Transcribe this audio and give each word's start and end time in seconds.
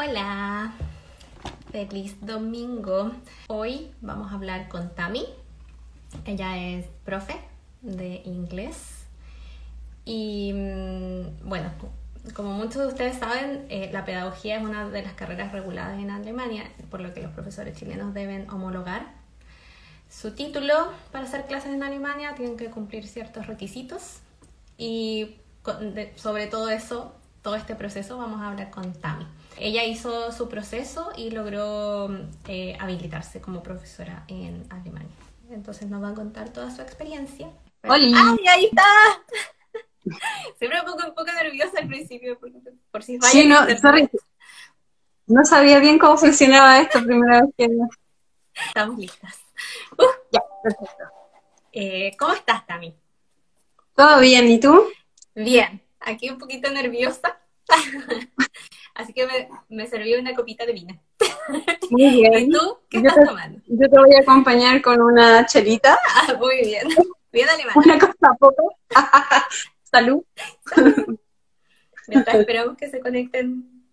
Hola, 0.00 0.74
feliz 1.72 2.14
domingo. 2.20 3.10
Hoy 3.48 3.92
vamos 4.00 4.30
a 4.30 4.36
hablar 4.36 4.68
con 4.68 4.94
Tami. 4.94 5.26
Ella 6.24 6.56
es 6.56 6.86
profe 7.04 7.34
de 7.82 8.22
inglés. 8.24 9.06
Y 10.04 10.52
mm, 10.54 11.48
bueno, 11.48 11.72
como 12.32 12.52
muchos 12.52 12.76
de 12.76 12.86
ustedes 12.86 13.18
saben, 13.18 13.66
eh, 13.70 13.90
la 13.92 14.04
pedagogía 14.04 14.58
es 14.58 14.62
una 14.62 14.88
de 14.88 15.02
las 15.02 15.14
carreras 15.14 15.50
reguladas 15.50 15.98
en 15.98 16.10
Alemania, 16.10 16.70
por 16.92 17.00
lo 17.00 17.12
que 17.12 17.20
los 17.20 17.32
profesores 17.32 17.76
chilenos 17.76 18.14
deben 18.14 18.48
homologar 18.50 19.04
su 20.08 20.30
título 20.30 20.92
para 21.10 21.24
hacer 21.24 21.46
clases 21.46 21.72
en 21.72 21.82
Alemania. 21.82 22.36
Tienen 22.36 22.56
que 22.56 22.70
cumplir 22.70 23.04
ciertos 23.08 23.48
requisitos. 23.48 24.20
Y 24.76 25.38
sobre 26.14 26.46
todo 26.46 26.70
eso, 26.70 27.16
todo 27.42 27.56
este 27.56 27.74
proceso, 27.74 28.16
vamos 28.16 28.40
a 28.40 28.50
hablar 28.50 28.70
con 28.70 28.92
Tami. 28.92 29.26
Ella 29.60 29.84
hizo 29.84 30.32
su 30.32 30.48
proceso 30.48 31.12
y 31.16 31.30
logró 31.30 32.08
eh, 32.46 32.76
habilitarse 32.80 33.40
como 33.40 33.62
profesora 33.62 34.24
en 34.28 34.66
Alemania. 34.70 35.16
Entonces 35.50 35.88
nos 35.88 36.02
va 36.02 36.10
a 36.10 36.14
contar 36.14 36.50
toda 36.50 36.70
su 36.70 36.82
experiencia. 36.82 37.50
¡Hola! 37.84 38.36
¡Ay, 38.38 38.46
ahí 38.48 38.64
está! 38.66 38.84
Siempre 40.58 40.78
me 40.80 40.84
pongo 40.84 41.08
un 41.08 41.14
poco 41.14 41.32
nerviosa 41.32 41.80
al 41.80 41.88
principio 41.88 42.38
por, 42.90 43.02
si 43.02 43.18
Sí, 43.20 43.46
no, 43.46 43.58
sorry. 43.78 44.08
No 45.26 45.44
sabía 45.44 45.78
bien 45.78 45.98
cómo 45.98 46.16
funcionaba 46.16 46.80
esto 46.80 47.02
primera 47.02 47.42
vez 47.42 47.50
que... 47.56 47.68
Estamos 48.66 48.98
listas. 48.98 49.36
Uh. 49.98 50.04
ya, 50.32 50.40
perfecto. 50.62 51.04
Eh, 51.72 52.16
¿Cómo 52.18 52.32
estás, 52.32 52.66
Tami? 52.66 52.94
Todo 53.94 54.20
bien, 54.20 54.48
¿y 54.48 54.58
tú? 54.58 54.86
Bien, 55.34 55.82
aquí 56.00 56.30
un 56.30 56.38
poquito 56.38 56.70
nerviosa. 56.70 57.38
Así 58.98 59.12
que 59.12 59.28
me, 59.28 59.48
me, 59.68 59.86
serví 59.86 60.12
una 60.16 60.34
copita 60.34 60.66
de 60.66 60.72
vino. 60.72 61.00
Muy 61.88 62.10
bien. 62.16 62.34
¿Y 62.34 62.50
tú 62.50 62.80
qué 62.90 62.98
estás 62.98 63.14
tomando? 63.24 63.60
Yo 63.68 63.88
te 63.88 63.96
voy 63.96 64.12
a 64.16 64.22
acompañar 64.22 64.82
con 64.82 65.00
una 65.00 65.46
chelita. 65.46 65.96
Ah, 66.16 66.34
muy 66.36 66.62
bien. 66.62 66.88
Bien 67.30 67.48
alemán. 67.48 67.74
Una 67.76 67.96
cosa 67.96 68.34
poco. 68.40 68.76
Salud. 69.84 70.24
Salud. 70.74 71.16
Mientras 72.08 72.36
esperamos 72.38 72.76
que 72.76 72.90
se 72.90 72.98
conecten. 72.98 73.84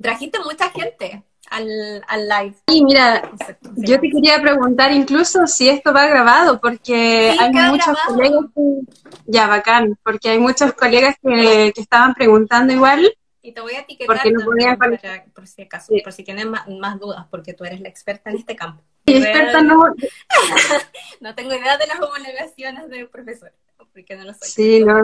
Trajiste 0.00 0.38
mucha 0.38 0.70
gente 0.70 1.24
al, 1.56 2.02
al 2.08 2.28
live. 2.28 2.54
Sí, 2.68 2.84
mira, 2.84 3.30
yo 3.76 4.00
te 4.00 4.10
quería 4.10 4.40
preguntar 4.40 4.92
incluso 4.92 5.46
si 5.46 5.68
esto 5.68 5.92
va 5.92 6.06
grabado, 6.06 6.60
porque 6.60 7.32
Sí, 7.32 7.38
hay 7.40 7.52
muchos 7.52 7.86
grabado. 7.86 8.14
colegas 8.14 8.44
que... 8.54 9.20
Ya, 9.26 9.46
bacán, 9.46 9.98
porque 10.02 10.28
hay 10.30 10.38
muchos 10.38 10.72
colegas 10.74 11.16
que, 11.22 11.72
que 11.74 11.80
estaban 11.80 12.14
preguntando 12.14 12.72
igual. 12.72 13.14
Y 13.42 13.52
te 13.52 13.60
voy 13.60 13.74
a 13.74 13.80
etiquetar 13.80 14.16
Porque 14.16 14.32
no 14.32 14.44
podía 14.44 14.76
para- 14.76 14.98
por 15.34 15.46
si 15.46 15.62
acaso, 15.62 15.92
Sí. 15.94 16.00
por 16.02 16.12
si 16.12 16.24
tienes 16.24 16.46
más, 16.46 16.66
más 16.68 16.98
dudas, 16.98 17.26
porque 17.30 17.52
tú 17.52 17.64
eres 17.64 17.80
la 17.80 17.88
experta 17.88 18.30
en 18.30 18.36
este 18.36 18.56
campo. 18.56 18.82
Y 19.06 19.16
experta 19.16 19.60
no... 19.62 19.82
No 21.20 21.34
tengo 21.34 21.54
idea 21.54 21.76
de 21.78 21.86
las 21.86 22.00
homologaciones 22.00 22.88
de 22.88 23.06
profesor, 23.06 23.52
porque 23.92 24.16
no 24.16 24.24
lo 24.24 24.32
soy. 24.34 24.48
Sí, 24.48 24.84
no, 24.84 24.98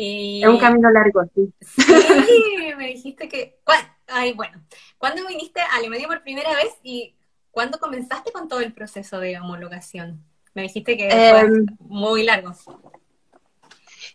Es 0.00 0.48
un 0.48 0.58
camino 0.58 0.90
largo, 0.90 1.22
sí. 1.34 1.52
Sí, 1.60 2.74
me 2.76 2.86
dijiste 2.86 3.28
que... 3.28 3.58
Ay, 4.06 4.32
bueno. 4.32 4.62
¿Cuándo 4.98 5.26
viniste 5.26 5.60
a 5.60 5.76
Alemania 5.76 6.08
por 6.08 6.22
primera 6.22 6.54
vez 6.54 6.72
y 6.82 7.14
cuándo 7.50 7.78
comenzaste 7.78 8.32
con 8.32 8.48
todo 8.48 8.60
el 8.60 8.72
proceso 8.72 9.20
de 9.20 9.38
homologación? 9.38 10.24
Me 10.54 10.62
dijiste 10.62 10.96
que 10.96 11.08
fue 11.08 11.40
Em, 11.40 11.66
muy 11.80 12.24
largo. 12.24 12.52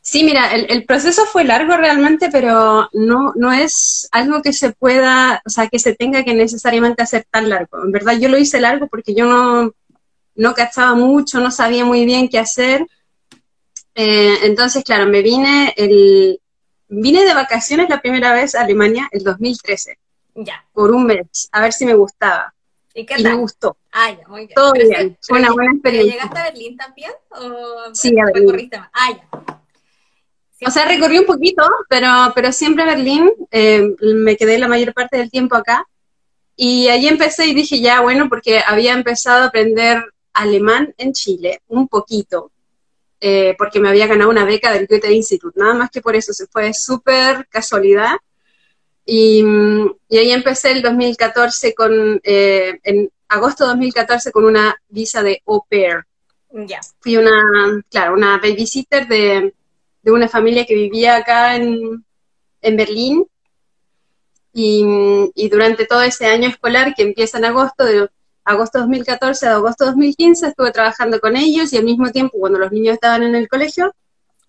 Sí, 0.01 0.23
mira, 0.23 0.53
el, 0.53 0.67
el 0.69 0.85
proceso 0.85 1.25
fue 1.25 1.43
largo 1.43 1.77
realmente, 1.77 2.29
pero 2.31 2.89
no, 2.93 3.33
no 3.35 3.53
es 3.53 4.07
algo 4.11 4.41
que 4.41 4.53
se 4.53 4.71
pueda, 4.71 5.41
o 5.45 5.49
sea, 5.49 5.67
que 5.67 5.79
se 5.79 5.95
tenga 5.95 6.23
que 6.23 6.33
necesariamente 6.33 7.01
hacer 7.03 7.25
tan 7.31 7.49
largo. 7.49 7.83
En 7.83 7.91
verdad 7.91 8.13
yo 8.19 8.29
lo 8.29 8.37
hice 8.37 8.59
largo 8.59 8.87
porque 8.87 9.15
yo 9.15 9.25
no, 9.25 9.71
no 10.35 10.53
cachaba 10.53 10.93
mucho, 10.95 11.39
no 11.39 11.51
sabía 11.51 11.85
muy 11.85 12.05
bien 12.05 12.29
qué 12.29 12.39
hacer. 12.39 12.85
Eh, 13.95 14.37
entonces, 14.43 14.83
claro, 14.83 15.05
me 15.07 15.21
vine 15.21 15.73
el, 15.77 16.39
vine 16.89 17.23
de 17.23 17.33
vacaciones 17.33 17.89
la 17.89 18.01
primera 18.01 18.33
vez 18.33 18.53
a 18.55 18.61
Alemania 18.61 19.07
el 19.11 19.23
2013, 19.23 19.97
Ya. 20.35 20.65
por 20.73 20.91
un 20.91 21.05
mes, 21.05 21.47
a 21.51 21.61
ver 21.61 21.71
si 21.73 21.85
me 21.85 21.93
gustaba. 21.93 22.53
¿Y 22.93 23.05
qué 23.05 23.15
Y 23.17 23.23
me 23.23 23.29
tal? 23.29 23.37
gustó. 23.37 23.77
Ah, 23.91 24.11
ya, 24.11 24.27
muy 24.27 24.41
bien. 24.41 24.51
Todo 24.55 24.71
Pero 24.73 24.89
bien, 24.89 25.09
sí, 25.09 25.17
fue 25.29 25.39
una 25.39 25.51
buena 25.51 25.71
¿pero 25.81 25.95
experiencia. 25.97 26.13
llegaste 26.13 26.39
a 26.39 26.43
Berlín 26.43 26.77
también? 26.77 27.11
¿O 27.29 27.93
Sí, 27.93 28.09
a 28.19 28.25
Berlín. 28.25 28.43
recorriste 28.43 28.79
más? 28.79 28.89
Ah, 28.93 29.11
ya. 29.11 30.67
O 30.67 30.71
sea, 30.71 30.85
recorrí 30.85 31.19
un 31.19 31.25
poquito, 31.25 31.63
pero, 31.89 32.07
pero 32.33 32.51
siempre 32.51 32.85
Berlín, 32.85 33.29
eh, 33.51 33.83
me 33.99 34.37
quedé 34.37 34.57
la 34.57 34.67
mayor 34.69 34.93
parte 34.93 35.17
del 35.17 35.29
tiempo 35.29 35.55
acá. 35.55 35.85
Y 36.55 36.87
ahí 36.87 37.07
empecé 37.07 37.45
y 37.47 37.53
dije, 37.53 37.81
ya, 37.81 37.99
bueno, 38.01 38.29
porque 38.29 38.61
había 38.65 38.93
empezado 38.93 39.43
a 39.43 39.47
aprender 39.47 40.01
alemán 40.33 40.93
en 40.97 41.11
Chile, 41.11 41.61
un 41.67 41.87
poquito, 41.89 42.51
eh, 43.21 43.55
porque 43.57 43.79
me 43.79 43.89
había 43.89 44.07
ganado 44.07 44.29
una 44.29 44.45
beca 44.45 44.71
del 44.71 44.87
Goethe 44.87 45.11
Institut, 45.13 45.55
nada 45.55 45.73
más 45.73 45.89
que 45.89 46.01
por 46.01 46.15
eso, 46.15 46.33
se 46.33 46.47
fue 46.47 46.73
súper 46.73 47.47
casualidad. 47.49 48.15
Y, 49.05 49.43
mm, 49.43 49.95
y 50.09 50.17
ahí 50.17 50.31
empecé 50.31 50.71
el 50.71 50.81
2014 50.81 51.73
con, 51.73 52.19
eh, 52.23 52.79
en 52.83 53.09
agosto 53.29 53.63
de 53.63 53.69
2014 53.69 54.31
con 54.31 54.45
una 54.45 54.75
visa 54.89 55.23
de 55.23 55.41
au 55.45 55.63
pair 55.69 56.03
Ya. 56.67 56.79
fui 56.99 57.17
una, 57.17 57.83
claro, 57.89 58.13
una 58.13 58.37
babysitter 58.37 59.07
de, 59.07 59.53
de 60.01 60.11
una 60.11 60.27
familia 60.27 60.65
que 60.65 60.75
vivía 60.75 61.17
acá 61.17 61.55
en, 61.55 62.03
en 62.61 62.77
Berlín. 62.77 63.25
Y, 64.53 64.85
y 65.35 65.49
durante 65.49 65.85
todo 65.85 66.01
ese 66.01 66.27
año 66.27 66.47
escolar 66.47 66.93
que 66.95 67.03
empieza 67.03 67.37
en 67.37 67.45
agosto, 67.45 67.83
de 67.83 68.09
agosto 68.45 68.79
2014 68.79 69.47
a 69.47 69.55
agosto 69.55 69.85
2015, 69.85 70.47
estuve 70.47 70.71
trabajando 70.71 71.19
con 71.19 71.35
ellos 71.35 71.73
y 71.73 71.77
al 71.77 71.83
mismo 71.83 72.11
tiempo, 72.11 72.37
cuando 72.39 72.59
los 72.59 72.71
niños 72.71 72.93
estaban 72.93 73.23
en 73.23 73.35
el 73.35 73.47
colegio, 73.49 73.93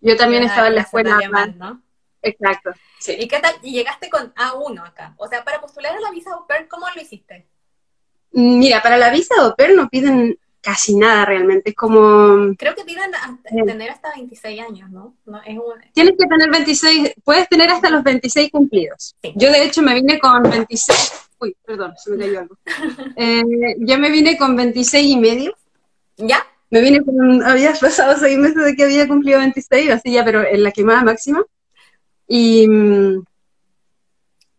yo 0.00 0.16
también 0.16 0.42
estaba 0.44 0.68
en 0.68 0.74
la 0.76 0.82
escuela. 0.82 1.18
¿no? 1.56 1.82
Exacto. 2.22 2.70
Sí. 3.00 3.16
¿Y 3.18 3.28
qué 3.28 3.38
tal? 3.40 3.54
Y 3.62 3.72
llegaste 3.72 4.08
con 4.10 4.32
A1 4.34 4.86
acá. 4.86 5.14
O 5.16 5.26
sea, 5.28 5.44
para 5.44 5.60
postular 5.60 5.96
a 5.96 6.00
la 6.00 6.10
visa 6.10 6.32
au 6.32 6.46
pair, 6.46 6.68
¿cómo 6.68 6.86
lo 6.94 7.00
hiciste? 7.00 7.46
Mira, 8.32 8.82
para 8.82 8.98
la 8.98 9.10
visa 9.10 9.34
de 9.36 9.40
au 9.42 9.56
pair 9.56 9.74
no 9.76 9.88
piden 9.88 10.38
casi 10.60 10.96
nada 10.96 11.24
realmente, 11.24 11.70
es 11.70 11.76
como 11.76 12.52
Creo 12.58 12.74
que 12.74 12.84
piden 12.84 13.14
hasta- 13.14 13.50
Bien. 13.52 13.66
tener 13.66 13.88
hasta 13.90 14.10
26 14.16 14.60
años, 14.60 14.90
¿no? 14.90 15.14
no 15.24 15.40
es 15.44 15.56
un- 15.56 15.80
Tienes 15.92 16.14
que 16.18 16.26
tener 16.26 16.50
26, 16.50 17.14
puedes 17.22 17.48
tener 17.48 17.70
hasta 17.70 17.88
los 17.88 18.02
26 18.02 18.50
cumplidos. 18.50 19.14
Sí. 19.22 19.32
Yo 19.36 19.52
de 19.52 19.62
hecho 19.62 19.80
me 19.80 19.94
vine 19.94 20.18
con 20.18 20.42
26, 20.42 21.12
uy, 21.40 21.56
perdón, 21.64 21.94
se 21.96 22.10
me 22.10 22.18
cayó 22.18 22.40
algo. 22.40 22.56
Eh, 23.16 23.42
yo 23.80 23.98
me 23.98 24.10
vine 24.10 24.36
con 24.36 24.56
26 24.56 25.06
y 25.06 25.16
medio, 25.18 25.54
¿Ya? 26.16 26.44
me 26.70 26.80
vine 26.80 27.04
con, 27.04 27.42
había 27.42 27.72
pasado 27.74 28.16
seis 28.18 28.36
meses 28.38 28.64
de 28.64 28.74
que 28.74 28.84
había 28.84 29.06
cumplido 29.08 29.38
26, 29.38 29.90
así 29.90 30.12
ya, 30.12 30.24
pero 30.24 30.44
en 30.46 30.62
la 30.62 30.72
quemada 30.72 31.02
máxima. 31.02 31.44
Y, 32.28 32.66
mm, 32.68 33.22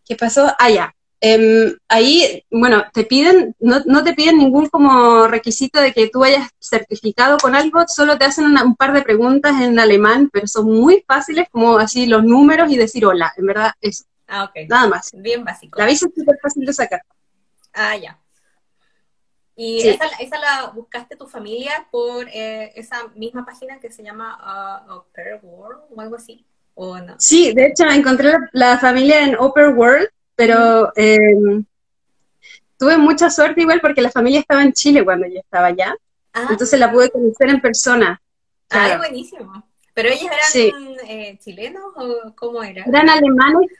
¿qué 0.05 0.15
pasó? 0.15 0.47
Ah, 0.57 0.69
ya. 0.69 0.93
Em, 1.19 1.75
ahí, 1.89 2.43
bueno, 2.51 2.83
te 2.93 3.03
piden, 3.03 3.55
no, 3.59 3.81
no 3.87 4.03
te 4.03 4.13
piden 4.13 4.37
ningún 4.37 4.67
como 4.69 5.27
requisito 5.27 5.81
de 5.81 5.91
que 5.91 6.09
tú 6.09 6.23
hayas 6.23 6.47
certificado 6.59 7.37
con 7.39 7.55
algo, 7.55 7.83
solo 7.87 8.17
te 8.19 8.25
hacen 8.25 8.45
una- 8.45 8.63
un 8.63 8.75
par 8.75 8.93
de 8.93 9.01
preguntas 9.01 9.59
en 9.61 9.79
alemán, 9.79 10.29
pero 10.31 10.45
son 10.45 10.65
muy 10.71 11.03
fáciles, 11.07 11.47
como 11.51 11.77
así 11.79 12.05
los 12.05 12.23
números 12.23 12.71
y 12.71 12.77
decir 12.77 13.03
hola, 13.05 13.33
en 13.35 13.45
verdad, 13.47 13.71
eso, 13.81 14.03
Ah, 14.27 14.43
ok. 14.43 14.67
nada 14.69 14.87
más. 14.87 15.09
Bien 15.13 15.43
básico. 15.43 15.79
La 15.79 15.85
visa 15.85 16.07
es 16.07 16.13
súper 16.15 16.37
fácil 16.41 16.65
de 16.65 16.73
sacar. 16.73 17.01
Ah, 17.73 17.95
ya. 17.95 18.19
¿Y 19.55 19.81
Sí. 19.81 19.89
esa, 19.89 20.05
esa 20.19 20.37
la 20.39 20.71
buscaste 20.75 21.15
tu 21.15 21.27
familia 21.27 21.87
por 21.91 22.27
eh, 22.29 22.71
esa 22.75 23.07
misma 23.15 23.43
página 23.45 23.79
que 23.79 23.91
se 23.91 24.03
llama 24.03 24.85
Pair 25.15 25.39
World 25.41 25.81
o 25.95 26.01
algo 26.01 26.15
así? 26.15 26.45
¿O 26.75 26.97
no? 26.99 27.15
Sí, 27.17 27.53
de 27.53 27.67
hecho 27.67 27.85
encontré 27.89 28.31
la, 28.31 28.37
la 28.51 28.77
familia 28.77 29.23
en 29.23 29.35
Upper 29.39 29.69
World, 29.69 30.09
pero 30.35 30.91
em, 30.95 31.65
tuve 32.77 32.97
mucha 32.97 33.29
suerte 33.31 33.61
igual 33.61 33.81
porque 33.81 34.01
la 34.01 34.11
familia 34.11 34.41
estaba 34.41 34.61
en 34.61 34.73
Chile 34.73 35.03
cuando 35.03 35.25
yo 35.27 35.39
estaba 35.39 35.67
allá, 35.67 35.95
Ah, 36.33 36.47
entonces 36.51 36.79
la 36.79 36.91
pude 36.91 37.09
conocer 37.09 37.49
en 37.49 37.59
persona. 37.61 38.21
ay, 38.69 38.79
Claro. 38.79 38.99
buenísimo. 38.99 39.63
¿Pero 39.95 40.09
ellos 40.09 40.25
eran 40.25 40.51
Sí. 40.51 40.71
eh, 41.07 41.39
chilenos 41.39 41.83
o 41.95 42.35
cómo 42.35 42.61
era? 42.61 42.83
Eran 42.83 43.09
alemanes, 43.09 43.71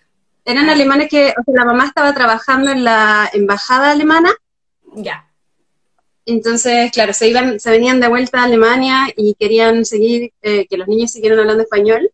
eran 0.47 0.69
Ah. 0.69 0.73
alemanes 0.73 1.09
que, 1.09 1.29
o 1.37 1.43
sea, 1.43 1.53
la 1.53 1.65
mamá 1.65 1.85
estaba 1.85 2.13
trabajando 2.13 2.71
en 2.71 2.83
la 2.83 3.29
embajada 3.33 3.91
alemana, 3.91 4.31
Ya. 4.95 5.27
entonces, 6.25 6.91
claro, 6.91 7.13
se 7.13 7.27
iban, 7.27 7.59
se 7.59 7.69
venían 7.69 7.99
de 7.99 8.07
vuelta 8.07 8.41
a 8.41 8.43
Alemania 8.45 9.07
y 9.15 9.35
querían 9.35 9.85
seguir, 9.85 10.33
eh, 10.41 10.65
que 10.67 10.77
los 10.77 10.87
niños 10.87 11.11
siguieran 11.11 11.39
hablando 11.39 11.63
español, 11.63 12.11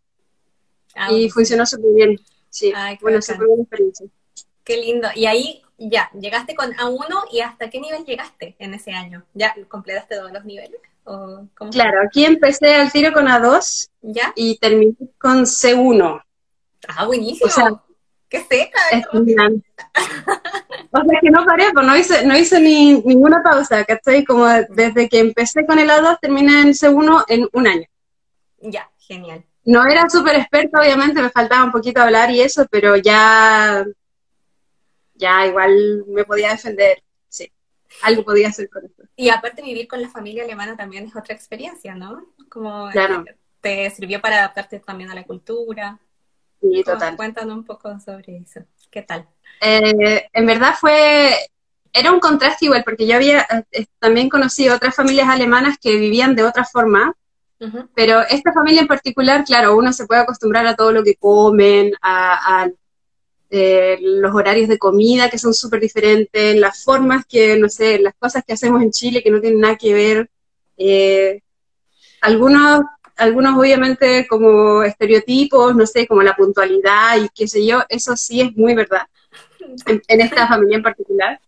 Ah, 0.96 1.12
y 1.12 1.28
funcionó 1.30 1.66
súper 1.66 1.92
bien. 1.96 2.20
Sí, 2.52 2.72
Ay, 2.76 2.98
qué 2.98 3.04
bueno, 3.04 3.20
súper 3.22 3.48
buena 3.48 3.64
experiencia. 3.64 4.06
Qué 4.64 4.78
lindo. 4.78 5.08
Y 5.16 5.26
ahí 5.26 5.64
ya, 5.80 6.12
llegaste 6.14 6.54
con 6.56 6.72
A1 6.74 7.26
y 7.32 7.40
hasta 7.42 7.68
qué 7.72 7.80
nivel 7.80 8.06
llegaste 8.06 8.56
en 8.60 8.76
ese 8.76 8.92
año? 8.92 9.24
¿Ya 9.34 9.56
completaste 9.68 10.18
todos 10.18 10.32
los 10.32 10.46
niveles? 10.46 10.80
¿O 11.06 11.48
cómo 11.58 11.72
fue? 11.72 11.82
Claro, 11.82 12.02
aquí 12.06 12.24
empecé 12.26 12.76
al 12.76 12.92
tiro 12.92 13.12
con 13.12 13.26
A2 13.28 13.90
¿Ya? 14.04 14.32
y 14.36 14.56
terminé 14.60 14.94
con 15.18 15.46
C1. 15.48 16.22
Ah, 16.88 17.06
buenísimo. 17.08 17.48
O 17.48 17.50
sea, 17.50 17.74
Qué 18.34 18.40
¡Qué 18.40 18.46
seca! 18.50 18.80
o 20.92 21.04
sea 21.04 21.20
que 21.22 21.30
no 21.30 21.46
paré, 21.46 21.66
pues 21.72 21.86
no 21.86 21.96
hice, 21.96 22.26
no 22.26 22.36
hice 22.36 22.60
ni 22.60 23.00
ninguna 23.02 23.44
pausa, 23.44 23.86
¿cachai? 23.86 24.26
Como 24.26 24.48
desde 24.70 25.08
que 25.08 25.20
empecé 25.20 25.68
con 25.68 25.78
el 25.78 25.88
A2 25.88 26.18
terminé 26.20 26.62
en 26.62 26.70
C1 26.70 27.26
en 27.28 27.48
un 27.54 27.68
año. 27.68 27.86
Ya, 28.58 28.90
genial. 28.98 29.46
No 29.66 29.86
era 29.86 30.10
súper 30.10 30.38
experta, 30.38 30.80
obviamente, 30.80 31.22
me 31.22 31.30
faltaba 31.30 31.64
un 31.64 31.72
poquito 31.72 32.02
hablar 32.02 32.32
y 32.32 32.42
eso, 32.42 32.66
pero 32.72 32.96
ya, 32.96 33.86
ya 35.14 35.46
igual 35.46 36.04
me 36.08 36.26
podía 36.26 36.50
defender, 36.50 37.04
sí. 37.30 37.52
Algo 38.02 38.24
podía 38.24 38.48
hacer 38.48 38.68
con 38.68 38.84
eso. 38.84 39.04
Y 39.16 39.30
aparte 39.30 39.62
vivir 39.62 39.88
con 39.88 40.02
la 40.02 40.10
familia 40.10 40.44
alemana 40.44 40.76
también 40.76 41.06
es 41.06 41.16
otra 41.16 41.36
experiencia, 41.36 41.94
¿no? 41.94 42.34
Como 42.50 42.90
te 43.62 43.92
sirvió 43.92 44.20
para 44.20 44.40
adaptarte 44.40 44.80
también 44.80 45.12
a 45.12 45.16
la 45.16 45.24
cultura. 45.24 46.00
Sí, 46.64 46.84
total. 46.84 47.18
Cuéntanos 47.18 47.58
un 47.58 47.66
poco 47.66 48.00
sobre 48.00 48.38
eso. 48.38 48.62
¿Qué 48.90 49.02
tal? 49.02 49.28
Eh, 49.60 50.30
en 50.32 50.46
verdad 50.46 50.76
fue, 50.80 51.36
era 51.92 52.12
un 52.12 52.20
contraste 52.20 52.66
igual, 52.66 52.84
porque 52.86 53.06
yo 53.06 53.16
había 53.16 53.46
eh, 53.72 53.86
también 54.00 54.30
conocido 54.30 54.76
otras 54.76 54.96
familias 54.96 55.28
alemanas 55.28 55.78
que 55.82 55.98
vivían 55.98 56.36
de 56.36 56.44
otra 56.44 56.66
forma, 56.66 57.16
pero 57.96 58.20
esta 58.30 58.52
familia 58.52 58.82
en 58.82 58.88
particular, 58.88 59.46
claro, 59.46 59.78
uno 59.78 59.94
se 59.94 60.06
puede 60.06 60.20
acostumbrar 60.20 60.68
a 60.68 60.76
todo 60.76 60.92
lo 60.92 61.02
que 61.02 61.16
comen, 61.16 61.94
a, 62.02 62.68
eh, 63.50 63.98
los 64.02 64.36
horarios 64.36 64.68
de 64.68 64.78
comida 64.78 65.30
que 65.30 65.38
son 65.38 65.54
súper 65.54 65.80
diferentes, 65.80 66.58
las 66.58 66.84
formas 66.84 67.26
que, 67.26 67.58
no 67.58 67.70
sé, 67.70 68.00
las 68.00 68.16
cosas 68.16 68.44
que 68.46 68.52
hacemos 68.52 68.82
en 68.82 68.92
Chile 68.92 69.24
que 69.24 69.32
no 69.32 69.40
tienen 69.40 69.62
nada 69.62 69.78
que 69.78 69.94
ver. 69.94 70.30
algunos 72.20 72.82
algunos 73.24 73.58
obviamente 73.58 74.28
como 74.28 74.84
estereotipos, 74.84 75.76
no 75.76 75.86
sé, 75.86 76.06
como 76.08 76.22
la 76.22 76.36
puntualidad 76.36 77.18
y 77.18 77.30
qué 77.30 77.48
sé 77.48 77.66
yo, 77.66 77.84
eso 77.90 78.16
sí 78.16 78.42
es 78.42 78.56
muy 78.56 78.76
verdad, 78.76 79.04
en, 79.86 80.22
esta 80.22 80.48
familia 80.54 80.78
en 80.78 80.84
particular. 80.84 81.40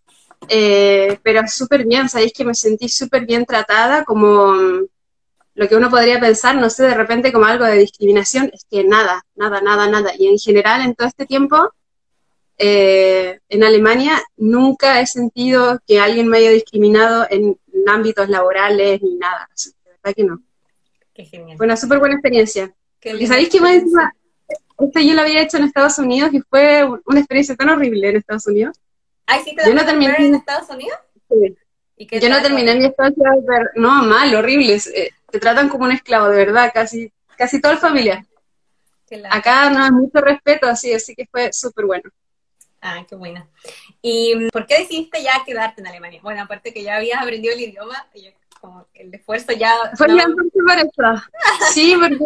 Eh, 0.48 1.18
pero 1.24 1.42
súper 1.48 1.86
bien, 1.86 2.08
sabéis 2.08 2.34
que 2.34 2.46
me 2.46 2.54
sentí 2.54 2.88
súper 2.90 3.26
bien 3.26 3.46
tratada, 3.46 4.04
como 4.04 4.54
mm, 4.54 4.86
lo 5.56 5.68
que 5.68 5.76
uno 5.76 5.90
podría 5.90 6.20
pensar, 6.20 6.56
no 6.56 6.70
sé, 6.70 6.84
de 6.84 6.94
repente 6.94 7.32
como 7.32 7.46
algo 7.46 7.66
de 7.66 7.78
discriminación, 7.78 8.52
es 8.54 8.66
que 8.70 8.84
nada, 8.84 9.26
nada, 9.36 9.62
nada, 9.62 9.88
nada. 9.88 10.12
Y 10.18 10.28
en 10.28 10.38
general, 10.38 10.82
en 10.82 10.96
todo 10.96 11.08
este 11.08 11.26
tiempo, 11.26 11.72
eh, 12.58 13.40
en 13.50 13.64
Alemania, 13.64 14.22
nunca 14.38 15.02
he 15.02 15.08
sentido 15.08 15.80
que 15.86 16.00
alguien 16.00 16.28
me 16.28 16.38
haya 16.38 16.52
discriminado 16.52 17.26
en, 17.30 17.58
ámbitos 17.88 18.30
laborales 18.30 19.00
ni 19.04 19.16
nada. 19.16 19.48
De 19.54 19.92
verdad 19.92 20.16
que 20.16 20.24
no. 20.24 20.42
Qué 21.16 21.26
genial. 21.26 21.58
Fue 21.58 21.66
una 21.66 21.78
súper 21.78 21.98
buena 21.98 22.16
experiencia. 22.16 22.72
¿Y 23.02 23.26
sabéis 23.26 23.50
que 23.50 23.62
más 23.62 23.82
esto 24.80 25.00
yo 25.00 25.14
lo 25.14 25.22
había 25.22 25.42
hecho 25.42 25.58
en 25.58 25.64
Estados 25.64 25.98
Unidos 26.00 26.34
y 26.34 26.42
fue 26.42 26.84
una 27.06 27.20
experiencia 27.20 27.56
tan 27.56 27.70
horrible 27.70 28.10
en 28.10 28.18
Estados 28.18 28.48
Unidos. 28.48 28.78
Ay, 29.26 29.42
sí, 29.44 29.56
te 29.56 29.66
yo 29.66 29.74
no 29.74 29.86
terminé 29.86 30.16
en 30.18 30.36
Estados 30.36 30.70
Unidos? 30.70 31.00
Sí. 31.30 32.20
yo 32.20 32.30
no 32.30 32.42
terminé 32.42 32.76
mi 32.76 32.86
estancia, 32.86 33.24
pero 33.48 33.70
no, 33.76 34.04
mal, 34.04 34.36
horrible. 34.36 34.76
Eh, 34.76 35.12
te 35.32 35.40
tratan 35.40 35.70
como 35.70 35.86
un 35.86 35.94
esclavo, 35.94 36.30
de 36.30 36.38
verdad, 36.38 36.72
casi, 36.74 37.12
casi 37.38 37.62
toda 37.62 37.76
la 37.76 37.80
familia. 37.80 38.26
Acá 39.30 39.70
no 39.70 39.84
hay 39.84 39.92
mucho 39.92 40.20
respeto, 40.20 40.68
así, 40.68 40.94
así 40.94 41.16
que 41.16 41.26
fue 41.26 41.54
súper 41.54 41.86
bueno. 41.86 42.10
Ah, 42.82 43.04
qué 43.08 43.16
buena. 43.16 43.48
¿Y 44.02 44.50
por 44.52 44.68
qué 44.68 44.80
decidiste 44.80 45.24
ya 45.24 45.44
quedarte 45.46 45.82
en 45.82 45.88
Alemania? 45.88 46.20
Bueno, 46.22 46.44
aparte 46.44 46.74
que 46.74 46.84
ya 46.84 46.98
habías 46.98 47.22
aprendido 47.22 47.54
el 47.54 47.62
idioma, 47.62 48.08
como 48.60 48.88
el 48.94 49.14
esfuerzo 49.14 49.54
ya... 49.54 49.74
Fue 49.96 50.08
no... 50.08 50.18
eso. 50.18 51.24
Sí, 51.74 51.96
porque, 52.00 52.18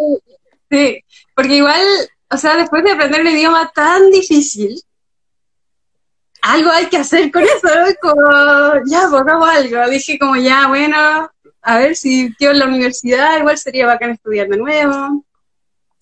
sí, 0.70 1.04
porque 1.34 1.56
igual, 1.56 1.82
o 2.30 2.36
sea, 2.36 2.56
después 2.56 2.84
de 2.84 2.92
aprender 2.92 3.20
un 3.20 3.28
idioma 3.28 3.70
tan 3.74 4.10
difícil, 4.10 4.80
algo 6.42 6.70
hay 6.70 6.86
que 6.86 6.96
hacer 6.96 7.30
con 7.30 7.42
eso, 7.42 7.60
¿no? 7.62 7.86
Como, 8.00 8.82
ya, 8.86 9.08
pues 9.10 9.24
algo. 9.56 9.90
Dije 9.90 10.18
como, 10.18 10.36
ya, 10.36 10.68
bueno, 10.68 11.30
a 11.62 11.78
ver 11.78 11.96
si 11.96 12.34
quedo 12.38 12.52
en 12.52 12.58
la 12.60 12.66
universidad, 12.66 13.38
igual 13.38 13.58
sería 13.58 13.86
bacán 13.86 14.10
estudiar 14.10 14.48
de 14.48 14.56
nuevo. 14.56 15.24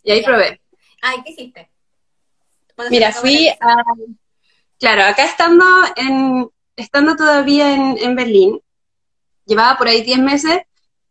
Y 0.02 0.12
ahí 0.12 0.22
probé. 0.22 0.60
Ay, 1.02 1.18
¿qué 1.24 1.32
hiciste? 1.32 1.70
Mira, 2.90 3.12
fui 3.12 3.48
a... 3.48 3.82
Claro, 4.78 5.02
acá 5.02 5.24
estando, 5.24 5.64
en, 5.96 6.48
estando 6.76 7.16
todavía 7.16 7.74
en, 7.74 7.98
en 7.98 8.14
Berlín, 8.14 8.60
llevaba 9.48 9.76
por 9.76 9.88
ahí 9.88 10.02
10 10.02 10.18
meses, 10.20 10.58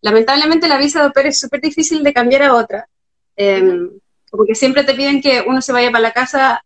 lamentablemente 0.01 0.67
la 0.67 0.77
visa 0.77 0.99
de 0.99 1.05
au 1.05 1.25
es 1.25 1.39
súper 1.39 1.59
difícil 1.59 2.03
de 2.03 2.13
cambiar 2.13 2.43
a 2.43 2.53
otra, 2.53 2.87
eh, 3.35 3.89
porque 4.29 4.55
siempre 4.55 4.83
te 4.83 4.93
piden 4.93 5.21
que 5.21 5.43
uno 5.45 5.61
se 5.61 5.73
vaya 5.73 5.91
para 5.91 6.03
la 6.03 6.13
casa 6.13 6.63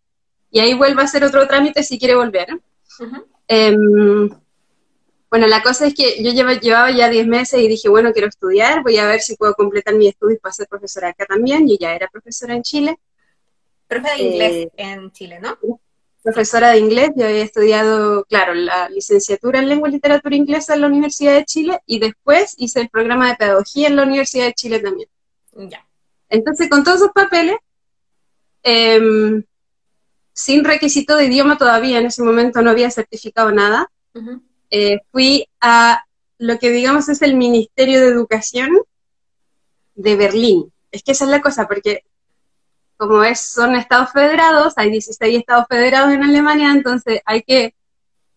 y 0.52 0.60
ahí 0.60 0.74
vuelva 0.74 1.02
a 1.02 1.06
hacer 1.06 1.24
otro 1.24 1.48
trámite 1.48 1.82
si 1.82 1.98
quiere 1.98 2.16
volver. 2.16 2.60
Em, 3.48 4.30
bueno, 5.30 5.48
la 5.48 5.64
cosa 5.64 5.88
es 5.88 5.94
que 5.94 6.22
yo 6.22 6.32
llevaba 6.32 6.92
ya 6.92 7.10
10 7.10 7.26
meses 7.26 7.62
y 7.62 7.68
dije, 7.70 7.88
bueno, 7.88 8.12
quiero 8.12 8.28
estudiar, 8.28 8.84
voy 8.84 8.98
a 8.98 9.08
ver 9.08 9.22
si 9.22 9.38
puedo 9.38 9.54
completar 9.54 9.96
mis 9.96 10.10
estudios 10.10 10.42
para 10.42 10.54
ser 10.54 10.68
profesora 10.68 11.10
acá 11.10 11.26
también. 11.26 11.68
Yo 11.68 11.76
ya 11.80 11.96
era 11.96 12.10
profesora 12.10 12.54
en 12.54 12.64
Chile. 12.64 13.00
Profe 13.88 14.10
de 14.12 14.24
inglés 14.24 14.52
eh, 14.52 14.72
en 14.76 15.12
Chile, 15.12 15.40
¿no? 15.40 15.58
Profesora 16.24 16.72
de 16.72 16.80
inglés, 16.80 17.12
yo 17.16 17.26
había 17.26 17.44
estudiado, 17.44 18.26
claro, 18.26 18.54
la 18.54 18.90
licenciatura 18.90 19.60
en 19.60 19.70
lengua 19.70 19.90
y 19.90 19.94
literatura 19.94 20.36
inglesa 20.36 20.74
en 20.74 20.82
la 20.82 20.88
Universidad 20.88 21.34
de 21.34 21.46
Chile 21.46 21.80
y 21.86 22.00
después 22.00 22.54
hice 22.58 22.82
el 22.82 22.90
programa 22.90 23.30
de 23.30 23.36
pedagogía 23.36 23.88
en 23.88 23.96
la 23.96 24.04
Universidad 24.04 24.46
de 24.46 24.54
Chile 24.54 24.80
también. 24.80 25.10
Ya. 25.54 25.86
Entonces, 26.30 26.70
con 26.70 26.84
todos 26.84 26.98
esos 26.98 27.12
papeles, 27.12 27.56
em, 28.64 29.44
sin 30.34 30.64
requisito 30.64 31.18
de 31.18 31.26
idioma 31.26 31.58
todavía, 31.58 32.00
en 32.00 32.06
ese 32.06 32.24
momento 32.24 32.62
no 32.62 32.70
había 32.70 32.90
certificado 32.90 33.52
nada, 33.52 33.92
eh, 34.70 35.00
fui 35.12 35.48
a 35.60 36.04
lo 36.38 36.58
que 36.58 36.72
digamos 36.72 37.10
es 37.10 37.22
el 37.22 37.36
Ministerio 37.36 38.02
de 38.02 38.08
Educación 38.08 38.70
de 39.96 40.16
Berlín. 40.16 40.72
Es 40.92 41.04
que 41.04 41.12
esa 41.12 41.26
es 41.26 41.32
la 41.32 41.42
cosa, 41.42 41.68
porque 41.68 42.04
como 43.02 43.24
es, 43.24 43.40
son 43.40 43.76
estados 43.76 44.12
federados, 44.12 44.76
hay 44.76 44.92
16 44.92 45.40
estados 45.40 45.66
federados 45.68 46.14
en 46.14 46.24
Alemania, 46.24 46.70
entonces 46.70 47.20
hay 47.26 47.42
que 47.42 47.74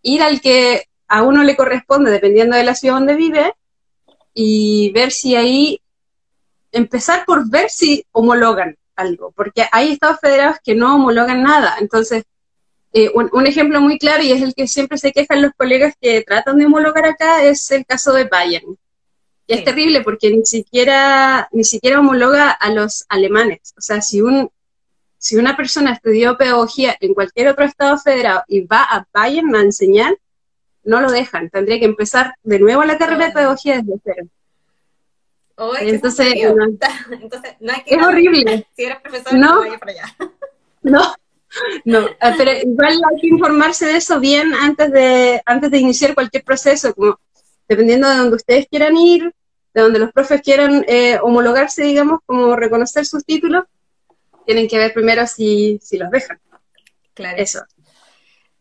ir 0.00 0.22
al 0.22 0.40
que 0.40 0.84
a 1.06 1.22
uno 1.22 1.43
le 1.43 1.55
corresponde, 1.55 2.11
dependiendo 2.11 2.56
de 2.56 2.64
la 2.64 2.75
ciudad 2.75 2.94
donde 2.94 3.14
vive, 3.14 3.52
y 4.32 4.90
ver 4.94 5.12
si 5.12 5.37
ahí, 5.37 5.82
empezar 6.72 7.27
por 7.27 7.46
ver 7.50 7.69
si 7.69 8.06
homologan 8.12 8.79
algo, 8.96 9.32
porque 9.32 9.67
hay 9.70 9.93
estados 9.93 10.19
federados 10.19 10.56
que 10.65 10.74
no 10.74 10.94
homologan 10.94 11.43
nada. 11.43 11.77
Entonces, 11.79 12.24
eh, 12.94 13.10
un, 13.12 13.46
ejemplo 13.46 13.82
muy 13.82 13.98
claro, 13.98 14.22
y 14.22 14.32
es 14.32 14.41
el 14.41 14.55
que 14.55 14.67
siempre 14.67 14.96
se 14.96 15.12
quejan 15.12 15.43
los 15.43 15.53
colegas 15.58 15.93
que 16.00 16.22
tratan 16.22 16.56
de 16.56 16.65
homologar 16.65 17.05
acá, 17.05 17.44
es 17.44 17.70
el 17.70 17.84
caso 17.84 18.15
de 18.15 18.24
Bayern. 18.24 18.79
Y 19.46 19.53
es 19.53 19.62
terrible 19.62 20.00
porque 20.00 20.31
ni 20.31 20.46
siquiera, 20.46 21.50
ni 21.53 21.65
siquiera 21.65 22.00
homologa 22.00 22.50
a 22.50 22.70
los 22.70 23.05
alemanes. 23.10 23.74
O 23.77 23.82
sea, 23.82 24.00
si 24.00 24.22
un, 24.22 24.50
si 25.24 25.36
una 25.36 25.56
persona 25.56 25.94
estudió 25.94 26.36
pedagogía 26.36 26.98
en 27.00 27.14
cualquier 27.14 27.48
otro 27.48 27.64
estado 27.64 27.96
federado 27.96 28.43
y 28.46 28.60
va 28.66 28.82
a 28.82 29.06
Bayern 29.10 29.56
a 29.56 29.62
enseñar, 29.62 30.19
no 30.82 31.00
lo 31.00 31.10
dejan. 31.10 31.48
Tendría 31.48 31.78
que 31.78 31.86
empezar 31.86 32.34
de 32.43 32.58
nuevo 32.58 32.84
la 32.84 32.98
carrera 32.98 33.28
de 33.28 33.32
pedagogía 33.32 33.81
desde 33.81 34.00
cero. 34.04 34.28
Entonces, 35.81 36.34
Entonces, 37.22 37.56
no 37.58 37.72
hay 37.72 37.82
que 37.84 37.94
es 37.94 38.02
horrible. 38.02 38.66
Si 38.76 38.84
eres 38.84 39.00
profesor, 39.00 39.32
no, 39.32 39.60
vaya 39.60 39.78
para 39.78 39.93
allá. 39.93 40.16
No, 40.82 41.14
no, 41.86 42.06
ah, 42.20 42.34
pero 42.36 42.52
igual 42.52 43.00
hay 43.10 43.20
que 43.22 43.28
informarse 43.28 43.86
de 43.86 43.96
eso 43.96 44.20
bien 44.20 44.52
antes 44.52 44.93
de, 44.93 45.40
antes 45.46 45.70
de 45.70 45.78
iniciar 45.78 46.12
cualquier 46.12 46.44
proceso, 46.44 46.94
como 46.94 47.19
dependiendo 47.66 48.10
de 48.10 48.16
donde 48.16 48.36
ustedes 48.36 48.66
quieran 48.70 48.94
ir, 48.94 49.32
de 49.72 49.81
donde 49.81 50.00
los 50.00 50.12
profes 50.12 50.43
quieran 50.43 50.84
eh, 50.86 51.19
homologarse, 51.22 51.82
digamos, 51.82 52.20
como 52.26 52.54
reconocer 52.56 53.06
sus 53.06 53.24
títulos, 53.24 53.64
tienen 54.44 54.69
que 54.69 54.79
ver 54.79 54.93
primero 54.93 55.27
si, 55.27 55.79
si 55.82 55.98
los 55.98 56.10
dejan. 56.10 56.41
Claro. 57.15 57.39
Eso. 57.39 57.60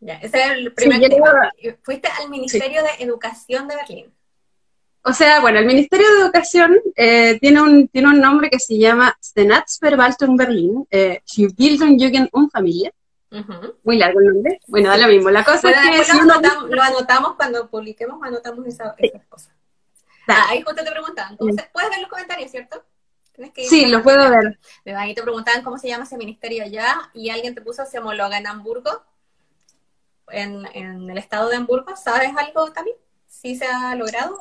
Ya, 0.00 0.14
ese 0.14 0.40
es 0.42 0.50
el 0.50 0.74
primer 0.74 1.00
tema. 1.08 1.50
Fuiste 1.82 2.08
al 2.20 2.28
Ministerio 2.28 2.82
de 2.82 3.04
Educación 3.04 3.68
de 3.68 3.76
Berlín. 3.76 4.14
O 5.02 5.12
sea, 5.12 5.40
bueno, 5.40 5.58
el 5.58 5.66
Ministerio 5.66 6.06
de 6.14 6.20
Educación 6.22 6.78
eh, 6.96 7.38
tiene, 7.38 7.60
un, 7.60 7.88
tiene 7.88 8.08
un 8.08 8.20
nombre 8.20 8.48
que 8.48 8.58
se 8.58 8.78
llama 8.78 9.16
Senatsverwaltung 9.20 10.36
Berlin, 10.36 10.86
eh, 10.90 11.22
Bildung, 11.56 12.00
Jugend 12.00 12.28
und 12.32 12.50
Familie. 12.50 12.92
Muy 13.82 13.98
largo 13.98 14.20
el 14.20 14.26
nombre. 14.26 14.60
Bueno, 14.66 14.88
da 14.90 14.96
lo 14.96 15.08
mismo. 15.08 15.28
La 15.30 15.44
cosa 15.44 15.70
es 15.70 16.06
que... 16.06 16.12
Lo, 16.14 16.22
anotamos, 16.22 16.70
lo, 16.70 16.82
anotamos, 16.82 17.34
cuando 17.34 17.68
publiquemos, 17.68 18.22
anotamos 18.22 18.66
esa, 18.66 18.94
esas 18.96 19.26
cosas. 19.26 19.52
Ah, 20.28 20.46
ahí 20.48 20.62
justo 20.62 20.82
te 20.82 20.90
preguntan. 20.90 21.36
¿puedes 21.36 21.90
ver 21.90 22.00
los 22.00 22.08
comentarios, 22.08 22.50
cierto? 22.50 22.82
Sí, 23.68 23.86
lo 23.86 24.02
puedo 24.02 24.30
ver. 24.30 24.58
Ahí 24.96 25.14
te 25.14 25.22
preguntaban 25.22 25.62
cómo 25.62 25.78
se 25.78 25.88
llama 25.88 26.04
ese 26.04 26.16
ministerio 26.16 26.64
allá 26.64 27.10
y 27.12 27.30
alguien 27.30 27.54
te 27.54 27.60
puso 27.60 27.84
se 27.86 27.98
homologa 27.98 28.38
en 28.38 28.46
Hamburgo, 28.46 29.02
en, 30.30 30.66
el 30.74 31.18
estado 31.18 31.48
de 31.48 31.56
Hamburgo. 31.56 31.96
¿Sabes 31.96 32.30
algo 32.36 32.72
también? 32.72 32.96
¿Sí 33.26 33.56
se 33.56 33.66
ha 33.66 33.94
logrado? 33.94 34.38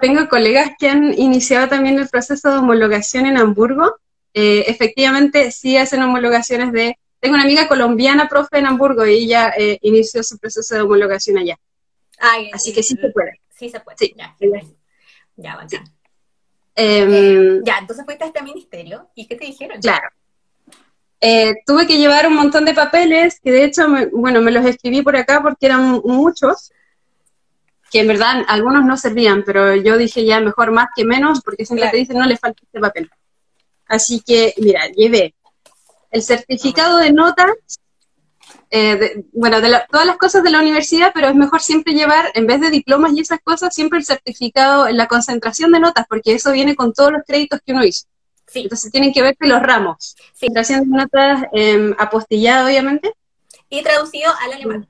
tengo, 0.00 0.28
colegas 0.28 0.72
que 0.78 0.88
han 0.88 1.16
iniciado 1.18 1.68
también 1.68 1.98
el 1.98 2.08
proceso 2.08 2.50
de 2.50 2.58
homologación 2.58 3.26
en 3.26 3.36
Hamburgo. 3.36 3.96
Eh, 4.34 4.64
efectivamente, 4.66 5.50
sí 5.52 5.76
hacen 5.76 6.02
homologaciones 6.02 6.72
de 6.72 6.96
tengo 7.22 7.34
una 7.34 7.44
amiga 7.44 7.68
colombiana, 7.68 8.28
profe 8.28 8.58
en 8.58 8.66
Hamburgo, 8.66 9.06
y 9.06 9.12
ella 9.12 9.52
eh, 9.56 9.78
inició 9.82 10.24
su 10.24 10.38
proceso 10.38 10.74
de 10.74 10.80
homologación 10.80 11.38
allá. 11.38 11.56
Así 12.52 12.72
que 12.72 12.82
sí 12.82 12.96
se 12.96 13.10
puede. 13.10 13.40
Sí 13.48 13.68
se 13.68 13.78
puede. 13.78 13.96
Sí. 13.96 14.12
Ya, 14.16 14.34
ya 15.36 15.56
bacán. 15.56 15.70
Em, 15.70 15.91
Eh, 16.74 17.60
ya, 17.64 17.78
entonces 17.78 18.04
fuiste 18.04 18.24
a 18.24 18.28
este 18.28 18.42
ministerio 18.42 19.08
y 19.14 19.26
¿qué 19.26 19.36
te 19.36 19.44
dijeron? 19.46 19.80
Claro. 19.80 20.08
Eh, 21.20 21.54
tuve 21.66 21.86
que 21.86 21.98
llevar 21.98 22.26
un 22.26 22.34
montón 22.34 22.64
de 22.64 22.74
papeles, 22.74 23.38
que 23.40 23.52
de 23.52 23.64
hecho, 23.64 23.86
me- 23.88 24.06
bueno, 24.06 24.40
me 24.40 24.50
los 24.50 24.64
escribí 24.64 25.02
por 25.02 25.14
acá 25.16 25.40
porque 25.42 25.66
eran 25.66 26.00
muchos, 26.04 26.72
que 27.90 28.00
en 28.00 28.08
verdad 28.08 28.42
algunos 28.48 28.84
no 28.84 28.96
servían, 28.96 29.44
pero 29.44 29.76
yo 29.76 29.96
dije 29.98 30.24
ya 30.24 30.40
mejor 30.40 30.72
más 30.72 30.88
que 30.96 31.04
menos, 31.04 31.40
porque 31.44 31.64
siempre 31.66 31.82
Claro. 31.84 31.92
te 31.92 31.98
dicen 31.98 32.18
no 32.18 32.26
le 32.26 32.38
falta 32.38 32.60
este 32.64 32.80
papel. 32.80 33.10
Así 33.86 34.20
que, 34.26 34.54
mira, 34.58 34.88
llevé 34.88 35.34
el 36.10 36.22
certificado 36.22 36.96
de 36.98 37.12
notas, 37.12 37.52
eh, 38.74 38.96
de- 38.96 39.24
bueno, 39.32 39.60
de 39.60 39.68
la- 39.68 39.86
todas 39.86 40.06
las 40.06 40.16
cosas 40.16 40.42
de 40.42 40.50
la 40.50 40.58
universidad, 40.60 41.12
pero 41.14 41.28
es 41.28 41.34
mejor 41.34 41.60
siempre 41.60 41.92
llevar, 41.92 42.30
en 42.34 42.46
vez 42.46 42.58
de 42.60 42.70
diplomas 42.70 43.12
y 43.12 43.20
esas 43.20 43.40
cosas, 43.44 43.74
siempre 43.74 43.98
el 43.98 44.04
certificado 44.06 44.88
en 44.88 44.96
la 44.96 45.06
concentración 45.08 45.70
de 45.72 45.78
notas, 45.80 46.06
porque 46.08 46.32
eso 46.34 46.52
viene 46.52 46.74
con 46.74 46.92
todos 46.94 47.12
los 47.12 47.22
créditos 47.26 47.60
que 47.64 47.72
uno 47.72 47.84
hizo. 47.84 48.06
Sí, 48.46 48.62
Entonces 48.62 48.90
tienen 48.90 49.12
que 49.12 49.22
ver 49.22 49.36
con 49.36 49.48
los 49.50 49.60
ramos. 49.62 50.16
Sí. 50.34 50.46
Concentración 50.46 50.90
de 50.90 50.96
notas 50.96 51.42
eh, 51.52 51.94
apostillada, 51.98 52.64
obviamente, 52.66 53.12
y 53.68 53.82
traducido 53.82 54.32
al 54.40 54.52
alemán. 54.54 54.88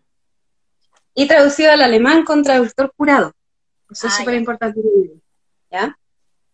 y 1.14 1.26
traducido 1.28 1.72
al 1.72 1.82
alemán 1.82 2.24
con 2.24 2.42
traductor 2.42 2.92
jurado. 2.96 3.32
Eso 3.90 4.06
es 4.06 4.14
Ah, 4.14 4.18
súper 4.18 4.34
ya. 4.34 4.40
importante. 4.40 4.80
¿ya? 5.70 5.98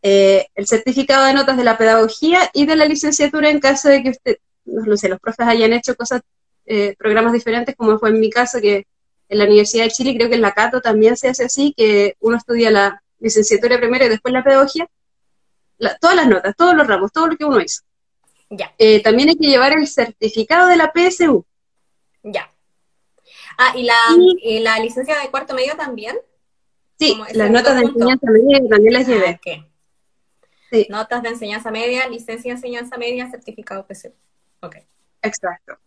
Eh, 0.02 0.46
el 0.54 0.66
certificado 0.66 1.24
de 1.26 1.34
notas 1.34 1.56
de 1.56 1.64
la 1.64 1.76
pedagogía 1.78 2.50
y 2.54 2.66
de 2.66 2.74
la 2.76 2.84
licenciatura 2.86 3.50
en 3.50 3.60
caso 3.60 3.88
de 3.88 4.02
que 4.02 4.10
usted, 4.10 4.38
no 4.64 4.96
sé, 4.96 5.08
los 5.08 5.20
profes 5.20 5.46
hayan 5.46 5.72
hecho 5.72 5.94
cosas, 5.94 6.22
eh, 6.68 6.94
programas 6.98 7.32
diferentes, 7.32 7.74
como 7.76 7.98
fue 7.98 8.10
en 8.10 8.20
mi 8.20 8.30
caso, 8.30 8.60
que 8.60 8.86
en 9.30 9.38
la 9.38 9.44
Universidad 9.44 9.84
de 9.84 9.90
Chile, 9.90 10.14
creo 10.16 10.28
que 10.28 10.36
en 10.36 10.42
la 10.42 10.52
Cato 10.52 10.80
también 10.80 11.16
se 11.16 11.28
hace 11.28 11.44
así, 11.44 11.74
que 11.76 12.14
uno 12.20 12.36
estudia 12.36 12.70
la 12.70 13.02
licenciatura 13.18 13.78
primero 13.78 14.04
y 14.04 14.08
después 14.08 14.32
la 14.32 14.44
pedagogía. 14.44 14.88
La- 15.78 15.96
todas 15.98 16.16
las 16.16 16.26
notas, 16.28 16.54
todos 16.56 16.74
los 16.74 16.86
ramos, 16.86 17.12
todo 17.12 17.26
lo 17.28 17.36
que 17.36 17.44
uno 17.44 17.60
hizo. 17.60 17.82
Ya, 18.50 18.74
Eh, 18.78 19.02
también 19.02 19.28
hay 19.28 19.36
que 19.36 19.46
llevar 19.46 19.72
el 19.72 19.86
certificado 19.86 20.68
de 20.68 20.76
la 20.76 20.92
PSU. 20.92 21.44
ya. 22.22 22.50
Ah, 23.58 23.72
¿y 23.76 23.82
la, 23.82 23.94
Y- 24.16 24.56
y 24.56 24.58
la 24.60 24.78
licencia 24.78 25.18
de 25.20 25.30
cuarto 25.30 25.54
medio 25.54 25.76
también? 25.76 26.16
Sí, 26.98 27.16
las 27.34 27.50
notas 27.50 27.76
de 27.76 27.82
enseñanza 27.86 28.26
media 28.30 28.60
también 28.68 28.92
las 28.94 29.06
Ah, 29.08 29.10
llevé. 29.10 29.30
ok. 29.44 29.64
Sí. 30.70 30.86
Notas 30.90 31.22
de 31.22 31.28
enseñanza 31.30 31.70
media, 31.70 32.08
licencia 32.08 32.50
de 32.52 32.56
enseñanza 32.56 32.96
media, 32.98 33.30
certificado 33.30 33.86
PSU. 33.86 34.12
Ok. 34.60 34.76
Exacto. 35.22 35.78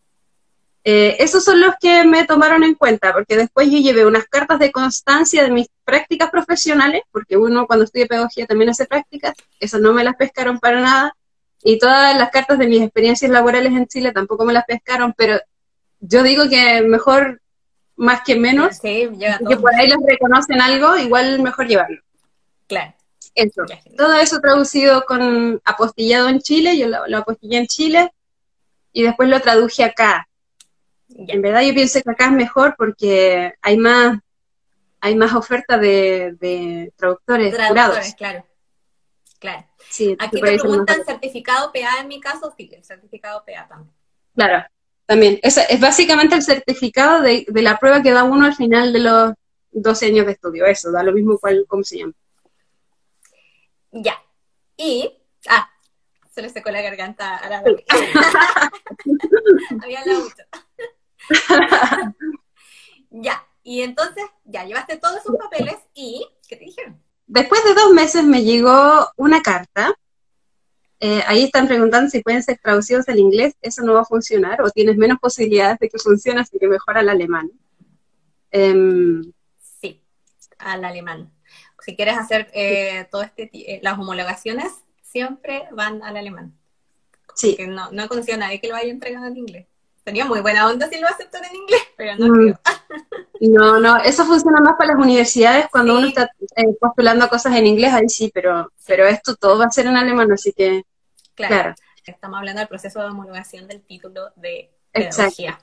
Eh, 0.84 1.18
esos 1.20 1.44
son 1.44 1.62
los 1.62 1.76
que 1.80 2.04
me 2.06 2.26
tomaron 2.26 2.64
en 2.64 2.74
cuenta, 2.74 3.14
porque 3.14 3.38
después 3.38 3.70
yo 3.70 3.78
llevé 3.78 4.06
unas 4.06 4.26
cartas 4.26 4.58
de 4.60 4.72
constancia 4.72 5.44
de 5.44 5.52
mis 5.52 5.68
prácticas 5.86 6.32
profesionales, 6.32 7.04
porque 7.12 7.38
uno 7.38 7.68
cuando 7.68 7.86
estudia 7.86 8.08
pedagogía 8.08 8.48
también 8.48 8.72
hace 8.72 8.86
prácticas, 8.86 9.34
esas 9.60 9.80
no 9.80 9.94
me 9.94 10.04
las 10.04 10.16
pescaron 10.16 10.60
para 10.60 10.82
nada, 10.82 11.16
y 11.64 11.78
todas 11.78 12.18
las 12.18 12.32
cartas 12.32 12.58
de 12.58 12.68
mis 12.68 12.82
experiencias 12.82 13.30
laborales 13.30 13.74
en 13.74 13.86
Chile 13.86 14.12
tampoco 14.12 14.44
me 14.44 14.54
las 14.54 14.66
pescaron, 14.66 15.14
pero 15.16 15.40
yo 16.00 16.24
digo 16.24 16.50
que 16.50 16.82
mejor 16.82 17.42
más 17.96 18.22
que 18.26 18.36
menos, 18.36 18.78
Sí, 18.78 19.08
que 19.48 19.58
por 19.58 19.76
ahí 19.76 19.88
les 19.88 20.00
reconocen 20.04 20.62
algo, 20.62 20.98
igual 20.98 21.40
mejor 21.44 21.68
llevarlo. 21.68 22.02
Claro. 22.68 22.96
Eso. 23.36 23.64
Todo 23.96 24.16
eso 24.16 24.40
traducido 24.40 25.06
con 25.06 25.62
apostillado 25.64 26.28
en 26.28 26.40
Chile, 26.40 26.78
yo 26.78 26.88
lo, 26.88 27.08
lo 27.08 27.20
apostillé 27.20 27.60
en 27.60 27.68
Chile 27.68 28.12
y 28.92 29.04
después 29.04 29.30
lo 29.30 29.40
traduje 29.40 29.84
acá. 29.84 30.28
Ya. 31.16 31.34
En 31.34 31.42
verdad 31.42 31.62
yo 31.62 31.74
pienso 31.74 32.02
que 32.02 32.10
acá 32.12 32.26
es 32.26 32.32
mejor 32.32 32.76
porque 32.78 33.54
hay 33.62 33.78
más 33.78 34.20
hay 35.02 35.16
más 35.16 35.34
oferta 35.34 35.78
de, 35.78 36.36
de 36.40 36.94
traductores, 36.96 37.54
Traductores, 37.54 37.70
jurados. 37.70 38.16
claro. 38.16 38.46
Claro. 39.40 39.68
Sí, 39.90 40.16
Aquí 40.20 40.36
te 40.36 40.42
preguntan 40.42 41.04
certificado 41.04 41.72
PA 41.74 42.02
en 42.02 42.08
mi 42.08 42.22
caso, 42.22 42.54
sí, 42.56 42.70
el 42.72 42.86
certificado 42.86 43.44
PA 43.44 43.68
también. 43.68 43.92
Claro, 44.36 44.64
también. 45.08 45.40
Esa 45.42 45.64
es 45.64 45.80
básicamente 45.80 46.36
el 46.36 46.44
certificado 46.44 47.24
de, 47.24 47.46
de 47.48 47.62
la 47.64 47.80
prueba 47.80 48.04
que 48.04 48.12
da 48.12 48.24
uno 48.24 48.46
al 48.46 48.54
final 48.56 48.94
de 48.94 49.00
los 49.00 49.34
12 49.72 50.06
años 50.06 50.28
de 50.28 50.34
estudio. 50.34 50.68
Eso, 50.68 50.92
da 50.92 51.02
lo 51.02 51.12
mismo 51.12 51.40
cuál, 51.40 51.66
cómo 51.68 51.84
se 51.84 51.98
llama. 51.98 52.14
Ya. 53.92 54.22
Y, 54.78 55.12
ah, 55.50 55.68
se 56.30 56.44
le 56.44 56.50
secó 56.50 56.70
la 56.70 56.84
garganta 56.84 57.38
a 57.38 57.50
la. 57.50 57.58
Había 59.84 60.02
hablado 60.02 60.20
mucho. 60.22 60.44
ya. 63.10 63.46
Y 63.64 63.82
entonces, 63.82 64.24
ya 64.46 64.66
llevaste 64.66 64.98
todos 64.98 65.18
esos 65.18 65.36
papeles 65.38 65.76
y, 65.94 66.26
¿qué 66.48 66.56
te 66.56 66.66
dijeron? 66.66 67.02
Después 67.28 67.64
de 67.64 67.74
dos 67.74 67.94
meses 67.94 68.24
me 68.24 68.44
llegó 68.44 69.08
una 69.16 69.42
carta. 69.42 69.94
Eh, 71.00 71.24
ahí 71.28 71.44
están 71.44 71.68
preguntando 71.68 72.10
si 72.10 72.22
pueden 72.22 72.44
ser 72.44 72.60
traducidos 72.62 73.08
al 73.08 73.20
inglés. 73.20 73.56
Eso 73.62 73.84
no 73.84 73.94
va 73.94 74.02
a 74.02 74.06
funcionar 74.06 74.62
o 74.62 74.70
tienes 74.70 74.98
menos 74.98 75.20
posibilidades 75.20 75.80
de 75.80 75.90
que 75.90 75.98
funcione, 75.98 76.42
así 76.42 76.58
que 76.60 76.68
mejor 76.68 76.98
al 76.98 77.10
alemán. 77.10 77.52
Em, 78.52 79.32
Sí, 79.80 80.04
al 80.58 80.84
alemán. 80.84 81.32
Si 81.80 81.96
quieres 81.96 82.18
hacer 82.18 82.50
eh, 82.54 83.08
todo 83.10 83.24
este, 83.24 83.50
eh, 83.54 83.80
las 83.82 83.98
homologaciones, 83.98 84.72
siempre 85.02 85.68
van 85.72 86.04
al 86.04 86.18
alemán. 86.18 86.58
sí, 87.36 87.56
Porque 87.58 87.68
no, 87.68 87.92
no 87.92 88.04
he 88.04 88.08
conocido 88.08 88.36
a 88.36 88.40
nadie 88.40 88.60
que 88.60 88.68
lo 88.68 88.76
haya 88.76 88.92
entregado 88.92 89.28
en 89.28 89.38
inglés. 89.38 89.68
Sería 90.04 90.26
muy 90.26 90.42
buena 90.42 90.68
onda 90.68 90.88
si 90.90 91.00
lo 91.00 91.08
aceptan 91.08 91.44
en 91.46 91.56
inglés, 91.56 91.82
pero 91.96 92.16
no 92.18 92.28
Mm. 92.28 92.34
creo. 92.34 92.60
no, 93.42 93.80
no, 93.80 93.98
eso 93.98 94.26
funciona 94.26 94.60
más 94.62 94.74
para 94.78 94.94
las 94.94 95.04
universidades 95.04 95.68
cuando 95.72 95.94
Sí. 95.94 96.00
uno 96.00 96.08
está 96.08 96.24
eh, 96.56 96.76
postulando 96.80 97.30
cosas 97.30 97.56
en 97.56 97.68
inglés, 97.68 97.94
ahí 97.94 98.10
sí, 98.10 98.32
pero, 98.34 98.72
pero 98.88 99.06
esto 99.08 99.36
todo 99.36 99.58
va 99.60 99.66
a 99.66 99.72
ser 99.72 99.86
en 99.88 99.98
alemán, 99.98 100.32
así 100.32 100.54
que, 100.54 100.84
Claro. 101.36 101.54
claro, 101.56 101.76
Estamos 102.04 102.40
hablando 102.40 102.60
del 102.60 102.68
proceso 102.68 103.00
de 103.00 103.06
homologación 103.06 103.68
del 103.68 103.82
título 103.84 104.32
de 104.36 104.72
pedagogía. 104.92 105.60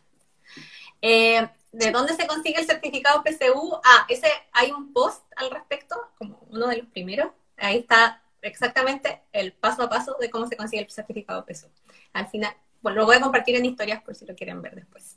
Eh, 1.02 1.49
¿De 1.73 1.90
dónde 1.90 2.14
se 2.14 2.26
consigue 2.26 2.61
el 2.61 2.66
certificado 2.66 3.23
PSU? 3.25 3.78
Ah, 3.85 4.07
ese 4.09 4.28
hay 4.52 4.71
un 4.71 4.92
post 4.92 5.23
al 5.37 5.50
respecto, 5.50 5.97
como 6.16 6.40
uno 6.50 6.68
de 6.68 6.78
los 6.78 6.87
primeros. 6.87 7.28
Ahí 7.57 7.78
está 7.78 8.23
exactamente 8.40 9.21
el 9.33 9.52
paso 9.52 9.83
a 9.83 9.88
paso 9.90 10.16
de 10.21 10.30
cómo 10.30 10.47
se 10.47 10.57
consigue 10.57 10.83
el 10.83 10.90
certificado 10.90 11.45
PSU. 11.47 11.68
Al 12.12 12.28
final, 12.28 12.54
bueno, 12.80 12.99
lo 13.00 13.06
voy 13.06 13.16
a 13.16 13.20
compartir 13.20 13.56
en 13.56 13.64
historias 13.64 14.02
por 14.02 14.14
si 14.14 14.25
lo 14.26 14.35
quieren 14.35 14.61
ver 14.62 14.75
después. 14.75 15.16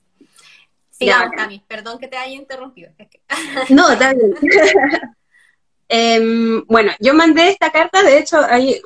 Sigamos. 0.89 1.35
Tami. 1.35 1.63
Perdón 1.67 1.97
que 1.99 2.07
te 2.07 2.17
haya 2.17 2.35
interrumpido. 2.35 2.91
Es 2.97 3.07
que- 3.09 3.21
No, 3.73 3.89
está 3.91 4.13
bien. 4.13 4.33
Em, 5.93 6.63
bueno, 6.67 6.93
yo 7.01 7.13
mandé 7.13 7.49
esta 7.49 7.69
carta, 7.69 8.01
de 8.01 8.17
hecho, 8.17 8.39
ahí 8.49 8.81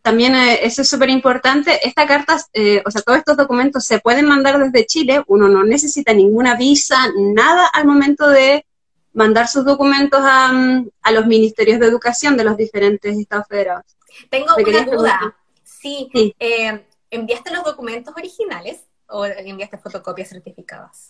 también 0.00 0.34
eh, 0.34 0.60
eso 0.62 0.80
es 0.80 0.88
súper 0.88 1.10
importante. 1.10 1.86
Esta 1.86 2.06
carta, 2.06 2.38
eh, 2.54 2.82
o 2.86 2.90
sea, 2.90 3.02
todos 3.02 3.18
estos 3.18 3.36
documentos 3.36 3.84
se 3.84 3.98
pueden 4.00 4.24
mandar 4.26 4.58
desde 4.58 4.86
Chile, 4.86 5.22
uno 5.26 5.48
no 5.48 5.64
necesita 5.64 6.14
ninguna 6.14 6.54
visa, 6.56 6.96
nada 7.18 7.66
al 7.66 7.84
momento 7.86 8.26
de 8.28 8.64
mandar 9.12 9.48
sus 9.48 9.66
documentos 9.66 10.20
a, 10.24 10.50
mm, 10.52 10.88
a 11.02 11.12
los 11.12 11.26
ministerios 11.26 11.78
de 11.78 11.86
educación 11.88 12.38
de 12.38 12.44
los 12.44 12.56
diferentes 12.56 13.18
estados 13.18 13.46
federados. 13.46 13.84
Tengo 14.30 14.56
¿Me 14.56 14.62
una 14.64 14.84
duda. 14.86 15.36
Sí, 15.62 16.08
Sí. 16.14 16.34
eh, 16.38 16.86
¿enviaste 17.10 17.50
los 17.52 17.64
documentos 17.64 18.14
originales 18.16 18.80
o 19.08 19.24
enviaste 19.24 19.78
fotocopias 19.78 20.28
certificadas? 20.28 21.08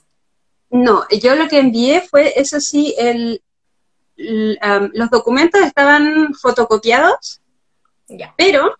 No, 0.71 1.04
yo 1.11 1.35
lo 1.35 1.49
que 1.49 1.59
envié 1.59 2.00
fue, 2.00 2.33
eso 2.40 2.61
sí, 2.61 2.95
el, 2.97 3.42
los 4.16 5.11
documentos 5.11 5.61
estaban 5.62 6.35
fotocopiados, 6.35 7.40
Ya. 8.09 8.35
pero 8.37 8.76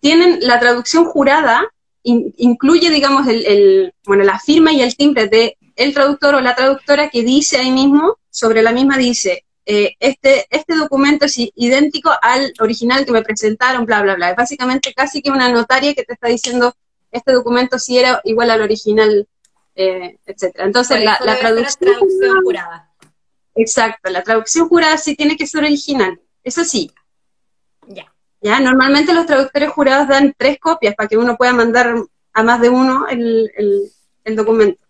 tienen 0.00 0.38
la 0.40 0.58
traducción 0.58 1.04
jurada, 1.04 1.62
in- 2.02 2.34
incluye, 2.38 2.90
digamos, 2.90 3.26
el, 3.28 3.46
el- 3.46 3.94
bueno, 4.04 4.24
la 4.24 4.38
firma 4.40 4.72
y 4.72 4.82
el 4.82 4.96
timbre 4.96 5.28
de 5.28 5.56
el 5.76 5.94
traductor 5.94 6.34
o 6.34 6.40
la 6.40 6.54
traductora 6.54 7.08
que 7.08 7.22
dice 7.22 7.58
ahí 7.58 7.70
mismo, 7.70 8.18
sobre 8.30 8.62
la 8.62 8.72
misma 8.72 8.98
dice, 8.98 9.44
eh, 9.66 9.94
este, 10.00 10.46
este 10.50 10.74
documento 10.74 11.26
es 11.26 11.34
idéntico 11.36 12.10
al 12.20 12.52
original 12.60 13.04
que 13.04 13.12
me 13.12 13.22
presentaron, 13.22 13.86
bla, 13.86 14.02
bla, 14.02 14.14
bla. 14.16 14.30
Es 14.30 14.36
básicamente 14.36 14.92
casi 14.94 15.22
que 15.22 15.30
una 15.30 15.48
notaria 15.50 15.94
que 15.94 16.02
te 16.04 16.14
está 16.14 16.28
diciendo, 16.28 16.74
este 17.10 17.32
documento 17.32 17.78
sí 17.78 17.98
era 17.98 18.20
igual 18.24 18.50
al 18.50 18.62
original, 18.62 19.28
eh, 19.74 20.18
etcétera. 20.26 20.64
Entonces, 20.64 21.02
la, 21.04 21.18
traducción 21.18 22.42
jurada. 22.42 22.90
Exacto, 23.54 24.10
la 24.10 24.22
traducción 24.22 24.68
jurada 24.68 24.96
sí 24.96 25.14
tiene 25.14 25.36
que 25.36 25.46
ser 25.46 25.62
original. 25.62 26.20
Eso 26.42 26.64
sí, 26.64 26.90
Ya. 27.86 28.12
ya 28.40 28.58
normalmente 28.60 29.12
los 29.14 29.26
traductores 29.26 29.70
jurados 29.70 30.08
dan 30.08 30.34
tres 30.36 30.58
copias 30.58 30.94
para 30.94 31.08
que 31.08 31.16
uno 31.18 31.36
pueda 31.36 31.52
mandar 31.52 31.94
a 32.32 32.42
más 32.42 32.60
de 32.60 32.68
uno 32.70 33.06
el, 33.08 33.52
el- 33.56 33.92
el 34.24 34.36
documento. 34.36 34.80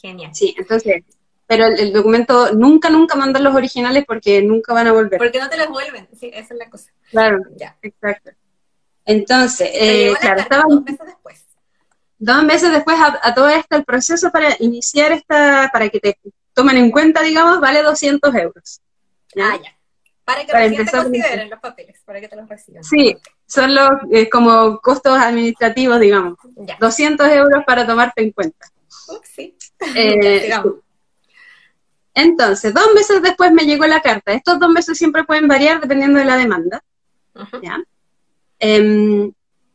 Genial. 0.00 0.34
Sí, 0.34 0.54
entonces, 0.56 1.02
pero 1.46 1.66
el, 1.66 1.78
el 1.78 1.92
documento 1.92 2.52
nunca, 2.54 2.90
nunca 2.90 3.14
mandan 3.16 3.44
los 3.44 3.54
originales 3.54 4.04
porque 4.06 4.42
nunca 4.42 4.72
van 4.74 4.88
a 4.88 4.92
volver. 4.92 5.18
Porque 5.18 5.38
no 5.38 5.48
te 5.48 5.56
los 5.56 5.68
vuelven. 5.68 6.08
Sí, 6.18 6.30
esa 6.34 6.54
es 6.54 6.58
la 6.58 6.68
cosa. 6.70 6.90
Claro, 7.10 7.38
Ya. 7.56 7.76
exacto. 7.82 8.30
Entonces, 9.04 9.70
eh, 9.72 10.12
claro, 10.20 10.40
estaba 10.40 10.64
dos 10.68 10.82
meses 10.82 11.06
después. 11.06 11.44
dos 12.18 12.42
meses 12.42 12.72
después 12.72 12.96
a, 13.00 13.34
todo 13.34 13.48
esto, 13.48 13.76
el 13.76 13.84
proceso 13.84 14.30
para 14.32 14.56
iniciar 14.58 15.12
esta, 15.12 15.70
para 15.72 15.88
que 15.88 16.00
te 16.00 16.18
tomen 16.52 16.76
en 16.76 16.90
cuenta, 16.90 17.22
digamos, 17.22 17.60
vale 17.60 17.82
200 17.82 18.34
euros. 18.34 18.80
Ah, 19.38 19.56
ya. 19.62 19.76
Para 20.24 20.44
que 20.44 20.50
para 20.50 20.68
te 20.68 20.76
consideren 20.90 21.48
los 21.50 21.60
papeles, 21.60 22.02
para 22.04 22.20
que 22.20 22.26
te 22.26 22.34
los 22.34 22.48
reciban. 22.48 22.82
Sí, 22.82 23.16
son 23.46 23.72
los 23.76 23.90
eh, 24.10 24.28
como 24.28 24.80
costos 24.80 25.16
administrativos, 25.16 26.00
digamos. 26.00 26.36
200 26.80 27.28
euros 27.28 27.62
para 27.64 27.86
tomarte 27.86 28.22
en 28.22 28.32
cuenta. 28.32 28.66
sí. 29.22 29.56
Eh, 29.94 30.50
Entonces, 32.16 32.72
dos 32.72 32.94
meses 32.94 33.20
después 33.20 33.52
me 33.52 33.66
llegó 33.66 33.86
la 33.86 34.00
carta. 34.00 34.32
Estos 34.32 34.58
dos 34.58 34.70
meses 34.70 34.96
siempre 34.96 35.24
pueden 35.24 35.46
variar 35.46 35.82
dependiendo 35.82 36.18
de 36.18 36.24
la 36.24 36.38
demanda. 36.38 36.82
¿ya? 37.62 37.84
Em, 38.58 39.30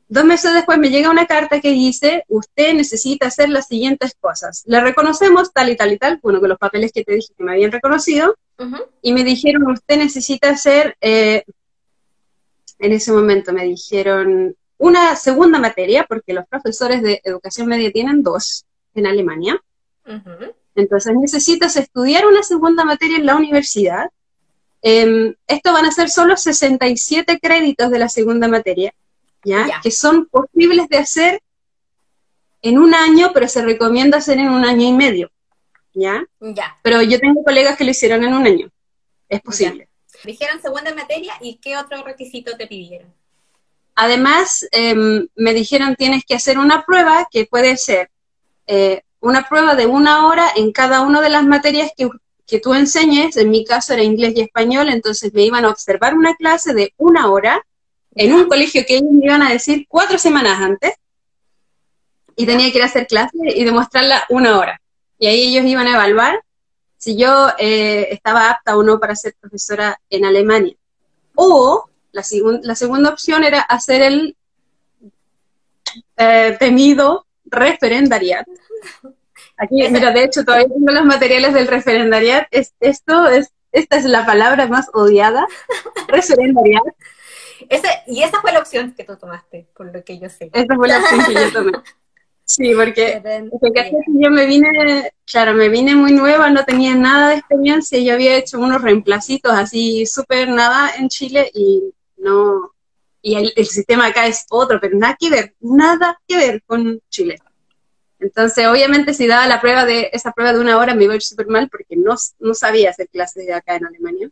dos 0.10 0.26
meses 0.26 0.52
después 0.56 0.80
me 0.80 0.90
llega 0.90 1.12
una 1.12 1.28
carta 1.28 1.62
que 1.62 1.70
dice, 1.70 2.26
usted 2.30 2.74
necesita 2.74 3.28
hacer 3.28 3.50
las 3.50 3.68
siguientes 3.68 4.16
cosas. 4.20 4.64
Le 4.66 4.82
reconocemos 4.82 5.54
tal 5.54 5.70
y 5.70 5.78
tal 5.78 5.94
y 5.94 6.00
tal, 6.00 6.20
bueno, 6.24 6.40
con 6.40 6.50
los 6.50 6.58
papeles 6.58 6.92
que 6.92 7.04
te 7.04 7.14
dije 7.14 7.32
que 7.38 7.44
me 7.44 7.52
habían 7.52 7.72
reconocido, 7.72 8.36
y 9.04 9.14
me 9.14 9.24
dijeron, 9.24 9.72
usted 9.72 9.98
necesita 9.98 10.50
hacer, 10.50 10.96
eh, 11.00 11.46
en 12.80 12.92
ese 12.92 13.12
momento 13.12 13.54
me 13.54 13.66
dijeron, 13.66 14.56
una 14.78 15.16
segunda 15.16 15.60
materia, 15.60 16.06
porque 16.10 16.34
los 16.34 16.48
profesores 16.48 17.04
de 17.04 17.22
educación 17.24 17.68
media 17.68 17.92
tienen 17.92 18.24
dos 18.24 18.66
en 18.96 19.06
Alemania. 19.06 19.62
Entonces 20.76 21.14
necesitas 21.16 21.76
estudiar 21.76 22.26
una 22.26 22.44
segunda 22.44 22.86
materia 22.86 23.18
en 23.18 23.26
la 23.26 23.36
universidad. 23.36 24.10
Em, 24.82 25.36
esto 25.48 25.74
van 25.74 25.86
a 25.86 25.92
ser 25.92 26.10
solo 26.10 26.38
67 26.38 27.40
créditos 27.40 27.92
de 27.92 28.00
la 28.00 28.10
segunda 28.10 28.48
materia, 28.48 28.94
¿ya? 29.44 29.80
Que 29.82 29.92
son 29.92 30.26
posibles 30.28 30.88
de 30.90 30.98
hacer 30.98 31.42
en 32.62 32.78
un 32.80 32.94
año, 32.94 33.32
pero 33.34 33.48
se 33.48 33.64
recomienda 33.64 34.18
hacer 34.18 34.38
en 34.40 34.50
un 34.50 34.66
año 34.66 34.88
y 34.88 34.94
medio, 34.94 35.32
¿ya? 35.94 36.24
Ya. 36.40 36.78
Pero 36.82 37.02
yo 37.02 37.20
tengo 37.20 37.44
colegas 37.44 37.78
que 37.78 37.84
lo 37.84 37.92
hicieron 37.92 38.24
en 38.24 38.34
un 38.34 38.46
año. 38.46 38.72
Es 39.30 39.42
posible. 39.42 39.88
Dijeron 40.24 40.62
segunda 40.62 40.94
materia 40.94 41.34
y 41.42 41.56
¿qué 41.58 41.78
otro 41.78 42.04
requisito 42.04 42.58
te 42.58 42.68
pidieron? 42.68 43.14
Además, 43.96 44.68
em, 44.72 45.28
me 45.36 45.54
dijeron 45.54 45.96
tienes 45.96 46.24
que 46.26 46.36
hacer 46.36 46.58
una 46.58 46.86
prueba 46.86 47.28
que 47.30 47.46
puede 47.46 47.78
ser 47.78 48.10
eh, 48.68 49.02
una 49.22 49.48
prueba 49.48 49.76
de 49.76 49.86
una 49.86 50.28
hora 50.28 50.48
en 50.56 50.72
cada 50.72 51.02
una 51.02 51.22
de 51.22 51.30
las 51.30 51.46
materias 51.46 51.92
que, 51.96 52.10
que 52.46 52.60
tú 52.60 52.74
enseñes. 52.74 53.38
En 53.38 53.50
mi 53.50 53.64
caso 53.64 53.94
era 53.94 54.04
inglés 54.04 54.34
y 54.36 54.42
español, 54.42 54.90
entonces 54.90 55.34
me 55.34 55.44
iban 55.44 55.64
a 55.64 55.70
observar 55.70 56.16
una 56.16 56.36
clase 56.36 56.74
de 56.74 56.94
una 56.98 57.32
hora 57.32 57.66
en 58.14 58.34
un 58.34 58.50
colegio 58.50 58.84
que 58.86 58.98
ellos 58.98 59.12
me 59.12 59.26
iban 59.26 59.42
a 59.42 59.52
decir 59.52 59.86
cuatro 59.88 60.18
semanas 60.18 60.60
antes 60.60 60.96
y 62.36 62.46
tenía 62.46 62.72
que 62.72 62.78
ir 62.78 62.84
a 62.84 62.88
hacer 62.88 63.08
clase 63.08 63.38
y 63.56 63.64
demostrarla 63.64 64.26
una 64.30 64.58
hora. 64.58 64.82
Y 65.18 65.28
ahí 65.28 65.56
ellos 65.56 65.66
iban 65.66 65.88
a 65.88 65.94
evaluar 65.94 66.44
si 66.98 67.16
yo 67.16 67.50
eh, 67.58 68.10
estaba 68.12 68.50
apta 68.50 68.76
o 68.76 68.84
no 68.84 69.00
para 69.00 69.16
ser 69.16 69.36
profesora 69.40 70.00
en 70.10 70.26
Alemania. 70.26 70.76
O 71.36 71.86
la, 72.12 72.24
la 72.64 72.76
segunda 72.76 73.10
opción 73.10 73.44
era 73.44 73.62
hacer 73.62 74.02
el 74.02 74.36
eh, 76.18 76.56
temido 76.60 77.26
referendariat, 77.46 78.46
Aquí, 79.58 79.88
mira, 79.90 80.12
de 80.12 80.24
hecho, 80.24 80.44
todavía 80.44 80.68
tengo 80.68 80.92
los 80.92 81.06
materiales 81.06 81.54
del 81.54 81.68
referendariat. 81.68 82.48
Es, 82.52 82.74
esto 82.80 83.28
es, 83.28 83.54
esta 83.72 83.98
es 83.98 84.06
la 84.06 84.26
palabra 84.26 84.68
más 84.68 84.90
odiada, 84.94 85.46
referendariat. 86.08 86.84
y 88.08 88.24
esa 88.24 88.42
fue 88.42 88.52
la 88.52 88.60
opción 88.60 88.94
que 88.94 89.04
tú 89.04 89.18
tomaste, 89.18 89.68
por 89.76 89.94
lo 89.94 90.04
que 90.04 90.20
yo 90.20 90.30
sé. 90.30 90.50
Esa 90.54 90.76
fue 90.76 90.88
la 90.88 91.00
opción 91.00 91.26
que 91.26 91.34
yo 91.34 91.52
tomé. 91.54 91.72
Sí, 92.44 92.74
porque, 92.76 93.22
yo 94.08 94.30
me 94.30 94.46
vine, 94.46 95.14
claro, 95.26 95.54
me 95.54 95.70
vine 95.70 95.96
muy 95.96 96.12
nueva, 96.12 96.50
no 96.50 96.66
tenía 96.66 96.96
nada 96.96 97.30
de 97.30 97.36
experiencia, 97.36 97.98
yo 98.00 98.14
había 98.14 98.36
hecho 98.36 98.60
unos 98.60 98.82
reemplacitos 98.82 99.54
así 99.54 100.06
súper 100.06 100.50
nada 100.50 100.92
en 100.98 101.08
Chile 101.08 101.50
y 101.54 101.94
no, 102.18 102.74
y 103.22 103.36
el, 103.36 103.54
el, 103.56 103.66
sistema 103.68 104.08
acá 104.08 104.28
es 104.28 104.46
otro, 104.50 104.82
pero 104.82 104.98
nada 104.98 105.16
que 105.18 105.30
ver, 105.30 105.56
nada 105.62 106.20
que 106.28 106.36
ver 106.36 106.64
con 106.64 107.00
Chile. 107.10 107.40
Entonces, 108.22 108.68
obviamente, 108.68 109.16
si 109.16 109.26
daba 109.26 109.48
la 109.48 109.60
prueba 109.60 109.84
de 109.84 110.12
esa 110.14 110.32
prueba 110.32 110.54
de 110.54 110.60
una 110.60 110.78
hora, 110.78 110.94
me 110.94 111.06
iba 111.06 111.14
a 111.14 111.16
ir 111.16 111.24
súper 111.24 111.48
mal 111.48 111.70
porque 111.70 111.96
no, 111.96 112.16
no, 112.40 112.54
sabía 112.54 112.92
hacer 112.92 113.10
clases 113.10 113.48
de 113.48 113.54
acá 113.54 113.76
en 113.76 113.88
Alemania. 113.88 114.30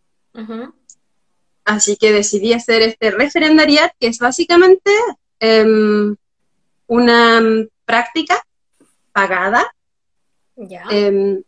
Así 1.66 1.98
que 1.98 2.14
decidí 2.14 2.54
hacer 2.54 2.84
este 2.84 3.10
referendariat, 3.10 3.92
que 4.00 4.08
es 4.08 4.20
básicamente 4.20 4.92
em, 5.40 6.16
una 6.86 7.42
práctica 7.86 8.44
pagada 9.12 9.74
em, 10.92 11.42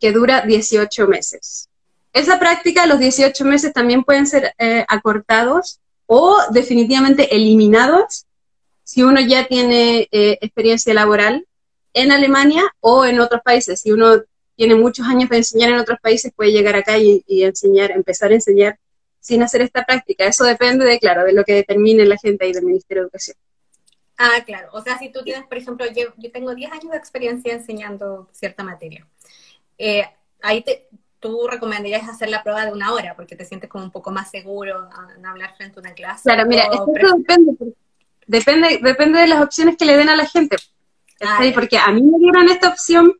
que 0.00 0.12
dura 0.12 0.42
18 0.42 1.06
meses. 1.06 1.68
Esa 2.12 2.40
práctica, 2.40 2.86
los 2.86 2.98
18 2.98 3.44
meses 3.44 3.72
también 3.72 4.02
pueden 4.02 4.26
ser 4.26 4.52
eh, 4.58 4.84
acortados 4.88 5.78
o 6.06 6.36
definitivamente 6.50 7.34
eliminados 7.34 8.26
si 8.82 9.02
uno 9.02 9.20
ya 9.20 9.46
tiene 9.46 10.08
eh, 10.12 10.38
experiencia 10.40 10.92
laboral 10.92 11.46
en 11.94 12.12
Alemania 12.12 12.64
o 12.80 13.06
en 13.06 13.20
otros 13.20 13.40
países. 13.42 13.80
Si 13.80 13.90
uno 13.90 14.20
tiene 14.56 14.74
muchos 14.74 15.06
años 15.06 15.30
de 15.30 15.38
enseñar 15.38 15.70
en 15.70 15.78
otros 15.78 15.98
países, 16.02 16.32
puede 16.34 16.52
llegar 16.52 16.76
acá 16.76 16.98
y, 16.98 17.24
enseñar, 17.26 17.92
empezar 17.92 18.30
a 18.30 18.34
enseñar 18.34 18.78
sin 19.20 19.42
hacer 19.42 19.62
esta 19.62 19.84
práctica. 19.84 20.26
Eso 20.26 20.44
depende 20.44 20.84
de, 20.84 20.98
claro, 20.98 21.24
de 21.24 21.32
lo 21.32 21.44
que 21.44 21.54
determine 21.54 22.04
la 22.04 22.18
gente 22.18 22.44
ahí 22.44 22.52
del 22.52 22.64
Ministerio 22.64 23.02
de 23.02 23.06
Educación. 23.06 23.36
Ah, 24.18 24.42
claro. 24.44 24.68
O 24.72 24.82
sea, 24.82 24.98
si 24.98 25.10
tú 25.10 25.22
tienes, 25.22 25.46
por 25.46 25.56
ejemplo, 25.56 25.86
yo, 25.86 26.30
tengo 26.30 26.54
10 26.54 26.72
años 26.72 26.90
de 26.90 26.98
experiencia 26.98 27.52
enseñando 27.52 28.28
cierta 28.32 28.62
materia. 28.62 29.06
Eh, 29.78 30.04
ahí 30.42 30.62
te, 30.62 30.88
tú 31.18 31.48
recomendarías 31.48 32.08
hacer 32.08 32.28
la 32.28 32.42
prueba 32.42 32.66
de 32.66 32.72
una 32.72 32.92
hora 32.92 33.16
porque 33.16 33.34
te 33.34 33.44
sientes 33.44 33.70
como 33.70 33.84
un 33.84 33.90
poco 33.90 34.10
más 34.10 34.30
seguro 34.30 34.88
en 35.16 35.24
hablar 35.26 35.56
frente 35.56 35.78
a 35.78 35.80
una 35.80 35.94
clase. 35.94 36.22
Claro, 36.24 36.46
mira, 36.46 36.64
esto 36.64 36.86
depende, 36.92 37.74
depende, 38.26 38.78
depende 38.82 39.20
de 39.20 39.26
las 39.26 39.42
opciones 39.42 39.76
que 39.76 39.84
le 39.84 39.96
den 39.96 40.10
a 40.10 40.16
la 40.16 40.26
gente. 40.26 40.56
Porque 41.54 41.78
a 41.78 41.90
mí 41.90 42.02
me 42.02 42.18
dieron 42.18 42.48
esta 42.48 42.68
opción, 42.68 43.14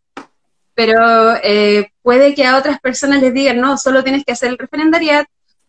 pero 0.74 1.34
eh, 1.42 1.92
puede 2.02 2.34
que 2.34 2.44
a 2.44 2.56
otras 2.56 2.80
personas 2.80 3.20
les 3.20 3.32
digan, 3.32 3.60
no, 3.60 3.76
solo 3.78 4.02
tienes 4.02 4.24
que 4.24 4.32
hacer 4.32 4.50
el 4.50 4.58
referendariat, 4.58 5.26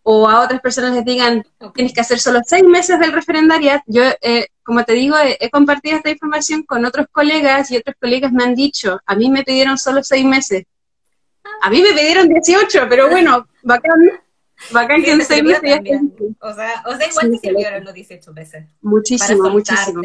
o 0.08 0.30
a 0.30 0.41
otras 0.41 0.62
personas 0.62 0.93
les 0.93 1.04
digan, 1.04 1.43
tienes 1.74 1.91
que 1.91 2.02
hacer 2.02 2.19
solo 2.19 2.41
seis 2.45 2.63
meses 2.63 3.00
del 3.00 3.12
referendariat. 3.12 3.82
Yo, 3.88 4.04
eh, 4.21 4.50
como 4.62 4.84
te 4.84 4.93
digo, 4.93 5.15
he, 5.17 5.50
compartido 5.50 5.98
esta 5.98 6.12
información 6.12 6.62
con 6.62 6.86
otros 6.86 7.08
colegas 7.12 7.71
y 7.71 7.78
otros 7.78 7.95
colegas 8.00 8.32
me 8.32 8.43
han 8.43 8.54
dicho, 8.54 9.00
a 9.04 9.15
mí 9.15 9.32
me 9.32 9.43
pidieron 9.43 9.80
solo 9.80 10.04
seis 10.04 10.24
meses. 10.24 10.65
A 11.63 11.71
mí 11.71 11.82
me 11.82 11.89
pidieron 11.89 12.30
18, 12.30 12.86
pero 12.88 13.10
bueno, 13.10 13.48
bacán. 13.63 14.00
Bacán 14.69 15.02
que 15.02 15.12
en 15.12 15.26
seis 15.26 15.43
meses 15.43 15.80
O 16.39 16.54
sea, 16.54 16.84
o 16.86 16.95
sea 16.95 17.08
igual 17.10 17.32
te 17.32 17.38
sirvieron 17.39 17.84
los 17.84 17.93
18 17.95 18.34
meses. 18.34 18.65
Muchísimo, 18.82 19.50
muchísimo. 19.50 20.04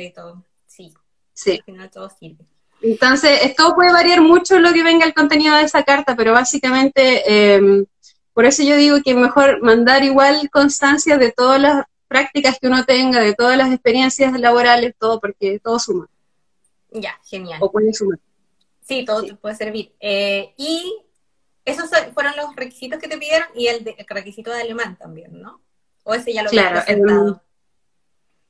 Sí. 1.43 1.63
Sí. 2.19 2.37
Entonces, 2.83 3.41
esto 3.43 3.75
puede 3.75 3.93
variar 3.93 4.21
mucho 4.23 4.59
lo 4.59 4.73
que 4.73 4.83
venga 4.83 5.05
el 5.05 5.15
contenido 5.15 5.55
de 5.57 5.65
esa 5.65 5.83
carta, 5.83 6.17
pero 6.17 6.33
básicamente, 6.33 7.55
em, 7.55 7.85
por 8.33 8.47
eso 8.47 8.63
yo 8.63 8.77
digo 8.77 9.03
que 9.03 9.15
mejor 9.15 9.63
mandar 9.63 10.03
igual 10.05 10.49
constancia 10.51 11.19
de 11.19 11.33
todas 11.33 11.61
las 11.61 11.85
prácticas 12.09 12.59
que 12.59 12.69
uno 12.69 12.85
tenga, 12.85 13.21
de 13.21 13.35
todas 13.35 13.57
las 13.57 13.73
experiencias 13.73 14.39
laborales, 14.41 14.95
todo, 14.99 15.21
porque 15.21 15.61
todo 15.63 15.79
suma. 15.79 16.09
Ya, 16.91 17.19
genial. 17.25 17.59
O 17.63 17.71
puede 17.71 17.93
sumar. 17.93 18.19
Sí, 18.83 19.05
todo 19.05 19.25
puede 19.37 19.55
servir. 19.55 19.93
Eh, 20.01 20.53
y 20.57 21.05
esos 21.65 21.91
fueron 22.15 22.35
los 22.37 22.57
requisitos 22.57 22.99
que 22.99 23.09
te 23.09 23.19
pidieron 23.19 23.49
y 23.55 23.69
el, 23.69 23.95
requisito 24.09 24.51
de 24.51 24.63
alemán 24.63 24.97
también, 24.97 25.41
¿no? 25.41 25.61
O 26.03 26.15
ese 26.15 26.33
ya 26.33 26.43
lo 26.43 26.51
claro, 26.51 26.83
presentado. 26.83 27.43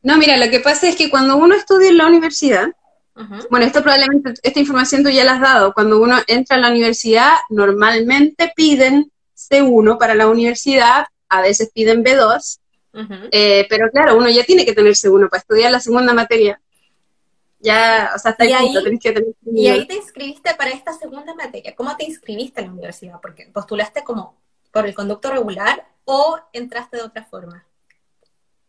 no, 0.02 0.16
mira, 0.16 0.36
lo 0.36 0.48
que 0.50 0.60
pasa 0.60 0.88
es 0.88 0.96
que 0.96 1.10
cuando 1.10 1.36
uno 1.36 1.54
estudia 1.54 1.90
en 1.90 1.98
la 1.98 2.06
universidad, 2.06 2.68
bueno, 3.50 3.66
esto 3.66 3.82
probablemente, 3.82 4.34
esta 4.42 4.60
información 4.60 5.02
tú 5.02 5.10
ya 5.10 5.24
la 5.24 5.34
has 5.34 5.40
dado. 5.40 5.74
Cuando 5.74 6.00
uno 6.00 6.16
entra 6.26 6.56
a 6.56 6.60
la 6.60 6.70
universidad, 6.70 7.34
normalmente 7.48 8.52
piden 8.54 9.10
C1 9.36 9.98
para 9.98 10.14
la 10.14 10.28
universidad, 10.28 11.06
a 11.28 11.42
veces 11.42 11.70
piden 11.74 12.04
B2, 12.04 12.58
eh, 13.30 13.66
pero 13.68 13.90
claro, 13.90 14.16
uno 14.16 14.28
ya 14.28 14.44
tiene 14.44 14.64
que 14.64 14.74
tener 14.74 14.92
C1 14.92 15.28
para 15.28 15.40
estudiar 15.40 15.70
la 15.70 15.80
segunda 15.80 16.12
materia. 16.12 16.60
Ya, 17.60 18.12
o 18.16 18.18
sea, 18.18 18.30
está 18.30 18.44
ahí, 18.44 18.72
que 19.00 19.12
tener 19.12 19.34
Y 19.52 19.68
ahí 19.68 19.86
te 19.86 19.94
inscribiste 19.94 20.54
para 20.54 20.70
esta 20.70 20.94
segunda 20.94 21.34
materia. 21.34 21.74
¿Cómo 21.76 21.94
te 21.96 22.04
inscribiste 22.04 22.60
en 22.60 22.68
la 22.68 22.72
universidad? 22.72 23.20
Porque 23.20 23.50
postulaste 23.52 24.02
como 24.02 24.40
por 24.72 24.86
el 24.86 24.94
conducto 24.94 25.30
regular 25.30 25.86
o 26.04 26.38
entraste 26.52 26.96
de 26.96 27.02
otra 27.02 27.24
forma. 27.24 27.66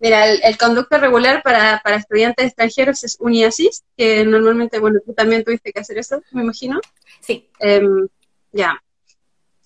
Mira, 0.02 0.28
el, 0.28 0.58
conducto 0.58 0.98
regular 0.98 1.44
para, 1.44 1.80
para, 1.84 1.98
estudiantes 1.98 2.48
extranjeros 2.48 3.04
es 3.04 3.18
UniAssist, 3.20 3.86
que 3.96 4.26
normalmente, 4.26 4.80
bueno, 4.80 5.00
tú 5.06 5.14
también 5.14 5.44
tuviste 5.44 5.72
que 5.72 5.80
hacer 5.80 6.00
eso, 6.00 6.24
me 6.32 6.42
imagino. 6.42 6.80
Sí. 7.20 7.48
Em, 7.60 8.08
ya. 8.52 8.82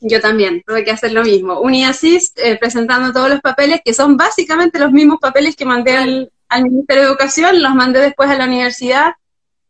Yo 0.01 0.19
también 0.19 0.61
tuve 0.67 0.83
que 0.83 0.91
hacer 0.91 1.13
lo 1.13 1.23
mismo. 1.23 1.61
UniAssist, 1.61 2.37
eh, 2.39 2.57
presentando 2.57 3.13
todos 3.13 3.29
los 3.29 3.39
papeles, 3.39 3.79
que 3.83 3.93
son 3.93 4.17
básicamente 4.17 4.77
los 4.77 4.91
mismos 4.91 5.19
papeles 5.21 5.55
que 5.55 5.63
mandé 5.63 5.95
al, 5.95 6.31
Ministerio 6.63 7.03
de 7.03 7.09
Educación, 7.09 7.61
los 7.61 7.73
mandé 7.73 7.99
después 8.01 8.29
a 8.29 8.35
la 8.35 8.45
universidad. 8.45 9.13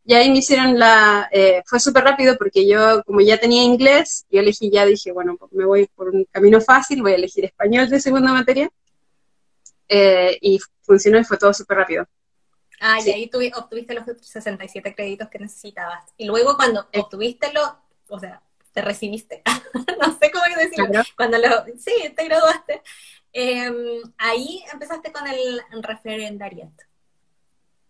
y 0.03 0.13
ahí 0.15 0.31
me 0.31 0.39
hicieron 0.39 0.79
la, 0.79 1.29
eh, 1.31 1.61
fue 1.65 1.79
súper 1.79 2.03
rápido 2.03 2.37
porque 2.37 2.67
yo, 2.67 3.03
como 3.03 3.21
ya 3.21 3.39
tenía 3.39 3.63
inglés, 3.63 4.25
yo 4.31 4.39
elegí 4.39 4.71
ya, 4.71 4.85
dije, 4.85 5.11
bueno, 5.11 5.35
pues 5.37 5.51
me 5.53 5.65
voy 5.65 5.87
por 5.95 6.09
un 6.09 6.25
camino 6.31 6.59
fácil, 6.61 7.01
voy 7.01 7.13
a 7.13 7.15
elegir 7.15 7.45
español 7.45 7.89
de 7.89 7.99
segunda 7.99 8.31
materia, 8.33 8.69
eh, 9.87 10.37
y 10.41 10.59
funcionó 10.81 11.19
y 11.19 11.23
fue 11.23 11.37
todo 11.37 11.53
súper 11.53 11.77
rápido. 11.77 12.07
Ah, 12.79 12.99
y 13.03 13.09
ahí 13.09 13.31
obtuviste 13.55 13.93
los 13.93 14.05
67 14.21 14.95
créditos 14.95 15.29
que 15.29 15.39
necesitabas. 15.39 16.03
Y 16.17 16.25
luego 16.25 16.55
cuando 16.55 16.87
obtuviste 16.93 17.51
lo, 17.53 17.79
o 18.09 18.19
sea, 18.19 18.41
te 18.73 18.81
recibiste, 18.81 19.41
no 20.01 20.17
sé 20.19 20.31
cómo 20.31 20.43
decirlo, 20.57 21.01
cuando 21.15 21.37
lo, 21.37 21.65
sí, 21.77 22.13
te 22.15 22.25
graduaste, 22.25 22.81
em, 23.31 24.01
ahí 24.17 24.63
empezaste 24.71 25.11
con 25.11 25.25
el 25.27 25.61
referendariato. 25.81 26.83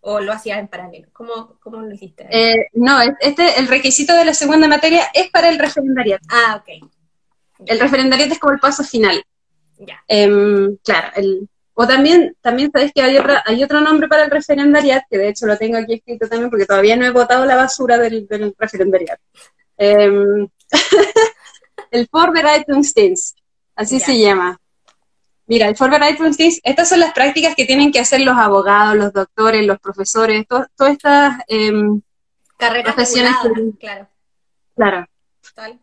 ¿O 0.08 0.20
lo 0.20 0.34
hacías 0.34 0.60
en 0.60 0.68
paralelo? 0.68 1.08
¿Cómo, 1.14 1.58
cómo 1.60 1.82
lo 1.82 1.92
hiciste? 1.92 2.28
Eh, 2.30 2.68
no, 2.74 3.02
este, 3.20 3.60
el 3.60 3.68
requisito 3.68 4.14
de 4.14 4.26
la 4.26 4.36
segunda 4.36 4.68
materia 4.68 5.10
es 5.12 5.32
para 5.32 5.50
el 5.50 5.58
referendariato. 5.58 6.28
Ah, 6.30 6.62
ok. 6.62 6.92
El 7.66 7.80
referendariato 7.80 8.34
es 8.34 8.40
como 8.40 8.54
el 8.54 8.60
paso 8.60 8.84
final. 8.84 9.24
Ya. 9.80 10.04
Em, 10.08 10.78
claro, 10.84 11.12
el, 11.16 11.50
o 11.78 11.86
también, 11.86 12.36
también 12.42 12.72
sabes 12.72 12.92
que 12.94 13.02
hay, 13.02 13.18
otra, 13.18 13.44
hay 13.46 13.62
otro 13.62 13.82
nombre 13.82 14.08
para 14.08 14.24
el 14.24 14.32
referendariat, 14.32 15.04
que 15.10 15.18
de 15.18 15.30
hecho 15.30 15.46
lo 15.46 15.58
tengo 15.58 15.78
aquí 15.78 15.96
escrito 15.96 16.28
también 16.28 16.50
porque 16.50 16.66
todavía 16.66 16.96
no 16.96 17.06
he 17.06 17.12
votado 17.12 17.46
la 17.46 17.58
basura 17.58 17.98
del, 17.98 18.26
del 18.28 18.56
referendariat. 18.58 19.20
Eh, 19.78 20.48
el 21.92 22.10
Vorbereitungsdienst, 22.12 23.38
así 23.76 24.00
se 24.00 24.18
llama. 24.18 24.58
Mira, 25.48 25.68
el 25.68 25.76
Vorbereitungsdienst, 25.78 26.60
estas 26.64 26.88
son 26.88 27.02
las 27.02 27.14
prácticas 27.14 27.56
que 27.56 27.66
tienen 27.66 27.92
que 27.92 28.00
hacer 28.00 28.22
los 28.22 28.38
abogados, 28.38 28.96
los 28.96 29.12
doctores, 29.12 29.66
los 29.66 29.80
profesores, 29.80 30.48
todas 30.48 30.70
estas 30.94 31.40
eh, 31.50 31.72
carreras 32.58 32.96
profesiones. 32.96 33.34
claro. 33.80 34.08
Claro. 34.76 35.08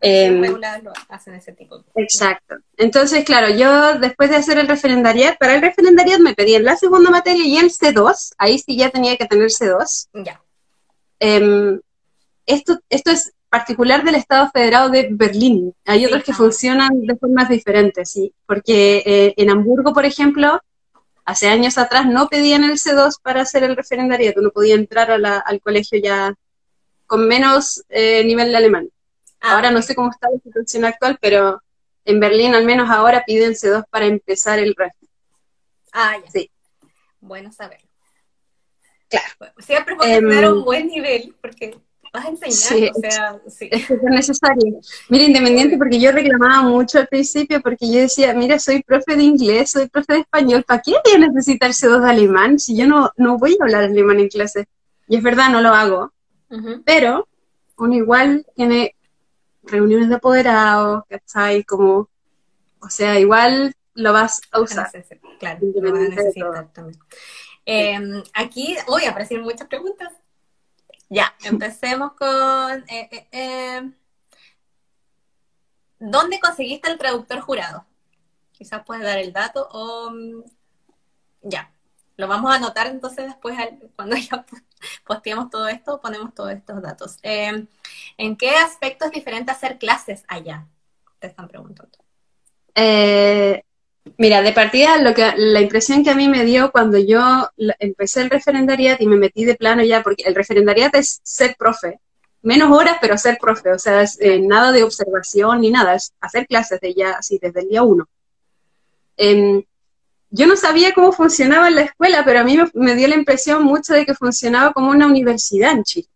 Em, 0.01 0.43
hacen 1.09 1.35
ese 1.35 1.53
tipo. 1.53 1.83
Exacto. 1.95 2.55
Entonces, 2.77 3.23
claro, 3.25 3.49
yo 3.49 3.99
después 3.99 4.29
de 4.29 4.37
hacer 4.37 4.57
el 4.59 4.67
referendariat, 4.67 5.37
para 5.37 5.55
el 5.55 5.61
referendariat 5.61 6.19
me 6.19 6.33
pedí 6.33 6.55
en 6.55 6.65
la 6.65 6.75
segunda 6.75 7.09
materia 7.09 7.45
y 7.45 7.57
el 7.57 7.71
C2, 7.71 8.33
ahí 8.37 8.59
sí 8.59 8.77
ya 8.77 8.89
tenía 8.89 9.17
que 9.17 9.25
tener 9.25 9.49
C2. 9.49 10.09
Ya. 10.13 10.41
Em, 11.19 11.79
esto, 12.45 12.79
esto 12.89 13.11
es 13.11 13.33
particular 13.49 14.03
del 14.03 14.15
Estado 14.15 14.49
Federado 14.51 14.89
de 14.89 15.09
Berlín. 15.11 15.73
Hay 15.85 16.05
otros 16.05 16.23
que 16.23 16.33
funcionan 16.33 17.05
de 17.05 17.15
formas 17.15 17.49
diferentes, 17.49 18.11
sí, 18.11 18.33
porque 18.45 19.03
eh, 19.05 19.33
en 19.37 19.49
Hamburgo, 19.49 19.93
por 19.93 20.05
ejemplo, 20.05 20.59
hace 21.23 21.47
años 21.47 21.77
atrás 21.77 22.05
no 22.05 22.27
pedían 22.27 22.63
el 22.63 22.79
C2 22.79 23.19
para 23.21 23.41
hacer 23.41 23.63
el 23.63 23.75
referendariato, 23.75 24.41
no 24.41 24.49
podía 24.49 24.75
entrar 24.75 25.11
al 25.11 25.61
colegio 25.61 25.99
ya 25.99 26.33
con 27.05 27.27
menos 27.27 27.83
eh, 27.89 28.23
nivel 28.23 28.49
de 28.49 28.57
alemán. 28.57 28.89
Ah, 29.43 29.55
ahora 29.55 29.71
no 29.71 29.81
sé 29.81 29.93
cómo 29.93 30.09
está 30.09 30.29
la 30.31 30.39
situación 30.39 30.85
actual, 30.85 31.17
pero 31.19 31.61
en 32.05 32.19
Berlín 32.21 32.55
al 32.55 32.63
menos 32.63 32.89
ahora 32.89 33.25
piden 33.25 33.51
C2 33.51 33.85
para 33.89 34.05
empezar 34.05 34.57
el 34.57 34.73
resto. 34.73 35.05
Ah, 35.91 36.15
ya. 36.23 36.31
Sí. 36.31 36.49
Bueno 37.19 37.51
saberlo. 37.51 37.85
Claro. 39.09 39.53
Siempre 39.59 39.97
puedes 39.97 40.17
em, 40.17 40.29
tener 40.29 40.49
un 40.49 40.63
buen 40.63 40.87
nivel, 40.87 41.35
porque 41.41 41.77
vas 42.13 42.25
a 42.25 42.29
enseñar, 42.29 42.91
o 42.95 42.99
sea, 43.01 43.41
sí. 43.47 43.67
Es 43.69 43.85
que 43.85 43.95
es 43.95 44.01
necesario. 44.03 44.79
Mira, 45.09 45.25
independiente, 45.25 45.77
porque 45.77 45.99
yo 45.99 46.13
reclamaba 46.13 46.61
mucho 46.61 46.99
al 46.99 47.07
principio, 47.07 47.61
porque 47.61 47.91
yo 47.91 47.99
decía, 47.99 48.33
mira, 48.33 48.57
soy 48.59 48.81
profe 48.81 49.17
de 49.17 49.23
inglés, 49.23 49.71
soy 49.71 49.89
profe 49.89 50.13
de 50.13 50.19
español, 50.19 50.63
¿para 50.65 50.81
qué 50.81 50.93
voy 51.03 51.15
a 51.15 51.27
necesitar 51.27 51.71
C2 51.71 52.01
de 52.01 52.09
alemán 52.09 52.59
si 52.59 52.77
yo 52.77 52.87
no, 52.87 53.11
no 53.17 53.37
voy 53.37 53.57
a 53.59 53.63
hablar 53.65 53.83
alemán 53.83 54.21
en 54.21 54.29
clase? 54.29 54.67
Y 55.09 55.17
es 55.17 55.21
verdad, 55.21 55.49
no 55.49 55.59
lo 55.61 55.69
hago, 55.69 56.13
pero 56.85 57.27
uno 57.77 57.93
igual 57.93 58.45
tiene 58.55 58.95
reuniones 59.63 60.09
de 60.09 60.15
apoderados, 60.15 61.03
¿cachai? 61.09 61.63
Como, 61.63 62.09
o 62.79 62.89
sea, 62.89 63.19
igual 63.19 63.73
lo 63.93 64.13
vas 64.13 64.41
a 64.51 64.59
usar. 64.59 64.91
Claro, 65.39 65.59
lo 65.75 65.91
vas 65.91 66.01
a 66.01 66.09
necesitar 66.09 66.67
también. 66.73 66.99
Eh, 67.65 68.23
aquí, 68.33 68.75
hoy 68.87 69.05
aparecen 69.05 69.41
muchas 69.41 69.67
preguntas. 69.67 70.11
Ya, 71.09 71.35
empecemos 71.43 72.13
con... 72.13 72.83
Eh, 72.89 73.09
eh, 73.11 73.27
eh, 73.31 73.91
¿Dónde 75.99 76.39
conseguiste 76.39 76.89
el 76.89 76.97
traductor 76.97 77.39
jurado? 77.39 77.85
Quizás 78.51 78.83
puedes 78.83 79.03
dar 79.03 79.19
el 79.19 79.31
dato 79.31 79.67
o... 79.71 80.09
Mm, 80.11 80.43
ya, 81.43 81.71
lo 82.17 82.27
vamos 82.27 82.51
a 82.51 82.55
anotar 82.55 82.87
entonces 82.87 83.25
después 83.25 83.57
cuando 83.95 84.15
ya 84.31 84.45
posteemos 85.05 85.49
todo 85.49 85.67
esto, 85.67 85.99
ponemos 86.01 86.33
todos 86.33 86.51
estos 86.51 86.81
datos. 86.81 87.17
¿En 87.23 88.37
qué 88.37 88.51
aspecto 88.51 89.05
es 89.05 89.11
diferente 89.11 89.51
hacer 89.51 89.77
clases 89.77 90.23
allá? 90.27 90.67
Te 91.19 91.27
están 91.27 91.47
preguntando. 91.47 91.97
Mira, 94.17 94.41
de 94.41 94.51
partida, 94.51 94.97
lo 94.97 95.13
que, 95.13 95.31
la 95.37 95.61
impresión 95.61 96.03
que 96.03 96.09
a 96.09 96.15
mí 96.15 96.27
me 96.27 96.43
dio 96.43 96.71
cuando 96.71 96.97
yo 96.97 97.49
empecé 97.79 98.21
el 98.21 98.29
referendariat 98.29 98.99
y 98.99 99.07
me 99.07 99.15
metí 99.15 99.45
de 99.45 99.55
plano 99.55 99.81
ya, 99.81 100.03
porque 100.03 100.23
el 100.23 100.35
referendariat 100.35 100.93
es 100.95 101.21
ser 101.23 101.55
profe, 101.57 101.99
menos 102.41 102.69
horas, 102.71 102.97
pero 102.99 103.17
ser 103.17 103.37
profe, 103.39 103.71
o 103.71 103.79
sea, 103.79 104.03
eh, 104.19 104.39
nada 104.39 104.73
de 104.73 104.83
observación 104.83 105.61
ni 105.61 105.71
nada, 105.71 105.95
es 105.95 106.13
hacer 106.19 106.47
clases 106.47 106.81
de 106.81 106.93
ya, 106.93 107.11
así, 107.11 107.39
desde 107.41 107.61
el 107.61 107.69
día 107.69 107.83
uno. 107.83 108.09
Em, 109.15 109.63
yo 110.35 110.47
no 110.47 110.55
sabía 110.55 110.93
cómo 110.93 111.11
funcionaba 111.11 111.67
en 111.67 111.75
la 111.75 111.81
escuela, 111.83 112.23
pero 112.25 112.39
a 112.39 112.43
mí 112.43 112.57
me, 112.73 112.95
dio 112.95 113.07
la 113.07 113.15
impresión 113.15 113.63
mucho 113.63 113.93
de 113.93 114.05
que 114.05 114.15
funcionaba 114.15 114.73
como 114.73 114.89
una 114.89 115.07
universidad 115.07 115.71
en 115.71 115.83
Chile. 115.83 116.07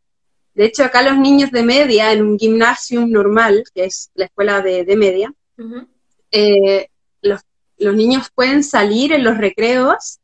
De 0.53 0.65
hecho, 0.65 0.83
acá 0.83 1.03
los 1.03 1.17
niños 1.17 1.51
de 1.51 1.63
media, 1.63 2.11
en 2.11 2.23
un 2.23 2.39
gimnasium 2.39 3.11
normal, 3.11 3.63
que 3.73 3.85
es 3.85 4.09
la 4.15 4.25
escuela 4.25 4.61
de, 4.61 4.95
media, 4.97 5.31
eh, 6.31 6.89
los 7.21 7.41
los 7.77 7.95
niños 7.95 8.29
pueden 8.33 8.63
salir 8.63 9.13
en 9.13 9.23
los 9.23 9.37
recreos 9.37 10.19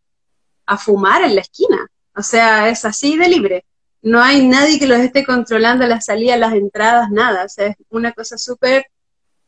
a 0.65 0.77
fumar 0.77 1.23
en 1.23 1.35
la 1.35 1.41
esquina. 1.41 1.87
O 2.15 2.23
sea, 2.23 2.69
es 2.69 2.85
así 2.85 3.17
de 3.17 3.27
libre. 3.27 3.65
No 4.01 4.21
hay 4.21 4.45
nadie 4.45 4.79
que 4.79 4.87
los 4.87 4.99
esté 4.99 5.25
controlando 5.25 5.85
la 5.87 6.01
salida, 6.01 6.35
las 6.37 6.53
entradas, 6.53 7.09
nada. 7.11 7.45
O 7.45 7.49
sea, 7.49 7.67
es 7.67 7.77
una 7.89 8.11
cosa 8.11 8.37
súper, 8.37 8.85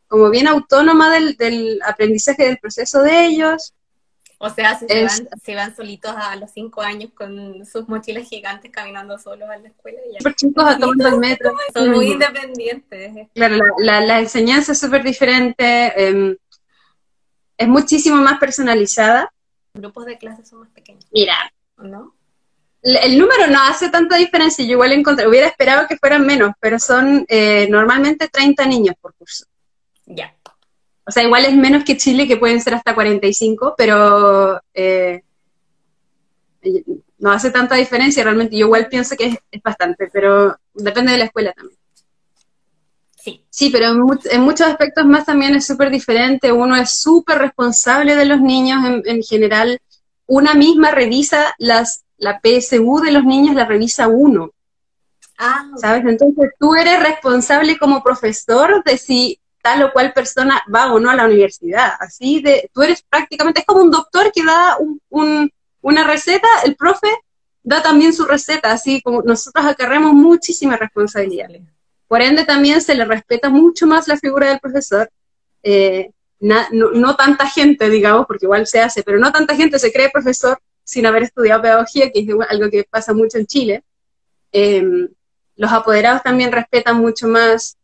como 0.08 0.30
bien 0.30 0.48
autónoma 0.48 1.12
del, 1.12 1.80
aprendizaje 1.86 2.46
del 2.46 2.58
proceso 2.58 3.02
de 3.02 3.26
ellos. 3.26 3.74
O 4.38 4.50
sea, 4.50 4.78
si 4.78 4.86
se, 4.88 5.56
van, 5.56 5.76
solitos 5.76 6.14
a 6.16 6.36
los 6.36 6.52
cinco 6.52 6.82
años 6.82 7.12
con 7.14 7.66
sus 7.66 7.88
mochilas 7.88 8.28
gigantes 8.28 8.70
caminando 8.72 9.18
solos 9.18 9.50
a 9.50 9.58
la 9.58 9.70
escuela. 9.70 10.00
Ya. 10.12 10.34
chicos 10.34 10.66
a 10.66 10.78
tomar 10.78 11.14
el 11.14 11.20
metro. 11.20 11.54
Son 11.74 11.92
muy 11.92 12.12
independientes. 12.12 13.30
Claro, 13.34 13.58
la, 13.78 14.20
enseñanza 14.20 14.74
es 14.74 14.80
súper 14.80 15.04
diferente. 15.04 15.94
Em, 15.96 16.36
es 17.58 17.68
muchísimo 17.68 18.18
más 18.18 18.40
personalizada. 18.40 19.32
Grupos 19.74 20.06
de 20.06 20.18
clases 20.18 20.50
son 20.50 20.60
más 20.60 20.70
pequeños. 20.70 21.06
Mira, 21.12 21.36
¿no? 21.78 22.14
El, 22.82 23.18
número 23.18 23.48
no 23.48 23.64
hace 23.64 23.90
tanta 23.90 24.16
diferencia, 24.16 24.64
yo 24.64 24.74
igual 24.74 24.92
encontré, 24.92 25.28
hubiera 25.28 25.48
esperado 25.48 25.88
que 25.88 25.98
fueran 25.98 26.24
menos, 26.24 26.52
pero 26.60 26.78
son 26.78 27.26
eh, 27.30 27.68
normalmente 27.68 28.28
30 28.28 28.64
niños 28.68 28.96
por 29.02 29.16
curso. 29.16 29.46
Ya. 30.06 30.36
O 31.08 31.12
sea, 31.12 31.24
igual 31.24 31.46
es 31.46 31.56
menos 31.56 31.84
que 31.84 31.98
Chile, 31.98 32.28
que 32.28 32.38
pueden 32.38 32.62
ser 32.62 32.74
hasta 32.74 32.96
45, 32.96 33.76
pero 33.78 34.60
eh, 34.74 35.22
no 37.20 37.32
hace 37.32 37.52
tanta 37.52 37.76
diferencia 37.76 38.24
realmente. 38.24 38.58
Yo 38.58 38.66
igual 38.66 38.88
pienso 38.88 39.16
que 39.16 39.40
es 39.52 39.64
bastante, 39.64 40.10
pero 40.12 40.58
depende 40.74 41.12
de 41.12 41.20
la 41.20 41.26
escuela 41.26 41.54
también. 41.54 41.78
Sí. 43.50 43.70
pero 43.72 43.88
en, 43.88 44.42
muchos 44.42 44.68
aspectos 44.68 45.06
más 45.06 45.26
también 45.26 45.56
es 45.56 45.66
súper 45.66 45.90
diferente. 45.90 46.52
Uno 46.52 46.76
es 46.76 46.92
súper 46.92 47.40
responsable 47.40 48.16
de 48.16 48.26
los 48.26 48.42
niños 48.42 48.80
en, 49.06 49.24
general. 49.24 49.80
Una 50.28 50.54
misma 50.54 50.92
revisa 50.92 51.54
las, 51.58 52.04
la 52.18 52.40
PSU 52.40 53.02
de 53.04 53.12
los 53.12 53.24
niños, 53.24 53.56
la 53.56 53.66
revisa 53.66 54.08
uno. 54.08 54.52
Ah, 55.38 55.70
¿Sabes? 55.78 56.04
Entonces 56.06 56.52
tú 56.60 56.76
eres 56.76 57.02
responsable 57.02 57.78
como 57.78 58.04
profesor 58.04 58.84
de 58.84 58.98
si 58.98 59.40
tal 59.66 59.82
o 59.82 59.92
cual 59.92 60.14
persona 60.14 60.62
va 60.74 60.94
o 60.94 61.00
no 61.00 61.10
a 61.10 61.16
la 61.16 61.26
universidad. 61.26 61.94
Así 62.00 62.40
de, 62.40 62.70
tú 62.72 62.84
eres 62.84 63.02
prácticamente, 63.10 63.62
es 63.62 63.66
como 63.66 63.82
un 63.82 63.90
doctor 63.90 64.32
que 64.32 64.44
da 64.46 64.78
una 65.82 66.04
receta, 66.04 66.48
el 66.66 66.76
profe 66.76 67.08
da 67.64 67.82
también 67.82 68.14
su 68.14 68.26
receta, 68.26 68.72
así 68.72 69.02
como 69.02 69.24
nosotros 69.24 69.66
acarreamos 69.66 70.14
muchísima 70.14 70.78
responsabilidad. 70.78 71.50
Por 72.08 72.22
ende, 72.22 72.46
también 72.46 72.80
se 72.80 72.94
le 72.94 73.06
respeta 73.06 73.50
mucho 73.50 73.88
más 73.88 74.08
la 74.08 74.18
figura 74.18 74.50
del 74.50 74.60
profesor. 74.60 75.10
Eh, 75.64 76.12
no, 76.40 77.16
tanta 77.16 77.48
gente, 77.48 77.90
digamos, 77.90 78.28
porque 78.28 78.46
igual 78.46 78.68
se 78.68 78.82
hace, 78.82 79.02
pero 79.02 79.18
no 79.18 79.32
tanta 79.32 79.56
gente 79.56 79.80
se 79.80 79.92
cree 79.92 80.12
profesor 80.12 80.60
sin 80.84 81.08
haber 81.08 81.24
estudiado 81.24 81.64
pedagogía, 81.64 82.12
que 82.12 82.20
es 82.20 82.28
algo 82.50 82.70
que 82.70 82.86
pasa 82.88 83.16
mucho 83.16 83.40
en 83.40 83.48
Chile. 83.48 83.84
Em, 84.52 85.10
los 85.56 85.72
apoderados 85.72 86.22
también 86.22 86.52
respetan 86.52 86.98
mucho 86.98 87.28
más. 87.28 87.78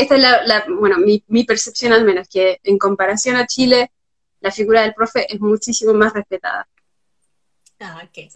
Esta 0.00 0.14
es 0.14 0.22
la, 0.22 0.64
bueno, 0.78 0.96
mi, 0.96 1.22
mi, 1.28 1.44
percepción 1.44 1.92
al 1.92 2.04
menos, 2.04 2.26
que 2.26 2.58
en 2.64 2.78
comparación 2.78 3.36
a 3.36 3.46
Chile, 3.46 3.92
la 4.40 4.50
figura 4.50 4.80
del 4.80 4.94
profe 4.94 5.26
es 5.28 5.38
muchísimo 5.40 5.92
más 5.92 6.14
respetada. 6.14 6.66
Ah, 7.78 8.02
ok. 8.02 8.32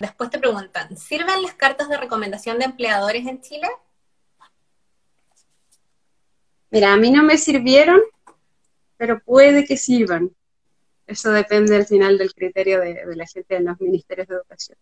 Después 0.00 0.30
te 0.30 0.40
preguntan, 0.40 0.96
¿sirven 0.96 1.40
las 1.42 1.54
cartas 1.54 1.88
de 1.88 1.98
recomendación 1.98 2.58
de 2.58 2.64
empleadores 2.64 3.24
en 3.28 3.40
Chile? 3.40 3.68
Mira, 6.70 6.92
a 6.92 6.96
mí 6.96 7.12
no 7.12 7.22
me 7.22 7.38
sirvieron, 7.38 8.00
pero 8.96 9.20
puede 9.20 9.64
que 9.64 9.76
sirvan. 9.76 10.34
Eso 11.06 11.30
depende 11.30 11.76
al 11.76 11.86
final 11.86 12.18
del 12.18 12.34
criterio 12.34 12.80
de, 12.80 13.06
de 13.06 13.16
la 13.16 13.26
gente 13.26 13.54
en 13.54 13.66
los 13.66 13.80
ministerios 13.80 14.26
de 14.26 14.34
educación 14.34 14.78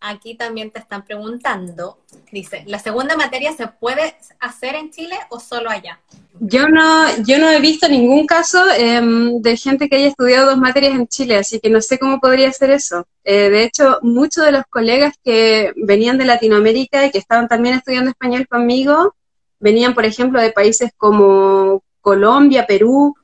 aquí 0.00 0.34
también 0.34 0.70
te 0.70 0.78
están 0.78 1.04
preguntando, 1.04 1.98
dice, 2.30 2.62
¿la 2.66 2.78
segunda 2.78 3.16
materia 3.16 3.52
se 3.52 3.66
puede 3.66 4.16
hacer 4.40 4.74
en 4.74 4.90
Chile 4.90 5.16
o 5.30 5.40
solo 5.40 5.70
allá? 5.70 6.00
Yo 6.40 6.68
no, 6.68 7.06
yo 7.24 7.38
no 7.38 7.50
he 7.50 7.60
visto 7.60 7.88
ningún 7.88 8.26
caso 8.26 8.62
em, 8.76 9.40
de 9.42 9.56
gente 9.56 9.88
que 9.88 9.96
haya 9.96 10.08
estudiado 10.08 10.50
dos 10.50 10.58
materias 10.58 10.94
en 10.94 11.08
Chile, 11.08 11.36
así 11.36 11.58
que 11.58 11.68
no 11.68 11.80
sé 11.80 11.98
cómo 11.98 12.20
podría 12.20 12.52
ser 12.52 12.70
eso. 12.70 13.06
Eh, 13.24 13.50
de 13.50 13.64
hecho, 13.64 13.98
muchos 14.02 14.44
de 14.44 14.52
los 14.52 14.62
colegas 14.70 15.14
que 15.24 15.72
venían 15.76 16.16
de 16.16 16.26
Latinoamérica 16.26 17.04
y 17.04 17.10
que 17.10 17.18
estaban 17.18 17.48
también 17.48 17.74
estudiando 17.74 18.10
español 18.10 18.46
conmigo, 18.46 19.14
venían, 19.58 19.94
por 19.94 20.04
ejemplo, 20.04 20.40
de 20.40 20.52
países 20.52 20.92
como 20.96 21.82
Colombia, 22.00 22.66
Perú, 22.66 23.16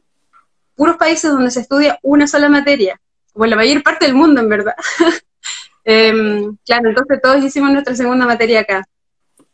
puros 0.75 0.97
países 0.97 1.31
donde 1.31 1.53
se 1.53 1.61
estudia 1.61 1.99
una 2.03 2.27
sola 2.27 2.49
materia, 2.49 3.01
como 3.33 3.47
la 3.47 3.57
mayor 3.57 3.83
parte 3.85 4.07
del 4.07 4.15
mundo, 4.15 4.41
en 4.41 4.49
verdad. 4.49 4.75
Em, 5.85 6.57
claro, 6.65 6.89
entonces 6.89 7.21
todos 7.23 7.45
hicimos 7.45 7.71
nuestra 7.71 7.95
segunda 7.95 8.27
materia 8.27 8.61
acá. 8.61 8.87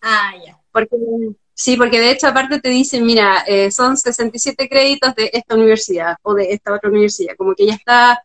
Ah, 0.01 0.33
ya. 0.45 0.57
Porque, 0.73 0.97
sí, 1.53 1.77
porque 1.77 1.99
de 1.99 2.13
hecho 2.13 2.29
aparte 2.29 2.61
te 2.61 2.69
dicen, 2.69 3.05
mira, 3.05 3.45
eh, 3.47 3.71
son 3.71 3.97
67 3.97 4.69
créditos 4.69 5.15
de 5.17 5.31
esta 5.33 5.57
universidad 5.57 6.17
o 6.23 6.35
de 6.35 6.53
esta 6.53 6.73
otra 6.73 6.89
universidad, 6.89 7.35
como 7.37 7.55
que 7.55 7.67
ya 7.67 7.75
está 7.75 8.25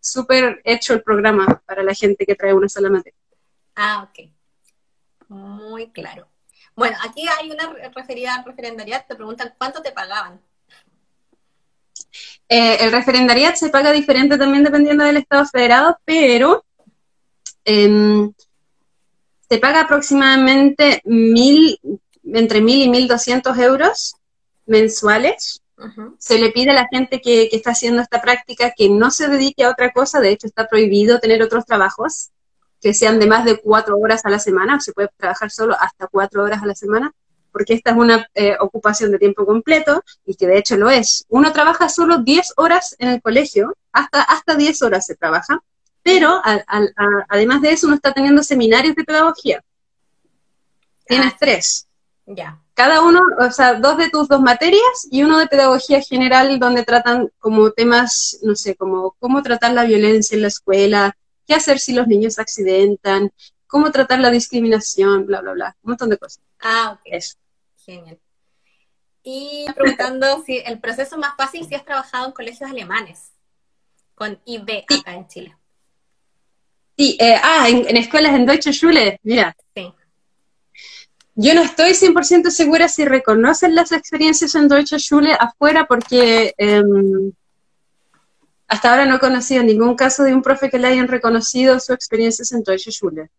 súper 0.00 0.60
hecho 0.64 0.94
el 0.94 1.02
programa 1.02 1.62
para 1.66 1.82
la 1.82 1.94
gente 1.94 2.26
que 2.26 2.34
trae 2.34 2.54
una 2.54 2.68
sola 2.68 2.88
materia. 2.88 3.18
Ah, 3.76 4.08
ok. 4.08 4.28
Muy 5.28 5.90
claro. 5.90 6.28
Bueno, 6.74 6.96
aquí 7.02 7.26
hay 7.28 7.50
una 7.50 7.72
referida 7.94 8.34
al 8.34 8.44
referendariat, 8.44 9.06
te 9.06 9.14
preguntan 9.14 9.54
cuánto 9.58 9.82
te 9.82 9.92
pagaban. 9.92 10.40
Eh, 12.48 12.76
el 12.80 12.92
referendariat 12.92 13.54
se 13.54 13.70
paga 13.70 13.92
diferente 13.92 14.36
también 14.36 14.64
dependiendo 14.64 15.04
del 15.04 15.18
Estado 15.18 15.46
federado, 15.46 15.98
pero 16.04 16.64
Em, 17.64 18.32
se 19.48 19.58
paga 19.58 19.82
aproximadamente 19.82 21.02
mil, 21.04 21.78
entre 22.24 22.60
mil 22.60 22.82
y 22.82 22.88
mil 22.88 23.06
doscientos 23.06 23.58
euros 23.58 24.14
mensuales. 24.66 25.60
Se 26.18 26.38
le 26.38 26.52
pide 26.52 26.70
a 26.70 26.74
la 26.74 26.86
gente 26.90 27.20
que, 27.20 27.48
está 27.52 27.72
haciendo 27.72 28.00
esta 28.02 28.22
práctica 28.22 28.72
que 28.76 28.88
no 28.88 29.10
se 29.10 29.28
dedique 29.28 29.64
a 29.64 29.70
otra 29.70 29.92
cosa, 29.92 30.20
de 30.20 30.30
hecho 30.30 30.46
está 30.46 30.68
prohibido 30.68 31.18
tener 31.18 31.42
otros 31.42 31.66
trabajos 31.66 32.30
que 32.80 32.94
sean 32.94 33.18
de 33.18 33.26
más 33.26 33.44
de 33.44 33.60
cuatro 33.60 33.98
horas 33.98 34.24
a 34.24 34.30
la 34.30 34.38
semana, 34.38 34.80
se 34.80 34.92
puede 34.92 35.08
trabajar 35.16 35.50
solo 35.50 35.76
hasta 35.78 36.06
cuatro 36.06 36.44
horas 36.44 36.62
a 36.62 36.66
la 36.66 36.74
semana, 36.74 37.12
porque 37.52 37.74
esta 37.74 37.90
es 37.90 37.96
una 37.96 38.26
eh, 38.34 38.56
ocupación 38.58 39.10
de 39.10 39.18
tiempo 39.18 39.44
completo 39.44 40.02
y 40.24 40.34
que 40.34 40.46
de 40.46 40.58
hecho 40.58 40.76
lo 40.76 40.88
es. 40.88 41.24
Uno 41.28 41.52
trabaja 41.52 41.88
solo 41.88 42.18
10 42.18 42.54
horas 42.56 42.96
en 42.98 43.08
el 43.08 43.20
colegio, 43.20 43.76
hasta, 43.92 44.22
hasta 44.22 44.54
10 44.54 44.82
horas 44.82 45.06
se 45.06 45.14
trabaja, 45.14 45.60
pero 46.02 46.40
además 47.28 47.62
de 47.62 47.72
eso 47.72 47.86
uno 47.86 47.96
está 47.96 48.12
teniendo 48.12 48.42
seminarios 48.42 48.94
de 48.94 49.04
pedagogía. 49.04 49.62
Tienes 51.06 51.32
ah, 51.34 51.36
tres. 51.38 51.88
Ya. 52.26 52.60
Cada 52.74 53.02
uno, 53.02 53.20
o 53.38 53.50
sea, 53.50 53.74
dos 53.74 53.96
de 53.98 54.08
tus 54.08 54.28
dos 54.28 54.40
materias 54.40 55.06
y 55.10 55.22
uno 55.22 55.38
de 55.38 55.46
pedagogía 55.46 56.00
general 56.00 56.58
donde 56.58 56.84
tratan 56.84 57.30
como 57.38 57.70
temas, 57.72 58.38
no 58.42 58.56
sé, 58.56 58.74
como 58.74 59.14
cómo 59.18 59.42
tratar 59.42 59.72
la 59.72 59.84
violencia 59.84 60.34
en 60.34 60.42
la 60.42 60.48
escuela, 60.48 61.16
qué 61.46 61.54
hacer 61.54 61.78
si 61.78 61.92
los 61.92 62.06
niños 62.06 62.38
accidentan, 62.38 63.30
cómo 63.66 63.90
tratar 63.90 64.20
la 64.20 64.30
discriminación, 64.30 65.26
bla, 65.26 65.40
bla, 65.40 65.52
bla, 65.52 65.76
un 65.82 65.90
montón 65.90 66.08
de 66.08 66.18
cosas. 66.18 66.42
Ah, 66.60 66.92
ok. 66.94 67.00
Eso. 67.04 67.36
Genial. 67.84 68.18
Y 69.22 69.66
preguntando 69.74 70.42
si 70.46 70.58
el 70.58 70.80
proceso 70.80 71.18
más 71.18 71.36
fácil 71.36 71.66
si 71.66 71.74
has 71.74 71.84
trabajado 71.84 72.26
en 72.26 72.32
colegios 72.32 72.70
alemanes, 72.70 73.32
con 74.14 74.40
IB 74.44 74.84
acá 74.88 75.14
en 75.14 75.26
Chile. 75.26 75.56
Sí, 76.96 77.16
eh, 77.18 77.36
ah, 77.42 77.68
en, 77.68 77.96
escuelas 77.96 78.34
en 78.34 78.46
Deutsche 78.46 78.72
Schule, 78.72 79.18
mira. 79.22 79.56
Sí. 79.74 79.92
Yo 81.34 81.54
no 81.54 81.62
estoy 81.62 81.92
100% 81.92 82.50
segura 82.50 82.88
si 82.88 83.04
reconocen 83.04 83.74
las 83.74 83.92
experiencias 83.92 84.54
en 84.54 84.68
Deutsche 84.68 84.98
Schule 84.98 85.32
afuera 85.32 85.86
porque 85.86 86.54
em, 86.58 87.32
hasta 88.68 88.90
ahora 88.90 89.06
no 89.06 89.16
he 89.16 89.20
conocido 89.20 89.62
ningún 89.62 89.96
caso 89.96 90.24
de 90.24 90.34
un 90.34 90.42
profe 90.42 90.68
que 90.68 90.78
le 90.78 90.88
hayan 90.88 91.08
reconocido 91.08 91.80
sus 91.80 91.90
experiencias 91.90 92.52
en 92.52 92.62
Deutsche 92.62 92.92
Schule. 92.92 93.30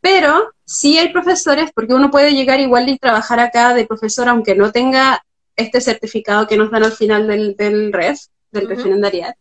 Pero 0.00 0.52
sí 0.66 0.98
hay 0.98 1.10
profesores, 1.10 1.70
porque 1.74 1.94
uno 1.94 2.10
puede 2.10 2.34
llegar 2.34 2.60
igual 2.60 2.88
y 2.90 2.98
trabajar 2.98 3.40
acá 3.40 3.72
de 3.72 3.86
profesor 3.86 4.28
aunque 4.28 4.54
no 4.54 4.70
tenga 4.70 5.24
este 5.56 5.80
certificado 5.80 6.46
que 6.46 6.58
nos 6.58 6.70
dan 6.70 6.84
al 6.84 6.92
final 6.92 7.26
del, 7.26 7.56
del 7.56 7.92
REF, 7.92 8.20
del 8.50 8.70
uh 8.70 9.34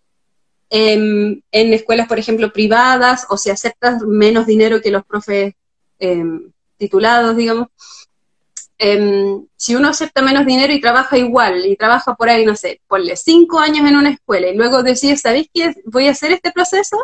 en, 0.75 1.43
escuelas, 1.51 2.07
por 2.07 2.17
ejemplo, 2.17 2.51
privadas, 2.51 3.27
o 3.29 3.38
si 3.38 3.51
aceptas 3.51 4.01
menos 4.01 4.47
dinero 4.47 4.81
que 4.81 4.89
los 4.89 5.05
profes 5.05 5.53
em, 5.99 6.51
titulados, 6.77 7.38
digamos. 7.38 7.67
Em, 8.79 9.45
si 9.55 9.75
uno 9.75 9.89
acepta 9.89 10.23
menos 10.23 10.47
dinero 10.47 10.73
y 10.73 10.81
trabaja 10.81 11.15
igual, 11.15 11.63
y 11.67 11.75
trabaja 11.75 12.15
por 12.15 12.27
ahí, 12.27 12.43
no 12.43 12.55
sé, 12.55 12.81
ponle 12.88 13.15
cinco 13.15 13.59
años 13.59 13.88
en 13.88 13.95
una 13.95 14.09
escuela, 14.09 14.47
y 14.47 14.55
luego 14.55 14.81
decides, 14.81 15.21
¿sabéis 15.21 15.47
qué? 15.53 15.75
Voy 15.86 16.07
a 16.07 16.12
hacer 16.12 16.31
este 16.31 16.51
proceso, 16.51 16.97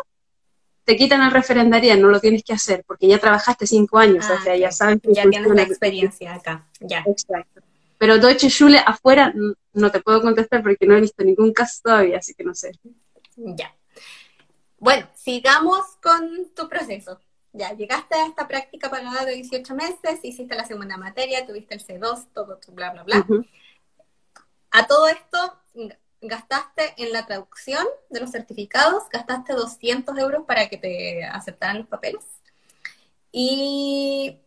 te 0.84 0.96
quitan 0.96 1.22
el 1.22 1.30
referendario, 1.30 1.96
no 1.96 2.08
lo 2.08 2.18
tienes 2.18 2.42
que 2.42 2.52
hacer, 2.52 2.82
porque 2.84 3.06
ya 3.06 3.18
trabajaste 3.18 3.68
cinco 3.68 3.98
años, 3.98 4.26
o 4.28 4.42
sea, 4.42 4.56
ya 4.56 4.68
ah, 4.68 4.72
sabes 4.72 4.98
Ya 5.04 5.30
tienes 5.30 5.54
la 5.54 5.62
experiencia 5.62 6.34
acá, 6.34 6.66
ya. 6.80 7.04
Exacto. 7.06 7.60
Pero 7.98 8.18
Deutsche 8.18 8.50
Schule 8.50 8.82
afuera 8.84 9.32
no 9.74 9.90
te 9.92 10.00
puedo 10.00 10.20
contestar 10.22 10.62
porque 10.62 10.86
no 10.86 10.96
he 10.96 11.00
visto 11.00 11.22
ningún 11.22 11.52
caso 11.52 11.80
todavía, 11.84 12.18
así 12.18 12.34
que 12.34 12.42
no 12.42 12.54
sé. 12.54 12.72
Ya. 13.36 13.74
Bueno, 14.78 15.08
sigamos 15.14 15.96
con 16.02 16.50
tu 16.54 16.68
proceso. 16.68 17.20
Ya, 17.52 17.72
llegaste 17.74 18.14
a 18.14 18.26
esta 18.26 18.46
práctica 18.46 18.90
pagada 18.90 19.24
de 19.24 19.34
18 19.34 19.74
meses, 19.74 20.20
hiciste 20.22 20.54
la 20.54 20.64
segunda 20.64 20.96
materia, 20.96 21.46
tuviste 21.46 21.74
el 21.74 21.84
C2, 21.84 22.28
todo 22.32 22.58
tu 22.58 22.72
bla, 22.72 22.90
bla, 22.90 23.02
bla. 23.02 23.26
A 24.70 24.86
todo 24.86 25.08
esto, 25.08 25.58
gastaste 26.20 26.94
en 26.96 27.12
la 27.12 27.26
traducción 27.26 27.84
de 28.08 28.20
los 28.20 28.30
certificados, 28.30 29.02
gastaste 29.10 29.54
200 29.54 30.16
euros 30.18 30.44
para 30.46 30.68
que 30.68 30.76
te 30.76 31.24
aceptaran 31.24 31.78
los 31.78 31.88
papeles. 31.88 32.24
Y 33.32 34.38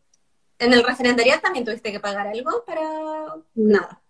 en 0.59 0.73
el 0.73 0.83
referendariado 0.83 1.41
también 1.41 1.65
tuviste 1.65 1.91
que 1.91 1.99
pagar 1.99 2.27
algo 2.27 2.63
para 2.65 3.35
nada. 3.55 4.01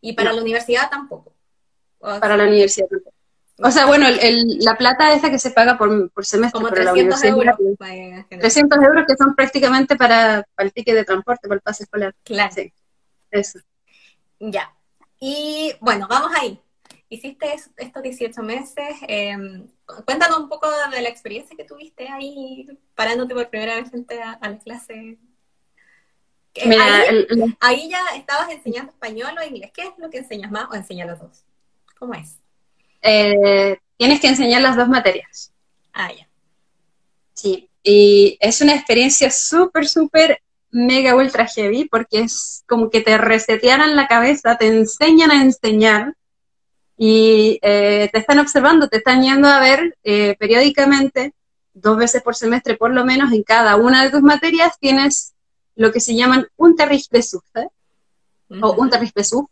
Y 0.00 0.12
para 0.12 0.32
la 0.32 0.40
universidad 0.40 0.88
tampoco. 0.88 1.34
para 1.98 2.36
la 2.36 2.44
universidad 2.44 2.86
tampoco. 2.88 3.09
O 3.62 3.70
sea, 3.70 3.86
bueno, 3.86 4.06
la 4.60 4.76
plata 4.76 5.12
esa 5.12 5.30
que 5.30 5.38
se 5.38 5.50
paga 5.50 5.76
por, 5.76 6.10
semestre, 6.24 6.58
Como 6.58 6.70
300 6.70 7.24
euros. 7.24 7.56
300 8.28 8.78
euros 8.82 9.04
que 9.06 9.16
son 9.16 9.34
prácticamente 9.34 9.96
para, 9.96 10.44
el 10.58 10.72
ticket 10.72 10.94
de 10.94 11.04
transporte, 11.04 11.48
para 11.48 11.56
el 11.56 11.60
pase 11.60 11.84
escolar. 11.84 12.14
Claro. 12.24 12.54
Sí, 12.54 12.72
eso. 13.30 13.58
Ya. 14.38 14.74
Y 15.18 15.74
bueno, 15.80 16.06
vamos 16.08 16.32
ahí. 16.40 16.60
Hiciste 17.10 17.54
estos 17.76 18.02
18 18.02 18.42
meses. 18.42 18.96
Eh, 19.06 19.36
cuéntanos 20.06 20.38
un 20.38 20.48
poco 20.48 20.68
de 20.90 21.02
la 21.02 21.08
experiencia 21.08 21.56
que 21.56 21.64
tuviste 21.64 22.08
ahí, 22.08 22.66
parándote 22.94 23.34
por 23.34 23.50
primera 23.50 23.74
vez 23.74 23.90
frente 23.90 24.22
a, 24.22 24.38
la 24.40 24.58
clase. 24.58 25.18
Mira, 26.64 26.84
ahí, 26.84 27.26
ahí 27.60 27.90
ya 27.90 28.00
estabas 28.16 28.50
enseñando 28.50 28.92
español 28.92 29.34
o 29.38 29.44
inglés. 29.44 29.70
¿Qué 29.74 29.82
es 29.82 29.92
lo 29.98 30.08
que 30.08 30.18
enseñas 30.18 30.50
más 30.50 30.70
o 30.70 30.74
enseñas 30.74 31.08
los 31.08 31.18
dos? 31.18 31.44
¿Cómo 31.98 32.14
es? 32.14 32.39
Eh, 33.02 33.78
tienes 33.96 34.20
que 34.20 34.28
enseñar 34.28 34.62
las 34.62 34.76
dos 34.76 34.88
materias. 34.88 35.52
Ah, 35.92 36.12
ya. 36.12 36.26
Sí, 37.34 37.68
y 37.82 38.36
es 38.40 38.60
una 38.60 38.74
experiencia 38.74 39.30
súper, 39.30 39.88
súper 39.88 40.42
mega 40.70 41.16
ultra 41.16 41.46
heavy 41.46 41.86
porque 41.86 42.20
es 42.20 42.64
como 42.66 42.90
que 42.90 43.00
te 43.00 43.18
resetearan 43.18 43.96
la 43.96 44.06
cabeza, 44.06 44.56
te 44.56 44.66
enseñan 44.66 45.30
a 45.30 45.42
enseñar 45.42 46.14
y 46.96 47.58
eh, 47.62 48.08
te 48.12 48.18
están 48.18 48.38
observando, 48.38 48.88
te 48.88 48.98
están 48.98 49.22
yendo 49.22 49.48
a 49.48 49.60
ver 49.60 49.96
eh, 50.04 50.36
periódicamente, 50.38 51.32
dos 51.72 51.96
veces 51.96 52.22
por 52.22 52.34
semestre 52.34 52.76
por 52.76 52.92
lo 52.92 53.04
menos, 53.04 53.32
en 53.32 53.42
cada 53.42 53.76
una 53.76 54.04
de 54.04 54.10
tus 54.10 54.22
materias 54.22 54.78
tienes 54.78 55.34
lo 55.76 55.92
que 55.92 56.00
se 56.00 56.14
llaman 56.14 56.46
Unterrichtsbesuch, 56.56 57.44
¿eh? 57.54 57.68
o 58.60 58.72
Unterrichtsbesuch, 58.72 59.48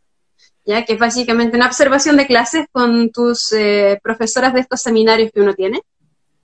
¿ya? 0.69 0.85
que 0.85 0.93
es 0.93 0.99
básicamente 0.99 1.57
una 1.57 1.67
observación 1.67 2.17
de 2.19 2.27
clases 2.27 2.67
con 2.71 3.11
tus 3.11 3.53
eh, 3.53 3.99
profesoras 4.03 4.53
de 4.53 4.61
estos 4.61 4.83
seminarios 4.83 5.33
que 5.33 5.41
uno 5.41 5.55
tiene. 5.55 5.81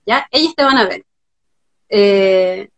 ¿ya? 0.05 0.27
Ellas 0.31 0.55
te 0.55 0.63
van 0.63 0.77
a 0.77 0.87
ver. 0.87 1.05
Eh, 1.87 2.69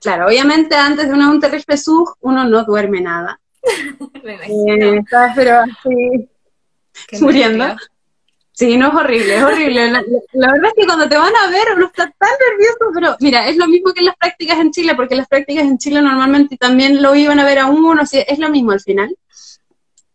claro, 0.00 0.26
obviamente 0.26 0.74
antes 0.74 1.06
de 1.06 1.14
una 1.14 1.30
Unterrichtsbesuch 1.30 2.14
uno 2.20 2.44
no 2.44 2.64
duerme 2.64 3.00
nada. 3.00 3.38
Eh, 4.24 5.02
pero 5.34 5.60
así 5.60 6.28
muriendo. 7.20 7.76
Sí, 8.52 8.76
no 8.76 8.88
es 8.88 8.94
horrible, 8.94 9.36
es 9.36 9.42
horrible. 9.42 9.90
La, 9.90 10.52
verdad 10.52 10.66
es 10.66 10.74
que 10.76 10.86
cuando 10.86 11.08
te 11.08 11.16
van 11.16 11.32
a 11.34 11.50
ver 11.50 11.76
uno 11.76 11.86
está 11.86 12.12
tan 12.18 12.30
nervioso, 12.50 12.90
pero 12.92 13.16
mira, 13.20 13.48
es 13.48 13.56
lo 13.56 13.68
mismo 13.68 13.92
que 13.92 14.00
en 14.00 14.06
las 14.06 14.16
prácticas 14.16 14.58
en 14.58 14.72
Chile, 14.72 14.94
porque 14.96 15.14
las 15.14 15.28
prácticas 15.28 15.64
en 15.64 15.78
Chile 15.78 16.02
normalmente 16.02 16.56
también 16.56 17.00
lo 17.00 17.14
iban 17.14 17.38
a 17.38 17.44
ver 17.44 17.60
a 17.60 17.66
uno, 17.66 18.02
es 18.02 18.38
lo 18.38 18.48
mismo 18.50 18.72
al 18.72 18.80
final. 18.80 19.16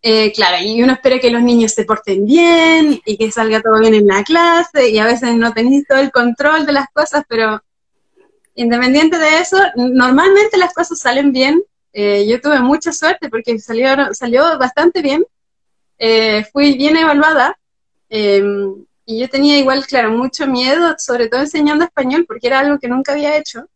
Eh, 0.05 0.33
claro, 0.33 0.57
y 0.61 0.83
uno 0.83 0.93
espera 0.93 1.17
que 1.17 1.31
los 1.31 1.41
niños 1.41 1.71
se 1.71 1.85
porten 1.85 2.25
bien 2.25 3.01
y 3.05 3.17
que 3.17 3.31
salga 3.31 3.61
todo 3.61 3.79
bien 3.79 3.93
en 3.93 4.05
la 4.05 4.23
clase, 4.23 4.89
y 4.89 4.99
a 4.99 5.05
veces 5.05 5.33
no 5.35 5.53
tenéis 5.53 5.87
todo 5.87 5.99
el 5.99 6.11
control 6.11 6.65
de 6.65 6.73
las 6.73 6.87
cosas, 6.93 7.23
pero 7.27 7.63
independiente 8.55 9.17
de 9.17 9.39
eso, 9.39 9.57
normalmente 9.75 10.57
las 10.57 10.73
cosas 10.73 10.99
salen 10.99 11.31
bien. 11.31 11.63
Eh, 11.93 12.25
yo 12.27 12.41
tuve 12.41 12.59
mucha 12.59 12.91
suerte 12.91 13.29
porque 13.29 13.57
salió, 13.59 14.13
salió 14.13 14.57
bastante 14.59 15.01
bien. 15.01 15.25
Eh, 15.97 16.43
fui 16.51 16.75
bien 16.77 16.97
evaluada 16.97 17.57
Em, 18.15 18.85
y 19.07 19.21
yo 19.21 19.27
tenía 19.27 19.57
igual, 19.57 19.87
claro, 19.87 20.11
mucho 20.11 20.45
miedo, 20.45 20.93
sobre 20.99 21.29
todo 21.29 21.41
enseñando 21.41 21.83
español, 21.83 22.25
porque 22.27 22.45
era 22.45 22.59
algo 22.59 22.77
que 22.77 22.87
nunca 22.87 23.13
había 23.13 23.37
hecho. 23.37 23.67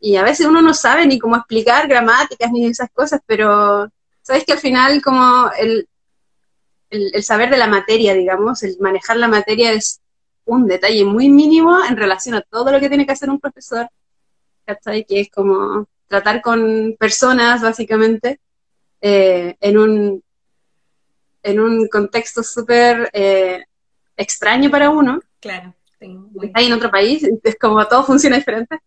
Y 0.00 0.14
a 0.14 0.22
veces 0.22 0.46
uno 0.46 0.62
no 0.62 0.74
sabe 0.74 1.06
ni 1.06 1.18
cómo 1.18 1.34
explicar 1.36 1.88
gramáticas 1.88 2.52
ni 2.52 2.66
esas 2.66 2.88
cosas, 2.92 3.20
pero 3.26 3.90
sabes 4.28 4.44
que 4.44 4.52
al 4.52 4.58
final 4.58 5.00
como 5.00 5.50
el, 5.58 5.88
el, 6.90 7.22
saber 7.22 7.48
de 7.48 7.56
la 7.56 7.66
materia, 7.66 8.12
digamos, 8.12 8.62
el 8.62 8.76
manejar 8.78 9.16
la 9.16 9.26
materia 9.26 9.72
es 9.72 10.02
un 10.44 10.66
detalle 10.66 11.02
muy 11.06 11.30
mínimo 11.30 11.82
en 11.82 11.96
relación 11.96 12.34
a 12.34 12.42
todo 12.42 12.70
lo 12.70 12.78
que 12.78 12.90
tiene 12.90 13.06
que 13.06 13.12
hacer 13.12 13.30
un 13.30 13.40
profesor, 13.40 13.88
¿cachai? 14.66 15.06
Que 15.06 15.20
es 15.20 15.30
como 15.30 15.88
tratar 16.08 16.42
con 16.42 16.94
personas, 16.98 17.62
básicamente, 17.62 18.38
eh, 19.00 19.56
en, 19.62 19.78
un, 19.78 20.22
en 21.42 21.60
un 21.60 21.88
contexto 21.88 22.42
súper 22.42 23.08
eh, 23.14 23.64
extraño 24.14 24.70
para 24.70 24.90
uno. 24.90 25.22
Claro. 25.40 25.74
Está 26.42 26.60
en 26.60 26.72
otro 26.74 26.90
país, 26.90 27.26
es 27.42 27.56
como 27.58 27.82
todo 27.86 28.04
funciona 28.04 28.36
diferente. 28.36 28.78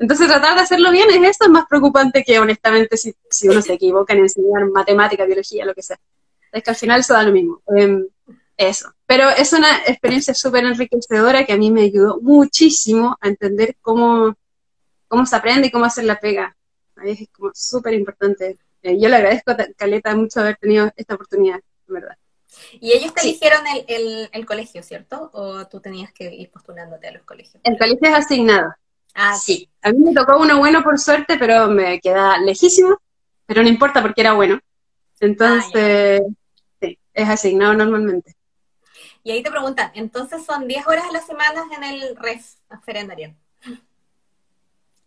Entonces 0.00 0.28
tratar 0.28 0.56
de 0.56 0.62
hacerlo 0.62 0.90
bien 0.90 1.08
es 1.10 1.30
esto, 1.30 1.44
es 1.44 1.50
más 1.50 1.66
preocupante 1.66 2.24
que 2.24 2.38
honestamente 2.38 2.96
si, 2.96 3.14
si 3.30 3.48
uno 3.48 3.60
se 3.60 3.74
equivoca 3.74 4.14
en 4.14 4.20
enseñar 4.20 4.66
matemática, 4.70 5.26
biología, 5.26 5.64
lo 5.66 5.74
que 5.74 5.82
sea. 5.82 6.00
Es 6.50 6.62
que 6.64 6.70
al 6.70 6.76
final 6.76 7.00
eso 7.00 7.12
da 7.12 7.22
lo 7.22 7.32
mismo. 7.32 7.62
Em, 7.76 8.06
eso. 8.56 8.92
Pero 9.06 9.28
es 9.28 9.52
una 9.52 9.84
experiencia 9.86 10.34
súper 10.34 10.64
enriquecedora 10.64 11.44
que 11.44 11.52
a 11.52 11.56
mí 11.56 11.70
me 11.70 11.82
ayudó 11.82 12.18
muchísimo 12.20 13.16
a 13.20 13.28
entender 13.28 13.76
cómo, 13.80 14.34
cómo 15.06 15.26
se 15.26 15.36
aprende 15.36 15.68
y 15.68 15.70
cómo 15.70 15.84
hacer 15.84 16.04
la 16.04 16.18
pega. 16.18 16.56
Es 17.04 17.28
como 17.36 17.50
súper 17.54 17.94
importante. 17.94 18.58
Eh, 18.82 18.98
yo 18.98 19.08
le 19.08 19.16
agradezco 19.16 19.50
a 19.52 19.56
Caleta 19.76 20.16
mucho 20.16 20.40
haber 20.40 20.56
tenido 20.56 20.90
esta 20.96 21.14
oportunidad 21.14 21.60
verdad. 21.86 22.16
Y 22.80 22.92
ellos 22.92 23.12
te 23.14 23.22
eligieron 23.22 23.60
el, 23.86 24.46
colegio, 24.46 24.82
¿cierto? 24.82 25.30
¿O 25.34 25.66
tú 25.66 25.80
tenías 25.80 26.12
que 26.12 26.32
ir 26.34 26.50
postulándote 26.50 27.08
a 27.08 27.12
los 27.12 27.22
colegios? 27.22 27.60
El 27.64 27.78
colegio 27.78 28.08
es 28.08 28.14
asignado. 28.14 28.74
Ah, 29.22 29.34
sí. 29.34 29.68
A 29.82 29.92
mí 29.92 29.98
me 29.98 30.14
tocó 30.14 30.38
uno 30.38 30.56
bueno 30.56 30.82
por 30.82 30.98
suerte, 30.98 31.36
pero 31.38 31.68
me 31.68 32.00
queda 32.00 32.38
lejísimo, 32.38 32.96
pero 33.44 33.62
no 33.62 33.68
importa 33.68 34.00
porque 34.00 34.22
era 34.22 34.32
bueno. 34.32 34.58
Entonces, 35.20 36.22
ah, 36.24 36.32
sí, 36.80 36.98
es 37.12 37.28
asignado 37.28 37.74
normalmente. 37.74 38.34
Y 39.22 39.32
ahí 39.32 39.42
te 39.42 39.50
preguntan, 39.50 39.90
entonces 39.92 40.42
son 40.46 40.66
10 40.66 40.86
horas 40.86 41.04
a 41.06 41.12
la 41.12 41.20
semana 41.20 41.64
en 41.76 41.84
el 41.84 42.16
referendario. 42.70 43.34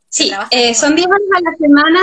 Sí, 0.10 0.32
eh, 0.52 0.76
son 0.76 0.96
10 0.96 1.08
horas 1.08 1.22
a 1.36 1.42
la 1.42 1.58
semana 1.58 2.00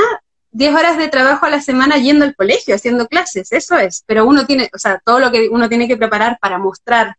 10 0.51 0.75
horas 0.75 0.99
de 0.99 1.07
trabajo 1.07 1.47
a 1.47 1.51
la 1.51 1.61
semana 1.61 1.97
yendo 1.99 2.25
al 2.25 2.35
colegio, 2.35 2.75
haciendo 2.75 3.07
clases, 3.07 3.53
eso 3.53 3.79
es. 3.79 4.03
Pero 4.05 4.27
uno 4.27 4.47
tiene, 4.47 4.69
o 4.75 4.79
sea, 4.79 5.01
todo 5.05 5.21
lo 5.21 5.31
que 5.31 5.49
uno 5.49 5.69
tiene 5.69 5.87
que 5.87 5.97
preparar 5.97 6.39
para 6.41 6.59
mostrar, 6.59 7.15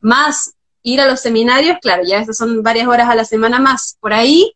más 0.00 0.56
ir 0.82 1.00
a 1.00 1.06
los 1.06 1.20
seminarios, 1.20 1.78
claro, 1.80 2.02
ya 2.04 2.18
esas 2.18 2.36
son 2.36 2.62
varias 2.62 2.88
horas 2.88 3.08
a 3.08 3.14
la 3.14 3.24
semana 3.24 3.58
más. 3.58 3.96
Por 4.00 4.12
ahí, 4.12 4.52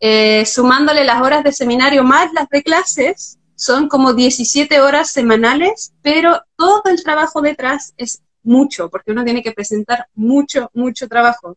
eh, 0.00 0.44
sumándole 0.46 1.04
las 1.04 1.22
horas 1.22 1.44
de 1.44 1.52
seminario 1.52 2.02
más 2.04 2.32
las 2.32 2.48
de 2.48 2.62
clases, 2.62 3.38
son 3.54 3.88
como 3.88 4.14
17 4.14 4.80
horas 4.80 5.10
semanales, 5.10 5.94
pero 6.02 6.42
todo 6.56 6.82
el 6.86 7.02
trabajo 7.02 7.40
detrás 7.40 7.94
es 7.96 8.22
mucho, 8.42 8.90
porque 8.90 9.12
uno 9.12 9.24
tiene 9.24 9.42
que 9.42 9.52
presentar 9.52 10.08
mucho, 10.14 10.70
mucho 10.74 11.08
trabajo. 11.08 11.56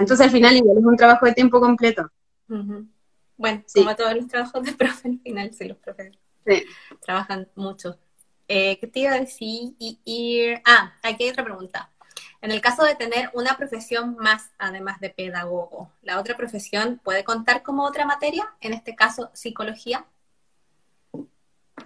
Entonces 0.00 0.20
al 0.20 0.30
final 0.30 0.56
igual 0.56 0.78
es 0.78 0.84
un 0.84 0.96
trabajo 0.96 1.26
de 1.26 1.32
tiempo 1.32 1.60
completo. 1.60 2.10
Bueno, 3.36 3.64
como 3.74 3.96
todos 3.96 4.14
los 4.14 4.28
trabajos 4.28 4.62
de 4.62 4.72
profe, 4.74 5.08
al 5.08 5.18
final, 5.20 5.52
sí, 5.52 5.64
los 5.66 5.78
profes 5.78 6.12
trabajan 7.00 7.48
mucho. 7.54 7.98
Eh, 8.46 8.78
¿Qué 8.78 8.86
te 8.86 9.00
iba 9.00 9.12
a 9.12 9.20
decir? 9.20 9.74
Ah, 10.64 10.94
aquí 11.02 11.24
hay 11.24 11.30
otra 11.30 11.44
pregunta. 11.44 11.90
En 12.44 12.52
el 12.52 12.60
caso 12.60 12.84
de 12.84 12.94
tener 12.94 13.30
una 13.32 13.56
profesión 13.56 14.16
más, 14.16 14.50
además 14.58 15.00
de 15.00 15.08
pedagogo, 15.08 15.90
¿la 16.02 16.20
otra 16.20 16.36
profesión 16.36 17.00
puede 17.02 17.24
contar 17.24 17.62
como 17.62 17.86
otra 17.86 18.04
materia? 18.04 18.44
En 18.60 18.74
este 18.74 18.94
caso, 18.94 19.30
psicología. 19.32 20.04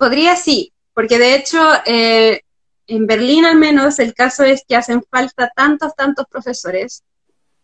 Podría 0.01 0.35
sí, 0.35 0.73
porque 0.95 1.17
de 1.17 1.37
hecho, 1.37 1.61
eh, 1.87 2.41
en 2.89 3.07
Berlín 3.07 3.45
al 3.45 3.55
menos, 3.55 4.01
el 4.01 4.15
caso 4.15 4.43
es 4.43 4.65
que 4.67 4.75
hacen 4.75 5.01
falta 5.09 5.49
tantos, 5.55 5.95
tantos 5.95 6.27
profesores 6.29 7.05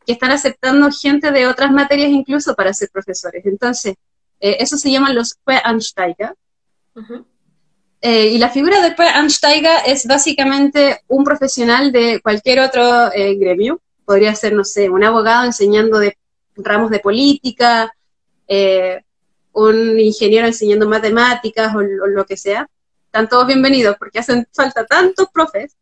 que 0.07 0.13
están 0.13 0.31
aceptando 0.31 0.89
gente 0.93 1.33
de 1.33 1.49
otras 1.49 1.73
materias 1.73 2.11
incluso 2.11 2.55
para 2.55 2.73
ser 2.73 2.91
profesores. 2.91 3.45
Entonces, 3.45 3.97
eh, 4.39 4.59
eso 4.61 4.77
se 4.77 4.93
llaman 4.93 5.17
los 5.17 5.35
Quereinsteiger. 5.45 6.37
Eh, 8.07 8.27
y 8.27 8.39
la 8.39 8.51
figura 8.51 8.83
de 8.83 8.95
Quereinsteiger 8.95 9.79
es 9.87 10.07
básicamente 10.07 11.01
un 11.09 11.25
profesional 11.25 11.91
de 11.91 12.21
cualquier 12.21 12.61
otro 12.61 13.11
eh, 13.15 13.35
gremio. 13.37 13.81
Podría 14.05 14.35
ser, 14.35 14.53
no 14.53 14.63
sé, 14.63 14.91
un 14.91 15.03
abogado 15.03 15.47
enseñando 15.47 15.99
de 15.99 16.19
ramos 16.55 16.91
de 16.91 16.99
política, 16.99 17.91
un 19.53 19.99
ingeniero 19.99 20.47
enseñando 20.47 20.87
matemáticas 20.87 21.75
o, 21.75 21.79
o 21.79 22.07
lo 22.07 22.27
que 22.27 22.37
sea. 22.37 22.69
Están 23.07 23.27
todos 23.27 23.47
bienvenidos 23.47 23.97
porque 23.99 24.19
hacen 24.19 24.47
falta 24.53 24.85
tantos 24.85 25.29
profes 25.33 25.75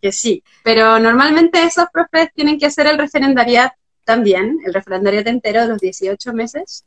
que 0.00 0.12
sí, 0.12 0.44
pero 0.62 1.00
normalmente 1.00 1.60
esos 1.64 1.86
profes 1.92 2.28
tienen 2.36 2.56
que 2.56 2.66
hacer 2.66 2.86
el 2.86 2.98
referendariat 2.98 3.72
también, 4.04 4.60
el 4.64 4.72
referendariat 4.72 5.26
entero 5.26 5.62
de 5.62 5.68
los 5.68 5.80
18 5.80 6.32
meses, 6.34 6.84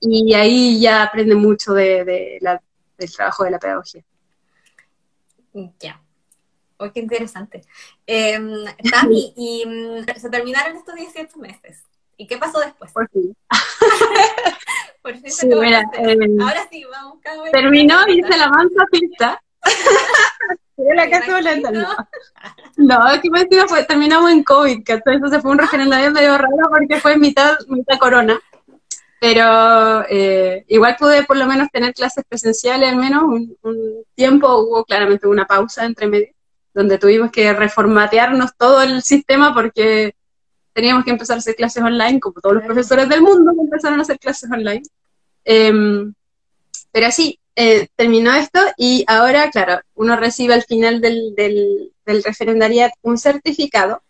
y 0.00 0.34
ahí 0.34 0.80
ya 0.80 1.04
aprenden 1.04 1.38
mucho 1.38 1.74
de, 1.74 2.38
del 2.98 3.12
trabajo 3.12 3.44
de 3.44 3.50
la 3.52 3.58
pedagogía. 3.58 4.04
Ya. 5.78 6.02
Oh, 6.76 6.92
qué 6.92 7.00
interesante. 7.00 7.62
Eh, 8.06 8.38
Tami, 8.90 9.32
y 9.36 9.64
mm, 9.66 10.04
se 10.16 10.30
terminaron 10.30 10.76
estos 10.76 10.94
18 10.94 11.38
meses. 11.38 11.84
¿Y 12.16 12.26
qué 12.26 12.36
pasó 12.36 12.60
después? 12.60 12.92
Por 12.92 13.08
fin. 13.10 13.36
Por 15.02 15.16
fin 15.16 15.30
sí, 15.30 15.46
mira, 15.46 15.82
eh, 15.94 16.16
Ahora 16.40 16.68
sí, 16.70 16.84
vamos. 16.84 17.18
Terminó 17.52 17.96
y 18.08 18.22
se 18.22 18.36
la 18.36 18.48
mansa 18.48 18.84
pista. 18.90 19.42
la 20.76 21.10
casa 21.10 21.40
no. 21.70 21.96
No, 22.76 23.08
es 23.08 23.20
que 23.20 23.66
fue, 23.66 23.84
terminamos 23.84 24.30
en 24.30 24.42
COVID, 24.42 24.84
que 24.84 25.00
entonces 25.04 25.42
fue 25.42 25.50
un 25.50 25.58
referendario 25.58 26.10
medio 26.10 26.36
raro 26.38 26.56
porque 26.70 27.00
fue 27.00 27.16
mitad, 27.16 27.56
mitad 27.68 27.98
corona. 27.98 28.38
Pero 29.20 30.04
eh, 30.08 30.64
igual 30.68 30.96
pude 30.98 31.24
por 31.24 31.36
lo 31.36 31.46
menos 31.46 31.68
tener 31.72 31.92
clases 31.92 32.24
presenciales 32.28 32.90
al 32.90 32.96
menos 32.96 33.24
un, 33.24 33.56
tiempo, 34.14 34.58
hubo 34.58 34.84
claramente 34.84 35.26
una 35.26 35.46
pausa 35.46 35.84
entre 35.84 36.06
medio, 36.06 36.28
donde 36.72 36.98
tuvimos 36.98 37.30
que 37.32 37.52
reformatearnos 37.52 38.52
todo 38.56 38.82
el 38.82 39.02
sistema 39.02 39.52
porque 39.52 40.14
teníamos 40.72 41.04
que 41.04 41.10
empezar 41.10 41.36
a 41.36 41.38
hacer 41.38 41.56
clases 41.56 41.82
online, 41.82 42.20
como 42.20 42.40
todos 42.40 42.56
los 42.56 42.64
profesores 42.64 43.08
del 43.08 43.22
mundo 43.22 43.52
empezaron 43.58 43.98
a 43.98 44.02
hacer 44.02 44.18
clases 44.18 44.50
online. 44.50 44.82
Em, 45.44 46.14
pero 46.92 47.06
así, 47.06 47.40
eh, 47.56 47.88
terminó 47.96 48.32
esto 48.34 48.60
y 48.76 49.04
ahora, 49.08 49.50
claro, 49.50 49.80
uno 49.94 50.14
recibe 50.14 50.54
al 50.54 50.62
final 50.62 51.00
del, 51.00 51.34
del, 51.34 51.92
referendariat 52.24 52.92
un 53.02 53.18
certificado 53.18 54.02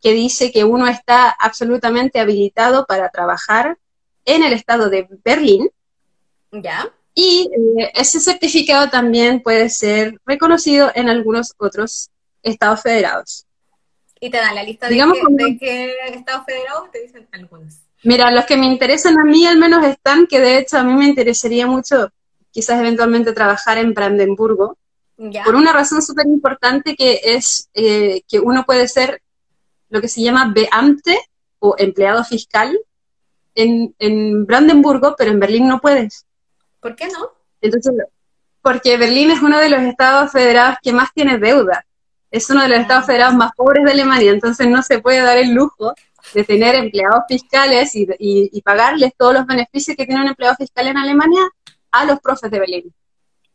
que 0.00 0.12
dice 0.12 0.52
que 0.52 0.62
uno 0.62 0.86
está 0.86 1.28
absolutamente 1.28 2.20
habilitado 2.20 2.86
para 2.86 3.08
trabajar 3.10 3.76
en 4.28 4.44
el 4.44 4.52
estado 4.52 4.90
de 4.90 5.08
Berlín. 5.24 5.70
Ya. 6.52 6.92
Y 7.14 7.50
eh, 7.78 7.90
ese 7.94 8.20
certificado 8.20 8.90
también 8.90 9.40
puede 9.42 9.68
ser 9.70 10.20
reconocido 10.24 10.92
en 10.94 11.08
algunos 11.08 11.54
otros 11.58 12.10
estados 12.42 12.82
federados. 12.82 13.46
Y 14.20 14.30
te 14.30 14.36
dan 14.36 14.54
la 14.54 14.62
lista 14.62 14.86
de, 14.86 14.94
Digamos 14.94 15.18
de 15.30 15.58
qué 15.58 15.94
estados 16.12 16.44
federados, 16.44 16.90
te 16.92 17.02
dicen 17.02 17.26
algunos. 17.32 17.74
Mira, 18.04 18.30
los 18.30 18.44
que 18.44 18.56
me 18.56 18.66
interesan 18.66 19.18
a 19.18 19.24
mí 19.24 19.46
al 19.46 19.58
menos 19.58 19.84
están, 19.84 20.26
que 20.26 20.40
de 20.40 20.58
hecho 20.58 20.78
a 20.78 20.84
mí 20.84 20.92
me 20.94 21.06
interesaría 21.06 21.66
mucho 21.66 22.10
quizás 22.50 22.78
eventualmente 22.78 23.32
trabajar 23.32 23.78
en 23.78 23.94
Brandenburgo, 23.94 24.76
por 25.44 25.56
una 25.56 25.72
razón 25.72 26.00
súper 26.00 26.26
importante 26.26 26.94
que 26.94 27.20
es 27.24 27.68
eh, 27.74 28.22
que 28.28 28.38
uno 28.38 28.64
puede 28.64 28.86
ser 28.86 29.20
lo 29.88 30.00
que 30.00 30.08
se 30.08 30.22
llama 30.22 30.52
Beamte 30.54 31.18
o 31.58 31.74
empleado 31.76 32.22
fiscal 32.24 32.78
en, 33.62 33.94
en, 33.98 34.46
Brandenburgo, 34.46 35.14
pero 35.16 35.30
en 35.30 35.40
Berlín 35.40 35.68
no 35.68 35.80
puedes. 35.80 36.26
¿Por 36.80 36.94
qué 36.96 37.06
no? 37.06 37.30
Entonces, 37.60 37.92
porque 38.62 38.96
Berlín 38.96 39.30
es 39.30 39.42
uno 39.42 39.58
de 39.58 39.68
los 39.68 39.80
estados 39.80 40.32
federados 40.32 40.76
que 40.82 40.92
más 40.92 41.12
tiene 41.12 41.38
deuda. 41.38 41.84
es 42.30 42.50
uno 42.50 42.62
de 42.62 42.68
los 42.68 42.80
estados 42.80 43.06
federados 43.06 43.34
más 43.34 43.52
pobres 43.56 43.84
de 43.84 43.92
Alemania, 43.92 44.30
entonces 44.30 44.68
no 44.68 44.82
se 44.82 44.98
puede 44.98 45.22
dar 45.22 45.38
el 45.38 45.52
lujo 45.52 45.94
de 46.34 46.44
tener 46.44 46.44
empleados 46.44 46.44
de 46.44 46.44
tener 46.44 46.76
empleados 46.76 47.22
fiscales 47.28 47.90
y, 47.94 48.62
pagarles 48.62 49.12
todos 49.16 49.34
los 49.34 49.46
beneficios 49.46 49.96
que 49.96 50.04
tiene 50.04 50.20
un 50.20 50.28
empleado 50.28 50.56
fiscal 50.56 50.86
en 50.86 50.98
Alemania 50.98 51.42
a 51.90 52.04
los 52.04 52.20
profes 52.20 52.50
de 52.50 52.58
Berlín. 52.58 52.94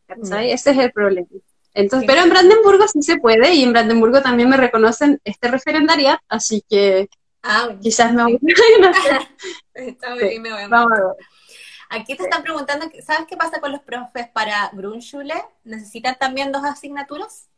Mm. 0.08 0.32
Ese 0.32 0.70
es 0.70 0.78
el 0.78 0.92
problema. 0.92 1.28
Entonces, 1.72 2.06
pero 2.06 2.22
en 2.22 2.30
Brandenburgo 2.30 2.86
sí 2.88 3.02
se 3.02 3.18
puede 3.18 3.52
y 3.54 3.62
en 3.62 3.72
Brandenburgo 3.72 4.22
también 4.22 4.48
me 4.48 4.56
reconocen 4.56 5.20
este 5.24 5.48
referendariat, 5.48 6.20
así 6.28 6.64
que 6.68 7.08
ah, 7.42 7.70
quizás 7.80 8.12
me 8.12 8.22
voy 8.22 8.38
Me 9.74 10.52
voy 10.52 10.62
a 10.62 10.68
Aquí 11.90 12.16
te 12.16 12.24
están 12.24 12.42
preguntando, 12.42 12.86
¿sabes 13.04 13.26
qué 13.28 13.36
pasa 13.36 13.60
con 13.60 13.70
los 13.70 13.82
profes 13.82 14.28
para 14.28 14.70
Grundschule? 14.72 15.34
¿Necesitan 15.64 16.16
también 16.18 16.50
dos 16.50 16.64
asignaturas? 16.64 17.48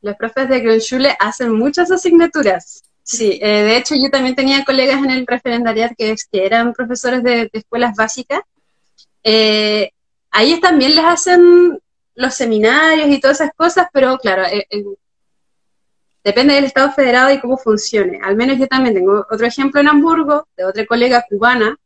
Los 0.00 0.16
profes 0.16 0.48
de 0.48 0.60
Grundschule 0.60 1.16
hacen 1.20 1.52
muchas 1.52 1.90
asignaturas. 1.92 2.82
Sí, 3.04 3.38
eh, 3.42 3.62
de 3.62 3.76
hecho 3.76 3.94
yo 3.94 4.10
también 4.10 4.34
tenía 4.34 4.64
colegas 4.64 4.96
en 4.98 5.10
el 5.10 5.26
referendariat 5.26 5.92
que, 5.96 6.16
eran 6.32 6.72
profesores 6.72 7.22
de, 7.22 7.50
escuelas 7.52 7.94
básicas. 7.94 8.40
Eh, 9.22 9.92
a 10.30 10.42
ellos 10.42 10.60
también 10.60 10.94
les 10.96 11.04
hacen 11.04 11.78
los 12.14 12.34
seminarios 12.34 13.08
y 13.08 13.20
todas 13.20 13.40
esas 13.40 13.54
cosas, 13.54 13.88
pero 13.92 14.18
claro, 14.18 14.44
eh, 14.44 14.66
depende 16.24 16.54
del 16.54 16.64
Estado 16.64 16.92
federado 16.92 17.32
y 17.32 17.40
cómo 17.40 17.56
funcione. 17.56 18.20
Al 18.22 18.36
menos 18.36 18.58
yo 18.58 18.66
también 18.66 18.94
tengo 18.94 19.26
otro 19.30 19.46
ejemplo 19.46 19.80
en 19.80 19.88
Hamburgo, 19.88 20.46
de 20.56 20.64
otra 20.64 20.86
colega 20.86 21.24
cubana, 21.28 21.76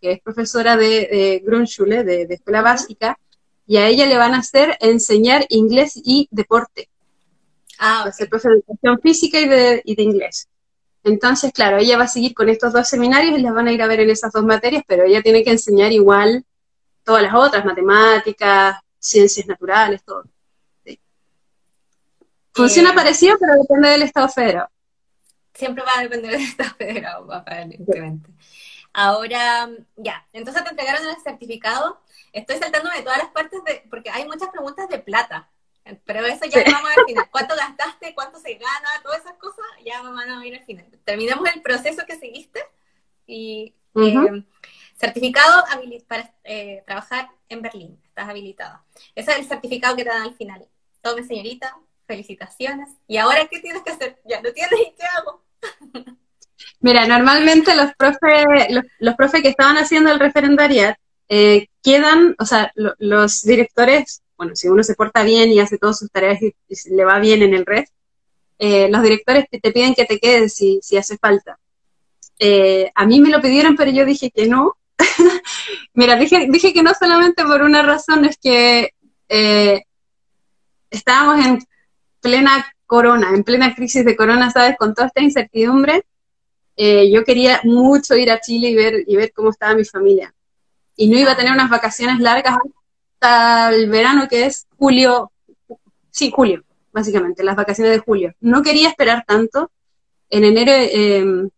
que 0.00 0.12
es 0.12 0.20
profesora 0.20 0.76
de, 0.76 0.86
de 0.86 1.42
Grundschule, 1.44 2.04
de, 2.04 2.26
escuela 2.28 2.62
básica, 2.62 3.18
y 3.66 3.78
a 3.78 3.86
ella 3.86 4.06
le 4.06 4.18
van 4.18 4.34
a 4.34 4.38
hacer 4.38 4.76
enseñar 4.80 5.46
inglés 5.48 5.92
y 5.96 6.28
deporte. 6.30 6.88
Ah, 7.78 8.02
Va 8.04 8.10
a 8.10 8.12
ser 8.12 8.28
de 8.28 8.36
educación 8.36 9.00
física 9.00 9.40
y 9.40 9.48
de, 9.48 9.82
y 9.84 9.94
de 9.94 10.02
inglés. 10.02 10.48
Entonces, 11.02 11.52
claro, 11.52 11.78
ella 11.78 11.98
va 11.98 12.04
a 12.04 12.08
seguir 12.08 12.34
con 12.34 12.48
estos 12.48 12.72
dos 12.72 12.88
seminarios 12.88 13.38
y 13.38 13.42
les 13.42 13.52
van 13.52 13.68
a 13.68 13.72
ir 13.72 13.82
a 13.82 13.86
ver 13.86 14.00
en 14.00 14.10
esas 14.10 14.32
dos 14.32 14.44
materias, 14.44 14.84
pero 14.86 15.04
ella 15.04 15.22
tiene 15.22 15.42
que 15.42 15.50
enseñar 15.50 15.92
igual 15.92 16.44
todas 17.04 17.22
las 17.22 17.34
otras, 17.34 17.64
matemáticas, 17.64 18.78
ciencias 18.98 19.46
naturales, 19.46 20.02
todo. 20.04 20.24
Funciona 22.54 22.90
eh, 22.90 22.94
parecido, 22.94 23.36
pero 23.38 23.54
depende 23.60 23.88
del 23.90 24.02
Estado 24.02 24.28
federado. 24.28 24.68
Siempre 25.52 25.84
va 25.84 25.98
a 25.98 26.02
depender 26.02 26.30
del 26.30 26.42
Estado 26.42 26.74
federado, 26.78 27.32
aparentemente. 27.32 28.30
Ahora, 28.92 29.68
ya, 29.96 30.26
entonces 30.32 30.62
te 30.62 30.70
entregaron 30.70 31.06
el 31.06 31.20
certificado. 31.22 32.00
Estoy 32.32 32.58
saltándome 32.58 32.96
de 32.96 33.02
todas 33.02 33.18
las 33.18 33.28
partes 33.28 33.62
de, 33.64 33.84
porque 33.90 34.10
hay 34.10 34.24
muchas 34.24 34.50
preguntas 34.50 34.88
de 34.88 34.98
plata. 35.00 35.50
Pero 36.06 36.24
eso 36.24 36.46
ya 36.46 36.64
vamos 36.72 36.90
al 36.96 37.04
final. 37.04 37.28
¿Cuánto 37.30 37.56
gastaste? 37.56 38.14
¿Cuánto 38.14 38.38
se 38.38 38.54
gana? 38.54 39.02
Todas 39.02 39.20
esas 39.20 39.34
cosas 39.34 39.64
ya 39.84 40.00
van 40.00 40.30
a 40.30 40.46
ir 40.46 40.54
al 40.54 40.64
final. 40.64 40.86
Terminamos 41.04 41.46
el 41.54 41.60
proceso 41.60 42.06
que 42.06 42.16
seguiste 42.18 42.60
y 43.26 43.74
eh, 43.96 44.44
certificado 44.96 45.64
para 46.06 46.32
eh, 46.44 46.82
trabajar 46.86 47.28
en 47.48 47.62
Berlín. 47.62 48.00
Estás 48.06 48.28
habilitada. 48.28 48.84
Ese 49.14 49.32
es 49.32 49.38
el 49.38 49.46
certificado 49.46 49.96
que 49.96 50.04
te 50.04 50.10
dan 50.10 50.22
al 50.22 50.34
final. 50.36 50.66
Tome, 51.02 51.24
señorita, 51.24 51.76
felicitaciones. 52.06 52.90
¿Y 53.08 53.16
ahora 53.16 53.46
qué 53.50 53.60
tienes 53.60 53.82
que 53.82 53.90
hacer? 53.90 54.20
Ya 54.24 54.40
no 54.40 54.52
tienes 54.52 54.80
y 54.80 54.94
qué 54.96 55.04
hago. 55.16 55.44
Mira, 56.80 57.06
normalmente 57.06 57.74
los 57.74 57.94
profes 57.94 58.44
los, 58.98 59.14
profes 59.14 59.42
que 59.42 59.48
estaban 59.48 59.76
haciendo 59.76 60.12
el 60.12 60.20
referendariat 60.20 60.96
eh, 61.28 61.68
quedan, 61.82 62.36
o 62.38 62.44
sea, 62.44 62.72
los 62.74 63.42
directores 63.42 64.22
bueno, 64.36 64.56
si 64.56 64.68
uno 64.68 64.82
se 64.82 64.94
porta 64.94 65.22
bien 65.22 65.50
y 65.50 65.60
hace 65.60 65.78
todas 65.78 65.98
sus 65.98 66.10
tareas 66.10 66.40
y, 66.42 66.54
le 66.90 67.04
va 67.04 67.18
bien 67.18 67.42
en 67.42 67.54
el 67.54 67.64
red, 67.64 67.84
eh, 68.58 68.88
los 68.90 69.02
directores 69.02 69.46
te, 69.50 69.58
piden 69.72 69.94
que 69.94 70.04
te 70.04 70.18
quedes 70.18 70.54
si, 70.54 70.80
si 70.82 70.96
hace 70.96 71.18
falta. 71.18 71.58
Eh, 72.38 72.90
a 72.94 73.06
mí 73.06 73.20
me 73.20 73.30
lo 73.30 73.40
pidieron, 73.40 73.76
pero 73.76 73.90
yo 73.90 74.04
dije 74.04 74.30
que 74.30 74.46
no. 74.46 74.76
Mira, 75.94 76.16
dije, 76.16 76.46
dije 76.50 76.72
que 76.72 76.82
no 76.82 76.92
solamente 76.94 77.44
por 77.44 77.62
una 77.62 77.82
razón, 77.82 78.24
es 78.24 78.36
que 78.38 78.90
eh, 79.28 79.84
estábamos 80.90 81.44
en 81.44 81.58
plena 82.24 82.66
corona, 82.86 83.34
en 83.34 83.44
plena 83.44 83.74
crisis 83.74 84.04
de 84.04 84.16
corona, 84.16 84.50
¿sabes? 84.50 84.76
Con 84.78 84.94
toda 84.94 85.08
esta 85.08 85.22
incertidumbre, 85.22 86.04
yo 86.76 87.22
quería 87.24 87.60
mucho 87.64 88.16
ir 88.16 88.30
a 88.30 88.40
Chile 88.40 88.70
y 88.70 88.74
ver, 88.74 89.04
y 89.06 89.16
ver 89.16 89.32
cómo 89.32 89.50
estaba 89.50 89.74
mi 89.74 89.84
familia. 89.84 90.34
Y 90.96 91.08
no 91.08 91.18
iba 91.18 91.32
a 91.32 91.36
tener 91.36 91.52
unas 91.52 91.68
vacaciones 91.68 92.18
largas 92.18 92.56
el 93.72 93.88
verano, 93.88 94.28
que 94.28 94.46
es 94.46 94.66
julio, 94.76 95.32
sí, 96.10 96.30
julio, 96.34 96.62
básicamente, 96.92 97.42
las 97.42 97.56
vacaciones 97.56 97.92
de 97.92 97.98
julio. 97.98 98.34
No 98.40 98.62
quería 98.62 98.88
esperar 98.88 99.24
tanto. 99.26 99.70
En 100.30 100.44
enero, 100.44 100.72
em, 100.72 101.48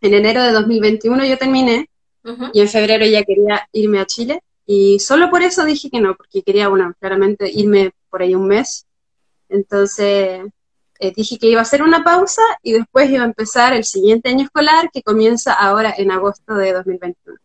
en 0.00 0.14
enero 0.14 0.42
de 0.42 0.52
2021 0.52 1.24
yo 1.24 1.38
terminé 1.38 1.88
y 2.52 2.60
en 2.60 2.68
febrero 2.68 3.04
ya 3.06 3.22
quería 3.22 3.68
irme 3.72 4.00
a 4.00 4.06
Chile 4.06 4.42
y 4.66 4.98
solo 4.98 5.30
por 5.30 5.42
eso 5.42 5.64
dije 5.64 5.90
que 5.90 6.00
no, 6.00 6.16
porque 6.16 6.42
quería, 6.42 6.68
bueno, 6.68 6.94
claramente 6.98 7.50
irme 7.50 7.92
por 8.10 8.22
ahí 8.22 8.34
un 8.34 8.48
mes. 8.48 8.86
Entonces 9.54 10.40
eh, 10.98 11.12
dije 11.14 11.38
que 11.38 11.46
iba 11.46 11.60
a 11.60 11.62
hacer 11.62 11.82
una 11.82 12.02
pausa 12.02 12.42
y 12.62 12.72
después 12.72 13.08
iba 13.08 13.22
a 13.22 13.26
empezar 13.26 13.72
el 13.72 13.84
siguiente 13.84 14.30
año 14.30 14.44
escolar 14.44 14.90
que 14.92 15.02
comienza 15.02 15.52
ahora 15.52 15.94
en 15.96 16.10
agosto 16.10 16.54
de 16.54 16.72
2021. 16.72 17.38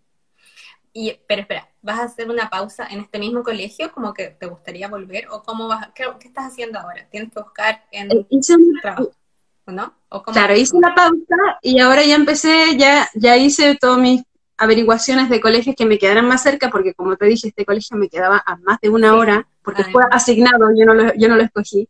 Y, 0.91 1.19
pero 1.27 1.41
espera, 1.41 1.69
¿vas 1.83 1.99
a 1.99 2.03
hacer 2.03 2.29
una 2.29 2.49
pausa 2.49 2.87
en 2.89 3.01
este 3.01 3.19
mismo 3.19 3.43
colegio 3.43 3.91
como 3.91 4.13
que 4.13 4.29
te 4.29 4.47
gustaría 4.47 4.87
volver? 4.87 5.27
¿O 5.29 5.43
cómo 5.43 5.67
vas, 5.67 5.89
qué, 5.93 6.05
estás 6.25 6.47
haciendo 6.47 6.79
ahora? 6.79 7.07
¿Tienes 7.11 7.31
que 7.31 7.41
buscar 7.41 7.85
en 7.91 8.11
eh, 8.11 8.25
hice 8.29 8.55
trabajo? 8.81 9.11
¿No? 9.67 9.93
claro, 10.33 10.55
hice 10.55 10.75
una 10.75 10.95
pausa 10.95 11.35
y 11.61 11.79
ahora 11.79 12.03
ya 12.03 12.15
empecé, 12.15 12.75
ya, 12.75 13.07
ya 13.13 13.37
hice 13.37 13.77
todas 13.79 13.99
mis 13.99 14.23
averiguaciones 14.57 15.29
de 15.29 15.39
colegios 15.39 15.75
que 15.75 15.85
me 15.85 15.99
quedaran 15.99 16.27
más 16.27 16.41
cerca, 16.41 16.71
porque 16.71 16.95
como 16.95 17.15
te 17.15 17.27
dije, 17.27 17.49
este 17.49 17.65
colegio 17.65 17.95
me 17.95 18.09
quedaba 18.09 18.41
a 18.43 18.57
más 18.57 18.79
de 18.81 18.89
una 18.89 19.13
hora, 19.13 19.47
porque 19.61 19.83
fue 19.85 20.03
asignado, 20.09 20.69
yo 20.75 20.85
no 20.85 20.95
lo, 20.95 21.13
yo 21.13 21.29
no 21.29 21.35
lo 21.35 21.43
escogí. 21.43 21.87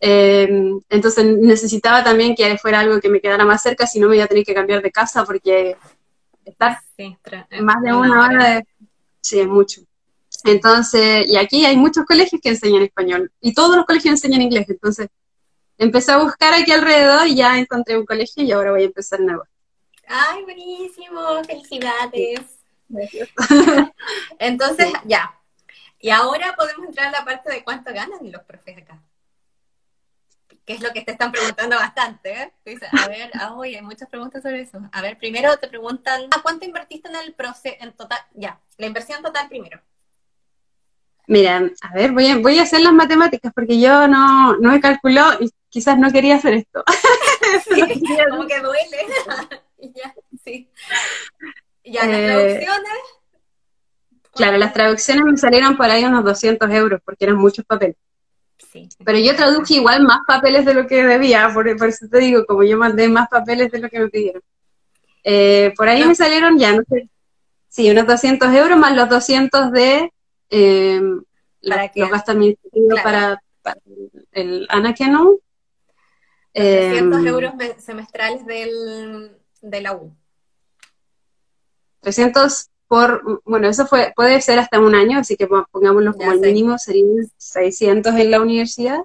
Eh, 0.00 0.48
entonces 0.88 1.24
necesitaba 1.24 2.04
también 2.04 2.34
que 2.34 2.58
fuera 2.58 2.80
algo 2.80 3.00
que 3.00 3.08
me 3.08 3.20
quedara 3.20 3.44
más 3.44 3.62
cerca, 3.62 3.86
si 3.86 3.98
no 3.98 4.08
me 4.08 4.16
iba 4.16 4.24
a 4.24 4.28
tener 4.28 4.44
que 4.44 4.54
cambiar 4.54 4.82
de 4.82 4.92
casa, 4.92 5.24
porque 5.24 5.76
estar 6.44 6.78
más 7.60 7.82
de 7.82 7.92
una 7.92 8.26
hora 8.26 8.54
de 8.54 8.66
Sí, 9.26 9.40
es 9.40 9.48
mucho. 9.48 9.80
Entonces, 10.44 11.26
y 11.26 11.36
aquí 11.36 11.66
hay 11.66 11.76
muchos 11.76 12.04
colegios 12.04 12.40
que 12.40 12.50
enseñan 12.50 12.82
español 12.82 13.32
y 13.40 13.52
todos 13.52 13.74
los 13.74 13.84
colegios 13.84 14.12
enseñan 14.12 14.42
inglés. 14.42 14.66
Entonces, 14.68 15.08
empecé 15.78 16.12
a 16.12 16.18
buscar 16.18 16.54
aquí 16.54 16.70
alrededor 16.70 17.26
y 17.26 17.34
ya 17.34 17.58
encontré 17.58 17.98
un 17.98 18.06
colegio 18.06 18.44
y 18.44 18.52
ahora 18.52 18.70
voy 18.70 18.82
a 18.82 18.86
empezar 18.86 19.18
nuevo. 19.18 19.42
¡Ay, 20.06 20.44
buenísimo! 20.44 21.42
¡Felicidades! 21.44 22.40
Entonces, 24.38 24.92
ya. 25.06 25.34
Y 25.98 26.10
ahora 26.10 26.54
podemos 26.56 26.86
entrar 26.86 27.08
a 27.08 27.18
la 27.18 27.24
parte 27.24 27.50
de 27.50 27.64
cuánto 27.64 27.92
ganan 27.92 28.30
los 28.30 28.44
profes 28.44 28.78
acá 28.78 29.02
que 30.66 30.74
es 30.74 30.80
lo 30.82 30.92
que 30.92 31.02
te 31.02 31.12
están 31.12 31.30
preguntando 31.30 31.76
bastante, 31.76 32.32
¿eh? 32.32 32.52
a 32.92 33.08
ver, 33.08 33.30
ah, 33.34 33.56
hay 33.62 33.80
muchas 33.82 34.08
preguntas 34.08 34.42
sobre 34.42 34.62
eso. 34.62 34.80
A 34.90 35.00
ver, 35.00 35.16
primero 35.16 35.56
te 35.58 35.68
preguntan, 35.68 36.22
¿a 36.36 36.42
cuánto 36.42 36.66
invertiste 36.66 37.08
en 37.08 37.14
el 37.14 37.34
proceso, 37.34 37.76
en 37.78 37.92
total? 37.92 38.18
Ya, 38.34 38.58
la 38.76 38.86
inversión 38.86 39.22
total 39.22 39.48
primero. 39.48 39.80
Mira, 41.28 41.62
a 41.82 41.94
ver, 41.94 42.10
voy 42.10 42.26
a, 42.26 42.38
voy 42.38 42.58
a 42.58 42.62
hacer 42.62 42.80
las 42.80 42.92
matemáticas 42.92 43.52
porque 43.54 43.80
yo 43.80 44.08
no, 44.08 44.56
no 44.56 44.72
me 44.72 44.80
calculó 44.80 45.22
y 45.38 45.50
quizás 45.68 45.98
no 45.98 46.10
quería 46.10 46.34
hacer 46.34 46.54
esto. 46.54 46.82
como 48.30 48.46
que 48.46 48.60
duele. 48.60 49.06
ya, 49.94 50.14
sí. 50.44 50.68
Ya, 51.84 52.06
las 52.06 52.18
eh, 52.18 52.26
traducciones. 52.26 52.98
Claro, 54.34 54.56
las 54.58 54.72
traducciones 54.72 55.24
me 55.24 55.36
salieron 55.36 55.76
por 55.76 55.86
ahí 55.86 56.04
unos 56.04 56.24
200 56.24 56.68
euros 56.70 57.00
porque 57.04 57.24
eran 57.24 57.36
muchos 57.36 57.64
papeles. 57.64 57.96
Pero 59.04 59.18
yo 59.18 59.34
traduje 59.36 59.74
igual 59.74 60.02
más 60.02 60.20
papeles 60.26 60.64
de 60.64 60.74
lo 60.74 60.86
que 60.86 61.04
debía, 61.04 61.50
por, 61.52 61.68
eso 61.68 62.06
te 62.10 62.18
digo, 62.18 62.44
como 62.46 62.62
yo 62.62 62.76
mandé 62.76 63.08
más 63.08 63.28
papeles 63.28 63.70
de 63.70 63.78
lo 63.78 63.88
que 63.88 64.00
me 64.00 64.08
pidieron. 64.08 64.42
Eh, 65.24 65.72
por 65.76 65.88
ahí 65.88 66.04
me 66.04 66.14
salieron 66.14 66.58
ya, 66.58 66.72
no 66.72 66.82
sé, 66.88 67.08
sí, 67.68 67.90
unos 67.90 68.06
200 68.06 68.52
euros 68.54 68.78
más 68.78 68.94
los 68.94 69.08
200 69.08 69.72
de 69.72 70.12
eh, 70.50 71.00
¿Para 71.68 71.90
los, 71.94 72.10
gastos 72.10 72.34
administrativos 72.34 73.00
para, 73.02 73.42
el 74.32 74.66
Anakenon. 74.68 75.36
200 76.54 77.24
eh, 77.24 77.28
euros 77.28 77.52
semestrales 77.78 78.46
del, 78.46 79.36
de 79.60 79.80
la 79.80 79.94
U. 79.94 80.16
300 82.00 82.70
por, 82.88 83.42
bueno, 83.44 83.68
eso 83.68 83.86
fue, 83.86 84.12
puede 84.14 84.40
ser 84.40 84.58
hasta 84.58 84.78
un 84.78 84.94
año, 84.94 85.18
así 85.18 85.36
que 85.36 85.46
pongámoslo 85.46 86.12
como 86.12 86.32
el 86.32 86.40
mínimo, 86.40 86.78
serían 86.78 87.28
600 87.36 88.14
en 88.14 88.30
la 88.30 88.40
universidad. 88.40 88.98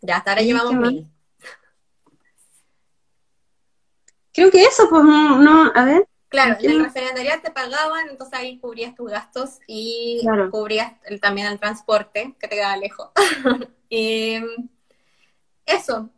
Ya, 0.00 0.16
hasta 0.16 0.30
ahora 0.32 0.42
llevamos 0.42 1.04
Creo 4.32 4.50
que 4.50 4.62
eso, 4.62 4.88
pues, 4.88 5.04
no, 5.04 5.72
a 5.74 5.84
ver, 5.84 6.06
Claro, 6.28 6.58
en 6.60 6.78
la 6.78 6.84
refinería 6.84 7.40
te 7.40 7.50
pagaban, 7.50 8.10
entonces 8.10 8.38
ahí 8.38 8.58
cubrías 8.58 8.94
tus 8.94 9.10
gastos 9.10 9.60
y 9.66 10.22
cubrías 10.50 10.92
también 11.22 11.46
el 11.46 11.58
transporte 11.58 12.36
que 12.38 12.48
te 12.48 12.56
quedaba 12.56 12.76
lejos. 12.76 13.08
y 13.88 14.38
eso. 15.64 16.10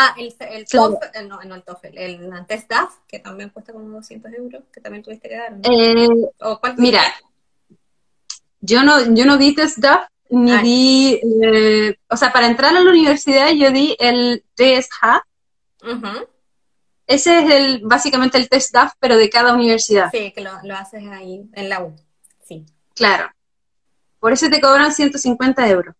Ah, 0.00 0.14
el, 0.16 0.32
el 0.38 0.64
TOEFL, 0.64 1.26
no, 1.26 1.42
no 1.42 1.56
el 1.56 1.64
TOEFL, 1.64 1.98
el 1.98 2.46
test 2.46 2.70
DAF, 2.70 2.98
que 3.08 3.18
también 3.18 3.50
cuesta 3.50 3.72
como 3.72 3.96
200 3.96 4.32
euros, 4.32 4.62
que 4.72 4.80
también 4.80 5.02
tuviste 5.02 5.28
que 5.28 5.36
dar. 5.36 5.54
Eh, 5.64 6.08
mira, 6.76 7.02
yo 8.60 8.84
no, 8.84 9.12
yo 9.12 9.24
no 9.24 9.36
di 9.38 9.56
test 9.56 9.78
DAF, 9.78 10.06
ni 10.30 10.52
ah, 10.52 10.62
di, 10.62 11.20
eh, 11.42 11.98
o 12.08 12.16
sea, 12.16 12.32
para 12.32 12.46
entrar 12.46 12.76
a 12.76 12.80
la 12.80 12.88
universidad 12.88 13.50
yo 13.50 13.72
di 13.72 13.96
el 13.98 14.44
TSH. 14.54 15.24
Ese 17.08 17.38
es 17.40 17.50
el, 17.50 17.80
básicamente 17.82 18.38
el 18.38 18.48
test 18.48 18.72
DAF, 18.72 18.92
pero 19.00 19.16
de 19.16 19.28
cada 19.28 19.52
universidad. 19.52 20.12
Sí, 20.12 20.30
que 20.30 20.42
lo, 20.42 20.52
lo 20.62 20.76
haces 20.76 21.02
ahí 21.08 21.50
en 21.54 21.68
la 21.68 21.82
U. 21.82 21.96
Sí. 22.46 22.64
Claro. 22.94 23.32
Por 24.20 24.32
eso 24.32 24.48
te 24.48 24.60
cobran 24.60 24.92
150 24.92 25.68
euros. 25.68 25.96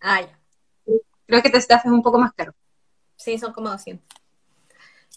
Ah, 0.00 0.20
ya. 0.20 0.38
Creo 1.26 1.42
que 1.42 1.50
test 1.50 1.68
DAF 1.68 1.84
es 1.84 1.90
un 1.90 2.02
poco 2.02 2.20
más 2.20 2.32
caro. 2.32 2.54
Sí, 3.24 3.38
son 3.38 3.52
como 3.52 3.70
200. 3.70 4.04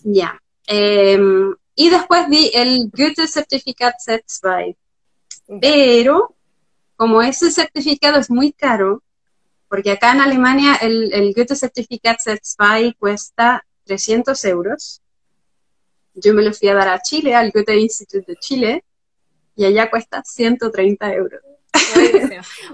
Ya. 0.04 0.42
Em, 0.66 1.56
y 1.76 1.90
después 1.90 2.30
di 2.30 2.52
el 2.54 2.90
Goethe 2.92 3.28
Certificate 3.28 3.98
Sets 4.00 4.42
by. 4.42 4.76
Pero, 5.62 6.36
como 6.96 7.22
ese 7.22 7.52
certificado 7.52 8.20
es 8.20 8.30
muy 8.30 8.52
caro, 8.52 9.04
porque 9.70 9.92
acá 9.92 10.14
en 10.14 10.22
Alemania 10.22 10.76
el, 10.76 11.14
el 11.14 11.34
Goethe 11.34 11.56
Certificate 11.56 12.18
Sets 12.20 12.56
by 12.58 12.94
cuesta 12.94 13.66
300 13.86 14.44
euros 14.46 15.02
yo 16.20 16.34
me 16.34 16.42
lo 16.42 16.54
fui 16.54 16.68
a 16.70 16.74
dar 16.74 16.90
a 16.90 17.02
Chile, 17.02 17.36
al 17.36 17.52
Goethe 17.52 17.78
Institute 17.78 18.26
de 18.28 18.38
Chile, 18.38 18.84
y 19.56 19.66
allá 19.66 19.90
cuesta 19.90 20.24
130 20.24 21.14
euros. 21.14 21.42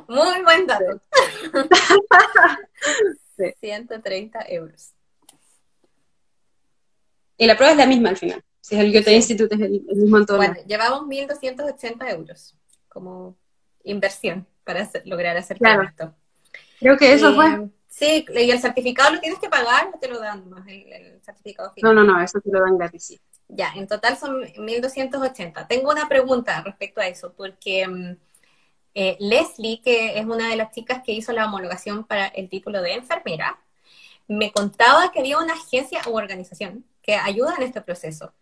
Muy 0.07 0.41
buen 0.43 0.65
dato. 0.65 1.01
130 3.59 4.39
euros. 4.47 4.93
Y 7.38 7.45
la 7.45 7.55
prueba 7.55 7.71
es 7.71 7.77
la 7.77 7.86
misma 7.86 8.09
al 8.09 8.17
final. 8.17 8.43
Si 8.59 8.75
es 8.75 8.81
el 8.81 8.93
Goethe 8.93 9.13
Institute, 9.13 9.53
es 9.53 9.61
el, 9.61 9.81
mismo 9.81 10.17
en 10.17 10.25
todo 10.25 10.38
Bueno, 10.38 10.55
llevamos 10.65 11.01
1.280 11.01 12.09
euros 12.11 12.55
como 12.88 13.36
inversión 13.84 14.47
para 14.63 14.89
lograr 15.05 15.36
hacer 15.36 15.57
claro. 15.57 15.84
esto. 15.84 16.15
Creo 16.79 16.97
que 16.97 17.13
eso 17.13 17.34
fue. 17.36 17.69
Sí, 17.88 18.25
y 18.27 18.49
el 18.49 18.59
certificado 18.59 19.13
lo 19.13 19.19
tienes 19.19 19.39
que 19.39 19.49
pagar 19.49 19.91
o 19.93 19.99
te 19.99 20.07
lo 20.07 20.19
dan 20.19 20.49
más, 20.49 20.65
el, 20.67 21.21
certificado 21.21 21.71
final. 21.73 21.93
No, 21.93 22.03
no, 22.03 22.13
no, 22.13 22.23
eso 22.23 22.39
te 22.41 22.49
lo 22.51 22.61
dan 22.61 22.77
gratis. 22.77 23.19
Ya, 23.47 23.71
en 23.75 23.88
total 23.88 24.17
son 24.17 24.41
1.280. 24.41 25.67
Tengo 25.67 25.91
una 25.91 26.09
pregunta 26.09 26.61
respecto 26.61 27.01
a 27.01 27.07
eso, 27.07 27.34
porque 27.38 27.88
mm, 27.88 28.15
eh, 28.95 29.17
Leslie, 29.19 29.81
que 29.81 30.17
es 30.17 30.25
una 30.25 30.49
de 30.49 30.55
las 30.55 30.71
chicas 30.71 31.03
que 31.05 31.11
hizo 31.11 31.34
la 31.34 31.45
homologación 31.45 32.03
para 32.05 32.27
el 32.27 32.49
título 32.49 32.81
de 32.81 32.93
enfermera, 32.93 33.59
me 34.27 34.51
contaba 34.51 35.11
que 35.11 35.19
había 35.19 35.38
una 35.38 35.53
agencia 35.53 36.01
u 36.07 36.15
organización 36.17 36.86
que 37.04 37.16
ayuda 37.16 37.56
en 37.58 37.64
este 37.64 37.82
proceso. 37.82 38.34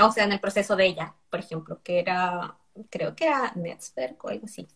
O 0.00 0.12
sea, 0.12 0.24
en 0.24 0.32
el 0.32 0.40
proceso 0.40 0.76
de 0.76 0.86
ella, 0.86 1.14
por 1.30 1.40
ejemplo, 1.40 1.80
que 1.82 1.98
era, 1.98 2.56
creo 2.90 3.16
que 3.16 3.26
era 3.26 3.50
Netzwerk 3.56 4.22
o 4.24 4.28
algo 4.28 4.44
así. 4.44 4.68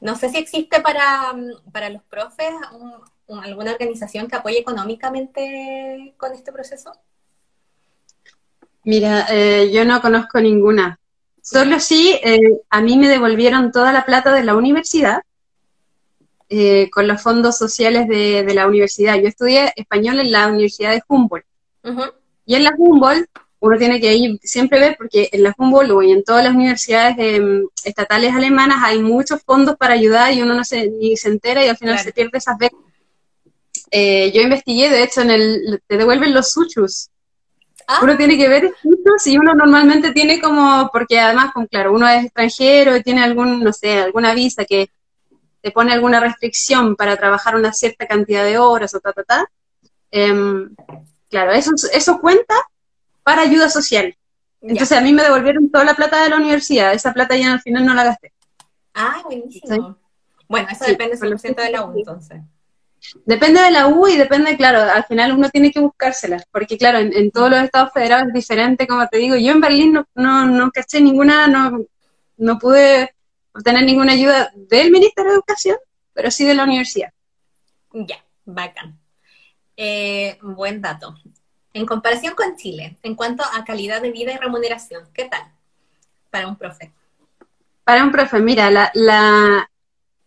No 0.00 0.16
sé 0.16 0.30
si 0.30 0.38
existe 0.38 0.80
para, 0.80 1.32
para 1.70 1.90
los 1.90 2.02
profes 2.02 2.52
alguna 3.28 3.72
organización 3.72 4.26
que 4.26 4.36
apoye 4.36 4.58
económicamente 4.58 6.14
con 6.16 6.32
este 6.32 6.52
proceso. 6.52 6.92
Mira, 8.84 9.26
eh, 9.30 9.70
yo 9.72 9.84
no 9.84 10.00
conozco 10.00 10.40
ninguna. 10.40 10.98
Solo 11.40 11.78
sí, 11.78 12.18
eh, 12.22 12.60
a 12.68 12.80
mí 12.80 12.98
me 12.98 13.08
devolvieron 13.08 13.72
toda 13.72 13.92
la 13.92 14.04
plata 14.04 14.32
de 14.34 14.44
la 14.44 14.56
universidad 14.56 15.22
eh, 16.48 16.90
con 16.90 17.06
los 17.06 17.22
fondos 17.22 17.56
sociales 17.56 18.08
de, 18.08 18.44
la 18.54 18.66
universidad. 18.66 19.16
Yo 19.16 19.28
estudié 19.28 19.72
español 19.76 20.18
en 20.20 20.32
la 20.32 20.48
Universidad 20.48 20.90
de 20.90 21.02
Humboldt. 21.08 21.46
Y 22.52 22.54
en 22.54 22.64
la 22.64 22.74
Humboldt, 22.76 23.30
uno 23.60 23.78
tiene 23.78 23.98
que 23.98 24.14
ir 24.14 24.38
siempre 24.42 24.78
ver, 24.78 24.96
porque 24.98 25.30
en 25.32 25.42
la 25.42 25.54
Humboldt 25.56 26.04
y 26.04 26.12
en 26.12 26.22
todas 26.22 26.44
las 26.44 26.54
universidades 26.54 27.16
em, 27.18 27.66
estatales 27.82 28.34
alemanas 28.34 28.78
hay 28.82 29.00
muchos 29.00 29.40
fondos 29.42 29.76
para 29.78 29.94
ayudar 29.94 30.34
y 30.34 30.42
uno 30.42 30.52
no 30.52 30.62
se, 30.62 30.90
ni 30.90 31.16
se 31.16 31.28
entera 31.28 31.64
y 31.64 31.68
al 31.68 31.78
final 31.78 31.98
se 31.98 32.12
pierde 32.12 32.36
esas 32.36 32.58
becas. 32.58 32.78
yo 34.34 34.42
investigué, 34.42 34.90
de 34.90 35.02
hecho, 35.02 35.22
en 35.22 35.30
el, 35.30 35.82
te 35.86 35.96
devuelven 35.96 36.34
los 36.34 36.52
suchus, 36.52 37.08
Ah. 37.86 38.00
Uno 38.02 38.16
tiene 38.16 38.36
que 38.36 38.48
ver 38.48 38.66
escritos 38.66 39.26
y 39.26 39.38
uno 39.38 39.54
normalmente 39.54 40.12
tiene 40.12 40.40
como, 40.40 40.90
porque 40.92 41.18
además, 41.18 41.52
con, 41.52 41.66
claro, 41.66 41.92
uno 41.92 42.06
es 42.06 42.26
extranjero 42.26 42.96
y 42.96 43.02
tiene 43.02 43.22
algún, 43.22 43.64
no 43.64 43.72
sé, 43.72 43.98
alguna 43.98 44.34
visa 44.34 44.64
que 44.64 44.90
te 45.62 45.70
pone 45.70 45.92
alguna 45.92 46.20
restricción 46.20 46.94
para 46.96 47.16
trabajar 47.16 47.56
una 47.56 47.72
cierta 47.72 48.06
cantidad 48.06 48.44
de 48.44 48.58
horas 48.58 48.94
o 48.94 49.00
ta, 49.00 49.12
ta, 49.12 49.24
ta. 49.24 49.46
Em, 50.10 50.74
claro, 51.32 51.52
eso, 51.52 51.72
eso 51.92 52.20
cuenta 52.20 52.54
para 53.24 53.42
ayuda 53.42 53.70
social. 53.70 54.14
Entonces 54.60 54.96
a 54.96 55.00
mí 55.00 55.12
me 55.12 55.22
devolvieron 55.22 55.70
toda 55.70 55.84
la 55.84 55.94
plata 55.94 56.22
de 56.22 56.28
la 56.28 56.36
universidad, 56.36 56.92
esa 56.92 57.12
plata 57.12 57.36
ya 57.36 57.54
al 57.54 57.60
final 57.62 57.84
no 57.84 57.94
la 57.94 58.04
gasté. 58.04 58.32
Ah, 58.94 59.22
buenísimo. 59.24 59.98
Bueno, 60.46 60.68
eso 60.70 60.84
depende 60.84 61.16
100% 61.16 61.62
de 61.62 61.70
la 61.70 61.86
U 61.86 61.96
entonces. 61.96 62.42
Depende 63.24 63.60
de 63.62 63.70
la 63.70 63.88
U 63.88 64.06
y 64.06 64.16
depende, 64.16 64.56
claro, 64.56 64.80
al 64.82 65.04
final 65.04 65.32
uno 65.32 65.48
tiene 65.48 65.72
que 65.72 65.80
buscárselas, 65.80 66.44
porque 66.52 66.76
claro, 66.76 66.98
en, 66.98 67.30
todos 67.32 67.50
los 67.50 67.60
estados 67.62 67.92
federados 67.92 68.28
es 68.28 68.34
diferente, 68.34 68.86
como 68.86 69.08
te 69.08 69.16
digo. 69.16 69.34
Yo 69.36 69.52
en 69.52 69.60
Berlín 69.60 69.94
no, 69.94 70.06
no, 70.14 70.44
no 70.44 70.70
caché 70.70 71.00
ninguna, 71.00 71.48
no, 71.48 71.80
no 72.36 72.58
pude 72.58 73.14
obtener 73.54 73.84
ninguna 73.84 74.12
ayuda 74.12 74.52
del 74.54 74.92
Ministerio 74.92 75.32
de 75.32 75.36
Educación, 75.36 75.78
pero 76.12 76.30
sí 76.30 76.44
de 76.44 76.54
la 76.54 76.64
universidad. 76.64 77.12
Ya, 77.92 78.24
bacán. 78.44 79.01
Eh, 79.76 80.38
buen 80.42 80.80
dato. 80.80 81.14
En 81.72 81.86
comparación 81.86 82.34
con 82.34 82.56
Chile, 82.56 82.96
en 83.02 83.14
cuanto 83.14 83.42
a 83.42 83.64
calidad 83.64 84.02
de 84.02 84.12
vida 84.12 84.32
y 84.32 84.36
remuneración, 84.36 85.04
¿qué 85.14 85.24
tal 85.24 85.42
para 86.30 86.46
un 86.48 86.56
profe? 86.56 86.92
Para 87.84 88.04
un 88.04 88.12
profe, 88.12 88.40
mira, 88.40 88.70
la, 88.70 88.90
la, 88.94 89.70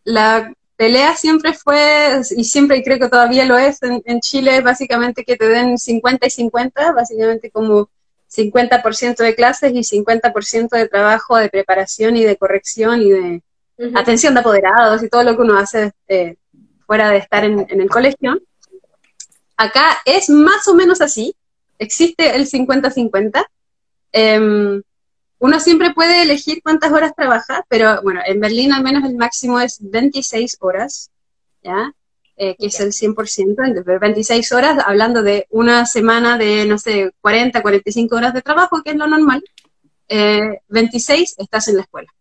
la 0.04 0.54
pelea 0.76 1.16
siempre 1.16 1.54
fue, 1.54 2.22
y 2.36 2.44
siempre 2.44 2.78
y 2.78 2.84
creo 2.84 3.00
que 3.00 3.10
todavía 3.10 3.46
lo 3.46 3.58
es 3.58 3.80
en, 3.82 4.20
Chile, 4.20 4.62
básicamente 4.62 5.24
que 5.24 5.36
te 5.36 5.48
den 5.48 5.78
50 5.78 6.28
y 6.28 6.30
50, 6.30 6.92
básicamente 6.92 7.50
como 7.50 7.90
50% 8.30 9.18
de 9.18 9.36
clases 9.36 9.72
y 9.74 9.84
50% 9.84 10.70
de 10.70 10.88
trabajo 10.88 11.38
de 11.38 11.50
preparación 11.50 12.18
y 12.18 12.24
de 12.24 12.36
corrección 12.38 13.02
y 13.02 13.12
de 13.12 13.42
atención 13.94 14.34
de 14.34 14.40
apoderados 14.42 15.04
y 15.04 15.10
todo 15.10 15.24
lo 15.24 15.36
que 15.36 15.42
uno 15.42 15.58
hace 15.58 15.92
eh, 16.08 16.36
fuera 16.86 17.10
de 17.10 17.18
estar 17.18 17.44
en, 17.46 17.66
el 17.70 17.90
colegio. 17.90 18.40
Acá 19.58 19.98
es 20.06 20.30
más 20.30 20.68
o 20.68 20.76
menos 20.76 21.02
así, 21.02 21.36
existe 21.80 22.36
el 22.36 22.48
50-50. 22.48 23.46
Uno 25.40 25.60
siempre 25.60 25.94
puede 25.94 26.22
elegir 26.22 26.62
cuántas 26.64 26.92
horas 26.92 27.14
trabaja, 27.16 27.66
pero 27.68 28.02
bueno, 28.02 28.22
en 28.26 28.40
Berlín 28.40 28.72
al 28.74 28.84
menos 28.84 29.04
el 29.04 29.16
máximo 29.16 29.60
es 29.60 29.78
26 29.82 30.58
horas, 30.62 31.12
¿ya? 31.62 31.92
Eh, 32.38 32.56
que 32.58 32.68
es 32.68 32.80
el 32.80 32.92
100%, 32.92 34.00
26 34.00 34.52
horas, 34.54 34.84
hablando 34.86 35.22
de 35.22 35.46
una 35.50 35.86
semana 35.86 36.38
de, 36.38 36.66
no 36.66 36.78
sé, 36.78 37.12
40, 37.22 37.62
45 37.62 38.16
horas 38.16 38.34
de 38.34 38.42
trabajo, 38.42 38.82
que 38.84 38.92
es 38.92 38.96
lo 38.98 39.08
normal, 39.08 39.44
26 40.08 41.32
eh, 41.32 41.36
estás 41.38 41.68
en 41.68 41.78
la 41.78 41.84
escuela. 41.84 42.12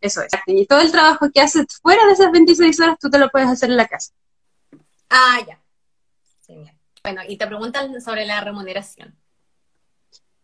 Eso 0.00 0.22
es. 0.22 0.30
Y 0.46 0.66
todo 0.66 0.80
el 0.80 0.92
trabajo 0.92 1.30
que 1.32 1.40
haces 1.40 1.66
fuera 1.82 2.06
de 2.06 2.12
esas 2.12 2.30
26 2.30 2.80
horas, 2.80 2.98
tú 3.00 3.10
te 3.10 3.18
lo 3.18 3.28
puedes 3.30 3.48
hacer 3.48 3.70
en 3.70 3.76
la 3.76 3.88
casa. 3.88 4.12
Ah, 5.10 5.40
ya. 5.46 5.58
Bueno, 7.08 7.22
y 7.26 7.38
te 7.38 7.46
preguntan 7.46 7.98
sobre 8.02 8.26
la 8.26 8.42
remuneración. 8.42 9.14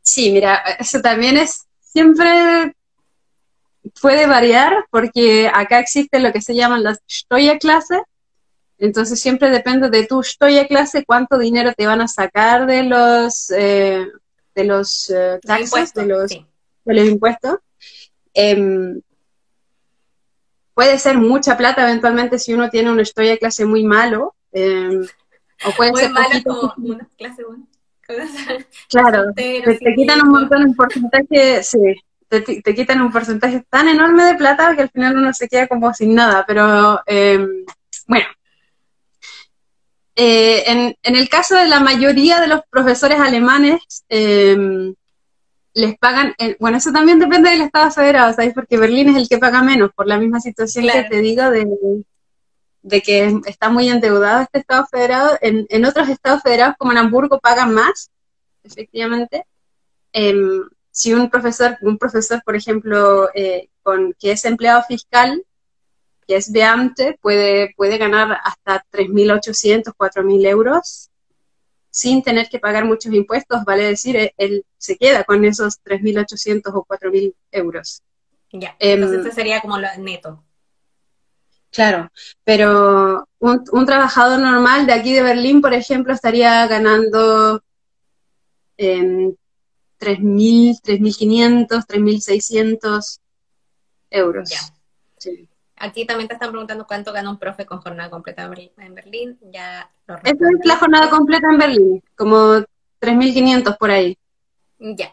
Sí, 0.01 0.33
mira, 0.33 0.63
eso 0.79 1.03
también 1.03 1.37
es 1.37 1.67
siempre 1.79 2.75
puede 4.01 4.27
variar 4.27 4.87
porque 4.91 5.51
acá 5.53 5.79
existe 5.79 6.21
lo 6.21 6.33
que 6.33 6.41
se 6.41 6.55
llaman 6.55 6.83
las 6.83 7.01
Stoya 7.07 7.59
clase. 7.59 8.01
Entonces 8.79 9.21
siempre 9.21 9.51
depende 9.51 9.91
de 9.91 10.07
tu 10.07 10.23
Stoya 10.23 10.67
clase 10.67 11.05
cuánto 11.05 11.37
dinero 11.37 11.75
te 11.75 11.87
van 11.87 12.01
a 12.01 12.09
sacar 12.09 12.65
de 12.65 12.85
los 12.85 13.51
eh, 13.51 14.07
de 14.55 14.65
los 14.65 15.11
eh, 15.11 15.39
taxes, 15.43 15.93
de 15.93 16.07
los, 16.07 16.31
de 16.31 16.95
los 16.95 17.07
impuestos. 17.07 17.59
Em, 18.33 19.03
puede 20.73 20.99
ser 20.99 21.19
mucha 21.19 21.59
plata 21.59 21.83
eventualmente 21.83 22.39
si 22.39 22.55
uno 22.55 22.71
tiene 22.71 22.91
una 22.91 23.05
Stoya 23.05 23.37
clase 23.37 23.67
muy 23.67 23.85
malo. 23.85 24.35
O 25.67 25.73
puede 25.73 25.95
ser 25.95 26.11
malo 26.11 26.31
como 26.45 26.95
una 26.95 27.09
clase. 27.17 27.43
Claro, 28.89 29.33
te, 29.37 29.63
quitan 29.97 30.23
un 30.23 30.29
montón 30.29 30.69
de 30.69 30.75
porcentaje, 30.75 31.63
sí, 31.63 31.79
te, 32.29 32.75
quitan 32.75 33.01
un 33.01 33.11
porcentaje 33.11 33.65
tan 33.71 33.89
enorme 33.89 34.25
de 34.25 34.35
plata 34.35 34.75
que 34.77 34.83
al 34.83 34.91
final 34.91 35.17
uno 35.17 35.33
se 35.33 35.49
queda 35.49 35.67
como 35.67 35.93
sin 35.95 36.15
nada, 36.15 36.45
pero 36.47 37.01
em, 37.07 37.65
bueno. 38.07 38.27
Eh, 40.17 40.63
en, 40.67 41.17
el 41.17 41.29
caso 41.29 41.57
de 41.57 41.67
la 41.67 41.81
mayoría 41.81 42.41
de 42.41 42.47
los 42.47 42.61
profesores 42.71 43.19
alemanes, 43.19 43.81
em, 44.09 44.95
les 45.73 45.99
pagan, 45.99 46.35
bueno, 46.61 46.77
eso 46.77 46.93
también 46.93 47.19
depende 47.19 47.51
del 47.51 47.63
Estado 47.63 47.91
federado, 47.91 48.33
¿sabes? 48.33 48.55
Porque 48.55 48.79
Berlín 48.79 49.09
es 49.09 49.17
el 49.17 49.29
que 49.29 49.39
paga 49.39 49.63
menos, 49.63 49.91
por 49.93 50.07
la 50.07 50.19
misma 50.19 50.41
situación 50.41 50.87
que 50.87 51.05
te 51.05 51.21
digo 51.21 51.51
de, 51.51 51.67
de, 52.85 53.01
que 53.01 53.41
está 53.47 53.71
muy 53.71 53.89
endeudado 53.89 54.43
este 54.43 54.59
Estado 54.59 54.87
federado. 54.87 55.39
En, 55.41 55.67
en, 55.71 55.85
otros 55.85 56.09
estados 56.09 56.43
federados, 56.43 56.77
como 56.79 56.93
en 56.93 56.99
Hamburgo, 56.99 57.41
pagan 57.41 57.75
más, 57.75 58.11
efectivamente. 58.63 59.47
Em, 60.13 60.63
si 60.91 61.13
un 61.13 61.29
profesor, 61.31 61.77
un 61.81 61.99
profesor, 61.99 62.43
por 62.45 62.55
ejemplo, 62.55 63.29
eh, 63.35 63.69
con, 63.83 64.15
que 64.19 64.33
es 64.33 64.45
empleado 64.45 64.83
fiscal, 64.87 65.45
que 66.29 66.37
es 66.37 66.53
Beamte, 66.53 67.19
puede, 67.21 67.75
puede 67.77 67.99
ganar 67.99 68.39
hasta 68.45 68.85
3.800, 68.93 69.95
4.000 69.97 70.47
euros 70.47 71.11
sin 71.91 72.23
tener 72.23 72.49
que 72.49 72.59
pagar 72.59 72.85
muchos 72.85 73.13
impuestos, 73.13 73.65
vale 73.65 73.85
decir, 73.85 74.17
eh, 74.17 74.35
él 74.37 74.65
se 74.77 74.97
queda 74.97 75.25
con 75.25 75.45
esos 75.45 75.81
3.800 75.83 76.73
o 76.75 76.85
4.000 76.85 77.35
euros. 77.53 78.03
Ya, 78.53 78.77
em, 78.79 78.95
entonces 78.95 79.21
este 79.21 79.33
sería 79.33 79.61
como 79.61 79.79
lo 79.79 79.89
neto. 79.99 80.43
Claro, 81.75 82.09
pero 82.45 83.29
un, 83.41 83.85
trabajador 83.85 84.39
normal 84.39 84.87
de 84.87 84.93
aquí 84.93 85.13
de 85.13 85.25
Berlín, 85.25 85.61
por 85.61 85.75
ejemplo, 85.75 86.13
estaría 86.13 86.65
ganando 86.69 87.61
eh, 88.79 89.35
3.000, 89.99 90.81
3.500, 90.81 91.85
3.600 91.85 93.19
euros. 94.11 94.51
Ya. 94.51 94.61
Aquí 95.77 96.07
también 96.07 96.29
te 96.29 96.35
están 96.35 96.51
preguntando 96.51 96.87
cuánto 96.87 97.13
gana 97.13 97.29
un 97.29 97.41
profe 97.41 97.67
con 97.67 97.81
jornada 97.81 98.09
completa 98.09 98.49
en 98.79 98.95
Berlín. 98.95 99.37
Ya 99.43 99.91
lo 100.07 100.15
es 100.23 100.37
la 100.63 100.77
jornada 100.77 101.11
completa 101.11 101.49
en 101.51 101.59
Berlín, 101.59 102.05
como 102.15 102.65
3.500 103.01 103.77
por 103.79 103.91
ahí. 103.91 104.17
Ya. 104.79 105.13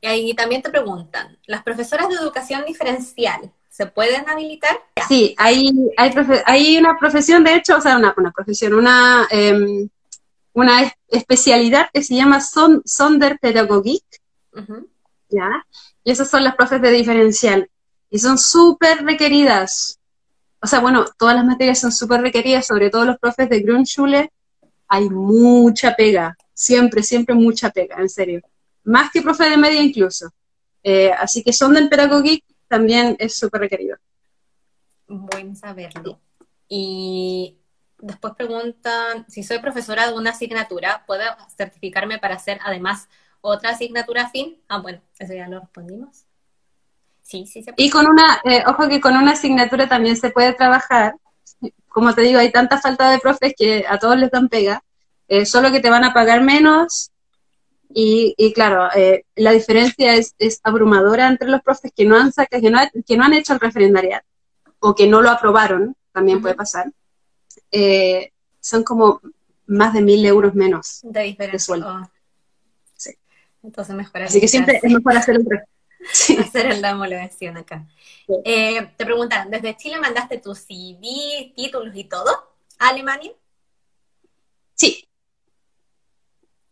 Y 0.00 0.06
ahí 0.06 0.34
también 0.34 0.62
te 0.62 0.70
preguntan, 0.70 1.38
¿las 1.46 1.62
profesoras 1.62 2.08
de 2.08 2.16
educación 2.16 2.64
diferencial 2.64 3.52
se 3.74 3.86
pueden 3.86 4.28
habilitar? 4.28 4.78
Sí, 5.08 5.34
hay, 5.36 5.72
hay, 5.96 6.12
hay 6.46 6.78
una 6.78 6.96
profesión, 6.96 7.42
de 7.42 7.56
hecho, 7.56 7.76
o 7.76 7.80
sea, 7.80 7.96
una, 7.96 8.14
una 8.16 8.30
profesión, 8.30 8.72
una, 8.72 9.26
em, 9.30 9.88
una 10.52 10.94
especialidad 11.08 11.88
que 11.92 12.04
se 12.04 12.14
llama 12.14 12.40
son, 12.40 12.82
Sonderpädagogik, 12.84 14.04
¿ya? 15.28 15.66
Y 16.04 16.12
esas 16.12 16.30
son 16.30 16.44
las 16.44 16.54
profes 16.54 16.80
de 16.82 16.92
diferencial 16.92 17.68
y 18.10 18.20
son 18.20 18.38
súper 18.38 19.04
requeridas. 19.04 19.98
O 20.62 20.68
sea, 20.68 20.78
bueno, 20.78 21.06
todas 21.18 21.34
las 21.34 21.44
materias 21.44 21.80
son 21.80 21.90
súper 21.90 22.20
requeridas, 22.20 22.68
sobre 22.68 22.90
todo 22.90 23.04
los 23.04 23.18
profes 23.18 23.48
de 23.48 23.58
Grundschule, 23.58 24.30
hay 24.86 25.10
mucha 25.10 25.96
pega, 25.96 26.36
siempre, 26.52 27.02
siempre 27.02 27.34
mucha 27.34 27.70
pega, 27.70 27.96
en 27.96 28.08
serio. 28.08 28.40
Más 28.84 29.10
que 29.10 29.20
profe 29.20 29.50
de 29.50 29.56
media 29.56 29.82
incluso. 29.82 30.30
Eh, 30.84 31.10
así 31.10 31.42
que 31.42 31.52
son 31.52 31.74
del 31.74 31.88
Pedagogik 31.88 32.44
también 32.74 33.14
es 33.20 33.38
súper 33.38 33.60
requerido. 33.60 33.96
Buen 35.06 35.54
saberlo. 35.54 36.18
Y 36.68 37.56
después 37.98 38.34
preguntan, 38.36 39.24
si 39.28 39.44
soy 39.44 39.60
profesora 39.60 40.08
de 40.08 40.14
una 40.14 40.30
asignatura, 40.30 41.04
¿puedo 41.06 41.22
certificarme 41.56 42.18
para 42.18 42.34
hacer 42.34 42.58
además 42.64 43.08
otra 43.40 43.70
asignatura 43.70 44.28
fin? 44.28 44.60
Ah, 44.68 44.78
bueno, 44.78 45.00
eso 45.16 45.32
ya 45.34 45.46
lo 45.46 45.60
respondimos. 45.60 46.24
Sí, 47.22 47.46
sí 47.46 47.62
se 47.62 47.72
puede. 47.72 47.86
Y 47.86 47.90
con 47.90 48.08
una, 48.08 48.40
eh, 48.42 48.64
ojo 48.66 48.88
que 48.88 49.00
con 49.00 49.16
una 49.16 49.32
asignatura 49.32 49.88
también 49.88 50.16
se 50.16 50.30
puede 50.30 50.52
trabajar. 50.54 51.14
Como 51.86 52.12
te 52.12 52.22
digo, 52.22 52.40
hay 52.40 52.50
tanta 52.50 52.80
falta 52.80 53.08
de 53.08 53.20
profes 53.20 53.54
que 53.56 53.84
a 53.88 54.00
todos 54.00 54.16
les 54.18 54.32
dan 54.32 54.48
pega, 54.48 54.82
eh, 55.28 55.46
solo 55.46 55.70
que 55.70 55.78
te 55.78 55.90
van 55.90 56.02
a 56.02 56.12
pagar 56.12 56.42
menos. 56.42 57.12
Y, 57.92 58.34
y 58.36 58.52
claro, 58.52 58.88
eh, 58.94 59.24
la 59.36 59.52
diferencia 59.52 60.14
es, 60.14 60.34
es, 60.38 60.60
abrumadora 60.62 61.28
entre 61.28 61.48
los 61.48 61.62
profes 61.62 61.92
que 61.94 62.04
no 62.04 62.16
han 62.16 62.32
sacado, 62.32 62.62
que 62.62 62.70
no, 62.70 62.78
que 63.06 63.16
no 63.16 63.24
han 63.24 63.34
hecho 63.34 63.52
el 63.52 63.60
referendariat 63.60 64.24
o 64.80 64.94
que 64.94 65.06
no 65.06 65.22
lo 65.22 65.30
aprobaron, 65.30 65.96
también 66.12 66.42
puede 66.42 66.54
pasar. 66.54 66.92
son 68.60 68.82
como 68.82 69.20
más 69.66 69.94
de 69.94 70.02
mil 70.02 70.24
euros 70.26 70.54
menos 70.54 71.00
de, 71.02 71.22
diferencia. 71.22 71.58
sueldo. 71.58 71.88
Oh. 71.88 72.10
Sí. 72.96 73.12
Entonces 73.62 73.94
mejor 73.94 74.22
Así 74.22 74.40
que 74.40 74.48
siempre 74.48 74.80
es 74.82 74.92
mejor 74.92 75.16
hacer 75.16 75.36
el 76.28 76.40
hacer 76.40 76.78
la 76.78 76.94
homologación 76.94 77.56
acá. 77.56 77.86
Eh, 78.44 78.90
te 78.96 79.04
preguntan, 79.04 79.50
¿desde 79.50 79.76
Chile 79.76 79.98
mandaste 79.98 80.38
tu 80.38 80.54
CV, 80.54 81.52
títulos 81.56 81.94
y 81.94 82.04
todo 82.04 82.30
a 82.78 82.88
Alemania? 82.88 83.32
Sí. 84.74 85.08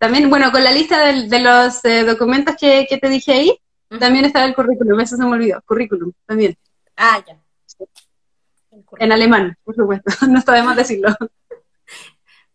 También, 0.03 0.29
bueno, 0.29 0.51
con 0.51 0.65
la 0.65 0.73
lista 0.73 1.13
de, 1.13 1.39
los 1.39 1.85
eh, 1.85 2.03
documentos 2.03 2.57
que, 2.59 2.99
te 3.01 3.09
dije 3.09 3.35
ahí, 3.35 3.61
también 4.01 4.25
estaba 4.25 4.47
el 4.47 4.55
currículum, 4.57 4.99
eso 4.99 5.17
se 5.17 5.23
me 5.23 5.31
olvidó, 5.31 5.63
currículum, 5.65 6.11
también. 6.27 6.59
Ah, 6.97 7.23
ya. 7.25 7.39
En 8.99 9.13
alemán, 9.13 9.57
por 9.63 9.77
supuesto, 9.77 10.13
no 10.29 10.41
está 10.41 10.55
de 10.55 10.63
más 10.65 10.77
decirlo. 10.77 11.09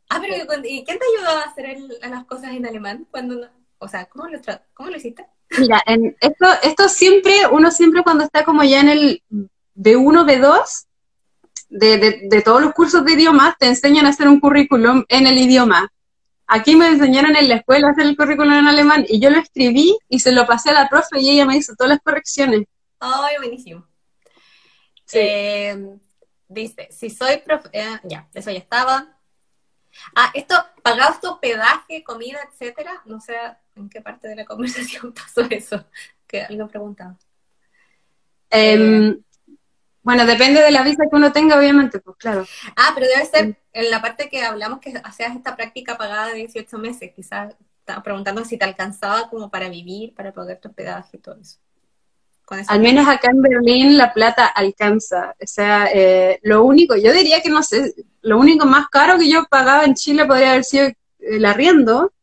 Ah, 0.09 0.19
pero 0.21 0.35
¿y 0.63 0.85
quién 0.85 0.97
te 0.99 1.05
ayudó 1.05 1.37
a 1.37 1.43
hacer 1.43 1.77
las 2.09 2.25
cosas 2.25 2.51
en 2.51 2.65
alemán? 2.65 3.05
Cuando, 3.11 3.49
o 3.77 3.87
sea, 3.89 4.05
¿cómo 4.05 4.27
lo, 4.27 4.39
¿cómo 4.73 4.89
lo 4.89 4.95
hiciste? 4.95 5.25
Mira, 5.57 5.83
en 5.85 6.15
esto, 6.21 6.45
esto 6.63 6.87
siempre, 6.87 7.33
uno 7.51 7.71
siempre 7.71 8.03
cuando 8.03 8.23
está 8.23 8.45
como 8.45 8.63
ya 8.63 8.79
en 8.79 8.87
el 8.87 9.23
B1, 9.75 10.25
B2, 10.25 10.85
de, 11.69 12.21
de, 12.29 12.41
todos 12.41 12.61
los 12.61 12.73
cursos 12.73 13.03
de 13.03 13.13
idiomas, 13.13 13.57
te 13.57 13.67
enseñan 13.67 14.05
a 14.05 14.09
hacer 14.09 14.29
un 14.29 14.39
currículum 14.39 15.03
en 15.09 15.27
el 15.27 15.37
idioma. 15.37 15.91
Aquí 16.47 16.77
me 16.77 16.87
enseñaron 16.87 17.35
en 17.35 17.49
la 17.49 17.55
escuela 17.55 17.87
a 17.87 17.91
hacer 17.91 18.05
el 18.05 18.15
currículum 18.15 18.53
en 18.53 18.67
alemán 18.67 19.05
y 19.07 19.19
yo 19.19 19.29
lo 19.29 19.37
escribí 19.37 19.97
y 20.07 20.19
se 20.19 20.31
lo 20.31 20.47
pasé 20.47 20.69
a 20.69 20.73
la 20.73 20.89
profe 20.89 21.19
y 21.19 21.31
ella 21.31 21.45
me 21.45 21.57
hizo 21.57 21.75
todas 21.75 21.89
las 21.89 22.01
correcciones. 22.01 22.63
¡Ay, 22.99 23.35
buenísimo! 23.37 23.85
Eh, 25.13 25.97
dice, 26.47 26.87
si 26.89 27.09
soy 27.09 27.37
profe, 27.37 27.69
eh, 27.73 27.99
ya, 28.03 28.29
eso 28.33 28.49
ya 28.49 28.59
estaba. 28.59 29.17
Ah, 30.15 30.31
esto, 30.33 30.55
¿pagabas 30.83 31.19
tu 31.19 31.29
hospedaje, 31.29 32.03
comida, 32.03 32.39
etcétera? 32.49 33.01
No 33.05 33.19
sé 33.19 33.35
en 33.75 33.89
qué 33.89 34.01
parte 34.01 34.29
de 34.29 34.35
la 34.35 34.45
conversación 34.45 35.13
pasó 35.13 35.41
eso, 35.49 35.85
que 36.25 36.43
alguien 36.43 36.67
preguntaba. 36.67 37.17
Em, 38.49 39.21
bueno, 40.07 40.25
depende 40.25 40.61
de 40.61 40.71
la 40.71 40.83
visa 40.83 41.03
que 41.03 41.17
uno 41.17 41.33
tenga, 41.33 41.59
obviamente, 41.59 41.99
pues 41.99 42.15
claro. 42.15 42.45
Ah, 42.77 42.93
pero 42.95 43.07
debe 43.07 43.25
ser 43.25 43.57
en 43.73 43.91
la 43.91 44.01
parte 44.01 44.29
que 44.29 44.41
hablamos 44.41 44.79
que 44.79 44.93
hacías 45.03 45.35
esta 45.35 45.57
práctica 45.57 45.97
pagada 45.97 46.27
de 46.27 46.35
18 46.35 46.77
meses, 46.77 47.11
quizás 47.13 47.53
estaba 47.79 48.01
preguntando 48.03 48.45
si 48.45 48.57
te 48.57 48.63
alcanzaba 48.63 49.29
como 49.29 49.51
para 49.51 49.67
vivir, 49.67 50.15
para 50.15 50.31
pagar 50.31 50.61
tu 50.61 50.69
hospedaje 50.69 51.17
y 51.17 51.19
todo 51.19 51.35
eso. 51.41 51.57
Al 52.69 52.79
menos 52.79 53.05
acá 53.05 53.31
en 53.31 53.41
Berlín 53.41 53.97
la 53.97 54.13
plata 54.13 54.45
alcanza. 54.45 55.35
O 55.41 55.45
sea, 55.45 55.89
eh, 55.93 56.39
lo 56.43 56.63
único, 56.63 56.95
yo 56.95 57.11
diría 57.11 57.41
que 57.41 57.49
no 57.49 57.61
sé, 57.61 57.93
lo 58.21 58.39
único 58.39 58.65
más 58.65 58.87
caro 58.87 59.19
que 59.19 59.29
yo 59.29 59.43
pagaba 59.49 59.83
en 59.83 59.95
Chile 59.95 60.23
podría 60.23 60.51
haber 60.51 60.63
sido 60.63 60.87
el 61.19 61.43
arriendo. 61.43 62.13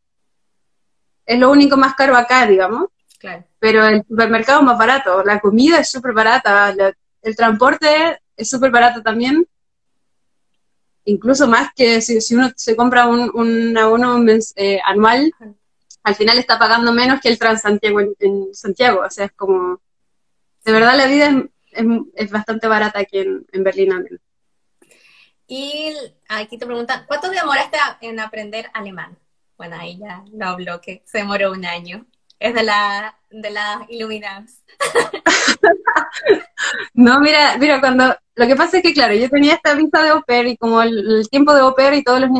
Es 1.27 1.39
lo 1.39 1.51
único 1.51 1.77
más 1.77 1.95
caro 1.97 2.17
acá, 2.17 2.47
digamos. 2.47 2.87
Claro. 3.19 3.45
Pero 3.59 3.87
el 3.87 4.03
supermercado 4.09 4.61
es 4.61 4.65
más 4.65 4.79
barato, 4.79 5.23
la 5.23 5.39
comida 5.39 5.81
es 5.81 5.91
súper 5.91 6.15
barata, 6.15 6.75
el 7.25 7.37
transporte 7.37 8.21
es 8.37 8.49
súper 8.49 8.71
barato 8.71 9.03
también. 9.03 9.47
Incluso 11.07 11.47
más 11.49 11.71
que 11.75 12.01
si, 12.01 12.35
uno 12.35 12.51
se 12.57 12.77
compra 12.77 13.07
un, 13.07 13.31
un 13.35 13.77
abono 13.77 14.25
eh, 14.57 14.81
anual, 14.85 15.33
al 16.03 16.15
final 16.15 16.39
está 16.39 16.59
pagando 16.59 16.93
menos 16.93 17.21
que 17.21 17.29
el 17.29 17.39
Transantiago 17.39 18.01
en, 18.01 18.15
en 18.21 18.55
Santiago. 18.55 19.03
O 19.05 19.11
sea, 19.11 19.27
es 19.27 19.33
como 19.33 19.81
de 20.65 20.73
verdad 20.73 20.97
la 20.97 21.07
vida 21.07 21.45
es, 22.15 22.31
bastante 22.31 22.67
barata 22.67 23.01
aquí 23.01 23.19
en, 23.19 23.65
Berlín 23.65 23.93
al 23.93 24.21
Y 25.47 25.95
aquí 26.29 26.57
te 26.57 26.67
preguntan, 26.67 27.05
¿cuánto 27.07 27.29
demoraste 27.29 27.77
en 28.01 28.19
aprender 28.19 28.71
alemán? 28.73 29.19
Bueno, 29.57 29.77
ahí 29.79 29.99
ya 29.99 30.25
lo 30.33 30.47
habló 30.47 30.81
que 30.81 31.03
se 31.05 31.19
demoró 31.19 31.53
un 31.53 31.67
año. 31.67 32.07
Es 32.39 32.55
de 32.55 32.63
la 32.63 33.19
de 33.31 33.51
las 33.51 33.89
iluminadas. 33.89 34.63
no, 36.95 37.21
mira, 37.21 37.57
mira, 37.59 37.81
cuando 37.81 38.17
lo 38.37 38.47
que 38.47 38.57
pasa 38.57 38.79
es 38.79 38.83
que 38.83 38.93
claro, 38.93 39.15
yo 39.15 39.29
tenía 39.29 39.55
esta 39.55 39.75
vista 39.75 40.03
de 40.03 40.11
au 40.11 40.23
y 40.29 40.57
como 40.57 40.83
el, 40.83 41.29
tiempo 41.31 41.55
de 41.55 41.61
au 41.61 41.75
y 41.93 42.03
todo 42.03 42.17
el 42.17 42.31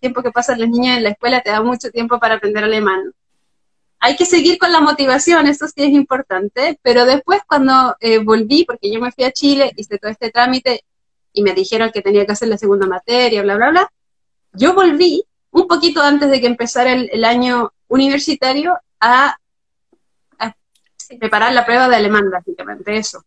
tiempo 0.00 0.22
que 0.22 0.32
pasan 0.32 0.60
los 0.60 0.68
niños 0.68 0.96
en 0.96 1.04
la 1.04 1.10
escuela 1.10 1.42
te 1.42 1.50
da 1.50 1.62
mucho 1.62 1.90
tiempo 1.90 2.18
para 2.18 2.34
aprender 2.34 2.64
alemán. 2.64 3.12
Hay 4.00 4.16
que 4.16 4.26
seguir 4.26 4.58
con 4.58 4.72
la 4.72 4.80
motivación, 4.80 5.46
eso 5.46 5.66
sí 5.66 5.82
es 5.82 5.90
importante, 5.90 6.78
pero 6.82 7.06
después 7.06 7.40
cuando 7.46 7.96
eh, 8.00 8.18
volví, 8.18 8.64
porque 8.64 8.92
yo 8.92 9.00
me 9.00 9.12
fui 9.12 9.24
a 9.24 9.32
Chile, 9.32 9.72
hice 9.76 9.98
todo 9.98 10.10
este 10.10 10.30
trámite 10.30 10.84
y 11.32 11.42
me 11.42 11.52
dijeron 11.52 11.90
que 11.92 12.02
tenía 12.02 12.26
que 12.26 12.32
hacer 12.32 12.48
la 12.48 12.58
segunda 12.58 12.86
materia, 12.86 13.42
bla, 13.42 13.56
bla, 13.56 13.70
bla, 13.70 13.92
yo 14.52 14.74
volví 14.74 15.24
un 15.50 15.68
poquito 15.68 16.02
antes 16.02 16.30
de 16.30 16.40
que 16.40 16.46
empezara 16.46 16.92
el, 16.92 17.24
año 17.24 17.72
universitario 17.88 18.76
a, 19.00 19.36
preparar 21.18 21.52
la 21.52 21.64
prueba 21.64 21.88
de 21.88 21.96
alemán, 21.96 22.30
básicamente, 22.30 22.96
eso. 22.96 23.24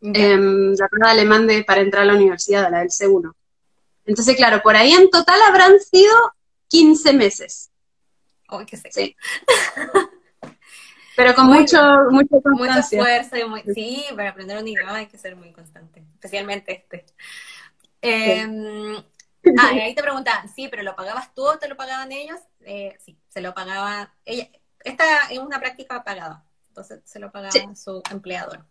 Em, 0.00 0.74
la 0.74 0.88
prueba 0.88 1.06
de 1.06 1.20
alemán 1.20 1.46
de, 1.46 1.64
para 1.64 1.80
entrar 1.80 2.02
a 2.02 2.06
la 2.06 2.14
universidad, 2.14 2.70
la 2.70 2.80
del 2.80 2.90
C1. 2.90 3.32
Entonces, 4.06 4.36
claro, 4.36 4.60
por 4.62 4.76
ahí 4.76 4.92
en 4.92 5.08
total 5.08 5.40
habrán 5.48 5.80
sido 5.80 6.14
15 6.68 7.12
meses. 7.14 7.70
Sí. 8.90 9.16
Pero 11.16 11.34
con 11.34 11.46
mucho, 11.46 11.80
mucho 12.10 12.40
constancia. 12.42 12.98
Mucho 12.98 13.10
esfuerzo. 13.10 13.72
sí, 13.72 14.04
para 14.16 14.30
aprender 14.30 14.58
un 14.58 14.66
idioma 14.66 14.96
hay 14.96 15.06
que 15.06 15.16
ser 15.16 15.36
muy 15.36 15.52
constante, 15.52 16.02
especialmente 16.14 16.72
este. 16.72 17.04
Em, 18.00 18.96
ah, 19.58 19.72
y 19.72 19.80
ahí 19.80 19.94
te 19.94 20.02
preguntan, 20.02 20.48
sí, 20.48 20.68
pero 20.68 20.82
¿lo 20.82 20.96
pagabas 20.96 21.32
tú 21.34 21.44
o 21.44 21.58
te 21.58 21.68
lo 21.68 21.76
pagaban 21.76 22.10
ellos? 22.10 22.40
Eh, 22.62 22.96
sí, 22.98 23.16
se 23.28 23.40
lo 23.40 23.54
pagaba. 23.54 24.12
Ella, 24.24 24.48
esta 24.80 25.28
es 25.30 25.38
una 25.38 25.60
práctica 25.60 26.02
pagada, 26.02 26.44
entonces 26.74 27.02
se 27.04 27.20
lo 27.20 27.30
pagaba 27.30 27.54
su 27.76 28.02
empleador. 28.10 28.64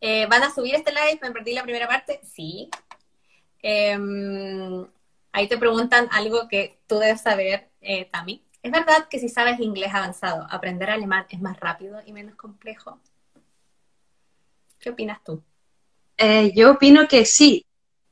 Eh, 0.00 0.26
¿Van 0.26 0.42
a 0.42 0.54
subir 0.54 0.74
este 0.74 0.90
live? 0.90 1.18
¿Me 1.20 1.32
perdí 1.32 1.52
la 1.52 1.64
primera 1.64 1.86
parte? 1.86 2.18
Sí. 2.24 2.70
Em, 3.60 4.86
ahí 5.32 5.46
te 5.46 5.58
preguntan 5.58 6.08
algo 6.12 6.48
que 6.48 6.78
tú 6.86 6.98
debes 6.98 7.20
saber, 7.20 7.68
eh, 7.82 8.06
Tami. 8.06 8.42
¿Es 8.62 8.72
verdad 8.72 9.06
que 9.10 9.18
si 9.18 9.28
sabes 9.28 9.60
inglés 9.60 9.92
avanzado, 9.92 10.46
aprender 10.50 10.88
alemán 10.88 11.26
es 11.28 11.38
más 11.38 11.60
rápido 11.60 12.00
y 12.06 12.12
menos 12.12 12.36
complejo? 12.36 13.00
¿Qué 14.78 14.88
opinas 14.88 15.22
tú? 15.22 15.42
Eh, 16.16 16.52
yo 16.54 16.72
opino 16.72 17.06
que 17.06 17.26
sí. 17.26 17.66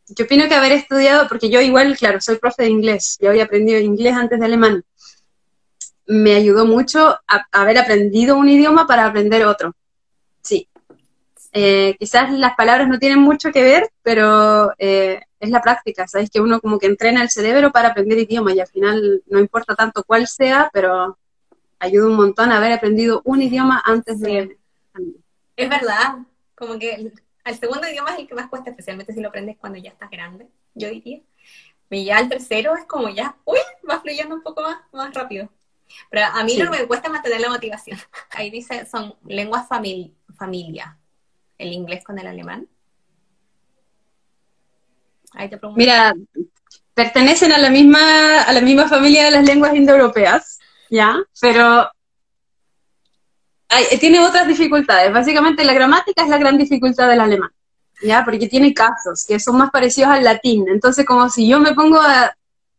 Yo 0.06 0.26
opino 0.26 0.46
que 0.48 0.54
haber 0.54 0.72
estudiado, 0.72 1.28
porque 1.28 1.48
yo 1.48 1.62
igual, 1.62 1.96
claro, 1.96 2.20
soy 2.20 2.36
profe 2.36 2.64
de 2.64 2.68
inglés, 2.68 3.16
yo 3.22 3.30
había 3.30 3.44
aprendido 3.44 3.80
inglés 3.80 4.14
antes 4.14 4.38
de 4.38 4.44
alemán. 4.44 4.84
Me 6.06 6.34
ayudó 6.34 6.66
mucho 6.66 7.18
a 7.26 7.46
haber 7.52 7.78
aprendido 7.78 8.36
un 8.36 8.48
idioma 8.48 8.86
para 8.86 9.06
aprender 9.06 9.46
otro. 9.46 9.74
Sí, 10.42 10.68
eh, 11.56 11.94
quizás 12.00 12.32
las 12.32 12.56
palabras 12.56 12.88
no 12.88 12.98
tienen 12.98 13.20
mucho 13.20 13.52
que 13.52 13.62
ver, 13.62 13.88
pero 14.02 14.72
eh, 14.76 15.20
es 15.38 15.50
la 15.50 15.62
práctica, 15.62 16.08
¿sabes? 16.08 16.28
Que 16.28 16.40
uno 16.40 16.60
como 16.60 16.80
que 16.80 16.88
entrena 16.88 17.22
el 17.22 17.30
cerebro 17.30 17.70
para 17.70 17.90
aprender 17.90 18.18
idioma 18.18 18.52
y 18.52 18.58
al 18.58 18.66
final 18.66 19.22
no 19.28 19.38
importa 19.38 19.76
tanto 19.76 20.02
cuál 20.02 20.26
sea, 20.26 20.68
pero 20.72 21.16
ayuda 21.78 22.08
un 22.08 22.16
montón 22.16 22.50
a 22.50 22.56
haber 22.56 22.72
aprendido 22.72 23.22
un 23.24 23.40
idioma 23.40 23.80
antes 23.86 24.18
de... 24.18 24.58
Es 25.54 25.70
verdad, 25.70 26.16
como 26.56 26.76
que 26.76 27.12
el, 27.44 27.56
segundo 27.56 27.88
idioma 27.88 28.14
es 28.14 28.18
el 28.18 28.26
que 28.26 28.34
más 28.34 28.48
cuesta, 28.48 28.70
especialmente 28.70 29.12
si 29.12 29.20
lo 29.20 29.28
aprendes 29.28 29.56
cuando 29.56 29.78
ya 29.78 29.90
estás 29.90 30.10
grande, 30.10 30.48
yo 30.74 30.88
diría. 30.88 31.20
Y 31.88 32.04
ya 32.06 32.18
el 32.18 32.28
tercero 32.28 32.74
es 32.74 32.84
como 32.86 33.10
ya, 33.10 33.36
uy, 33.44 33.58
va 33.88 34.00
fluyendo 34.00 34.34
un 34.34 34.42
poco 34.42 34.62
más, 34.62 34.78
más 34.92 35.14
rápido. 35.14 35.48
Pero 36.10 36.26
a 36.26 36.42
mí 36.44 36.56
lo 36.56 36.70
que 36.70 36.80
me 36.80 36.86
cuesta 36.86 37.08
mantener 37.08 37.40
la 37.40 37.50
motivación. 37.50 37.98
Ahí 38.30 38.50
dice, 38.50 38.86
son 38.86 39.14
lenguas 39.26 39.68
familia 39.68 40.98
el 41.58 41.72
inglés 41.72 42.04
con 42.04 42.18
el 42.18 42.26
alemán? 42.26 42.68
Mira, 45.74 46.14
pertenecen 46.94 47.52
a 47.52 47.58
la 47.58 47.70
misma 47.70 48.42
a 48.42 48.52
la 48.52 48.60
misma 48.60 48.88
familia 48.88 49.24
de 49.24 49.32
las 49.32 49.44
lenguas 49.44 49.74
indoeuropeas, 49.74 50.60
¿ya? 50.90 51.18
Pero 51.40 51.90
tiene 53.98 54.20
otras 54.20 54.46
dificultades. 54.46 55.12
Básicamente 55.12 55.64
la 55.64 55.74
gramática 55.74 56.22
es 56.22 56.28
la 56.28 56.38
gran 56.38 56.56
dificultad 56.56 57.08
del 57.08 57.20
alemán, 57.20 57.50
¿ya? 58.02 58.24
Porque 58.24 58.46
tiene 58.46 58.72
casos 58.72 59.24
que 59.26 59.40
son 59.40 59.58
más 59.58 59.72
parecidos 59.72 60.10
al 60.12 60.22
latín. 60.22 60.66
Entonces, 60.68 61.04
como 61.04 61.28
si 61.28 61.48
yo 61.48 61.58
me 61.58 61.74
pongo 61.74 62.00
a, 62.00 62.32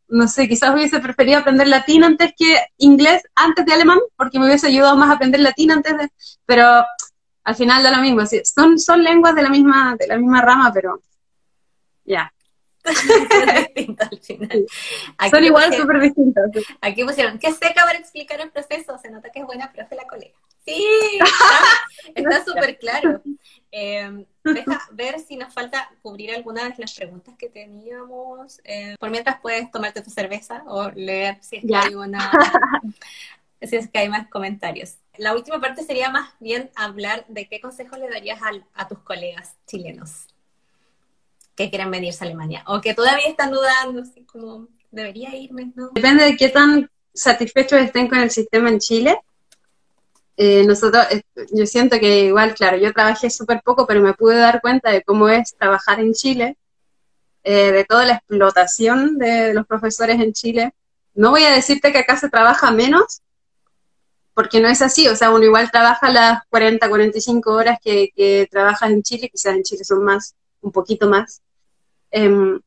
no 0.08 0.28
sé, 0.28 0.48
quizás 0.48 0.74
hubiese 0.74 1.00
preferido 1.00 1.40
aprender 1.40 1.68
latín 1.68 2.04
antes 2.04 2.34
que 2.38 2.58
inglés, 2.78 3.24
antes 3.36 3.66
de 3.66 3.74
alemán, 3.74 4.00
porque 4.16 4.40
me 4.40 4.46
hubiese 4.46 4.68
ayudado 4.68 4.96
más 4.98 5.10
a 5.10 5.14
aprender 5.14 5.42
latín 5.42 5.72
antes 5.72 5.98
de... 5.98 6.10
Pero 6.46 6.86
al 7.44 7.56
final 7.56 7.84
da 7.84 7.92
lo 7.92 8.02
mismo. 8.02 8.22
Son, 8.44 8.80
son 8.80 9.04
lenguas 9.04 9.36
de 9.36 9.44
la 9.44 9.50
misma, 9.50 9.96
de 9.98 10.08
la 10.08 10.18
misma 10.18 10.42
rama, 10.42 10.72
pero 10.74 11.02
ya. 12.04 12.32
son 15.30 15.44
igual 15.44 15.74
súper 15.74 16.02
distintas. 16.02 16.52
Aquí 16.82 17.04
pusieron, 17.04 17.40
qué 17.40 17.52
seca 17.52 17.84
para 17.84 17.98
explicar 17.98 18.40
el 18.42 18.52
proceso, 18.52 19.00
se 19.00 19.10
nota 19.10 19.32
que 19.32 19.40
es 19.40 19.46
buena 19.46 19.72
profe 19.72 19.96
la 19.96 20.06
colega. 20.06 20.36
Sí, 20.66 20.86
está 22.16 22.44
súper 22.44 22.78
claro. 22.78 23.22
Em, 23.78 24.26
deja 24.42 24.88
ver 24.94 25.20
si 25.20 25.36
nos 25.36 25.54
falta 25.54 25.92
cubrir 26.02 26.34
algunas 26.34 26.78
de 26.78 26.84
las 26.84 26.94
preguntas 26.94 27.36
que 27.38 27.50
teníamos. 27.50 28.62
Eh, 28.64 28.96
por 28.98 29.10
mientras 29.10 29.42
puedes 29.42 29.70
tomarte 29.70 30.02
tu 30.02 30.10
cerveza 30.10 30.64
o 30.66 30.90
leer 30.92 31.40
si 31.42 31.58
es 31.58 31.66
que 31.68 31.76
hay 31.76 31.94
una, 31.94 32.32
si 33.62 33.76
es 33.76 33.90
que 33.90 34.00
hay 34.00 34.08
más 34.08 34.30
comentarios. 34.30 34.96
La 35.18 35.36
última 35.36 35.60
parte 35.60 35.84
sería 35.84 36.10
más 36.10 36.30
bien 36.40 36.72
hablar 36.74 37.26
de 37.28 37.50
qué 37.50 37.60
consejos 37.60 38.00
le 38.00 38.10
darías 38.10 38.40
a, 38.74 38.88
tus 38.88 39.00
colegas 39.00 39.56
chilenos 39.68 40.28
que 41.54 41.70
quieren 41.70 41.92
venirse 41.92 42.24
a 42.24 42.28
Alemania 42.28 42.64
o 42.68 42.80
que 42.80 42.94
todavía 42.94 43.28
están 43.28 43.52
dudando, 43.52 44.04
así 44.04 44.22
como, 44.24 44.70
¿debería 44.90 45.36
irme? 45.36 45.74
¿no? 45.76 45.90
Depende 45.90 46.24
de 46.24 46.38
qué 46.38 46.48
tan 46.48 46.90
satisfechos 47.14 47.82
estén 47.82 48.08
con 48.08 48.20
el 48.20 48.32
sistema 48.32 48.70
en 48.70 48.80
Chile. 48.80 49.20
Eh, 50.38 50.66
nosotros, 50.66 51.06
eh, 51.12 51.24
yo 51.52 51.66
siento 51.66 51.98
que 52.00 52.26
igual, 52.26 52.54
claro, 52.56 52.78
yo 52.78 52.92
trabajé 52.92 53.30
súper 53.30 53.62
poco, 53.64 53.88
pero 53.88 54.02
me 54.02 54.14
pude 54.14 54.38
dar 54.38 54.62
cuenta 54.62 54.92
de 54.92 55.02
cómo 55.04 55.30
es 55.30 55.56
trabajar 55.56 56.00
en 56.00 56.14
Chile, 56.14 56.58
eh, 57.44 57.72
de 57.72 57.86
toda 57.86 58.06
la 58.06 58.14
explotación 58.16 59.18
de 59.18 59.54
los 59.54 59.66
profesores 59.66 60.20
en 60.20 60.34
Chile. 60.34 60.74
No 61.14 61.32
voy 61.32 61.44
a 61.44 61.52
decirte 61.52 61.92
que 61.92 62.00
acá 62.00 62.18
se 62.18 62.30
trabaja 62.30 62.72
menos, 62.72 63.22
porque 64.34 64.60
no 64.60 64.68
es 64.68 64.82
así, 64.82 65.08
o 65.08 65.16
sea, 65.16 65.32
uno 65.32 65.46
igual 65.46 65.72
trabaja 65.72 66.10
las 66.12 66.42
40, 66.50 66.90
45 66.90 67.54
horas 67.54 67.80
que, 67.82 68.10
que 68.16 68.48
trabajas 68.52 68.92
en 68.92 69.02
Chile, 69.04 69.30
quizás 69.32 69.56
en 69.56 69.64
Chile 69.64 69.86
son 69.86 70.04
más, 70.04 70.36
un 70.62 70.72
poquito 70.74 71.10
más. 71.10 71.42
Em, 72.12 72.60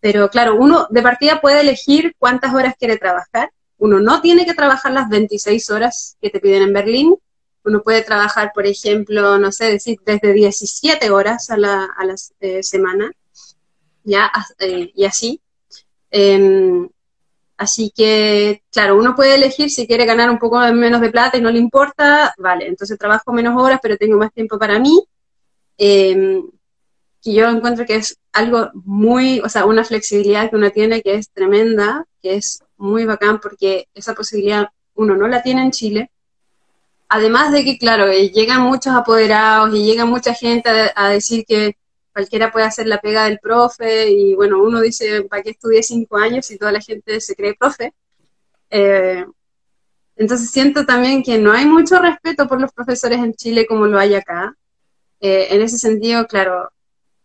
pero 0.00 0.28
claro, 0.28 0.56
uno 0.56 0.86
de 0.90 1.02
partida 1.02 1.40
puede 1.40 1.60
elegir 1.60 2.14
cuántas 2.18 2.52
horas 2.54 2.74
quiere 2.78 2.98
trabajar. 2.98 3.50
Uno 3.78 4.00
no 4.00 4.20
tiene 4.20 4.44
que 4.44 4.54
trabajar 4.54 4.92
las 4.92 5.08
26 5.08 5.70
horas 5.70 6.16
que 6.20 6.30
te 6.30 6.40
piden 6.40 6.62
en 6.62 6.72
Berlín. 6.72 7.16
Uno 7.64 7.82
puede 7.82 8.02
trabajar, 8.02 8.52
por 8.54 8.66
ejemplo, 8.66 9.38
no 9.38 9.50
sé, 9.52 9.66
decir, 9.66 9.98
desde 10.04 10.32
17 10.32 11.10
horas 11.10 11.50
a 11.50 11.56
la, 11.56 11.88
a 11.96 12.04
la 12.04 12.14
eh, 12.40 12.62
semana, 12.62 13.10
ya, 14.04 14.30
eh, 14.58 14.92
y 14.94 15.04
así. 15.04 15.40
Em, 16.10 16.88
Así 17.56 17.92
que, 17.94 18.62
claro, 18.72 18.96
uno 18.98 19.14
puede 19.14 19.36
elegir 19.36 19.70
si 19.70 19.86
quiere 19.86 20.06
ganar 20.06 20.28
un 20.28 20.38
poco 20.38 20.58
menos 20.72 21.00
de 21.00 21.10
plata 21.10 21.38
y 21.38 21.40
no 21.40 21.50
le 21.50 21.58
importa, 21.58 22.34
vale, 22.36 22.66
entonces 22.66 22.98
trabajo 22.98 23.32
menos 23.32 23.60
horas, 23.60 23.78
pero 23.80 23.96
tengo 23.96 24.18
más 24.18 24.32
tiempo 24.32 24.58
para 24.58 24.78
mí. 24.78 25.04
Eh, 25.78 26.42
y 27.22 27.34
yo 27.34 27.48
encuentro 27.48 27.86
que 27.86 27.96
es 27.96 28.18
algo 28.32 28.70
muy, 28.74 29.40
o 29.40 29.48
sea, 29.48 29.66
una 29.66 29.84
flexibilidad 29.84 30.50
que 30.50 30.56
uno 30.56 30.70
tiene 30.70 31.00
que 31.00 31.14
es 31.14 31.30
tremenda, 31.30 32.04
que 32.20 32.34
es 32.34 32.60
muy 32.76 33.04
bacán 33.04 33.40
porque 33.40 33.88
esa 33.94 34.14
posibilidad 34.14 34.68
uno 34.94 35.16
no 35.16 35.28
la 35.28 35.42
tiene 35.42 35.62
en 35.62 35.70
Chile. 35.70 36.10
Además 37.08 37.52
de 37.52 37.64
que, 37.64 37.78
claro, 37.78 38.08
eh, 38.08 38.30
llegan 38.30 38.62
muchos 38.62 38.94
apoderados 38.94 39.74
y 39.74 39.84
llega 39.84 40.04
mucha 40.04 40.34
gente 40.34 40.70
a 40.94 41.08
decir 41.08 41.44
que 41.46 41.76
cualquiera 42.12 42.52
puede 42.52 42.66
hacer 42.66 42.86
la 42.86 43.00
pega 43.00 43.24
del 43.24 43.40
profe 43.40 44.08
y 44.10 44.34
bueno, 44.34 44.62
uno 44.62 44.80
dice, 44.80 45.22
¿para 45.22 45.42
qué 45.42 45.50
estudié 45.50 45.82
cinco 45.82 46.16
años 46.16 46.46
si 46.46 46.56
toda 46.56 46.72
la 46.72 46.80
gente 46.80 47.20
se 47.20 47.34
cree 47.34 47.54
profe? 47.54 47.92
Eh, 48.70 49.24
entonces 50.16 50.50
siento 50.50 50.86
también 50.86 51.22
que 51.22 51.38
no 51.38 51.52
hay 51.52 51.66
mucho 51.66 51.98
respeto 51.98 52.46
por 52.46 52.60
los 52.60 52.72
profesores 52.72 53.18
en 53.18 53.34
Chile 53.34 53.66
como 53.66 53.86
lo 53.86 53.98
hay 53.98 54.14
acá. 54.14 54.56
Eh, 55.20 55.48
en 55.50 55.62
ese 55.62 55.78
sentido, 55.78 56.26
claro, 56.26 56.70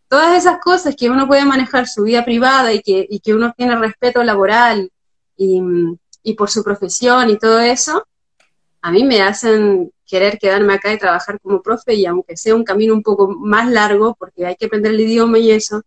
todas 0.08 0.36
esas 0.36 0.58
cosas 0.58 0.96
que 0.96 1.08
uno 1.08 1.28
puede 1.28 1.44
manejar 1.44 1.86
su 1.86 2.02
vida 2.02 2.24
privada 2.24 2.72
y 2.72 2.82
que, 2.82 3.06
y 3.08 3.20
que 3.20 3.32
uno 3.32 3.52
tiene 3.56 3.76
respeto 3.76 4.24
laboral 4.24 4.90
y, 5.40 5.62
y 6.22 6.34
por 6.34 6.50
su 6.50 6.62
profesión 6.62 7.30
y 7.30 7.38
todo 7.38 7.60
eso, 7.60 8.06
a 8.82 8.90
mí 8.90 9.04
me 9.04 9.22
hacen 9.22 9.90
querer 10.06 10.38
quedarme 10.38 10.74
acá 10.74 10.92
y 10.92 10.98
trabajar 10.98 11.40
como 11.40 11.62
profe 11.62 11.94
y 11.94 12.04
aunque 12.04 12.36
sea 12.36 12.54
un 12.54 12.64
camino 12.64 12.92
un 12.92 13.02
poco 13.02 13.28
más 13.28 13.66
largo, 13.70 14.14
porque 14.18 14.44
hay 14.44 14.56
que 14.56 14.66
aprender 14.66 14.92
el 14.92 15.00
idioma 15.00 15.38
y 15.38 15.50
eso, 15.50 15.82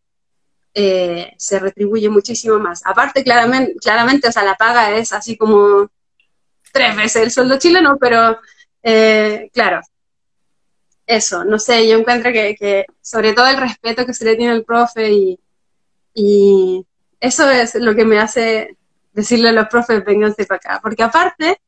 eh, 0.74 1.34
se 1.38 1.60
retribuye 1.60 2.10
muchísimo 2.10 2.58
más. 2.58 2.82
Aparte, 2.84 3.24
claramente, 3.24 3.76
claramente, 3.76 4.28
o 4.28 4.32
sea, 4.32 4.44
la 4.44 4.56
paga 4.56 4.98
es 4.98 5.14
así 5.14 5.38
como 5.38 5.88
tres 6.72 6.96
veces 6.96 7.22
el 7.22 7.32
sueldo 7.32 7.60
chileno, 7.60 7.98
pero 8.00 8.40
eh, 8.82 9.52
claro, 9.54 9.82
eso, 11.06 11.46
no 11.46 11.60
sé, 11.60 11.88
yo 11.88 12.00
encuentro 12.00 12.32
que, 12.32 12.86
sobre 13.02 13.34
todo 13.34 13.46
el 13.48 13.58
respeto 13.58 14.04
que 14.06 14.16
se 14.16 14.26
le 14.26 14.36
tiene 14.36 14.54
al 14.54 14.64
profe 14.64 15.12
y, 15.12 15.40
y 16.16 16.84
eso 17.20 17.52
es 17.52 17.76
lo 17.76 17.94
que 17.94 18.06
me 18.06 18.20
hace 18.20 18.78
decirle 19.14 19.50
a 19.50 19.54
los 19.54 19.68
profes, 19.68 20.04
vénganse 20.04 20.46
para 20.46 20.58
acá, 20.58 20.80
porque 20.82 21.04
aparte, 21.04 21.60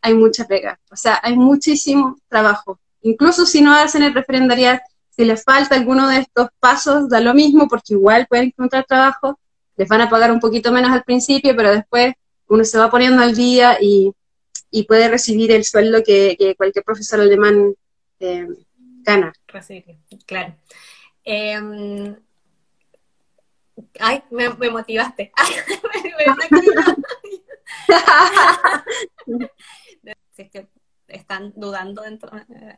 hay 0.00 0.14
mucha 0.14 0.46
pega. 0.46 0.78
O 0.90 0.96
sea, 0.96 1.18
hay 1.22 1.34
muchísimo 1.34 2.18
trabajo. 2.28 2.78
Incluso 3.02 3.46
si 3.46 3.62
no 3.62 3.74
hacen 3.74 4.02
el 4.02 4.14
referendariat, 4.14 4.82
si 5.10 5.24
les 5.24 5.42
falta 5.44 5.74
alguno 5.74 6.08
de 6.08 6.18
estos 6.18 6.48
pasos, 6.60 7.08
da 7.08 7.20
lo 7.20 7.32
mismo 7.32 7.68
porque 7.68 7.94
igual 7.94 8.26
pueden 8.28 8.46
encontrar 8.46 8.84
trabajo, 8.84 9.38
les 9.76 9.88
van 9.88 10.02
a 10.02 10.10
pagar 10.10 10.30
un 10.30 10.40
poquito 10.40 10.72
menos 10.72 10.90
al 10.90 11.04
principio, 11.04 11.56
pero 11.56 11.70
después 11.72 12.14
uno 12.48 12.64
se 12.64 12.78
va 12.78 12.90
poniendo 12.90 13.22
al 13.22 13.34
día 13.34 13.78
y, 13.80 14.12
puede 14.88 15.08
recibir 15.08 15.52
el 15.52 15.64
sueldo 15.64 16.02
que, 16.02 16.54
cualquier 16.56 16.84
profesor 16.84 17.20
alemán 17.20 17.74
eh, 18.18 18.46
gana. 19.02 19.32
claro. 20.26 20.56
Em, 21.22 22.16
ay, 24.00 24.22
me, 24.30 24.48
motivaste. 24.70 25.32
si 30.32 30.42
es 30.42 30.50
que 30.50 30.68
están 31.08 31.52
dudando 31.56 32.04
eh, 32.04 32.20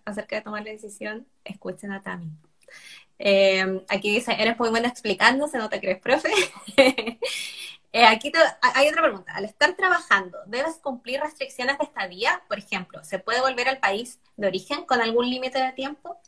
acerca 0.05 0.36
de 0.36 0.42
tomar 0.42 0.64
la 0.64 0.70
decisión, 0.70 1.26
escuchen 1.44 1.92
a 1.92 2.03
Tami. 2.03 2.30
Eh, 3.18 3.84
aquí 3.88 4.11
dice, 4.11 4.36
eres 4.38 4.59
muy 4.59 4.68
buena 4.68 4.88
explicándose, 4.88 5.59
no 5.59 5.68
te 5.68 5.80
crees, 5.80 6.01
profe. 6.01 6.30
Eh, 7.92 8.05
aquí 8.05 8.30
hay 8.61 8.88
otra 8.88 9.01
pregunta. 9.01 9.32
Al 9.32 9.47
estar 9.47 9.74
trabajando, 9.74 10.36
¿debes 10.49 10.76
cumplir 10.76 11.18
restricciones 11.18 11.78
de 11.78 11.84
estadía? 11.84 12.42
Por 12.47 12.59
ejemplo, 12.59 13.03
¿se 13.03 13.18
puede 13.18 13.40
volver 13.40 13.70
al 13.70 13.78
país 13.78 14.20
de 14.36 14.49
origen 14.49 14.84
con 14.84 15.01
algún 15.01 15.30
límite 15.30 15.59
de 15.59 15.72
tiempo? 15.72 16.20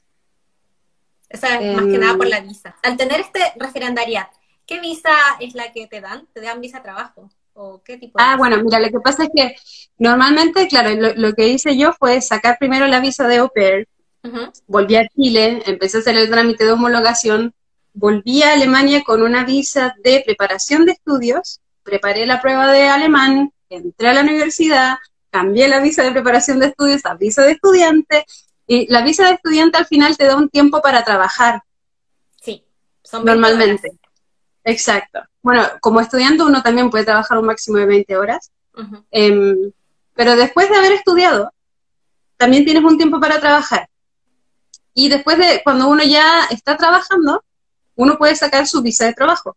Esa 1.28 1.60
es 1.60 1.76
más 1.76 1.84
que 1.84 1.98
nada 1.98 2.16
por 2.16 2.26
la 2.26 2.40
visa. 2.40 2.74
Al 2.82 2.96
tener 2.96 3.20
este 3.20 3.40
referendariat, 3.56 4.30
¿qué 4.68 4.78
visa 4.80 5.10
es 5.40 5.54
la 5.54 5.72
que 5.72 5.88
te 5.88 6.00
dan? 6.00 6.28
¿Te 6.32 6.40
dan 6.42 6.60
visa 6.60 6.82
trabajo? 6.82 7.28
¿O 7.54 7.82
qué 7.82 7.96
tipo 7.96 8.18
ah, 8.20 8.36
bueno, 8.36 8.62
mira, 8.62 8.78
lo 8.78 8.88
que 8.88 9.00
pasa 9.00 9.24
es 9.24 9.30
que 9.34 9.56
normalmente, 9.96 10.68
claro, 10.68 10.90
lo, 11.16 11.32
que 11.32 11.48
hice 11.48 11.76
yo 11.76 11.92
fue 11.92 12.20
sacar 12.20 12.56
primero 12.56 12.86
la 12.86 13.00
visa 13.00 13.26
de 13.26 13.38
au 13.38 13.48
pair, 13.52 13.88
volví 14.68 14.94
a 14.94 15.08
Chile, 15.08 15.62
empecé 15.66 15.96
a 15.96 16.00
hacer 16.00 16.16
el 16.16 16.30
trámite 16.30 16.64
de 16.64 16.72
homologación, 16.72 17.52
volví 17.94 18.42
a 18.42 18.52
Alemania 18.52 19.02
con 19.02 19.22
una 19.22 19.44
visa 19.44 19.96
de 20.04 20.22
preparación 20.24 20.84
de 20.84 20.92
estudios, 20.92 21.60
preparé 21.82 22.26
la 22.26 22.40
prueba 22.40 22.70
de 22.70 22.88
alemán, 22.88 23.52
entré 23.70 24.08
a 24.08 24.14
la 24.14 24.20
universidad, 24.20 24.98
cambié 25.30 25.66
la 25.66 25.80
visa 25.80 26.04
de 26.04 26.12
preparación 26.12 26.60
de 26.60 26.66
estudios 26.66 27.04
a 27.06 27.14
visa 27.14 27.42
de 27.42 27.52
estudiante, 27.52 28.24
y 28.68 28.86
la 28.92 29.02
visa 29.02 29.26
de 29.26 29.32
estudiante 29.32 29.78
al 29.78 29.86
final 29.86 30.16
te 30.16 30.26
da 30.26 30.36
un 30.36 30.48
tiempo 30.48 30.80
para 30.80 31.02
trabajar. 31.02 31.62
Sí, 32.40 32.64
son 33.02 33.24
normalmente. 33.24 33.98
Exacto. 34.64 35.20
Bueno, 35.42 35.64
como 35.80 36.00
estudiante 36.00 36.42
uno 36.42 36.62
también 36.62 36.90
puede 36.90 37.04
trabajar 37.04 37.38
un 37.38 37.46
máximo 37.46 37.78
de 37.78 37.86
20 37.86 38.16
horas, 38.16 38.50
em, 39.10 39.72
pero 40.14 40.36
después 40.36 40.68
de 40.68 40.76
haber 40.76 40.92
estudiado, 40.92 41.52
también 42.36 42.64
tienes 42.64 42.84
un 42.84 42.96
tiempo 42.96 43.20
para 43.20 43.40
trabajar. 43.40 43.88
Y 44.94 45.08
después 45.08 45.38
de, 45.38 45.60
cuando 45.64 45.88
uno 45.88 46.02
ya 46.02 46.44
está 46.50 46.76
trabajando, 46.76 47.42
uno 47.94 48.18
puede 48.18 48.34
sacar 48.36 48.66
su 48.66 48.82
visa 48.82 49.06
de 49.06 49.14
trabajo. 49.14 49.56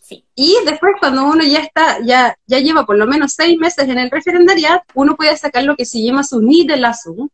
Sí. 0.00 0.24
Y 0.34 0.56
después 0.64 0.94
cuando 0.98 1.24
uno 1.24 1.44
ya 1.44 1.60
está, 1.60 2.00
ya, 2.02 2.36
ya 2.46 2.58
lleva 2.60 2.86
por 2.86 2.96
lo 2.96 3.06
menos 3.06 3.34
seis 3.34 3.58
meses 3.58 3.88
en 3.88 3.98
el 3.98 4.10
referendariat, 4.10 4.82
uno 4.94 5.16
puede 5.16 5.36
sacar 5.36 5.64
lo 5.64 5.76
que 5.76 5.84
se 5.84 6.02
llama 6.02 6.24
su 6.24 6.40
Niederlassung, 6.40 7.28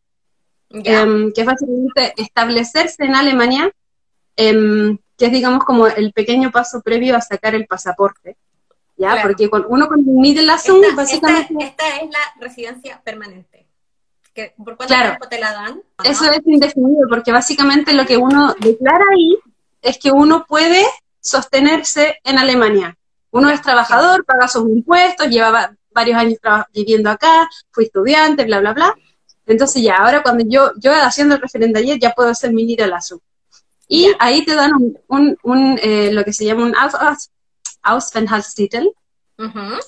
Em, 0.83 1.33
que 1.33 1.41
es 1.43 1.47
básicamente 1.47 2.15
establecerse 2.17 3.05
en 3.05 3.15
Alemania, 3.15 3.71
em, 4.37 4.99
que 5.17 5.27
es 5.27 5.33
digamos 5.33 5.65
como 5.65 5.87
el 5.87 6.13
pequeño 6.13 6.51
paso 6.51 6.81
previo 6.81 7.17
a 7.17 7.21
sacar 7.21 7.55
el 7.55 7.67
pasaporte. 7.67 8.37
¿Ya? 8.97 9.23
Porque 9.23 9.51
con, 9.51 9.67
uno 9.69 9.89
con 9.89 10.01
el 10.01 10.07
Niederlassung 10.07 10.95
básicamente... 10.95 11.53
Esta, 11.59 11.97
es 11.97 12.11
la 12.11 12.41
residencia 12.41 13.01
permanente. 13.03 13.67
¿Por 14.57 14.77
cuánto 14.77 14.95
tiempo 14.95 15.29
te 15.29 15.39
la 15.39 15.53
dan? 15.53 15.83
Eso 16.03 16.31
es 16.31 16.41
indefinido, 16.45 17.09
porque 17.09 17.33
básicamente 17.33 17.93
lo 17.93 18.05
que 18.07 18.17
uno 18.17 18.55
declara 18.61 19.05
ahí 19.13 19.39
es 19.81 19.99
que 19.99 20.11
uno 20.11 20.45
puede 20.47 20.85
sostenerse 21.21 22.19
en 22.25 22.39
Alemania. 22.39 22.97
Uno 23.31 23.51
es 23.51 23.63
trabajador, 23.63 24.25
paga 24.25 24.49
sus 24.49 24.69
impuestos, 24.69 25.29
lleva 25.29 25.75
varios 25.91 26.19
años 26.19 26.39
viviendo 26.73 27.11
acá, 27.11 27.49
fue 27.71 27.85
estudiante, 27.85 28.45
bla, 28.45 28.61
bla, 28.61 28.73
bla. 28.73 28.95
Entonces 29.47 29.83
ya, 29.83 29.97
ahora 29.97 30.23
cuando 30.23 30.45
yo, 30.47 30.73
yo 30.79 30.93
haciendo 30.93 31.35
el 31.35 31.41
referendario 31.41 31.97
ya 31.97 32.11
puedo 32.11 32.31
hacer 32.31 32.53
mi 32.53 32.65
Niederlassung. 32.65 33.21
Y 33.95 34.13
ahí 34.19 34.45
te 34.45 34.55
dan 34.55 34.73
un, 35.07 35.39
un, 35.43 35.79
eh, 35.81 36.11
lo 36.13 36.25
que 36.25 36.33
se 36.33 36.45
llama 36.45 36.65
un 36.65 36.75
Aufenthaltstitel, 37.83 38.93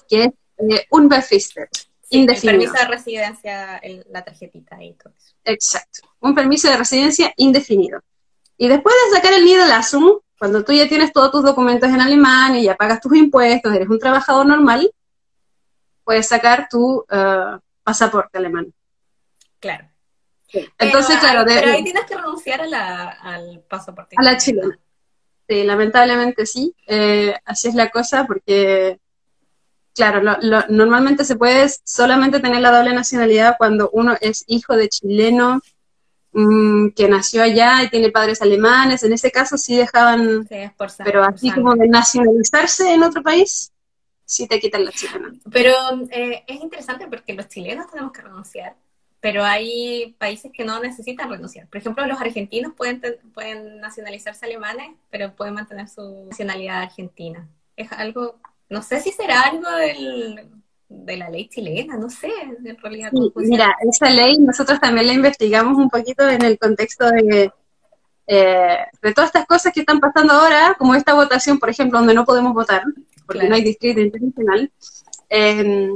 que 0.09 0.25
es 0.25 0.31
eh, 0.59 0.87
un 0.91 1.09
befristet, 1.09 1.69
indefinido. 2.11 2.73
permiso 2.73 2.85
de 2.85 2.89
residencia, 2.89 3.81
la 4.11 4.25
tarjetita 4.25 4.81
y 4.83 4.95
todo 4.95 5.13
eso. 5.19 5.35
Exacto, 5.45 6.09
un 6.21 6.37
permiso 6.37 6.69
de 6.71 6.77
residencia 6.77 7.33
indefinido. 7.37 8.01
Y 8.57 8.69
después 8.69 8.95
de 9.05 9.17
sacar 9.17 9.33
el 9.33 9.45
Niederlassung, 9.45 10.21
cuando 10.39 10.65
tú 10.65 10.73
ya 10.73 10.89
tienes 10.89 11.13
todos 11.13 11.33
tus 11.33 11.43
documentos 11.43 11.89
en 11.89 12.01
alemán 12.01 12.55
y 12.55 12.63
ya 12.65 12.77
pagas 12.77 13.01
tus 13.01 13.17
impuestos, 13.17 13.75
eres 13.75 13.89
un 13.89 13.99
trabajador 13.99 14.47
normal, 14.47 14.89
puedes 16.05 16.29
sacar 16.29 16.69
tu 16.71 16.99
uh, 17.01 17.59
pasaporte 17.83 18.39
alemán. 18.39 18.73
Claro. 19.59 19.89
Entonces, 20.79 21.19
claro. 21.19 21.45
pero 21.47 21.73
ahí 21.73 21.85
tienes 21.85 22.05
que 22.05 22.17
renunciar 22.17 22.61
a 22.61 22.67
la, 22.67 23.09
al 23.09 23.61
pasaporte. 23.69 24.17
A 24.19 24.23
la 24.23 24.37
chilena. 24.37 24.79
Sí, 25.49 25.63
lamentablemente 25.63 26.47
sí. 26.47 26.75
Eh, 26.87 27.35
así 27.45 27.69
es 27.69 27.75
la 27.75 27.91
cosa 27.91 28.27
porque, 28.27 28.99
claro, 29.95 30.39
normalmente 30.69 31.25
se 31.25 31.37
puede 31.37 31.69
solamente 31.85 32.41
tener 32.41 32.61
la 32.61 32.77
doble 32.77 32.93
nacionalidad 32.93 33.57
cuando 33.57 33.91
uno 33.93 34.17
es 34.21 34.45
hijo 34.49 34.77
de 34.77 34.89
chileno 34.89 35.61
mm, 36.33 36.89
que 36.91 37.09
nació 37.09 37.43
allá 37.43 37.83
y 37.83 37.91
tiene 37.91 38.11
padres 38.11 38.43
alemanes. 38.43 39.05
En 39.05 39.13
ese 39.13 39.31
caso 39.31 39.57
sí 39.57 39.77
dejaban, 39.77 40.47
sí, 40.49 40.57
por 40.77 40.89
pero 41.05 41.23
así 41.23 41.53
como 41.53 41.75
de 41.75 41.89
nacionalizarse 41.89 42.93
en 42.93 43.05
otro 43.05 43.23
país, 43.23 43.73
sí 44.25 44.49
te 44.49 44.59
quitan 44.59 44.85
la 44.85 44.91
chilena. 44.91 45.33
Pero 45.53 45.73
eh, 46.11 46.43
es 46.47 46.61
interesante 46.61 47.07
porque 47.07 47.35
los 47.35 47.49
chilenos 47.49 47.89
tenemos 47.89 48.13
que 48.13 48.23
renunciar 48.23 48.75
pero 49.21 49.45
hay 49.45 50.15
países 50.19 50.53
que 50.53 50.65
no 50.65 50.81
necesitan 50.81 51.31
renunciar. 51.31 51.67
Por 51.69 51.79
ejemplo, 51.79 52.07
los 52.07 52.21
argentinos 52.21 52.73
pueden, 52.75 53.01
pueden 53.35 53.81
nacionalizarse 53.81 54.47
alemanes, 54.47 54.91
pero 55.11 55.35
pueden 55.35 55.55
mantener 55.55 55.89
su 55.89 56.27
nacionalidad 56.29 56.83
argentina. 56.83 57.49
Es 57.77 57.91
algo, 57.93 58.39
no 58.69 58.83
sé 58.83 59.01
si 59.01 59.11
será 59.11 59.43
algo 59.43 59.71
del, 59.71 60.49
de 60.89 61.17
la 61.17 61.31
ley 61.31 61.49
chilena, 61.49 61.97
no 61.97 62.11
sé, 62.11 62.31
en 62.65 62.77
realidad. 62.79 63.11
mira, 63.37 63.75
esa 63.91 64.11
ley 64.11 64.39
nosotros 64.39 64.79
también 64.81 65.07
la 65.07 65.15
investigamos 65.15 65.77
un 65.79 65.91
poquito 65.91 66.29
en 66.29 66.43
el 66.43 66.59
contexto 66.59 67.11
de, 67.11 67.51
eh, 68.27 68.79
de 69.03 69.15
todas 69.15 69.29
estas 69.29 69.47
cosas 69.47 69.73
que 69.73 69.81
están 69.81 69.99
pasando 69.99 70.35
ahora, 70.35 70.75
como 70.79 70.95
esta 70.95 71.15
votación, 71.15 71.59
por 71.59 71.71
ejemplo, 71.71 71.99
donde 71.99 72.15
no 72.15 72.25
podemos 72.25 72.53
votar, 72.55 72.83
porque 73.27 73.49
no 73.49 73.55
hay 73.55 73.63
distrito 73.63 74.01
internacional. 74.01 74.71
Eh, 75.29 75.91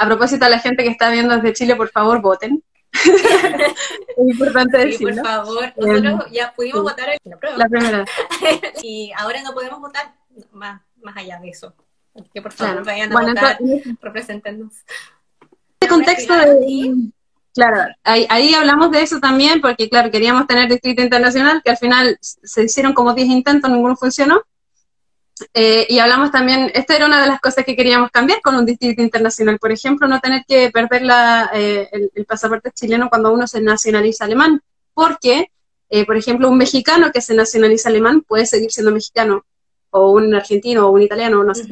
a 0.00 0.06
propósito, 0.06 0.46
a 0.46 0.48
la 0.48 0.58
gente 0.58 0.82
que 0.82 0.88
está 0.88 1.10
viendo 1.10 1.36
desde 1.36 1.52
Chile, 1.52 1.76
por 1.76 1.90
favor, 1.90 2.22
voten. 2.22 2.64
es 2.92 4.16
importante 4.16 4.92
sí, 4.92 5.04
por 5.04 5.14
favor. 5.14 5.72
Nosotros 5.76 6.26
em, 6.26 6.32
ya 6.32 6.54
pudimos 6.56 6.82
votar 6.82 7.10
en 7.10 7.18
la 7.30 7.36
prueba. 7.36 7.58
La 7.58 7.68
primera. 7.68 8.04
y 8.82 9.12
ahora 9.18 9.42
no 9.42 9.52
podemos 9.52 9.78
votar 9.78 10.14
más, 10.52 10.80
más 11.02 11.14
allá 11.18 11.38
de 11.38 11.50
eso. 11.50 11.74
que 12.32 12.40
por 12.40 12.52
favor 12.52 12.82
vayan 12.82 13.14
a 13.14 13.20
votar, 13.20 13.58
representennos. 14.00 14.72
En 15.42 15.48
este 15.82 15.88
contexto 15.88 16.34
de... 16.34 17.10
Claro, 17.52 17.92
ahí, 18.02 18.26
ahí, 18.30 18.54
hablamos 18.54 18.92
de 18.92 19.02
eso 19.02 19.20
también, 19.20 19.60
porque 19.60 19.90
claro, 19.90 20.10
queríamos 20.10 20.46
tener 20.46 20.70
distrito 20.70 21.02
internacional, 21.02 21.60
que 21.62 21.72
al 21.72 21.76
final 21.76 22.16
se 22.20 22.64
hicieron 22.64 22.94
como 22.94 23.12
10 23.12 23.28
intentos, 23.28 23.70
ninguno 23.70 23.96
funcionó. 23.96 24.44
Eh, 25.54 25.86
y 25.88 25.98
hablamos 25.98 26.30
también, 26.30 26.70
esta 26.74 26.96
era 26.96 27.06
una 27.06 27.22
de 27.22 27.28
las 27.28 27.40
cosas 27.40 27.64
que 27.64 27.76
queríamos 27.76 28.10
cambiar 28.10 28.40
con 28.40 28.54
un 28.54 28.66
distrito 28.66 29.02
internacional, 29.02 29.58
por 29.58 29.72
ejemplo, 29.72 30.06
no 30.06 30.20
tener 30.20 30.44
que 30.46 30.70
perder 30.70 31.02
la, 31.02 31.50
eh, 31.52 31.88
el, 32.14 32.24
pasaporte 32.26 32.70
chileno 32.72 33.08
cuando 33.08 33.32
uno 33.32 33.46
se 33.46 33.60
nacionaliza 33.60 34.24
alemán, 34.24 34.60
porque, 34.94 35.50
eh, 35.88 36.06
por 36.06 36.16
ejemplo, 36.16 36.48
un 36.48 36.58
mexicano 36.58 37.10
que 37.12 37.20
se 37.20 37.34
nacionaliza 37.34 37.88
alemán 37.88 38.22
puede 38.22 38.46
seguir 38.46 38.70
siendo 38.70 38.92
mexicano, 38.92 39.44
o 39.90 40.12
un 40.12 40.34
argentino, 40.34 40.86
o 40.86 40.90
un 40.90 41.02
italiano, 41.02 41.42
no 41.42 41.54
sé. 41.54 41.64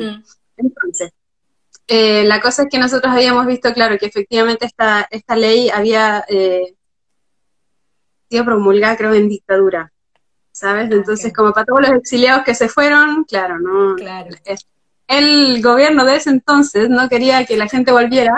Entonces, 0.57 1.13
la 1.89 2.41
cosa 2.41 2.63
es 2.63 2.69
que 2.69 2.79
nosotros 2.79 3.13
habíamos 3.13 3.47
visto, 3.47 3.73
claro, 3.73 3.97
que 3.99 4.07
efectivamente 4.07 4.67
esta, 4.67 5.07
esta 5.11 5.37
ley 5.37 5.71
había 5.71 6.25
sido 8.29 8.45
promulgada, 8.45 8.97
creo, 8.97 9.15
en 9.15 9.29
dictadura. 9.29 9.93
¿Sabes? 10.59 10.89
Ah, 10.91 10.95
Entonces, 10.95 11.33
como 11.33 11.53
para 11.53 11.67
todos 11.67 11.83
los 11.83 11.91
exiliados 11.93 12.45
que 12.45 12.55
se 12.55 12.69
fueron, 12.69 13.25
claro, 13.25 13.59
¿no? 13.61 13.95
Claro. 13.97 14.31
El 15.07 15.63
gobierno 15.63 16.05
de 16.05 16.17
ese 16.17 16.31
entonces 16.31 16.91
no 16.91 17.09
quería 17.09 17.47
que 17.47 17.57
la 17.57 17.69
gente 17.69 17.93
volviera, 17.93 18.33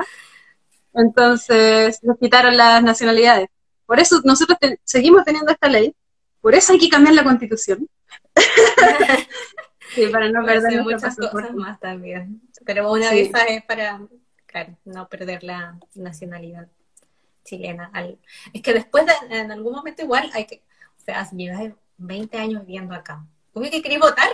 entonces 0.95 1.99
nos 2.03 2.19
quitaron 2.19 2.57
las 2.57 2.83
nacionalidades. 2.83 3.49
Por 3.87 3.99
eso 3.99 4.21
nosotros 4.25 4.59
seguimos 4.85 5.25
teniendo 5.25 5.51
esta 5.51 5.69
ley, 5.69 5.95
por 6.41 6.55
eso 6.55 6.73
hay 6.73 6.79
que 6.79 6.89
cambiar 6.89 7.15
la 7.15 7.25
constitución. 7.25 7.89
sí, 9.95 10.07
para 10.09 10.31
no 10.31 10.45
perder 10.45 10.83
muchas 10.83 11.17
cosas 11.17 11.55
más 11.55 11.81
también. 11.81 12.43
Pero 12.65 12.93
una 12.93 13.11
de 13.11 13.23
esas 13.23 13.47
es 13.49 13.65
para, 13.65 14.01
claro, 14.47 14.77
no 14.85 15.09
perder 15.09 15.43
la 15.43 15.77
nacionalidad 15.95 16.69
chilena. 17.43 17.91
Es 18.53 18.63
que 18.63 18.75
después, 18.75 19.05
en 19.29 19.51
algún 19.51 19.73
momento 19.73 20.03
igual, 20.03 20.31
hay 20.35 20.47
que, 20.47 20.63
o 20.97 21.05
sea, 21.05 21.29
llevas 21.31 21.73
20 22.01 22.39
años 22.39 22.67
viviendo 22.67 22.95
acá. 22.95 23.25
Obvio 23.53 23.71
que 23.71 23.83
quería 23.83 23.99
votar 23.99 24.29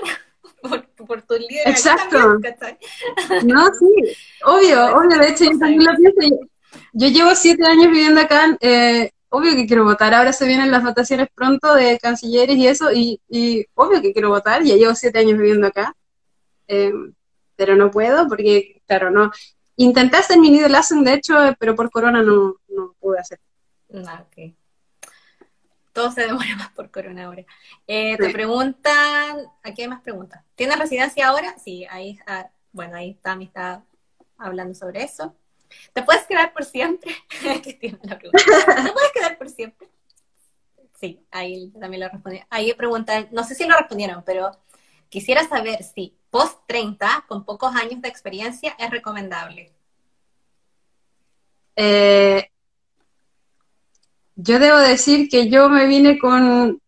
por, 1.06 1.22
tu 1.22 1.34
líder. 1.34 1.68
Exacto. 1.68 2.38
no, 3.44 3.66
sí, 3.78 4.16
obvio, 4.44 4.96
obvio. 4.96 5.18
De 5.18 5.28
hecho, 5.28 5.44
yo 5.44 5.58
también 5.58 5.84
lo 5.84 5.94
pienso. 5.96 6.46
Yo, 6.92 7.08
llevo 7.08 7.34
7 7.34 7.64
años 7.66 7.90
viviendo 7.90 8.20
acá. 8.20 8.56
Eh, 8.60 9.10
obvio 9.28 9.54
que 9.54 9.66
quiero 9.66 9.84
votar. 9.84 10.14
Ahora 10.14 10.32
se 10.32 10.46
vienen 10.46 10.70
las 10.70 10.82
votaciones 10.82 11.28
pronto 11.34 11.74
de 11.74 11.98
cancilleres 11.98 12.56
y 12.56 12.66
eso. 12.66 12.92
Y, 12.92 13.20
y 13.28 13.66
obvio 13.74 14.00
que 14.00 14.12
quiero 14.12 14.30
votar. 14.30 14.62
Ya 14.62 14.76
llevo 14.76 14.94
7 14.94 15.18
años 15.18 15.38
viviendo 15.38 15.66
acá. 15.66 15.94
Eh, 16.68 16.92
pero 17.56 17.74
no 17.74 17.90
puedo 17.90 18.28
porque, 18.28 18.82
claro, 18.86 19.10
no. 19.10 19.30
Intenté 19.76 20.16
hacer 20.16 20.38
mi 20.38 20.50
Niederlassung, 20.50 21.04
de 21.04 21.14
hecho, 21.14 21.34
pero 21.58 21.74
por 21.74 21.90
corona 21.90 22.22
no, 22.22 22.56
no 22.68 22.94
pude 22.98 23.18
hacer. 23.18 23.38
Ah, 24.06 24.24
ok. 24.26 24.54
Todo 25.96 26.12
se 26.12 26.26
demora 26.26 26.54
más 26.58 26.68
por 26.72 26.90
corona 26.90 27.24
ahora. 27.24 27.42
Eh, 27.86 28.18
te 28.18 28.28
preguntan, 28.28 29.46
aquí 29.62 29.80
hay 29.80 29.88
más 29.88 30.02
preguntas. 30.02 30.44
¿Tienes 30.54 30.78
residencia 30.78 31.26
ahora? 31.26 31.56
Sí, 31.58 31.86
ahí, 31.88 32.18
ah, 32.26 32.50
bueno, 32.70 32.96
ahí 32.96 33.12
está, 33.12 33.34
me 33.34 33.44
está 33.44 33.82
hablando 34.36 34.74
sobre 34.74 35.02
eso. 35.02 35.34
¿Te 35.94 36.02
puedes 36.02 36.24
quedar 36.26 36.52
por 36.52 36.66
siempre? 36.66 37.16
¿Te 37.42 37.96
puedes 37.96 39.12
quedar 39.14 39.38
por 39.38 39.48
siempre? 39.48 39.88
Sí, 41.00 41.24
ahí 41.30 41.72
también 41.80 42.02
lo 42.02 42.10
respondí. 42.10 42.42
Ahí 42.50 42.74
preguntan, 42.74 43.28
no 43.32 43.42
sé 43.42 43.54
si 43.54 43.64
lo 43.64 43.74
respondieron, 43.74 44.22
pero 44.22 44.50
quisiera 45.08 45.48
saber 45.48 45.82
si 45.82 46.14
post 46.28 46.60
30, 46.66 47.24
con 47.26 47.46
pocos 47.46 47.74
años 47.74 48.02
de 48.02 48.08
experiencia, 48.10 48.76
es 48.78 48.90
recomendable. 48.90 49.72
Eh, 51.74 52.50
yo 54.36 54.58
debo 54.58 54.76
decir 54.76 55.28
que 55.28 55.48
yo 55.48 55.68
me 55.68 55.86
vine 55.86 56.18
con, 56.18 56.80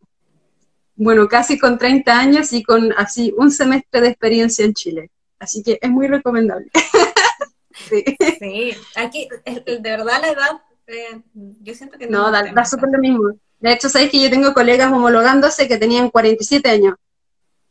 bueno, 0.94 1.26
casi 1.28 1.58
con 1.58 1.78
30 1.78 2.18
años 2.18 2.52
y 2.52 2.62
con 2.62 2.92
así 2.92 3.34
un 3.36 3.50
semestre 3.50 4.02
de 4.02 4.08
experiencia 4.08 4.64
en 4.64 4.74
Chile. 4.74 5.10
Así 5.38 5.62
que 5.62 5.78
es 5.80 5.90
muy 5.90 6.08
recomendable. 6.08 6.70
sí. 8.38 8.74
aquí, 8.94 9.28
de 9.44 9.78
verdad 9.80 10.20
la 10.20 10.28
edad, 10.28 10.62
eh, 10.86 11.22
yo 11.32 11.74
siento 11.74 11.96
que 11.96 12.06
no. 12.06 12.30
No, 12.30 12.30
da, 12.30 12.64
súper 12.64 12.90
lo 12.90 12.98
mismo. 12.98 13.32
De 13.60 13.72
hecho, 13.72 13.88
sabéis 13.88 14.10
que 14.10 14.20
yo 14.20 14.30
tengo 14.30 14.52
colegas 14.52 14.92
homologándose 14.92 15.66
que 15.66 15.78
tenían 15.78 16.10
47 16.10 16.68
años. 16.68 16.96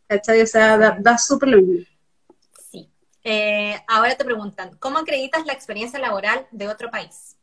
¿Cachai? 0.08 0.42
O 0.42 0.48
sea, 0.48 0.78
da, 0.78 1.18
súper 1.18 1.50
lo 1.50 1.62
mismo. 1.62 1.86
Sí. 2.72 2.90
Eh, 3.24 3.80
ahora 3.88 4.16
te 4.16 4.26
preguntan, 4.26 4.76
¿cómo 4.80 4.98
acreditas 4.98 5.46
la 5.46 5.54
experiencia 5.54 6.00
laboral 6.00 6.48
de 6.52 6.68
otro 6.68 6.90
país? 6.90 7.37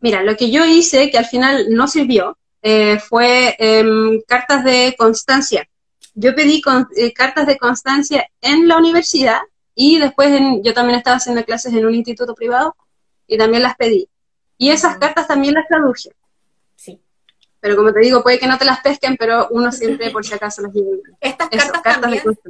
Mira, 0.00 0.22
lo 0.22 0.36
que 0.36 0.50
yo 0.50 0.64
hice, 0.64 1.10
que 1.10 1.18
al 1.18 1.26
final 1.26 1.66
no 1.70 1.88
sirvió, 1.88 2.38
eh, 2.62 2.98
fue 2.98 3.56
em, 3.58 4.20
cartas 4.26 4.64
de 4.64 4.94
constancia. 4.98 5.68
Yo 6.14 6.34
pedí 6.34 6.62
eh, 6.96 7.12
cartas 7.12 7.46
de 7.46 7.58
constancia 7.58 8.28
en 8.40 8.66
la 8.68 8.76
universidad 8.76 9.40
y 9.74 9.98
después 9.98 10.32
yo 10.62 10.74
también 10.74 10.98
estaba 10.98 11.16
haciendo 11.16 11.44
clases 11.44 11.72
en 11.72 11.86
un 11.86 11.94
instituto 11.94 12.34
privado 12.34 12.76
y 13.26 13.38
también 13.38 13.62
las 13.62 13.76
pedí. 13.76 14.08
Y 14.56 14.70
esas 14.70 14.98
cartas 14.98 15.28
también 15.28 15.54
las 15.54 15.68
traduje. 15.68 16.10
Pero 17.60 17.76
como 17.76 17.92
te 17.92 18.00
digo, 18.00 18.22
puede 18.22 18.38
que 18.38 18.46
no 18.46 18.56
te 18.56 18.64
las 18.64 18.80
pesquen, 18.80 19.16
pero 19.16 19.48
uno 19.50 19.72
siempre 19.72 20.10
por 20.10 20.24
si 20.24 20.32
acaso 20.32 20.62
las 20.62 20.72
lleva. 20.72 20.96
Estas 21.20 21.48
cartas, 21.48 22.00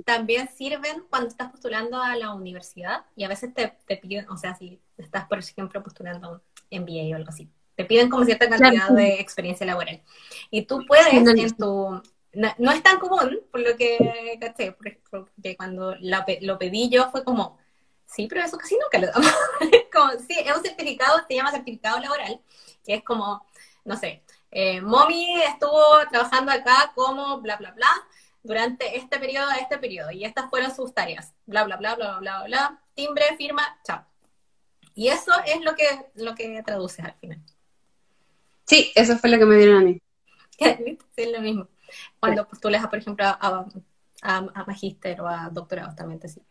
también, 0.05 0.49
sirven 0.55 1.05
cuando 1.09 1.29
estás 1.29 1.51
postulando 1.51 2.03
a 2.03 2.15
la 2.17 2.35
universidad 2.35 3.07
y 3.17 3.25
a 3.25 3.29
veces 3.29 3.55
te, 3.55 3.97
piden, 3.97 4.29
o 4.29 4.37
sea, 4.37 4.55
si 4.55 4.81
estás, 4.99 5.27
por 5.27 5.39
ejemplo, 5.39 5.83
postulando 5.83 6.33
un 6.33 6.41
MBA 6.71 7.13
o 7.13 7.17
algo 7.17 7.31
así, 7.31 7.51
te 7.75 7.85
piden 7.85 8.11
como 8.11 8.25
cierta 8.25 8.49
cantidad 8.49 8.91
de 8.91 9.21
experiencia 9.21 9.65
laboral. 9.65 10.03
Y 10.51 10.63
tú 10.63 10.85
puedes 10.87 11.07
en 11.13 11.57
tu... 11.57 12.03
No, 12.35 12.73
es 12.73 12.83
tan 12.83 12.99
común, 12.99 13.41
por 13.51 13.61
lo 13.61 13.77
que 13.77 14.37
caché, 14.41 14.73
porque 14.73 15.57
cuando 15.57 15.95
lo 16.01 16.59
pedí 16.59 16.89
yo 16.89 17.11
fue 17.11 17.25
como, 17.25 17.59
sí, 18.05 18.27
pero 18.29 18.43
eso 18.43 18.59
casi 18.59 18.77
nunca 18.77 18.99
lo 18.99 19.13
damos. 19.13 19.33
como, 19.93 20.11
sí, 20.21 20.37
es 20.45 20.57
un 20.57 20.63
certificado, 20.63 21.21
se 21.29 21.35
llama 21.35 21.53
certificado 21.53 22.01
laboral, 22.01 22.41
que 22.85 22.95
es 22.95 23.05
como, 23.05 23.47
no 23.85 23.97
sé, 23.97 24.23
eh, 24.51 24.81
Mommy 24.81 25.41
estuvo 25.43 25.81
trabajando 26.11 26.53
acá 26.53 26.93
como 26.95 27.41
bla, 27.41 27.57
bla, 27.57 27.73
bla, 27.73 27.91
durante 28.43 28.97
este 28.97 29.19
periodo 29.19 29.51
este 29.61 29.79
periodo, 29.79 30.11
y 30.11 30.25
estas 30.25 30.49
fueron 30.51 30.75
sus 30.75 30.93
tareas, 30.95 31.35
bla, 31.47 31.65
bla, 31.65 31.77
bla, 31.77 31.95
bla, 31.95 32.19
bla, 32.19 32.43
bla, 32.45 32.83
timbre, 32.95 33.37
firma, 33.37 33.79
chao. 33.85 34.05
Y 34.99 35.11
eso 35.11 35.31
es 35.47 35.61
lo 35.61 35.77
que, 35.77 35.87
lo 36.17 36.35
que 36.35 36.61
traduces 36.65 37.05
al 37.05 37.15
final. 37.21 37.41
Sí, 38.67 38.91
eso 38.97 39.17
fue 39.17 39.31
lo 39.31 39.39
que 39.39 39.45
me 39.45 39.57
dieron 39.57 39.77
a 39.77 39.85
mí. 39.85 40.03
sí, 40.59 40.99
es 41.17 41.33
lo 41.33 41.41
mismo. 41.41 41.69
Cuando 42.19 42.49
postulas, 42.49 42.85
por 42.89 42.99
ejemplo, 42.99 43.25
a, 43.25 43.65
a, 44.23 44.65
magíster 44.67 45.21
o 45.21 45.29
a 45.29 45.51
doctorado 45.53 45.95
también 45.95 46.19
te 46.19 46.27
sirve. 46.27 46.49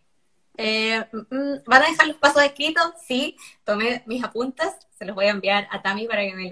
Eh, 0.56 1.06
mm, 1.12 1.36
mm, 1.36 1.64
¿Van 1.66 1.84
a 1.84 1.88
dejar 1.88 2.08
los 2.08 2.16
pasos 2.16 2.41
escritos? 2.41 2.86
Sí, 3.06 3.36
tomé 3.66 4.04
mis 4.06 4.24
apuntes, 4.24 4.78
se 4.98 5.04
los 5.04 5.14
voy 5.14 5.26
a 5.26 5.32
enviar 5.32 5.68
a 5.70 5.82
Tami 5.82 6.08
para 6.08 6.22
que 6.22 6.34
me, 6.34 6.50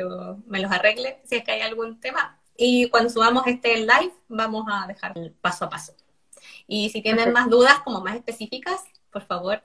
me 0.47 0.59
los 0.59 0.71
arregle 0.73 1.21
si 1.23 1.37
es 1.37 1.45
que 1.45 1.53
hay 1.53 1.61
algún 1.61 2.01
tema. 2.01 2.41
Y 2.57 2.89
cuando 2.89 3.09
subamos 3.09 3.47
este 3.47 3.77
live, 3.77 4.11
vamos 4.27 4.65
a 4.69 4.85
dejar 4.85 5.17
el 5.17 5.31
paso 5.31 5.63
a 5.63 5.69
paso. 5.69 5.95
Y 6.67 6.89
si 6.89 7.01
tienen 7.01 7.31
más 7.31 7.49
dudas 7.49 7.79
como 7.85 8.01
más 8.01 8.17
específicas, 8.17 8.83
por 9.11 9.21
favor, 9.21 9.63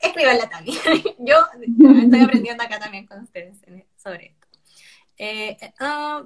escríbanle 0.00 0.42
a 0.42 0.48
Tami. 0.48 0.72
Yo 1.18 1.36
estoy 2.02 2.20
aprendiendo 2.20 2.62
acá 2.62 2.78
también 2.78 3.06
con 3.06 3.22
ustedes 3.22 3.56
sobre 3.96 4.26
esto. 4.26 4.46
Eh, 5.18 5.56
ah, 5.80 6.24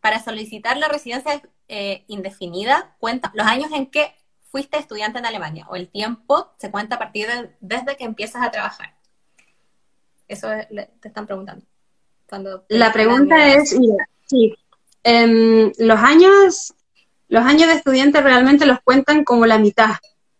para 0.00 0.22
solicitar 0.22 0.76
la 0.76 0.88
residencia 0.88 1.40
eh, 1.68 2.04
indefinida, 2.08 2.94
cuenta 2.98 3.30
los 3.34 3.46
años 3.46 3.70
en 3.72 3.86
que 3.86 4.14
fuiste 4.50 4.76
estudiante 4.76 5.18
en 5.18 5.26
Alemania 5.26 5.66
o 5.70 5.76
el 5.76 5.88
tiempo 5.88 6.52
se 6.58 6.70
cuenta 6.70 6.96
a 6.96 6.98
partir 6.98 7.26
de 7.26 7.56
desde 7.60 7.96
que 7.96 8.04
empiezas 8.04 8.42
a 8.42 8.50
trabajar. 8.50 8.94
Eso 10.28 10.48
te 10.68 11.08
están 11.08 11.26
preguntando. 11.26 11.64
la 12.68 12.92
pregunta 12.92 13.48
es, 13.48 13.78
mira, 13.78 14.08
sí, 14.26 14.54
em, 15.02 15.72
los 15.78 15.98
años, 15.98 16.74
los 17.28 17.44
años 17.44 17.68
de 17.68 17.74
estudiante 17.74 18.20
realmente 18.20 18.66
los 18.66 18.80
cuentan 18.82 19.24
como 19.24 19.46
la 19.46 19.58
mitad. 19.58 19.92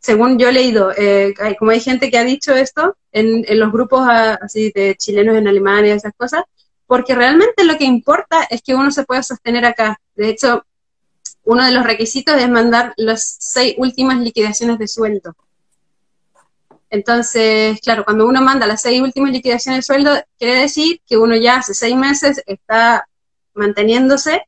Según 0.03 0.37
yo 0.37 0.49
he 0.49 0.53
leído, 0.53 0.93
eh, 0.97 1.33
como 1.59 1.71
hay 1.71 1.81
gente 1.81 2.11
que 2.11 2.19
ha 2.19 2.25
dicho 2.25 2.53
esto 2.53 2.97
en, 3.13 3.45
los 3.59 3.71
grupos 3.71 4.01
ah, 4.03 4.37
así 4.43 4.73
de 4.75 4.97
chilenos 4.97 5.37
en 5.37 5.47
Alemania 5.47 5.95
esas 5.95 6.13
cosas, 6.17 6.43
porque 6.89 7.15
realmente 7.15 7.63
lo 7.65 7.79
que 7.79 7.85
importa 7.85 8.43
es 8.51 8.63
que 8.63 8.75
uno 8.75 8.91
se 8.91 9.05
pueda 9.05 9.23
sostener 9.23 9.65
acá. 9.65 10.01
De 10.17 10.29
hecho, 10.29 10.67
uno 11.45 11.65
de 11.65 11.71
los 11.71 11.85
requisitos 11.85 12.35
es 12.37 12.51
mandar 12.51 12.95
las 12.97 13.37
seis 13.39 13.75
últimas 13.79 14.19
liquidaciones 14.19 14.79
de 14.79 14.89
sueldo. 14.89 15.37
Entonces, 16.91 17.81
claro, 17.81 18.05
cuando 18.05 18.27
uno 18.27 18.43
manda 18.43 18.67
las 18.67 18.83
seis 18.83 19.01
últimas 19.01 19.31
liquidaciones 19.31 19.79
de 19.79 19.95
sueldo, 19.95 20.11
quiere 20.37 20.63
decir 20.63 21.01
que 21.07 21.17
uno 21.17 21.37
ya 21.37 21.59
hace 21.59 21.75
seis 21.75 21.95
meses 21.97 22.43
está 22.45 23.09
manteniéndose 23.55 24.43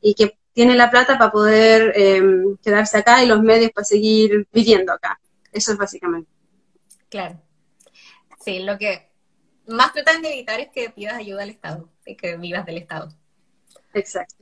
y 0.00 0.14
que 0.14 0.38
tiene 0.54 0.76
la 0.76 0.90
plata 0.90 1.18
para 1.18 1.32
poder 1.32 1.92
em, 1.96 2.56
quedarse 2.58 2.96
acá 2.96 3.22
y 3.22 3.26
los 3.26 3.42
medios 3.42 3.72
para 3.72 3.84
seguir 3.84 4.46
viviendo 4.52 4.92
acá. 4.92 5.20
Eso 5.52 5.72
es 5.72 5.78
básicamente. 5.78 6.30
Claro. 7.10 7.40
Sí, 8.42 8.60
lo 8.60 8.78
que 8.78 9.10
más 9.66 9.92
tratan 9.92 10.22
de 10.22 10.32
evitar 10.32 10.60
es 10.60 10.68
que 10.68 10.90
pidas 10.90 11.14
ayuda 11.14 11.42
al 11.42 11.50
Estado, 11.50 11.88
y 12.06 12.16
que 12.16 12.36
vivas 12.36 12.64
del 12.66 12.78
Estado. 12.78 13.12
Exacto. 13.92 14.36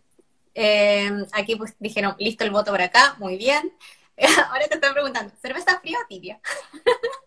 Eh, 0.55 1.11
aquí 1.33 1.57
pues 1.57 1.75
dijeron, 1.79 2.15
listo 2.19 2.45
el 2.45 2.51
voto 2.51 2.71
por 2.71 2.83
acá, 2.83 3.17
muy 3.19 3.37
bien. 3.37 3.73
Ahora 4.51 4.69
te 4.69 4.75
estoy 4.75 4.93
preguntando, 4.93 5.35
¿cerveza 5.41 5.81
fría 5.81 5.99
o 6.03 6.07
tibia? 6.09 6.41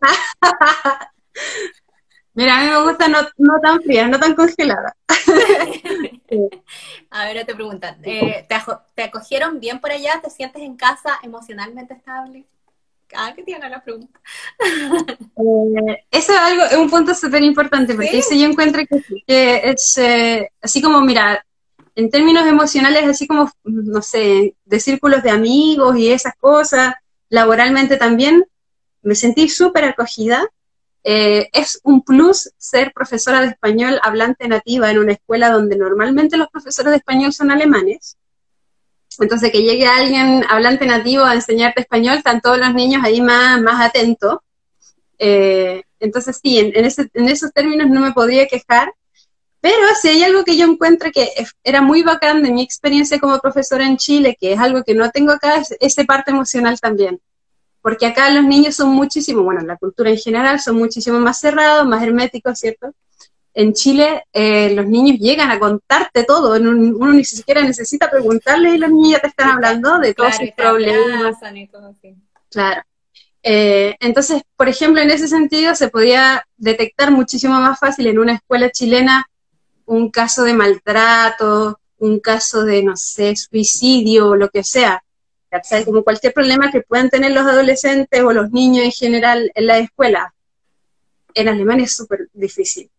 Mira, 2.36 2.58
a 2.58 2.62
mí 2.62 2.70
me 2.70 2.84
gusta 2.84 3.08
no, 3.08 3.60
tan 3.62 3.82
fría, 3.82 4.08
no 4.08 4.20
tan 4.20 4.36
congelada. 4.36 4.96
Ahora 7.10 7.46
te 7.46 7.56
preguntan, 7.56 7.98
eh, 8.04 8.46
¿te, 8.94 9.04
acogieron 9.04 9.62
bien 9.62 9.80
por 9.80 9.92
allá? 9.92 10.20
¿Te 10.22 10.30
sientes 10.30 10.62
en 10.62 10.76
casa 10.76 11.18
emocionalmente 11.24 11.94
estable? 11.94 12.46
Ah, 13.16 13.34
que 13.34 13.44
tiene 13.44 13.70
la 13.70 13.84
pregunta. 13.84 14.20
Eh, 15.38 16.06
eso 16.12 16.32
es 16.32 16.40
algo, 16.40 16.64
es 16.64 16.78
un 16.78 16.90
punto 16.90 17.14
súper 17.14 17.44
importante, 17.44 17.94
porque 17.94 18.22
¿Sí? 18.22 18.40
yo 18.40 18.48
encuentro 18.48 18.82
que, 19.28 19.62
es 19.66 20.00
así 20.62 20.82
como, 20.82 21.02
mira, 21.02 21.46
en 21.96 22.10
términos 22.10 22.48
emocionales, 22.48 23.06
así 23.06 23.28
como, 23.28 23.52
no 23.66 24.02
sé, 24.02 24.56
de 24.64 24.80
círculos 24.80 25.24
de 25.24 25.32
amigos 25.32 25.98
y 25.98 26.10
esas 26.10 26.36
cosas, 26.38 26.96
laboralmente 27.28 27.98
también, 27.98 28.46
me 29.02 29.16
sentí 29.16 29.50
súper 29.50 29.84
acogida. 29.84 30.48
Eh, 31.08 31.50
es 31.54 31.80
un 31.84 32.02
plus 32.02 32.52
ser 32.58 32.92
profesora 32.92 33.40
de 33.42 33.50
español 33.50 34.00
hablante 34.02 34.48
nativa 34.48 34.90
en 34.90 34.98
una 34.98 35.12
escuela 35.12 35.52
donde 35.52 35.78
normalmente 35.78 36.36
los 36.36 36.48
profesores 36.48 36.90
de 36.90 36.98
español 36.98 37.32
son 37.32 37.52
alemanes. 37.52 38.18
Entonces, 39.20 39.52
que 39.52 39.62
llegue 39.62 39.86
alguien 39.86 40.44
hablante 40.50 40.88
nativo 40.88 41.24
a 41.24 41.36
enseñarte 41.36 41.82
español, 41.82 42.18
están 42.18 42.42
todos 42.42 42.58
los 42.58 42.74
niños 42.74 43.04
ahí 43.06 43.22
más, 43.22 43.62
más 43.62 43.86
atentos. 43.86 44.40
Eh, 45.20 45.84
entonces, 46.00 46.40
sí, 46.42 46.58
en, 46.58 46.74
en 46.76 47.30
esos 47.30 47.54
términos 47.54 47.88
no 47.88 48.02
me 48.02 48.12
podría 48.12 48.48
quejar. 48.48 48.92
Pero 49.62 49.88
si 50.02 50.10
hay 50.10 50.24
algo 50.24 50.44
que 50.44 50.58
yo 50.58 50.66
encuentro 50.66 51.12
que 51.12 51.30
era 51.64 51.82
muy 51.82 52.02
bacán 52.02 52.42
de 52.42 52.52
mi 52.52 52.64
experiencia 52.64 53.20
como 53.20 53.40
profesora 53.40 53.86
en 53.86 53.98
Chile, 53.98 54.36
que 54.40 54.54
es 54.54 54.60
algo 54.60 54.84
que 54.84 54.96
no 54.96 55.12
tengo 55.12 55.34
acá, 55.34 55.58
es 55.58 55.76
esa 55.80 56.04
parte 56.04 56.32
emocional 56.32 56.80
también. 56.80 57.22
Porque 57.86 58.08
acá 58.08 58.32
los 58.32 58.44
niños 58.44 58.74
son 58.74 58.96
muchísimo, 58.96 59.44
bueno, 59.44 59.62
la 59.62 59.78
cultura 59.78 60.10
en 60.10 60.18
general 60.18 60.60
son 60.60 60.76
muchísimo 60.76 61.20
más 61.20 61.40
cerrados, 61.40 61.86
más 61.86 62.02
herméticos, 62.02 62.58
¿cierto? 62.58 62.96
En 63.54 63.74
Chile 63.74 64.24
eh, 64.34 64.74
los 64.74 64.88
niños 64.88 65.20
llegan 65.20 65.52
a 65.52 65.60
contarte 65.60 66.24
todo, 66.24 66.60
uno 66.60 67.14
ni 67.14 67.24
siquiera 67.24 67.62
necesita 67.62 68.10
preguntarle 68.10 68.74
y 68.74 68.80
los 68.80 68.90
niños 68.90 69.22
te 69.22 69.28
están 69.28 69.50
hablando 69.50 70.00
de 70.00 70.16
todos 70.16 70.36
sus 70.36 70.50
problemas. 70.58 71.38
Claro. 72.50 72.82
Eh, 73.44 73.96
entonces, 74.00 74.42
por 74.58 74.68
ejemplo, 74.68 75.04
en 75.04 75.12
ese 75.12 75.28
sentido 75.28 75.76
se 75.76 75.90
podía 75.90 76.44
detectar 76.58 77.12
muchísimo 77.12 77.54
más 77.60 77.78
fácil 77.78 78.08
en 78.08 78.18
una 78.18 78.34
escuela 78.34 78.72
chilena 78.72 79.30
un 79.86 80.10
caso 80.10 80.44
de 80.44 80.56
maltrato, 80.56 81.80
un 82.00 82.20
caso 82.20 82.64
de, 82.64 82.82
no 82.82 82.98
sé, 82.98 83.36
suicidio 83.36 84.30
o 84.30 84.36
lo 84.36 84.50
que 84.50 84.64
sea. 84.64 85.05
Como 85.86 86.04
cualquier 86.04 86.34
problema 86.34 86.72
que 86.72 86.82
puedan 86.82 87.10
tener 87.10 87.32
los 87.32 87.46
adolescentes 87.46 88.22
o 88.22 88.32
los 88.32 88.52
niños 88.52 88.86
en 88.86 88.92
general 88.92 89.52
en 89.54 89.68
la 89.68 89.78
escuela. 89.78 90.34
En 91.34 91.48
Alemania 91.48 91.86
es 91.86 91.96
súper 91.96 92.30
difícil, 92.34 92.90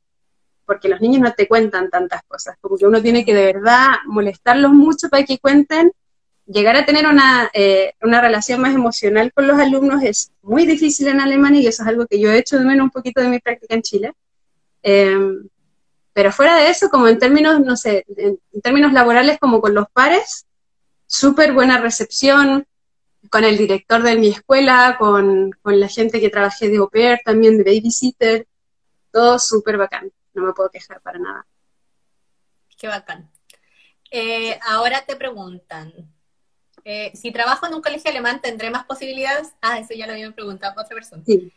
porque 0.64 0.88
los 0.88 1.00
niños 1.00 1.22
no 1.22 1.32
te 1.32 1.48
cuentan 1.48 1.88
tantas 1.88 2.22
cosas, 2.28 2.56
como 2.60 2.76
que 2.76 2.86
uno 2.86 3.00
tiene 3.00 3.24
que 3.24 3.34
de 3.34 3.52
verdad 3.52 3.88
molestarlos 4.06 4.72
mucho 4.72 5.08
para 5.08 5.24
que 5.24 5.38
cuenten. 5.38 5.92
Llegar 6.46 6.76
a 6.76 6.86
tener 6.86 7.06
una, 7.06 7.50
eh, 7.54 7.94
una 8.02 8.20
relación 8.20 8.60
más 8.60 8.74
emocional 8.74 9.32
con 9.32 9.48
los 9.48 9.58
alumnos 9.58 10.02
es 10.02 10.30
muy 10.42 10.64
difícil 10.64 11.08
en 11.08 11.20
Alemania 11.20 11.60
y 11.60 11.66
eso 11.66 11.82
es 11.82 11.88
algo 11.88 12.06
que 12.06 12.20
yo 12.20 12.30
he 12.30 12.38
hecho 12.38 12.58
de 12.58 12.64
menos 12.64 12.84
un 12.84 12.90
poquito 12.90 13.20
de 13.20 13.28
mi 13.28 13.40
práctica 13.40 13.74
en 13.74 13.82
Chile. 13.82 14.12
Em, 14.82 15.48
pero 16.16 16.32
fuera 16.32 16.56
de 16.56 16.70
eso, 16.70 16.88
como 16.88 17.08
en 17.08 17.18
términos, 17.18 17.60
no 17.60 17.76
sé, 17.76 18.06
en, 18.16 18.38
términos 18.62 18.94
laborales 18.94 19.38
como 19.38 19.60
con 19.60 19.74
los 19.74 19.86
pares, 19.92 20.45
súper 21.06 21.52
buena 21.52 21.78
recepción 21.78 22.66
con 23.30 23.44
el 23.44 23.56
director 23.56 24.02
de 24.02 24.16
mi 24.16 24.28
escuela, 24.28 24.96
con, 24.98 25.50
la 25.64 25.88
gente 25.88 26.20
que 26.20 26.30
trabajé 26.30 26.68
de 26.68 26.78
au 26.78 26.88
pair, 26.88 27.20
también 27.24 27.58
de 27.58 27.64
babysitter, 27.64 28.46
todo 29.10 29.38
súper 29.38 29.76
bacán, 29.76 30.12
no 30.34 30.42
me 30.42 30.52
puedo 30.52 30.70
quejar 30.70 31.00
para 31.00 31.18
nada. 31.18 31.46
Qué 32.78 32.88
bacán. 32.88 33.30
Eh, 34.10 34.58
ahora 34.62 35.04
te 35.04 35.16
preguntan, 35.16 35.92
eh, 36.84 37.10
si 37.14 37.32
trabajo 37.32 37.66
en 37.66 37.74
un 37.74 37.82
colegio 37.82 38.10
alemán, 38.10 38.40
¿tendré 38.40 38.70
más 38.70 38.84
posibilidades? 38.84 39.48
Ah, 39.60 39.78
eso 39.78 39.94
ya 39.94 40.06
lo 40.06 40.12
habían 40.12 40.34
preguntado 40.34 40.78
a 40.78 40.82
otra 40.82 40.94
persona. 40.94 41.22
Sí. 41.26 41.52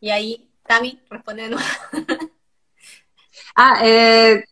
Y 0.00 0.10
ahí 0.10 0.48
Tami 0.66 1.00
responde 1.10 1.44
de 1.44 1.48
nuevo. 1.50 1.68
Ah, 3.60 3.80
eh, 3.82 4.44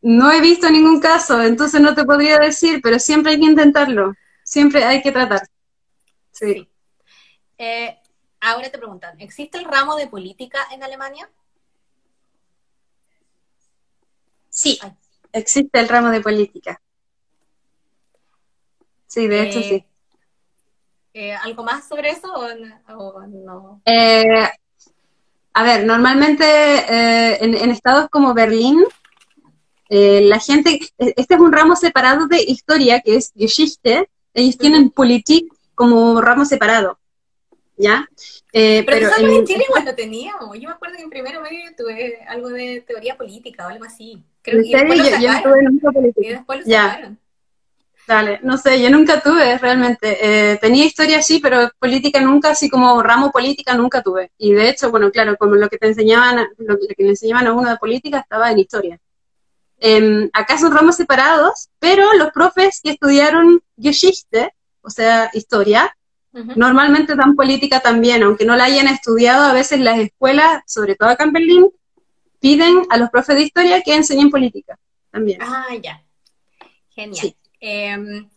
no 0.00 0.30
he 0.32 0.40
visto 0.40 0.70
ningún 0.70 1.00
caso, 1.00 1.42
entonces 1.42 1.80
no 1.80 1.94
te 1.94 2.04
podría 2.04 2.38
decir, 2.38 2.80
pero 2.82 2.98
siempre 2.98 3.32
hay 3.32 3.40
que 3.40 3.46
intentarlo, 3.46 4.14
siempre 4.44 4.84
hay 4.84 5.02
que 5.02 5.12
tratar. 5.12 5.42
Sí. 6.30 6.68
Eh, 7.58 7.98
ahora 8.40 8.70
te 8.70 8.78
preguntan, 8.78 9.20
¿existe 9.20 9.58
el 9.58 9.64
ramo 9.64 9.96
de 9.96 10.06
política 10.06 10.58
en 10.72 10.82
Alemania? 10.82 11.28
Sí, 14.48 14.78
existe 15.32 15.78
el 15.78 15.88
ramo 15.88 16.10
de 16.10 16.20
política. 16.20 16.80
Sí, 19.06 19.26
de 19.26 19.42
hecho 19.42 19.62
sí. 19.62 19.84
Eh, 21.14 21.34
¿Algo 21.34 21.64
más 21.64 21.88
sobre 21.88 22.10
eso 22.10 22.32
o, 22.32 23.26
no? 23.26 23.82
A 25.54 25.64
ver, 25.64 25.84
normalmente 25.84 26.44
eh, 26.44 27.38
en, 27.40 27.70
estados 27.72 28.08
como 28.10 28.32
Berlín, 28.32 28.84
eh, 29.88 30.20
la 30.22 30.38
gente, 30.38 30.80
e, 30.98 31.14
este 31.16 31.34
es 31.34 31.40
un 31.40 31.52
ramo 31.52 31.76
separado 31.76 32.26
de 32.26 32.42
historia, 32.42 33.00
que 33.00 33.16
es 33.16 33.32
Geschichte, 33.36 34.08
ellos 34.34 34.58
tienen 34.58 34.90
Politik 34.90 35.52
como 35.74 36.20
ramo 36.20 36.44
separado, 36.44 36.98
¿ya? 37.76 38.08
Eh, 38.52 38.82
pero, 38.86 39.10
pero 39.16 39.28
en, 39.28 39.46
Chile 39.46 39.64
igual 39.66 39.84
lo 39.84 39.94
teníamos, 39.94 40.58
yo 40.58 40.68
me 40.68 40.74
acuerdo 40.74 40.96
que 40.96 41.02
en 41.02 41.10
primero 41.10 41.40
medio 41.40 41.70
tuve 41.76 42.18
algo 42.28 42.48
de 42.50 42.82
teoría 42.86 43.16
política 43.16 43.66
o 43.66 43.70
algo 43.70 43.84
así. 43.84 44.22
Creo 44.42 44.62
que 44.62 44.76
después 44.76 44.98
lo 44.98 45.04
sacaron, 45.04 45.80
yo, 45.80 45.90
tuve 45.90 46.12
y 46.16 46.28
después 46.28 46.66
lo 46.66 46.72
sacaron. 46.72 47.18
Dale, 48.08 48.40
no 48.42 48.56
sé, 48.56 48.80
yo 48.80 48.88
nunca 48.88 49.20
tuve 49.20 49.58
realmente. 49.58 50.16
Eh, 50.22 50.56
tenía 50.62 50.86
historia 50.86 51.20
sí, 51.20 51.40
pero 51.42 51.70
política 51.78 52.18
nunca, 52.22 52.52
así 52.52 52.70
como 52.70 53.02
ramo 53.02 53.30
política 53.30 53.74
nunca 53.74 54.02
tuve. 54.02 54.32
Y 54.38 54.52
de 54.52 54.70
hecho, 54.70 54.90
bueno, 54.90 55.10
claro, 55.10 55.36
como 55.36 55.56
lo 55.56 55.68
que 55.68 55.76
te 55.76 55.88
enseñaban, 55.88 56.46
lo 56.56 56.78
que 56.78 57.02
le 57.02 57.10
enseñaban 57.10 57.46
a 57.46 57.52
uno 57.52 57.68
de 57.68 57.76
política 57.76 58.20
estaba 58.20 58.50
en 58.50 58.60
historia. 58.60 58.98
Eh, 59.80 60.28
acá 60.32 60.58
son 60.58 60.72
ramos 60.72 60.96
separados, 60.96 61.68
pero 61.78 62.12
los 62.14 62.30
profes 62.32 62.80
que 62.82 62.90
estudiaron 62.90 63.62
Geschichte, 63.80 64.52
o 64.82 64.90
sea, 64.90 65.30
historia, 65.32 65.94
normalmente 66.32 67.16
dan 67.16 67.34
política 67.34 67.80
también, 67.80 68.22
aunque 68.22 68.44
no 68.44 68.54
la 68.54 68.64
hayan 68.64 68.86
estudiado, 68.86 69.44
a 69.44 69.52
veces 69.52 69.80
las 69.80 69.98
escuelas, 69.98 70.62
sobre 70.66 70.94
todo 70.94 71.08
acá 71.08 71.24
en 71.24 71.32
Berlín, 71.32 71.70
piden 72.40 72.82
a 72.90 72.96
los 72.96 73.10
profes 73.10 73.36
de 73.36 73.42
historia 73.42 73.82
que 73.82 73.94
enseñen 73.94 74.30
política 74.30 74.78
también. 75.10 75.40
Ah, 75.42 75.74
ya. 75.82 76.02
Genial. 76.90 77.34
Em, 77.60 78.28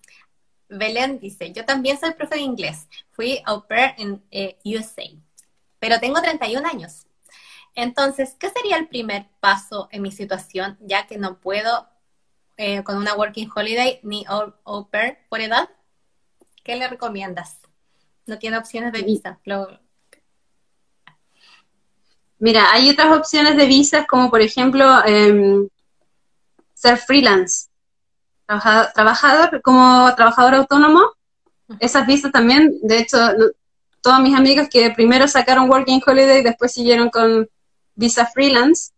Belén 0.70 1.20
dice, 1.20 1.52
yo 1.52 1.66
también 1.66 2.00
soy 2.00 2.14
profe 2.14 2.36
de 2.36 2.42
inglés. 2.42 2.88
Fui 3.12 3.42
au 3.46 3.68
pair 3.68 3.94
en 3.98 4.24
eh, 4.32 4.58
USA, 4.66 5.04
pero 5.80 6.00
tengo 6.00 6.22
31 6.22 6.66
años. 6.66 7.06
Entonces, 7.76 8.36
¿qué 8.40 8.50
sería 8.50 8.78
el 8.78 8.88
primer 8.88 9.28
paso 9.40 9.88
en 9.92 10.02
mi 10.02 10.12
situación, 10.12 10.78
ya 10.82 11.08
que 11.08 11.18
no 11.18 11.40
puedo 11.40 11.88
eh, 12.58 12.84
con 12.84 12.98
una 12.98 13.16
working 13.16 13.50
holiday 13.54 14.00
ni 14.04 14.26
au, 14.28 14.90
pair 14.90 15.20
por 15.30 15.42
edad? 15.42 15.70
¿Qué 16.64 16.76
le 16.76 16.88
recomiendas? 16.88 17.60
No 18.26 18.38
tiene 18.38 18.58
opciones 18.58 18.92
de 18.94 19.02
visa. 19.02 19.40
Mira, 22.40 22.72
hay 22.72 22.90
otras 22.90 23.18
opciones 23.18 23.56
de 23.56 23.66
visas, 23.66 24.06
como 24.08 24.30
por 24.30 24.42
ejemplo 24.42 25.04
em, 25.06 25.68
ser 26.74 26.98
freelance 26.98 27.72
trabajador, 28.94 29.62
como 29.62 30.14
trabajador 30.16 30.56
autónomo, 30.56 31.12
esas 31.80 32.06
visas 32.06 32.32
también, 32.32 32.80
de 32.82 33.00
hecho, 33.00 33.18
todas 34.02 34.20
mis 34.20 34.36
amigas 34.36 34.68
que 34.70 34.92
primero 34.92 35.28
sacaron 35.28 35.70
Working 35.70 36.02
Holiday 36.06 36.40
y 36.40 36.44
después 36.44 36.74
siguieron 36.74 37.10
con 37.10 37.48
visa 38.02 38.26
freelance, 38.26 38.92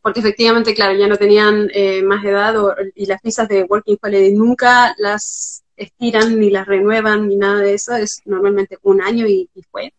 porque 0.00 0.20
efectivamente, 0.20 0.74
claro, 0.74 0.94
ya 0.94 1.08
no 1.08 1.16
tenían 1.16 1.68
eh, 1.74 2.02
más 2.02 2.24
edad 2.24 2.54
y 2.94 3.04
las 3.06 3.20
visas 3.20 3.48
de 3.48 3.64
Working 3.64 3.98
Holiday 4.00 4.32
nunca 4.32 4.94
las 4.96 5.62
estiran 5.76 6.38
ni 6.38 6.50
las 6.50 6.66
renuevan 6.66 7.28
ni 7.28 7.36
nada 7.36 7.60
de 7.60 7.74
eso, 7.74 7.94
es 7.96 8.22
normalmente 8.24 8.78
un 8.82 9.02
año 9.02 9.26
y, 9.26 9.50
fue. 9.70 9.92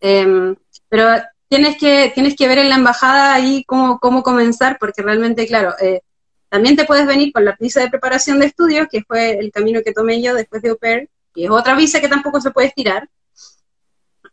Em, 0.00 0.56
pero 0.88 1.06
tienes 1.48 1.76
que, 1.76 2.10
tienes 2.14 2.34
que 2.34 2.48
ver 2.48 2.58
en 2.58 2.70
la 2.70 2.76
embajada 2.76 3.34
ahí 3.34 3.64
cómo, 3.64 3.98
cómo 3.98 4.22
comenzar, 4.22 4.78
porque 4.80 5.02
realmente, 5.02 5.46
claro, 5.46 5.74
eh, 5.80 6.00
también 6.48 6.76
te 6.76 6.84
puedes 6.84 7.06
venir 7.06 7.32
con 7.32 7.44
la 7.44 7.56
visa 7.60 7.80
de 7.80 7.90
preparación 7.90 8.40
de 8.40 8.46
estudios, 8.46 8.88
que 8.90 9.02
fue 9.02 9.38
el 9.38 9.52
camino 9.52 9.82
que 9.84 9.92
tomé 9.92 10.20
yo 10.22 10.34
después 10.34 10.62
de 10.62 10.70
au 10.70 10.78
pair, 10.78 11.08
que 11.34 11.44
es 11.44 11.50
otra 11.50 11.74
visa 11.76 12.00
que 12.00 12.08
tampoco 12.08 12.40
se 12.40 12.50
puede 12.50 12.68
estirar. 12.68 13.08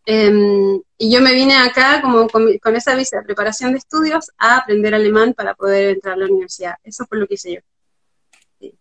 Em, 0.10 0.82
y 0.98 1.12
yo 1.12 1.20
me 1.20 1.34
vine 1.34 1.58
acá 1.58 2.02
como 2.02 2.30
con, 2.30 2.48
esa 2.78 2.96
visa 2.96 3.18
de 3.18 3.24
preparación 3.24 3.74
de 3.74 3.80
estudios 3.80 4.32
a 4.38 4.56
aprender 4.56 4.96
alemán 4.96 5.34
para 5.34 5.54
poder 5.54 5.90
entrar 5.90 6.14
a 6.14 6.18
la 6.18 6.28
universidad. 6.28 6.76
Eso 6.82 7.06
fue 7.06 7.18
lo 7.18 7.28
que 7.28 7.34
hice 7.34 7.56
yo. 7.56 8.72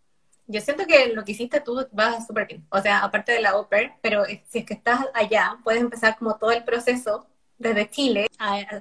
Yo 0.46 0.60
siento 0.60 0.86
que 0.86 1.12
lo 1.12 1.24
que 1.24 1.32
hiciste 1.32 1.60
tú 1.60 1.84
va 1.98 2.24
súper 2.24 2.46
bien. 2.46 2.64
O 2.70 2.80
sea, 2.80 3.00
aparte 3.00 3.32
de 3.32 3.40
la 3.40 3.50
au 3.50 3.68
pair, 3.68 3.90
pero 4.00 4.24
si 4.24 4.58
es 4.60 4.64
que 4.64 4.74
estás 4.74 5.00
allá, 5.14 5.58
puedes 5.64 5.80
empezar 5.80 6.16
como 6.16 6.36
todo 6.36 6.52
el 6.52 6.62
proceso 6.62 7.26
desde 7.58 7.90
Chile. 7.90 8.28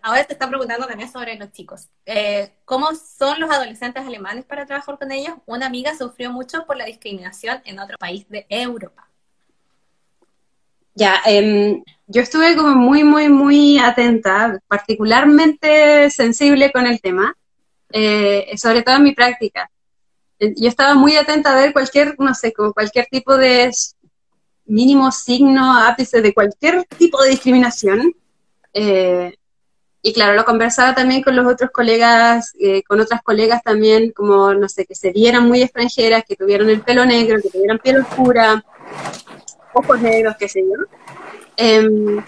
Ahora 0.04 0.24
te 0.26 0.34
están 0.34 0.50
preguntando 0.50 0.86
también 0.86 1.12
sobre 1.12 1.36
los 1.38 1.52
chicos. 1.52 1.90
Eh, 2.06 2.54
¿Cómo 2.64 2.94
son 2.94 3.40
los 3.40 3.50
adolescentes 3.50 4.06
alemanes 4.06 4.46
para 4.46 4.68
trabajar 4.68 5.00
con 5.00 5.12
ellos? 5.12 5.34
Una 5.48 5.66
amiga 5.66 5.98
sufrió 5.98 6.32
mucho 6.32 6.68
por 6.68 6.78
la 6.78 6.86
discriminación 6.86 7.60
en 7.66 7.80
otro 7.80 7.98
país 7.98 8.30
de 8.30 8.46
Europa. 8.50 9.10
Ya, 10.94 11.22
em, 11.26 11.84
yo 12.08 12.22
estuve 12.22 12.56
como 12.56 12.76
muy, 12.76 13.04
muy, 13.04 13.30
muy 13.30 13.80
atenta, 13.80 14.60
particularmente 14.68 16.10
sensible 16.10 16.72
con 16.72 16.86
el 16.86 17.02
tema, 17.02 17.36
eh, 17.92 18.52
sobre 18.58 18.84
todo 18.84 18.96
en 18.96 19.04
mi 19.04 19.14
práctica. 19.14 19.70
Eh, 20.40 20.54
yo 20.58 20.68
estaba 20.70 20.96
muy 20.96 21.16
atenta 21.16 21.52
a 21.52 21.60
ver 21.60 21.74
cualquier, 21.74 22.16
no 22.20 22.34
sé, 22.34 22.54
como 22.54 22.74
cualquier 22.74 23.08
tipo 23.08 23.38
de 23.38 23.72
mínimo 24.66 25.12
signo, 25.12 25.78
ápice 25.78 26.22
de 26.22 26.34
cualquier 26.34 26.86
tipo 26.98 27.22
de 27.22 27.30
discriminación, 27.30 28.14
eh, 28.74 29.36
y 30.02 30.14
claro, 30.14 30.36
lo 30.36 30.46
conversaba 30.46 30.94
también 30.94 31.24
con 31.24 31.36
los 31.36 31.52
otros 31.52 31.72
colegas, 31.72 32.54
eh, 32.60 32.84
con 32.84 33.00
otras 33.00 33.24
colegas 33.24 33.64
también, 33.64 34.12
como, 34.12 34.54
no 34.54 34.70
sé, 34.70 34.86
que 34.86 34.94
se 34.94 35.12
vieran 35.12 35.48
muy 35.48 35.64
extranjeras, 35.64 36.24
que 36.28 36.36
tuvieran 36.36 36.70
el 36.70 36.82
pelo 36.82 37.06
negro, 37.08 37.42
que 37.42 37.50
tuvieran 37.50 37.80
piel 37.80 38.02
oscura, 38.02 38.64
ojos 39.74 40.00
negros, 40.00 40.36
qué 40.38 40.48
sé 40.48 40.62
yo. 40.62 40.86
Em, 41.58 42.24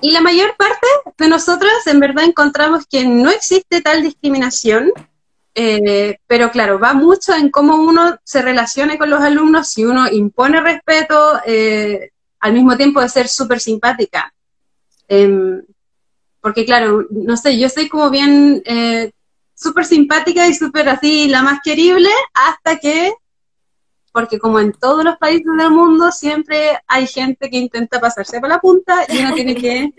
y 0.00 0.10
la 0.10 0.20
mayor 0.20 0.56
parte 0.56 0.86
de 1.16 1.28
nosotras 1.28 1.86
en 1.86 2.00
verdad 2.00 2.24
encontramos 2.24 2.86
que 2.86 3.04
no 3.04 3.30
existe 3.30 3.80
tal 3.80 4.02
discriminación, 4.02 4.90
eh, 5.54 6.18
pero 6.26 6.50
claro, 6.50 6.78
va 6.78 6.94
mucho 6.94 7.34
en 7.34 7.50
cómo 7.50 7.76
uno 7.76 8.18
se 8.22 8.42
relacione 8.42 8.96
con 8.96 9.10
los 9.10 9.20
alumnos, 9.20 9.70
si 9.70 9.84
uno 9.84 10.08
impone 10.08 10.60
respeto, 10.60 11.40
al 12.40 12.52
mismo 12.52 12.76
tiempo 12.76 13.00
de 13.00 13.08
ser 13.08 13.28
súper 13.28 13.58
simpática. 13.60 14.32
Em, 15.08 15.62
porque 16.40 16.64
claro, 16.64 17.06
no 17.10 17.36
sé, 17.36 17.58
yo 17.58 17.68
soy 17.68 17.88
como 17.88 18.10
bien 18.10 18.62
eh, 18.64 19.10
súper 19.54 19.84
simpática 19.84 20.46
y 20.46 20.54
súper 20.54 20.88
así, 20.88 21.28
la 21.28 21.42
más 21.42 21.60
querible, 21.62 22.10
hasta 22.32 22.78
que 22.78 23.12
porque 24.18 24.40
como 24.40 24.58
en 24.58 24.72
todos 24.72 25.04
los 25.04 25.16
países 25.16 25.46
del 25.56 25.70
mundo, 25.70 26.10
siempre 26.10 26.76
hay 26.88 27.06
gente 27.06 27.48
que 27.48 27.56
intenta 27.56 28.00
pasarse 28.00 28.40
por 28.40 28.48
la 28.48 28.58
punta 28.58 29.06
y 29.08 29.20
uno 29.20 29.32
tiene 29.32 29.54
que 29.54 29.92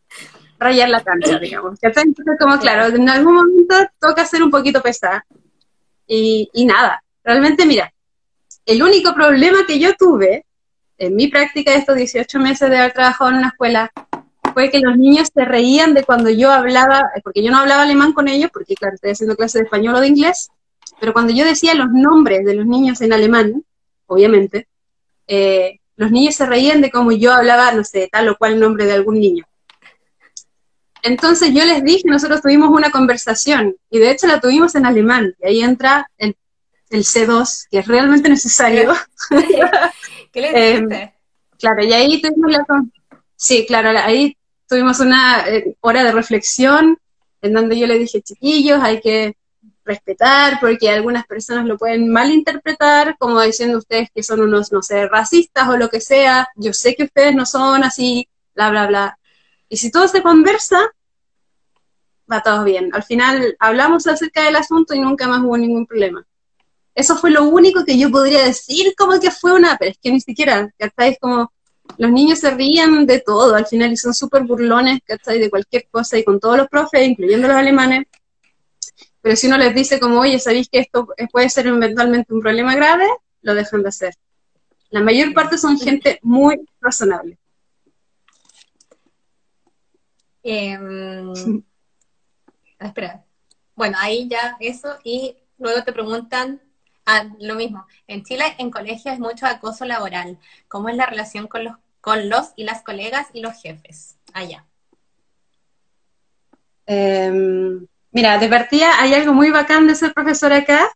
rayar 0.58 0.88
la 0.88 1.04
cancha, 1.04 1.38
digamos. 1.38 1.78
Entonces, 1.82 2.14
como 2.40 2.58
claro, 2.58 2.86
en 2.96 3.06
algún 3.10 3.34
momento 3.34 3.74
toca 4.00 4.24
ser 4.24 4.42
un 4.42 4.50
poquito 4.50 4.80
pesada. 4.80 5.22
Y, 6.06 6.48
y 6.54 6.64
nada, 6.64 7.04
realmente 7.22 7.66
mira, 7.66 7.92
el 8.64 8.82
único 8.82 9.14
problema 9.14 9.58
que 9.66 9.78
yo 9.78 9.94
tuve 9.96 10.46
en 10.96 11.14
mi 11.14 11.28
práctica 11.28 11.72
de 11.72 11.76
estos 11.76 11.94
18 11.94 12.38
meses 12.38 12.70
de 12.70 12.78
haber 12.78 12.94
trabajado 12.94 13.32
en 13.32 13.36
una 13.36 13.48
escuela 13.48 13.92
fue 14.54 14.70
que 14.70 14.80
los 14.80 14.96
niños 14.96 15.28
se 15.34 15.44
reían 15.44 15.92
de 15.92 16.04
cuando 16.04 16.30
yo 16.30 16.50
hablaba, 16.50 17.02
porque 17.22 17.42
yo 17.42 17.50
no 17.50 17.58
hablaba 17.58 17.82
alemán 17.82 18.14
con 18.14 18.28
ellos, 18.28 18.48
porque 18.50 18.74
claro, 18.76 18.94
estoy 18.94 19.10
haciendo 19.10 19.36
clases 19.36 19.60
de 19.60 19.64
español 19.64 19.96
o 19.96 20.00
de 20.00 20.08
inglés, 20.08 20.48
pero 21.00 21.12
cuando 21.12 21.32
yo 21.32 21.44
decía 21.44 21.74
los 21.74 21.90
nombres 21.90 22.44
de 22.44 22.54
los 22.54 22.66
niños 22.66 23.00
en 23.00 23.12
alemán, 23.12 23.64
obviamente, 24.06 24.68
eh, 25.26 25.80
los 25.96 26.10
niños 26.10 26.34
se 26.34 26.46
reían 26.46 26.80
de 26.80 26.90
cómo 26.90 27.12
yo 27.12 27.32
hablaba, 27.32 27.72
no 27.72 27.84
sé, 27.84 28.08
tal 28.10 28.28
o 28.28 28.36
cual 28.36 28.58
nombre 28.58 28.86
de 28.86 28.92
algún 28.92 29.20
niño. 29.20 29.44
Entonces 31.02 31.52
yo 31.54 31.64
les 31.64 31.84
dije, 31.84 32.02
nosotros 32.06 32.42
tuvimos 32.42 32.70
una 32.70 32.90
conversación, 32.90 33.76
y 33.90 33.98
de 33.98 34.10
hecho 34.10 34.26
la 34.26 34.40
tuvimos 34.40 34.74
en 34.74 34.86
alemán, 34.86 35.34
y 35.40 35.46
ahí 35.46 35.60
entra 35.60 36.10
el, 36.18 36.36
el 36.90 37.04
C2, 37.04 37.68
que 37.70 37.78
es 37.78 37.86
realmente 37.86 38.28
necesario. 38.28 38.92
¿Qué 40.32 40.40
le 40.40 40.52
dijiste? 40.52 41.02
Eh, 41.02 41.14
claro, 41.58 41.84
y 41.84 41.92
ahí 41.92 42.20
tuvimos 42.20 42.50
la... 42.50 42.64
Sí, 43.36 43.64
claro, 43.66 43.90
ahí 43.98 44.36
tuvimos 44.68 45.00
una 45.00 45.48
eh, 45.48 45.76
hora 45.80 46.02
de 46.02 46.12
reflexión 46.12 46.98
en 47.40 47.52
donde 47.52 47.78
yo 47.78 47.86
le 47.86 47.98
dije, 47.98 48.20
chiquillos, 48.20 48.80
hay 48.82 49.00
que 49.00 49.36
respetar 49.88 50.60
porque 50.60 50.88
algunas 50.90 51.26
personas 51.26 51.66
lo 51.66 51.76
pueden 51.76 52.08
malinterpretar 52.08 53.16
como 53.18 53.40
diciendo 53.40 53.78
ustedes 53.78 54.10
que 54.14 54.22
son 54.22 54.40
unos, 54.40 54.70
no 54.70 54.82
sé, 54.82 55.08
racistas 55.08 55.68
o 55.68 55.76
lo 55.76 55.88
que 55.88 56.00
sea. 56.00 56.48
Yo 56.54 56.72
sé 56.72 56.94
que 56.94 57.04
ustedes 57.04 57.34
no 57.34 57.46
son 57.46 57.82
así, 57.82 58.28
bla, 58.54 58.70
bla, 58.70 58.86
bla. 58.86 59.18
Y 59.68 59.78
si 59.78 59.90
todo 59.90 60.06
se 60.06 60.22
conversa, 60.22 60.78
va 62.30 62.42
todo 62.42 62.62
bien. 62.64 62.90
Al 62.92 63.02
final 63.02 63.56
hablamos 63.58 64.06
acerca 64.06 64.44
del 64.44 64.56
asunto 64.56 64.94
y 64.94 65.00
nunca 65.00 65.26
más 65.26 65.40
hubo 65.42 65.56
ningún 65.56 65.86
problema. 65.86 66.24
Eso 66.94 67.16
fue 67.16 67.30
lo 67.30 67.44
único 67.44 67.84
que 67.84 67.98
yo 67.98 68.10
podría 68.10 68.44
decir 68.44 68.94
como 68.96 69.18
que 69.20 69.30
fue 69.30 69.52
una, 69.52 69.76
pero 69.78 69.92
es 69.92 69.98
que 69.98 70.10
ni 70.10 70.20
siquiera, 70.20 70.68
¿cachai? 70.76 71.12
Es 71.12 71.18
como, 71.18 71.52
los 71.96 72.10
niños 72.10 72.40
se 72.40 72.50
rían 72.50 73.06
de 73.06 73.20
todo 73.20 73.54
al 73.54 73.66
final 73.66 73.92
y 73.92 73.96
son 73.96 74.12
súper 74.12 74.42
burlones, 74.42 75.00
¿cachai? 75.04 75.38
De 75.38 75.48
cualquier 75.48 75.86
cosa 75.90 76.18
y 76.18 76.24
con 76.24 76.40
todos 76.40 76.58
los 76.58 76.68
profes, 76.68 77.06
incluyendo 77.06 77.48
los 77.48 77.56
alemanes. 77.56 78.06
Pero 79.28 79.36
si 79.36 79.46
uno 79.46 79.58
les 79.58 79.74
dice 79.74 80.00
como, 80.00 80.20
oye, 80.20 80.38
¿sabéis 80.38 80.70
que 80.70 80.78
esto 80.78 81.06
puede 81.30 81.50
ser 81.50 81.66
eventualmente 81.66 82.32
un 82.32 82.40
problema 82.40 82.74
grave? 82.74 83.04
Lo 83.42 83.52
dejan 83.52 83.82
de 83.82 83.90
hacer. 83.90 84.14
La 84.88 85.02
mayor 85.02 85.34
parte 85.34 85.58
son 85.58 85.78
gente 85.78 86.18
muy 86.22 86.66
razonable. 86.80 87.36
Em, 90.42 91.62
espera. 92.78 93.22
Bueno, 93.76 93.98
ahí 94.00 94.26
ya 94.30 94.56
eso 94.60 94.96
y 95.04 95.36
luego 95.58 95.84
te 95.84 95.92
preguntan 95.92 96.62
Ah, 97.04 97.28
lo 97.38 97.54
mismo. 97.54 97.86
En 98.06 98.24
Chile, 98.24 98.44
en 98.56 98.70
colegio 98.70 99.12
es 99.12 99.18
mucho 99.18 99.44
acoso 99.44 99.84
laboral. 99.84 100.38
¿Cómo 100.68 100.88
es 100.88 100.96
la 100.96 101.04
relación 101.04 101.48
con 101.48 101.64
los, 101.64 101.76
con 102.00 102.30
los 102.30 102.54
y 102.56 102.64
las 102.64 102.80
colegas 102.80 103.26
y 103.34 103.42
los 103.42 103.60
jefes 103.60 104.16
allá? 104.32 104.64
Em, 106.86 107.86
mira, 108.18 108.36
de 108.38 108.48
partida 108.48 109.00
hay 109.00 109.14
algo 109.14 109.32
muy 109.32 109.50
bacán 109.52 109.86
de 109.86 109.94
ser 109.94 110.12
profesor 110.12 110.52
acá, 110.52 110.90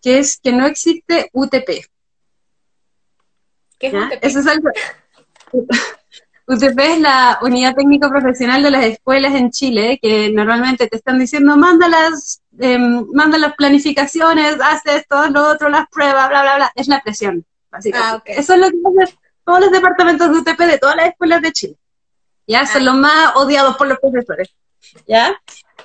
que 0.00 0.18
es 0.18 0.38
que 0.42 0.50
no 0.50 0.64
existe 0.66 1.28
UTP. 1.34 1.84
¿Qué 3.78 3.88
es 3.88 3.92
UTP? 3.94 4.18
Eso 4.22 4.38
es 4.40 4.46
algo... 4.46 4.70
UTP 6.46 6.78
es 6.78 7.00
la 7.00 7.38
unidad 7.42 7.74
técnico 7.74 8.08
profesional 8.08 8.62
de 8.62 8.70
las 8.70 8.84
escuelas 8.84 9.34
en 9.34 9.50
Chile, 9.50 9.98
que 10.00 10.30
normalmente 10.30 10.86
te 10.88 10.96
están 10.96 11.18
diciendo, 11.18 11.56
manda 11.56 11.86
las, 11.88 12.42
em, 12.58 13.06
manda 13.12 13.36
las 13.38 13.54
planificaciones, 13.54 14.56
haz 14.60 14.84
esto, 14.86 15.26
lo 15.28 15.46
otro, 15.48 15.68
las 15.68 15.86
pruebas, 15.88 16.28
bla, 16.28 16.42
bla, 16.42 16.56
bla. 16.56 16.72
Es 16.74 16.88
la 16.88 17.02
presión, 17.02 17.44
básicamente. 17.70 18.32
Ah, 18.32 18.40
Eso 18.40 18.54
es 18.54 18.60
lo 18.60 18.70
que 18.70 19.02
hacen 19.02 19.18
todos 19.44 19.60
los 19.60 19.70
departamentos 19.70 20.30
de 20.30 20.38
UTP 20.38 20.60
de 20.60 20.78
todas 20.78 20.96
las 20.96 21.08
escuelas 21.08 21.42
de 21.42 21.52
Chile. 21.52 21.76
¿Ya? 22.46 22.66
Son 22.66 22.82
ah. 22.82 22.84
los 22.84 22.94
más 22.94 23.36
odiados 23.36 23.76
por 23.76 23.86
los 23.86 23.98
profesores. 23.98 24.54
¿Ya? 25.06 25.34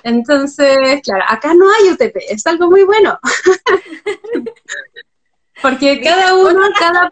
Entonces, 0.02 1.00
claro, 1.02 1.24
acá 1.28 1.54
no 1.54 1.66
hay 1.70 1.90
UTP, 1.90 2.16
es 2.28 2.46
algo 2.46 2.70
muy 2.70 2.84
bueno. 2.84 3.18
Porque 5.62 6.00
cada 6.00 6.34
uno, 6.34 6.60
cada 6.78 7.08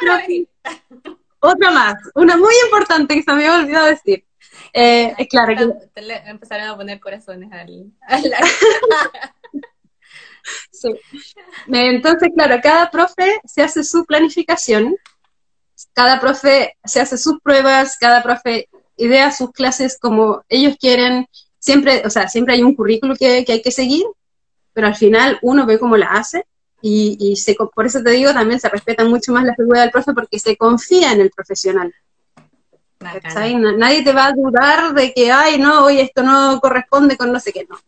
otra 1.40 1.70
más, 1.70 1.94
una 2.15 2.36
muy 2.36 2.55
importante 2.65 3.15
que 3.15 3.23
se 3.23 3.32
me 3.32 3.47
había 3.47 3.62
olvidado 3.62 3.86
decir. 3.86 4.24
Eh, 4.73 5.15
es 5.16 5.28
claro 5.28 5.55
que... 5.56 6.01
Empezaron 6.27 6.69
a 6.69 6.77
poner 6.77 7.01
corazones 7.01 7.51
al... 7.52 7.93
sí. 10.73 10.94
Entonces, 11.66 12.31
claro, 12.35 12.60
cada 12.62 12.90
profe 12.90 13.40
se 13.44 13.62
hace 13.62 13.85
su 13.85 14.05
planificación, 14.05 14.97
cada 15.93 16.20
profe 16.20 16.77
se 16.85 17.01
hace 17.01 17.19
sus 17.19 17.40
pruebas, 17.40 17.97
cada 17.98 18.23
profe 18.23 18.69
idea 18.97 19.31
sus 19.31 19.52
clases 19.52 19.98
como 19.98 20.43
ellos 20.48 20.77
quieren, 20.78 21.28
siempre, 21.69 22.03
o 22.07 22.09
sea, 22.09 22.28
siempre 22.28 22.55
hay 22.55 22.62
un 22.62 22.74
currículo 22.74 23.15
que, 23.15 23.45
que 23.45 23.53
hay 23.53 23.61
que 23.61 23.70
seguir, 23.70 24.07
pero 24.73 24.86
al 24.86 24.97
final 24.97 25.39
uno 25.43 25.66
ve 25.66 25.78
cómo 25.78 25.99
la 25.99 26.07
hace 26.07 26.47
y, 26.81 27.36
se, 27.36 27.55
por 27.74 27.85
eso 27.85 28.03
te 28.03 28.12
digo, 28.12 28.32
también 28.32 28.59
se 28.59 28.70
respeta 28.70 29.05
mucho 29.05 29.32
más 29.32 29.45
la 29.45 29.55
figura 29.55 29.82
del 29.82 29.90
profe 29.90 30.15
porque 30.15 30.39
se 30.39 30.57
confía 30.57 31.12
en 31.12 31.20
el 31.20 31.31
profesional. 31.31 31.93
Nadie 33.01 34.03
te 34.03 34.15
va 34.15 34.28
a 34.28 34.32
dudar 34.32 34.95
de 34.95 35.12
que, 35.12 35.31
ay, 35.31 35.59
no, 35.59 35.85
oye, 35.85 36.01
esto 36.01 36.23
no 36.23 36.59
corresponde 36.59 37.19
con 37.19 37.31
no 37.31 37.39
sé 37.39 37.53
qué, 37.53 37.66
no. 37.69 37.78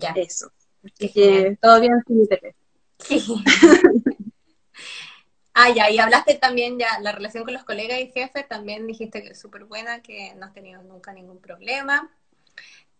Ya. 0.00 0.12
Eso. 0.16 0.50
que 0.98 1.56
todo 1.62 1.80
bien 1.80 2.02
sin 2.04 2.18
interés. 2.18 2.56
Sí. 2.98 3.24
ah, 5.54 5.70
ya, 5.70 5.88
y 5.88 5.98
hablaste 5.98 6.34
también 6.34 6.80
ya, 6.80 6.98
la 7.00 7.12
relación 7.12 7.44
con 7.44 7.54
los 7.54 7.62
colegas 7.62 8.00
y 8.00 8.10
jefes, 8.10 8.48
también 8.48 8.88
dijiste 8.88 9.22
que 9.22 9.30
es 9.30 9.40
súper 9.40 9.66
buena, 9.66 10.02
que 10.02 10.34
no 10.34 10.46
has 10.46 10.52
tenido 10.52 10.82
nunca 10.82 11.12
ningún 11.12 11.38
problema. 11.38 12.10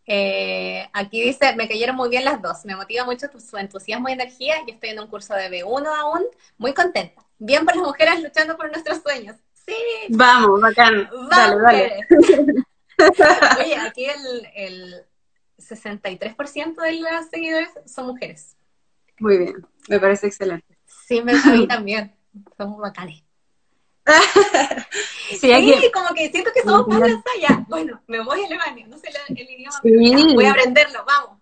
Eh, 0.06 0.86
aquí 0.92 1.22
dice, 1.22 1.54
me 1.56 1.66
cayeron 1.66 1.96
muy 1.96 2.10
bien 2.10 2.24
las 2.24 2.40
dos, 2.42 2.64
me 2.64 2.76
motiva 2.76 3.04
mucho 3.04 3.26
su 3.38 3.56
entusiasmo 3.56 4.08
y 4.08 4.12
energía, 4.12 4.56
yo 4.66 4.74
estoy 4.74 4.90
en 4.90 5.00
un 5.00 5.06
curso 5.06 5.34
de 5.34 5.50
B1 5.50 5.86
aún, 5.86 6.24
muy 6.58 6.74
contenta. 6.74 7.22
Bien 7.38 7.64
por 7.64 7.74
las 7.74 7.84
mujeres 7.84 8.22
luchando 8.22 8.56
por 8.56 8.70
nuestros 8.70 9.02
sueños. 9.02 9.36
Sí. 9.66 9.74
Vamos, 10.10 10.60
bacán. 10.60 11.08
Vamos, 11.30 11.62
dale, 11.62 12.06
Oye, 13.60 13.76
aquí 13.76 14.04
el, 14.04 14.48
el 14.54 15.04
63% 15.58 16.74
de 16.76 16.92
los 17.00 17.28
seguidores 17.30 17.70
son 17.86 18.06
mujeres. 18.06 18.56
Muy 19.18 19.38
bien, 19.38 19.66
me 19.88 19.98
parece 19.98 20.26
excelente. 20.26 20.78
Sí, 20.84 21.22
me, 21.22 21.32
a 21.32 21.46
mí 21.46 21.66
también. 21.66 22.14
Somos 22.56 22.78
bacanes. 22.80 23.23
sí, 25.40 25.90
como 25.92 26.14
que 26.14 26.30
siento 26.30 26.50
que 26.52 26.62
somos 26.62 26.86
más 26.88 27.10
ya. 27.40 27.64
Bueno, 27.68 28.02
me 28.06 28.20
voy 28.20 28.42
a 28.42 28.46
Alemania, 28.46 28.86
no 28.86 28.98
sé 28.98 29.08
el, 29.28 29.50
idioma, 29.50 29.80
voy 30.34 30.44
a 30.44 30.50
aprenderlo, 30.50 31.04
vamos. 31.06 31.40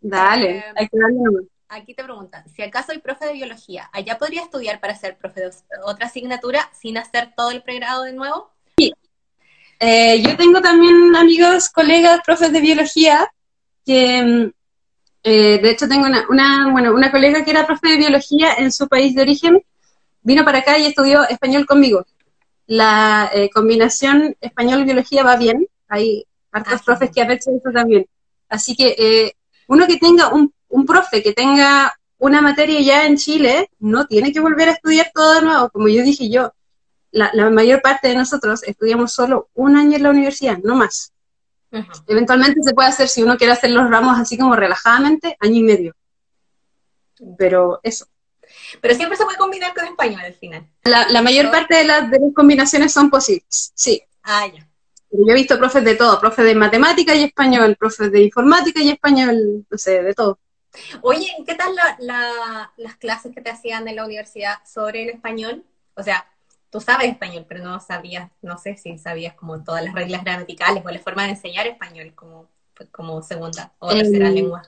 Dale, 0.00 0.58
eh, 0.58 0.64
hay 0.74 0.88
que 0.88 0.98
darle 0.98 1.48
Aquí 1.68 1.94
te 1.94 2.04
preguntan, 2.04 2.44
si 2.50 2.62
acaso 2.62 2.92
soy 2.92 2.98
profe 2.98 3.24
de 3.24 3.32
biología, 3.32 3.88
¿allá 3.94 4.18
podría 4.18 4.42
estudiar 4.42 4.78
para 4.78 4.94
ser 4.94 5.16
profe 5.16 5.40
de 5.40 5.50
otra 5.84 6.06
asignatura 6.06 6.70
sin 6.78 6.98
hacer 6.98 7.32
todo 7.34 7.50
el 7.50 7.62
pregrado 7.62 8.02
de 8.02 8.12
nuevo? 8.12 8.50
Sí. 8.76 8.92
Eh, 9.80 10.20
yo 10.20 10.36
tengo 10.36 10.60
también 10.60 11.16
amigos, 11.16 11.70
colegas, 11.70 12.20
profes 12.26 12.52
de 12.52 12.60
biología, 12.60 13.32
que 13.86 14.22
mm, 14.22 14.52
eh, 15.22 15.60
de 15.62 15.70
hecho 15.70 15.88
tengo 15.88 16.06
una, 16.06 16.26
una, 16.28 16.70
bueno, 16.70 16.92
una 16.92 17.10
colega 17.10 17.42
que 17.42 17.52
era 17.52 17.66
profe 17.66 17.88
de 17.88 17.96
biología 17.96 18.52
en 18.58 18.70
su 18.70 18.86
país 18.86 19.14
de 19.14 19.22
origen, 19.22 19.62
vino 20.22 20.44
para 20.44 20.58
acá 20.58 20.78
y 20.78 20.86
estudió 20.86 21.22
español 21.28 21.66
conmigo. 21.66 22.06
La 22.66 23.30
eh, 23.34 23.50
combinación 23.50 24.36
español-biología 24.40 25.22
va 25.24 25.36
bien, 25.36 25.66
hay 25.88 26.24
hartos 26.50 26.80
ah, 26.80 26.82
profes 26.84 27.10
que 27.10 27.22
han 27.22 27.30
hecho 27.30 27.50
eso 27.50 27.70
también. 27.72 28.06
Así 28.48 28.76
que 28.76 28.94
eh, 28.98 29.34
uno 29.68 29.86
que 29.86 29.98
tenga 29.98 30.28
un, 30.28 30.52
un 30.68 30.86
profe 30.86 31.22
que 31.22 31.32
tenga 31.32 31.94
una 32.18 32.40
materia 32.40 32.80
ya 32.80 33.06
en 33.06 33.16
Chile, 33.16 33.70
no 33.80 34.06
tiene 34.06 34.32
que 34.32 34.40
volver 34.40 34.68
a 34.68 34.72
estudiar 34.72 35.10
todo 35.12 35.34
de 35.34 35.42
nuevo, 35.42 35.70
como 35.70 35.88
yo 35.88 36.02
dije 36.02 36.30
yo. 36.30 36.52
La, 37.10 37.30
la, 37.34 37.50
mayor 37.50 37.82
parte 37.82 38.08
de 38.08 38.14
nosotros 38.14 38.62
estudiamos 38.62 39.12
solo 39.12 39.50
un 39.54 39.76
año 39.76 39.96
en 39.96 40.02
la 40.02 40.10
universidad, 40.10 40.58
no 40.58 40.76
más. 40.76 41.12
Eventualmente 42.06 42.62
se 42.62 42.74
puede 42.74 42.88
hacer, 42.88 43.08
si 43.08 43.22
uno 43.22 43.36
quiere 43.36 43.54
hacer 43.54 43.70
los 43.70 43.88
ramos 43.90 44.18
así 44.18 44.36
como 44.38 44.54
relajadamente, 44.54 45.36
año 45.40 45.56
y 45.56 45.62
medio. 45.62 45.94
Pero 47.38 47.80
eso. 47.82 48.06
Pero 48.80 48.94
siempre 48.94 49.16
se 49.16 49.24
puede 49.24 49.38
combinar 49.38 49.74
con 49.74 49.84
español 49.84 50.20
al 50.20 50.34
final. 50.34 50.66
La, 50.84 51.22
mayor 51.22 51.50
parte 51.50 51.76
de 51.76 51.84
las, 51.84 52.10
combinaciones 52.34 52.92
son 52.92 53.10
posibles, 53.10 53.72
sí. 53.74 54.02
Ah, 54.22 54.46
ya. 54.46 54.66
Yo 55.10 55.30
he 55.30 55.34
visto 55.34 55.58
profes 55.58 55.84
de 55.84 55.94
todo, 55.94 56.18
profes 56.18 56.44
de 56.46 56.54
matemática 56.54 57.14
y 57.14 57.24
español, 57.24 57.76
profes 57.76 58.10
de 58.10 58.22
informática 58.22 58.80
y 58.80 58.90
español, 58.90 59.66
no 59.68 59.78
sé, 59.78 60.02
de 60.02 60.14
todo. 60.14 60.38
Oye, 61.02 61.28
¿qué 61.46 61.54
tal 61.54 61.74
las 61.98 62.96
clases 62.96 63.34
que 63.34 63.42
te 63.42 63.50
hacían 63.50 63.86
en 63.88 63.96
la 63.96 64.06
universidad 64.06 64.58
sobre 64.64 65.02
el 65.02 65.10
español? 65.10 65.64
O 65.94 66.02
sea, 66.02 66.26
tú 66.70 66.80
sabes 66.80 67.10
español, 67.10 67.44
pero 67.46 67.62
no 67.62 67.78
sabías, 67.80 68.30
no 68.40 68.56
sé 68.56 68.78
si 68.78 68.96
sabías 68.96 69.34
como 69.34 69.62
todas 69.62 69.84
las 69.84 69.94
reglas 69.94 70.24
gramaticales 70.24 70.82
o 70.84 70.90
la 70.90 70.98
forma 70.98 71.24
de 71.24 71.30
enseñar 71.30 71.66
español 71.66 72.14
como, 72.14 72.48
como 72.90 73.22
segunda 73.22 73.72
o 73.78 73.90
tercera 73.90 74.28
em, 74.28 74.34
lengua. 74.34 74.62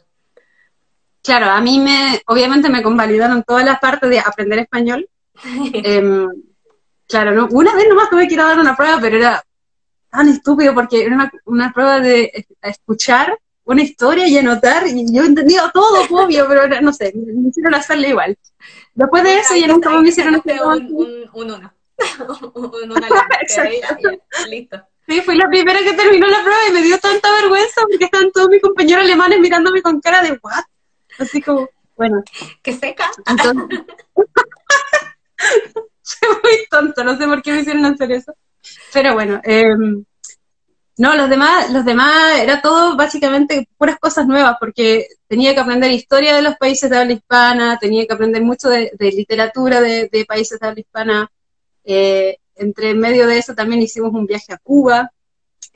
Claro, 1.24 1.46
a 1.46 1.60
mí 1.60 1.80
me, 1.80 2.20
obviamente 2.26 2.68
me 2.68 2.82
convalidaron 2.82 3.42
todas 3.44 3.64
las 3.64 3.80
partes 3.80 4.10
de 4.10 4.20
aprender 4.20 4.59
español. 4.59 5.09
Em, 5.72 6.28
claro, 7.09 7.32
no, 7.32 7.48
una 7.51 7.74
vez 7.74 7.88
nomás 7.88 8.10
tuve 8.10 8.28
que 8.28 8.34
ir 8.34 8.40
a 8.40 8.44
dar 8.44 8.59
una 8.60 8.76
prueba, 8.76 8.98
pero 9.01 9.16
era 9.16 9.42
tan 10.10 10.28
estúpido 10.28 10.74
porque 10.74 11.02
era 11.05 11.14
una, 11.14 11.32
una 11.46 11.72
prueba 11.72 11.98
de 11.98 12.46
escuchar 12.62 13.36
una 13.64 13.82
historia 13.82 14.28
y 14.28 14.36
anotar, 14.36 14.86
y 14.86 15.12
yo 15.12 15.24
entendía 15.24 15.70
todo, 15.72 16.05
obvio, 16.10 16.46
pero 16.46 16.80
no 16.82 16.92
sé, 16.92 17.12
me 17.14 17.48
hicieron 17.48 17.74
hacerle 17.74 18.10
igual. 18.10 18.36
Después 18.94 19.24
de 19.24 19.38
eso 19.38 19.56
ya 19.56 19.66
nunca 19.66 19.90
me 19.90 20.09
hicieron 20.09 20.34
hacer 20.34 20.60
un, 20.62 20.86
un, 20.92 21.30
un 21.32 21.51
uno. 21.51 21.74
un 22.55 22.70
uno 22.74 22.94
listo. 24.51 24.86
Sí, 25.06 25.20
fui 25.20 25.36
la 25.36 25.48
primera 25.48 25.80
que 25.80 25.92
terminó 25.94 26.26
la 26.26 26.42
prueba 26.42 26.60
y 26.68 26.72
me 26.72 26.82
dio 26.82 26.98
tanta 26.98 27.30
vergüenza 27.40 27.82
porque 27.82 28.05
estaban 28.05 28.30
todos 28.32 28.48
mis 28.48 28.60
compañeros 28.60 29.05
alemanes 29.05 29.40
mirándome 29.40 29.82
con 29.82 30.01
cara 30.01 30.22
de 30.22 30.38
what? 30.42 30.64
Así 31.19 31.41
como, 31.41 31.69
bueno. 31.97 32.23
Que 32.62 32.73
seca. 32.73 33.11
Entonces, 33.27 33.81
fue 36.03 36.28
muy 36.43 36.66
tonto, 36.70 37.05
no 37.05 37.16
sé 37.16 37.27
por 37.27 37.43
qué 37.43 37.53
me 37.53 37.61
hicieron 37.61 37.85
hacer 37.85 38.12
eso. 38.12 38.35
Pero 38.93 39.15
bueno, 39.15 39.41
eh, 39.45 39.74
no, 40.97 41.16
los 41.16 41.28
demás, 41.28 41.70
los 41.73 41.85
demás 41.85 42.39
era 42.41 42.62
todo 42.62 42.97
básicamente 42.97 43.69
puras 43.77 43.99
cosas 43.99 44.27
nuevas, 44.27 44.57
porque 44.61 45.09
tenía 45.27 45.53
que 45.53 45.61
aprender 45.61 45.91
historia 45.91 46.36
de 46.36 46.43
los 46.43 46.57
países 46.57 46.89
de 46.89 46.97
habla 46.97 47.15
hispana, 47.15 47.78
tenía 47.81 48.07
que 48.07 48.15
aprender 48.15 48.43
mucho 48.43 48.69
de, 48.69 48.93
literatura 48.99 49.81
de, 49.81 50.24
países 50.27 50.61
de 50.61 50.66
habla 50.66 50.81
hispana. 50.81 51.31
Eh, 51.85 52.39
entre 52.57 52.95
medio 52.95 53.27
de 53.27 53.39
eso 53.39 53.55
también 53.55 53.82
hicimos 53.82 54.12
un 54.15 54.27
viaje 54.27 54.53
a 54.53 54.59
Cuba, 54.59 55.11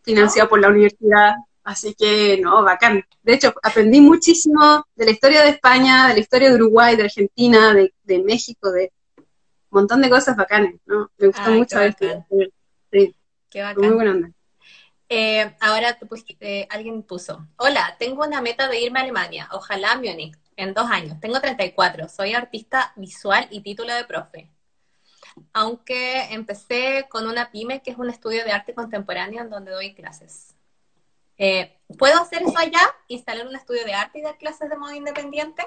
financiado 0.05 0.49
por 0.49 0.61
la 0.61 0.69
universidad, 0.69 1.35
así 1.69 1.95
que 1.95 2.41
no, 2.43 2.63
bacán. 2.63 3.05
De 3.23 3.35
hecho, 3.35 3.53
aprendí 3.63 4.01
muchísimo 4.01 4.87
de 4.97 5.05
la 5.05 5.11
historia 5.11 5.43
de 5.43 5.51
España, 5.51 6.09
de 6.09 6.15
la 6.15 6.21
historia 6.21 6.49
de 6.49 6.55
Uruguay, 6.55 6.97
de 6.97 7.05
Argentina, 7.05 7.75
de, 7.75 8.19
México, 8.23 8.73
de 8.73 8.91
un 9.17 9.27
montón 9.71 10.01
de 10.01 10.09
cosas 10.09 10.35
bacanas, 10.35 10.73
¿no? 10.87 11.11
Me 11.19 11.27
gustó 11.27 11.51
mucho. 11.51 11.79
Este, 11.81 12.25
sí, 12.91 13.15
qué 13.51 13.63
bacán. 13.63 13.85
Muy 13.85 13.95
buena 13.95 14.11
onda. 14.13 14.31
Eh, 15.11 15.57
ahora 15.61 15.99
eh, 16.41 16.67
alguien 16.71 17.03
puso, 17.03 17.47
hola, 17.57 17.97
tengo 17.99 18.25
una 18.25 18.41
meta 18.41 18.69
de 18.69 18.81
irme 18.81 19.01
a 19.01 19.03
Alemania, 19.03 19.49
ojalá 19.53 19.93
a 19.93 19.97
Múnich, 19.97 20.37
en 20.57 20.73
dos 20.73 20.91
años. 20.91 21.21
Tengo 21.21 21.39
34, 21.39 22.09
soy 22.09 22.33
artista 22.33 22.95
visual 22.97 23.47
y 23.51 23.61
título 23.61 23.95
de 23.95 24.05
profe. 24.05 24.51
Aunque 25.53 26.33
empecé 26.33 27.07
con 27.11 27.27
una 27.27 27.51
pyme, 27.51 27.83
que 27.83 27.91
es 27.91 27.99
un 27.99 28.09
estudio 28.09 28.43
de 28.45 28.53
arte 28.53 28.75
contemporáneo 28.75 29.43
en 29.43 29.51
donde 29.51 29.71
doy 29.71 29.95
clases. 29.95 30.48
Eh, 31.39 31.81
¿Puedo 31.97 32.21
hacer 32.21 32.43
eso 32.43 32.59
allá? 32.59 32.81
¿Instalar 33.07 33.47
un 33.47 33.57
estudio 33.57 33.85
de 33.85 33.95
arte 33.95 34.19
y 34.19 34.23
dar 34.23 34.37
clases 34.37 34.69
de 34.69 34.77
modo 34.77 34.93
independiente? 34.93 35.63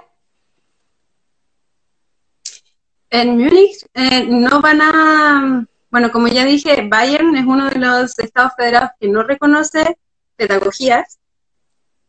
En 3.10 3.38
Múnich 3.38 3.86
no 4.28 4.62
van 4.62 4.82
a 4.82 5.68
bueno, 5.92 6.10
como 6.10 6.30
ya 6.30 6.46
dije, 6.46 6.88
Bayern 6.88 7.36
es 7.36 7.46
uno 7.46 7.70
de 7.70 7.78
los 7.78 8.18
estados 8.18 8.54
federados 8.56 8.92
que 8.98 9.10
no 9.10 9.24
reconoce 9.24 9.98
pedagogías, 10.38 11.20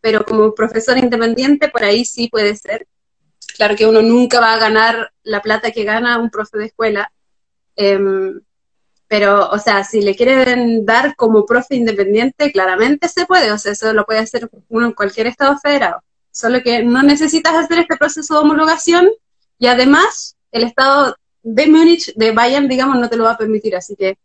pero 0.00 0.24
como 0.24 0.54
profesor 0.54 0.96
independiente 0.98 1.68
por 1.68 1.82
ahí 1.82 2.04
sí 2.04 2.28
puede 2.28 2.54
ser. 2.54 2.86
Claro 3.56 3.74
que 3.74 3.84
uno 3.84 4.00
nunca 4.00 4.38
va 4.38 4.54
a 4.54 4.58
ganar 4.58 5.12
la 5.24 5.42
plata 5.42 5.72
que 5.72 5.82
gana 5.82 6.18
un 6.18 6.30
profe 6.30 6.58
de 6.58 6.66
escuela, 6.66 7.12
em, 7.74 8.40
pero, 9.12 9.50
o 9.50 9.58
sea, 9.58 9.84
si 9.84 10.00
le 10.00 10.16
quieren 10.16 10.86
dar 10.86 11.14
como 11.16 11.44
profe 11.44 11.74
independiente, 11.74 12.50
claramente 12.50 13.08
se 13.08 13.26
puede, 13.26 13.52
o 13.52 13.58
sea, 13.58 13.72
eso 13.72 13.92
lo 13.92 14.06
puede 14.06 14.20
hacer 14.20 14.48
uno 14.70 14.86
en 14.86 14.92
cualquier 14.92 15.26
estado 15.26 15.58
federado, 15.58 16.02
solo 16.30 16.62
que 16.62 16.82
no 16.82 17.02
necesitas 17.02 17.54
hacer 17.54 17.80
este 17.80 17.98
proceso 17.98 18.32
de 18.32 18.40
homologación 18.40 19.10
y 19.58 19.66
además 19.66 20.38
el 20.50 20.62
estado 20.62 21.14
de 21.42 21.66
Múnich, 21.66 22.14
de 22.14 22.32
Bayern, 22.32 22.68
digamos, 22.68 22.98
no 22.98 23.10
te 23.10 23.18
lo 23.18 23.24
va 23.24 23.32
a 23.32 23.36
permitir, 23.36 23.76
así 23.76 23.94
que 23.96 24.16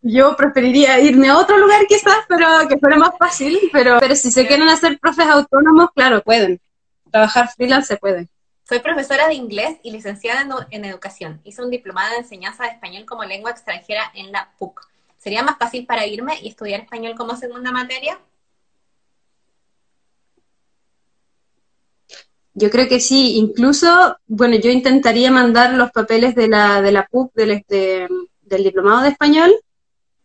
yo 0.00 0.36
preferiría 0.36 1.00
irme 1.00 1.28
a 1.28 1.38
otro 1.38 1.58
lugar 1.58 1.84
quizás, 1.88 2.18
pero 2.28 2.46
que 2.68 2.78
fuera 2.78 2.98
más 2.98 3.18
fácil, 3.18 3.58
pero, 3.72 3.98
pero 3.98 4.14
si 4.14 4.30
se 4.30 4.46
quieren 4.46 4.68
hacer 4.68 5.00
profes 5.00 5.26
autónomos, 5.26 5.90
claro, 5.92 6.22
pueden. 6.22 6.60
Trabajar 7.10 7.50
freelance 7.52 7.88
se 7.88 7.96
puede. 7.96 8.28
Soy 8.68 8.78
profesora 8.78 9.28
de 9.28 9.34
inglés 9.34 9.78
y 9.82 9.90
licenciada 9.90 10.46
en, 10.70 10.84
educación. 10.84 11.40
Hice 11.44 11.62
un 11.62 11.70
diplomado 11.70 12.12
de 12.12 12.20
enseñanza 12.20 12.64
de 12.64 12.70
español 12.70 13.04
como 13.04 13.24
lengua 13.24 13.50
extranjera 13.50 14.10
en 14.14 14.30
la 14.30 14.52
PUC. 14.58 14.80
¿Sería 15.18 15.42
más 15.42 15.58
fácil 15.58 15.84
para 15.84 16.06
irme 16.06 16.34
y 16.40 16.48
estudiar 16.48 16.80
español 16.80 17.14
como 17.16 17.36
segunda 17.36 17.72
materia? 17.72 18.18
Yo 22.54 22.70
creo 22.70 22.88
que 22.88 23.00
sí, 23.00 23.36
incluso, 23.36 24.16
bueno, 24.26 24.56
yo 24.56 24.70
intentaría 24.70 25.30
mandar 25.30 25.72
los 25.74 25.90
papeles 25.90 26.34
de 26.34 26.48
la, 26.48 26.82
de 26.82 26.92
la 26.92 27.06
PUC 27.06 27.32
del, 27.34 27.64
del 28.42 28.64
diplomado 28.64 29.02
de 29.02 29.08
español, 29.08 29.52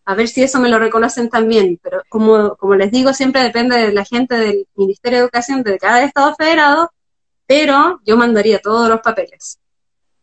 a 0.06 0.16
ver 0.16 0.28
si 0.28 0.44
eso 0.44 0.60
me 0.60 0.70
lo 0.70 0.78
reconocen 0.78 1.30
también, 1.30 1.80
pero 1.82 2.02
como, 2.10 2.56
como 2.56 2.76
les 2.76 2.92
digo, 2.92 3.14
siempre 3.14 3.44
depende 3.44 3.78
de 3.78 3.94
la 3.94 4.06
gente 4.06 4.36
del 4.36 4.68
Ministerio 4.76 5.20
de 5.20 5.24
Educación 5.24 5.64
de 5.64 5.78
cada 5.78 6.04
estado 6.04 6.36
federado, 6.36 6.92
pero 7.48 8.00
yo 8.06 8.18
mandaría 8.18 8.60
todos 8.60 8.90
los 8.90 9.02
papeles. 9.02 9.60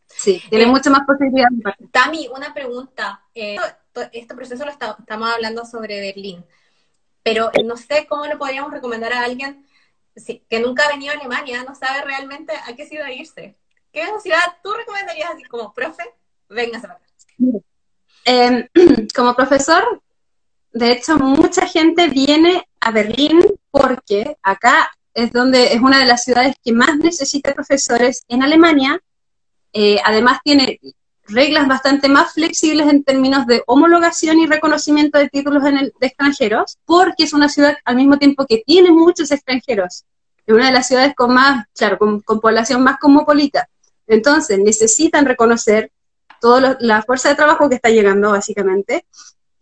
Sí, 0.06 0.40
tiene 0.48 0.64
eh, 0.64 0.68
mucha 0.68 0.90
más 0.90 1.04
posibilidad. 1.06 1.48
Tami, 1.90 2.28
una 2.28 2.54
pregunta. 2.54 3.24
Eh, 3.34 3.56
este 4.12 4.34
proceso 4.34 4.64
lo 4.64 4.70
estamos 4.70 5.28
hablando 5.32 5.64
sobre 5.64 6.00
Berlín, 6.00 6.44
pero 7.22 7.50
no 7.64 7.76
sé 7.76 8.06
cómo 8.08 8.26
le 8.26 8.36
podríamos 8.36 8.72
recomendar 8.72 9.12
a 9.12 9.24
alguien 9.24 9.66
que 10.48 10.60
nunca 10.60 10.84
ha 10.84 10.90
venido 10.90 11.12
a 11.12 11.16
Alemania, 11.16 11.64
no 11.64 11.74
sabe 11.74 12.02
realmente 12.02 12.52
a 12.52 12.76
qué 12.76 12.86
ciudad 12.86 13.08
irse. 13.08 13.56
¿Qué 13.92 14.04
ciudad 14.22 14.56
tú 14.62 14.72
recomendarías 14.72 15.30
así 15.30 15.44
como 15.44 15.72
profe? 15.72 16.04
Para 16.48 16.62
acá. 16.62 17.00
Em, 18.24 18.68
como 19.14 19.34
profesor, 19.34 20.02
de 20.72 20.92
hecho, 20.92 21.16
mucha 21.16 21.66
gente 21.66 22.08
viene 22.08 22.68
a 22.80 22.90
Berlín 22.90 23.40
porque 23.70 24.36
acá 24.42 24.90
es 25.14 25.32
donde 25.32 25.72
es 25.72 25.80
una 25.80 26.00
de 26.00 26.06
las 26.06 26.24
ciudades 26.24 26.56
que 26.62 26.72
más 26.72 26.96
necesita 26.98 27.54
profesores 27.54 28.24
en 28.28 28.42
Alemania. 28.42 29.00
Eh, 29.72 29.98
además 30.04 30.40
tiene 30.44 30.80
reglas 31.26 31.66
bastante 31.68 32.08
más 32.08 32.34
flexibles 32.34 32.88
en 32.88 33.02
términos 33.02 33.46
de 33.46 33.62
homologación 33.66 34.38
y 34.38 34.46
reconocimiento 34.46 35.18
de 35.18 35.28
títulos 35.28 35.64
en 35.64 35.78
el, 35.78 35.92
de 35.98 36.06
extranjeros, 36.06 36.78
porque 36.84 37.24
es 37.24 37.32
una 37.32 37.48
ciudad 37.48 37.76
al 37.84 37.96
mismo 37.96 38.18
tiempo 38.18 38.44
que 38.46 38.62
tiene 38.66 38.90
muchos 38.90 39.30
extranjeros. 39.30 40.04
Es 40.46 40.54
una 40.54 40.66
de 40.66 40.72
las 40.72 40.88
ciudades 40.88 41.14
con 41.14 41.32
más, 41.32 41.66
claro, 41.74 41.98
con, 41.98 42.22
población 42.22 42.82
más 42.82 42.98
cosmopolita. 42.98 43.68
Entonces, 44.06 44.58
necesitan 44.58 45.24
reconocer 45.24 45.90
toda 46.40 46.76
la 46.80 47.02
fuerza 47.02 47.30
de 47.30 47.36
trabajo 47.36 47.68
que 47.70 47.76
está 47.76 47.88
llegando, 47.88 48.32
básicamente, 48.32 49.06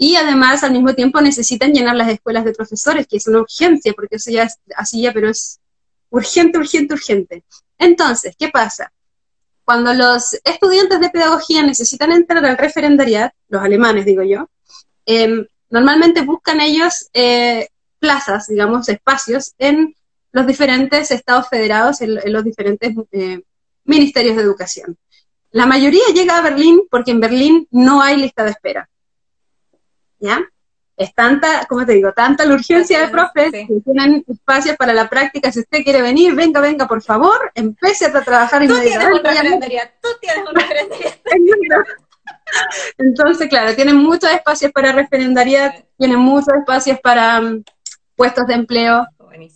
y 0.02 0.16
además, 0.16 0.64
al 0.64 0.72
mismo 0.72 0.92
tiempo, 0.94 1.20
necesitan 1.20 1.72
llenar 1.72 1.94
las 1.94 2.08
escuelas 2.08 2.44
de 2.44 2.52
profesores, 2.52 3.06
que 3.06 3.18
es 3.18 3.28
una 3.28 3.38
urgencia, 3.38 3.92
porque 3.92 4.16
eso 4.16 4.32
ya 4.32 4.42
es 4.42 4.58
así 4.74 5.00
ya, 5.00 5.12
pero 5.12 5.30
es 5.30 5.60
urgente, 6.10 6.58
urgente, 6.58 6.94
urgente. 6.94 7.44
Entonces, 7.78 8.34
¿qué 8.36 8.48
pasa? 8.48 8.92
Cuando 9.62 9.94
los 9.94 10.34
estudiantes 10.42 10.98
de 10.98 11.10
pedagogía 11.10 11.62
necesitan 11.62 12.10
entrar 12.10 12.44
al 12.44 12.58
referendariat, 12.58 13.32
los 13.48 13.62
alemanes 13.62 14.04
digo 14.04 14.24
yo, 14.24 14.50
em, 15.06 15.46
normalmente 15.70 16.22
buscan 16.22 16.60
ellos 16.60 17.08
eh, 17.12 17.68
plazas, 18.00 18.48
digamos, 18.48 18.88
espacios 18.88 19.54
en 19.56 19.94
los 20.32 20.48
diferentes 20.48 21.12
estados 21.12 21.48
federados, 21.48 22.00
en, 22.00 22.18
los 22.32 22.42
diferentes 22.42 22.92
eh, 23.12 23.40
ministerios 23.84 24.34
de 24.34 24.42
educación. 24.42 24.98
La 25.52 25.66
mayoría 25.66 26.08
llega 26.12 26.38
a 26.38 26.42
Berlín 26.42 26.88
porque 26.90 27.12
en 27.12 27.20
Berlín 27.20 27.68
no 27.70 28.02
hay 28.02 28.16
lista 28.16 28.42
de 28.42 28.50
espera. 28.50 28.88
¿Ya? 30.22 30.40
es 30.96 31.14
tanta, 31.14 31.66
como 31.66 31.84
te 31.86 31.92
digo, 31.92 32.12
tanta 32.12 32.44
la 32.44 32.54
urgencia 32.54 33.00
de 33.00 33.08
profes 33.08 33.50
que 33.50 33.80
tienen 33.84 34.24
espacios 34.28 34.76
para 34.76 34.92
la 34.92 35.08
práctica. 35.08 35.50
Si 35.50 35.60
usted 35.60 35.82
quiere 35.82 36.02
venir, 36.02 36.34
venga, 36.34 36.60
venga, 36.60 36.86
por 36.86 37.02
favor, 37.02 37.50
empiece 37.54 38.06
a 38.06 38.24
trabajar 38.24 38.62
inmediatamente. 38.62 39.90
Tú 40.00 40.08
tienes 40.20 40.48
una 40.48 40.60
referendaría. 40.60 41.84
Entonces, 42.98 43.48
claro, 43.48 43.74
tienen 43.74 43.96
muchos 43.96 44.30
espacios 44.30 44.70
para 44.72 44.92
referendariat, 44.92 45.84
tienen 45.96 46.18
muchos 46.18 46.54
espacios 46.54 47.00
para 47.00 47.40
um, 47.40 47.62
puestos 48.14 48.46
de 48.46 48.54
empleo. 48.54 49.06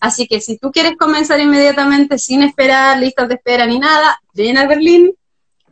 Así 0.01 0.27
que 0.27 0.41
si 0.41 0.59
tú 0.59 0.73
quieres 0.73 0.97
comenzar 0.97 1.39
inmediatamente 1.39 2.19
sin 2.19 2.43
esperar 2.43 2.99
listas 2.99 3.29
de 3.29 3.35
espera 3.35 3.67
ni 3.67 3.79
nada, 3.79 4.19
ven 4.33 4.57
a 4.57 4.67
Berlín. 4.67 5.15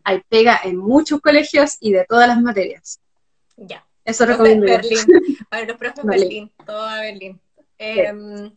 Hay 0.04 0.20
pega 0.28 0.60
en 0.62 0.76
muchos 0.76 1.20
colegios 1.22 1.78
y 1.80 1.92
de 1.92 2.04
todas 2.04 2.28
las 2.28 2.40
materias. 2.40 3.00
Ya. 3.56 3.82
Eso 4.04 4.26
recomiendo. 4.26 4.66
Berlín. 4.66 4.98
Ver, 5.50 5.68
los 5.68 5.76
profes 5.76 6.04
Berlín, 6.04 6.52
todo 6.64 6.82
a 6.82 7.00
Berlín. 7.00 7.40
Em, 7.78 8.52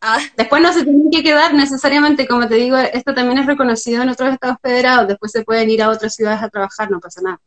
Ah. 0.00 0.20
Después 0.36 0.62
no 0.62 0.72
se 0.72 0.84
tienen 0.84 1.10
que 1.10 1.22
quedar 1.22 1.52
necesariamente, 1.54 2.28
como 2.28 2.46
te 2.46 2.54
digo, 2.54 2.76
esto 2.76 3.14
también 3.14 3.38
es 3.38 3.46
reconocido 3.46 4.02
en 4.02 4.08
otros 4.08 4.32
estados 4.32 4.58
federados, 4.62 5.08
después 5.08 5.32
se 5.32 5.42
pueden 5.42 5.68
ir 5.70 5.82
a 5.82 5.90
otras 5.90 6.14
ciudades 6.14 6.40
a 6.40 6.48
trabajar, 6.48 6.90
no 6.90 7.00
pasa 7.00 7.20
nada. 7.20 7.40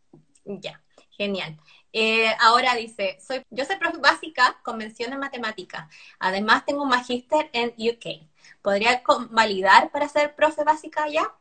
Ya, 0.43 0.81
genial. 1.11 1.57
Eh, 1.93 2.27
ahora 2.39 2.75
dice, 2.75 3.17
soy, 3.25 3.45
yo 3.49 3.63
soy 3.65 3.77
profe 3.77 3.97
básica 3.99 4.59
con 4.63 4.77
mención 4.77 5.13
en 5.13 5.19
matemática. 5.19 5.89
Además 6.19 6.65
tengo 6.65 6.83
un 6.83 6.89
magíster 6.89 7.49
en 7.53 7.69
UK. 7.77 8.27
¿Podría 8.61 9.01
validar 9.29 9.91
para 9.91 10.07
ser 10.09 10.35
profe 10.35 10.63
básica 10.63 11.03
allá? 11.03 11.31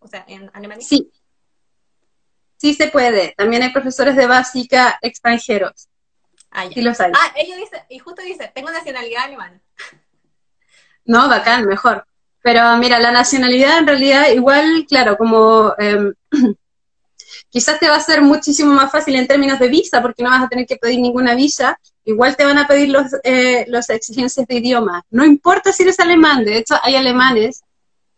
O 0.00 0.06
sea, 0.06 0.24
en 0.28 0.50
Alemania. 0.52 0.86
Sí. 0.86 1.10
Sí 2.56 2.74
se 2.74 2.88
puede. 2.88 3.34
También 3.36 3.62
hay 3.62 3.70
profesores 3.70 4.16
de 4.16 4.26
básica 4.26 4.98
extranjeros. 5.02 5.88
Ah, 6.50 6.66
sí 6.72 6.80
los 6.80 6.98
hay. 7.00 7.12
Ah, 7.14 7.32
ella 7.36 7.56
dice, 7.56 7.84
y 7.88 7.98
justo 7.98 8.22
dice, 8.22 8.50
tengo 8.54 8.70
nacionalidad 8.70 9.24
alemana. 9.24 9.60
No, 11.04 11.28
bacán, 11.28 11.66
mejor. 11.66 12.06
Pero 12.42 12.76
mira, 12.78 12.98
la 12.98 13.12
nacionalidad 13.12 13.78
en 13.78 13.86
realidad 13.86 14.30
igual, 14.30 14.86
claro, 14.88 15.16
como 15.16 15.74
em, 15.78 16.14
quizás 17.50 17.78
te 17.78 17.88
va 17.88 17.96
a 17.96 18.00
ser 18.00 18.22
muchísimo 18.22 18.72
más 18.72 18.90
fácil 18.90 19.16
en 19.16 19.26
términos 19.26 19.58
de 19.58 19.68
visa, 19.68 20.00
porque 20.00 20.22
no 20.22 20.30
vas 20.30 20.44
a 20.44 20.48
tener 20.48 20.66
que 20.66 20.76
pedir 20.76 21.00
ninguna 21.00 21.34
visa, 21.34 21.78
igual 22.04 22.36
te 22.36 22.44
van 22.44 22.58
a 22.58 22.66
pedir 22.66 22.88
los, 22.88 23.06
eh, 23.24 23.64
las 23.68 23.90
exigencias 23.90 24.46
de 24.46 24.54
idioma. 24.54 25.04
No 25.10 25.24
importa 25.24 25.72
si 25.72 25.82
eres 25.82 26.00
alemán, 26.00 26.44
de 26.44 26.58
hecho 26.58 26.76
hay 26.82 26.96
alemanes 26.96 27.62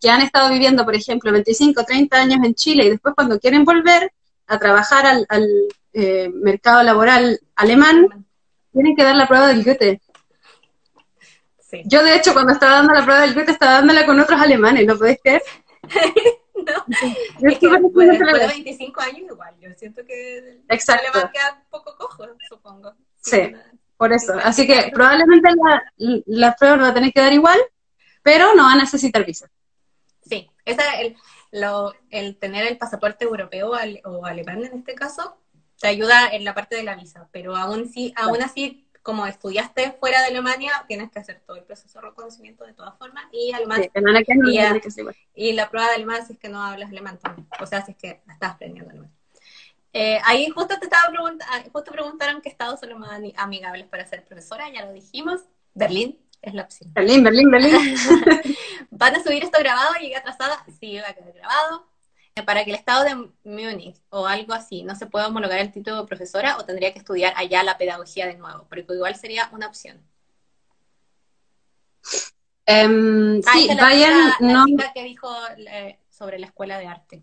que 0.01 0.11
han 0.11 0.21
estado 0.21 0.51
viviendo, 0.51 0.85
por 0.85 0.95
ejemplo, 0.95 1.33
25, 1.33 1.85
30 1.85 2.17
años 2.17 2.39
en 2.45 2.55
Chile 2.55 2.85
y 2.85 2.91
después 2.91 3.15
cuando 3.15 3.41
quieren 3.41 3.65
volver 3.65 4.13
a 4.49 4.59
trabajar 4.59 5.07
al, 5.29 5.47
eh, 5.93 6.29
mercado 6.33 6.83
laboral 6.83 7.41
alemán, 7.55 8.27
tienen 8.73 8.97
que 8.97 9.05
dar 9.05 9.15
la 9.15 9.29
prueba 9.29 9.49
del 9.49 9.65
Goethe. 9.65 10.01
Yo, 11.85 12.03
de 12.03 12.17
hecho, 12.17 12.33
cuando 12.33 12.55
estaba 12.55 12.77
dando 12.77 12.95
la 12.95 13.05
prueba 13.05 13.21
del 13.23 13.35
Goethe, 13.35 13.53
estaba 13.53 13.73
dándola 13.73 14.07
con 14.07 14.19
otros 14.19 14.41
alemanes, 14.41 14.87
¿lo 14.87 14.99
podés 14.99 15.19
creer? 15.23 15.43
no, 16.55 17.51
es 17.51 17.59
que 17.59 17.69
después, 17.69 18.09
de 18.09 18.47
25 18.47 19.01
años 19.01 19.23
igual, 19.31 19.55
yo 19.61 19.69
siento 19.77 20.05
que 20.05 20.39
el 20.39 20.61
alemán 20.69 21.31
queda 21.33 21.59
un 21.63 21.71
poco 21.71 21.97
cojo, 21.97 22.27
supongo. 22.49 22.95
Sí, 23.21 23.53
por 23.97 24.13
eso. 24.13 24.35
Así 24.43 24.67
que 24.67 24.91
probablemente 24.95 25.51
la, 25.51 26.23
la 26.27 26.57
prueba 26.57 26.77
la 26.77 26.95
tenés 26.95 27.13
que 27.13 27.21
dar 27.21 27.33
igual, 27.33 27.59
pero 28.23 28.55
no 28.55 28.65
va 28.65 28.73
a 28.73 28.77
necesitar 28.77 29.25
visa. 29.27 29.51
Sí, 30.23 30.51
esa 30.65 31.01
el, 31.01 31.17
lo, 31.51 31.95
el 32.11 32.37
tener 32.37 32.67
el 32.67 32.79
pasaporte 32.79 33.25
europeo 33.25 33.73
o 34.05 34.27
alemán 34.27 34.65
en 34.65 34.79
este 34.79 34.95
caso 34.95 35.39
te 35.81 35.89
ayuda 35.89 36.29
en 36.33 36.45
la 36.45 36.55
parte 36.55 36.77
de 36.77 36.83
la 36.83 36.97
visa, 36.97 37.29
pero 37.33 37.57
aún, 37.57 37.89
sí, 37.89 38.13
aún 38.17 38.43
así, 38.43 38.87
como 39.03 39.27
estudiaste 39.27 39.93
fuera 39.93 40.21
de 40.21 40.27
Alemania, 40.27 40.73
tienes 40.89 41.11
que 41.11 41.21
hacer 41.21 41.41
todo 41.47 41.57
el 41.57 41.63
proceso 41.63 42.01
de 42.01 42.09
reconocimiento 42.09 42.65
de 42.65 42.75
todas 42.75 42.99
formas 42.99 43.25
y 43.33 43.53
alemán. 43.53 43.83
y, 45.35 45.53
la 45.53 45.71
prueba 45.71 45.89
de 45.89 45.95
alemán 45.95 46.27
si 46.27 46.33
es 46.33 46.39
que 46.39 46.49
no 46.49 46.63
hablas 46.63 46.91
alemán 46.91 47.19
también, 47.19 47.47
o 47.61 47.67
sea, 47.67 47.85
si 47.85 47.93
es 47.93 47.97
que 47.97 48.21
estás 48.29 48.53
aprendiendo 48.53 48.91
alemán. 48.91 49.13
Eh, 49.93 50.19
ahí 50.25 50.49
justo 50.51 50.79
te 50.79 50.85
estaba 50.85 51.11
preguntando, 51.11 51.45
ah, 51.49 51.63
justo 51.73 51.91
preguntaron 51.91 52.43
qué 52.43 52.49
estados 52.51 52.81
son 52.81 52.91
los 52.91 52.99
más 52.99 53.21
amigables 53.37 53.87
para 53.87 54.05
ser 54.05 54.25
profesora, 54.25 54.71
ya 54.71 54.85
lo 54.85 54.93
dijimos, 54.93 55.43
Berlín, 55.75 56.19
es 56.43 56.55
la 56.55 56.63
opción. 56.63 56.93
Berlín, 56.93 57.23
Berlín, 57.23 57.51
Berlín. 57.51 57.73
¿Van 58.99 59.15
a 59.15 59.23
subir 59.23 59.45
esto 59.45 59.59
grabado? 59.61 59.95
¿Llegué 60.01 60.17
atrasada? 60.17 60.65
Sí, 60.81 60.99
va 60.99 61.09
a 61.09 61.15
quedar 61.15 61.33
grabado. 61.33 61.87
Eh, 62.35 62.43
para 62.43 62.65
que 62.65 62.71
el 62.71 62.77
estado 62.77 63.05
de 63.05 63.31
Múnich 63.45 63.97
o 64.11 64.27
algo 64.27 64.53
así 64.53 64.83
no 64.83 64.97
se 64.97 65.07
pueda 65.07 65.29
homologar 65.29 65.61
el 65.61 65.71
título 65.71 66.03
de 66.03 66.09
profesora 66.09 66.57
o 66.59 66.65
tendría 66.65 66.93
que 66.93 66.99
estudiar 66.99 67.33
allá 67.37 67.63
la 67.63 67.79
pedagogía 67.79 68.27
de 68.27 68.37
nuevo, 68.37 68.67
porque 68.69 68.85
igual 68.93 69.15
sería 69.15 69.49
una 69.53 69.69
opción. 69.69 70.03
Um, 72.67 73.41
sí, 73.41 73.69
vayan, 73.81 74.33
no. 74.41 74.65
que 74.93 75.05
dijo 75.05 75.31
eh, 75.57 75.99
sobre 76.11 76.41
la 76.41 76.47
escuela 76.47 76.79
de 76.79 76.87
arte. 76.87 77.23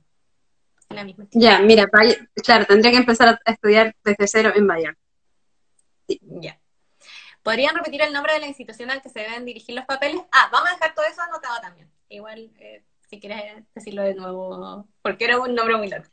La 0.90 1.04
misma. 1.04 1.28
Ya, 1.32 1.60
mira, 1.60 1.88
claro, 2.44 2.66
tendría 2.66 2.92
que 2.92 3.00
empezar 3.00 3.40
a 3.44 3.52
estudiar 3.52 3.96
desde 4.04 4.28
cero 4.28 4.54
en 4.56 4.66
Bayern. 4.66 4.98
Sí. 6.08 6.22
Ya. 6.22 6.58
¿Podrían 7.46 7.76
repetir 7.76 8.02
el 8.02 8.12
nombre 8.12 8.34
de 8.34 8.40
la 8.40 8.48
institución 8.48 8.90
al 8.90 9.04
que 9.04 9.10
se 9.10 9.20
deben 9.20 9.46
dirigir 9.46 9.76
los 9.76 9.86
papeles? 9.86 10.20
Ah, 10.32 10.50
vamos 10.52 10.68
a 10.68 10.74
dejar 10.74 10.96
todo 10.96 11.06
eso 11.06 11.22
anotado 11.22 11.62
también. 11.62 11.88
Igual, 12.10 12.52
eh, 12.58 12.84
si 13.08 13.20
quieres 13.20 13.64
decirlo 13.76 14.02
de 14.02 14.16
nuevo, 14.16 14.88
porque 15.04 15.26
era 15.26 15.40
un 15.40 15.54
nombre 15.54 15.78
muy 15.78 15.88
largo. 15.88 16.08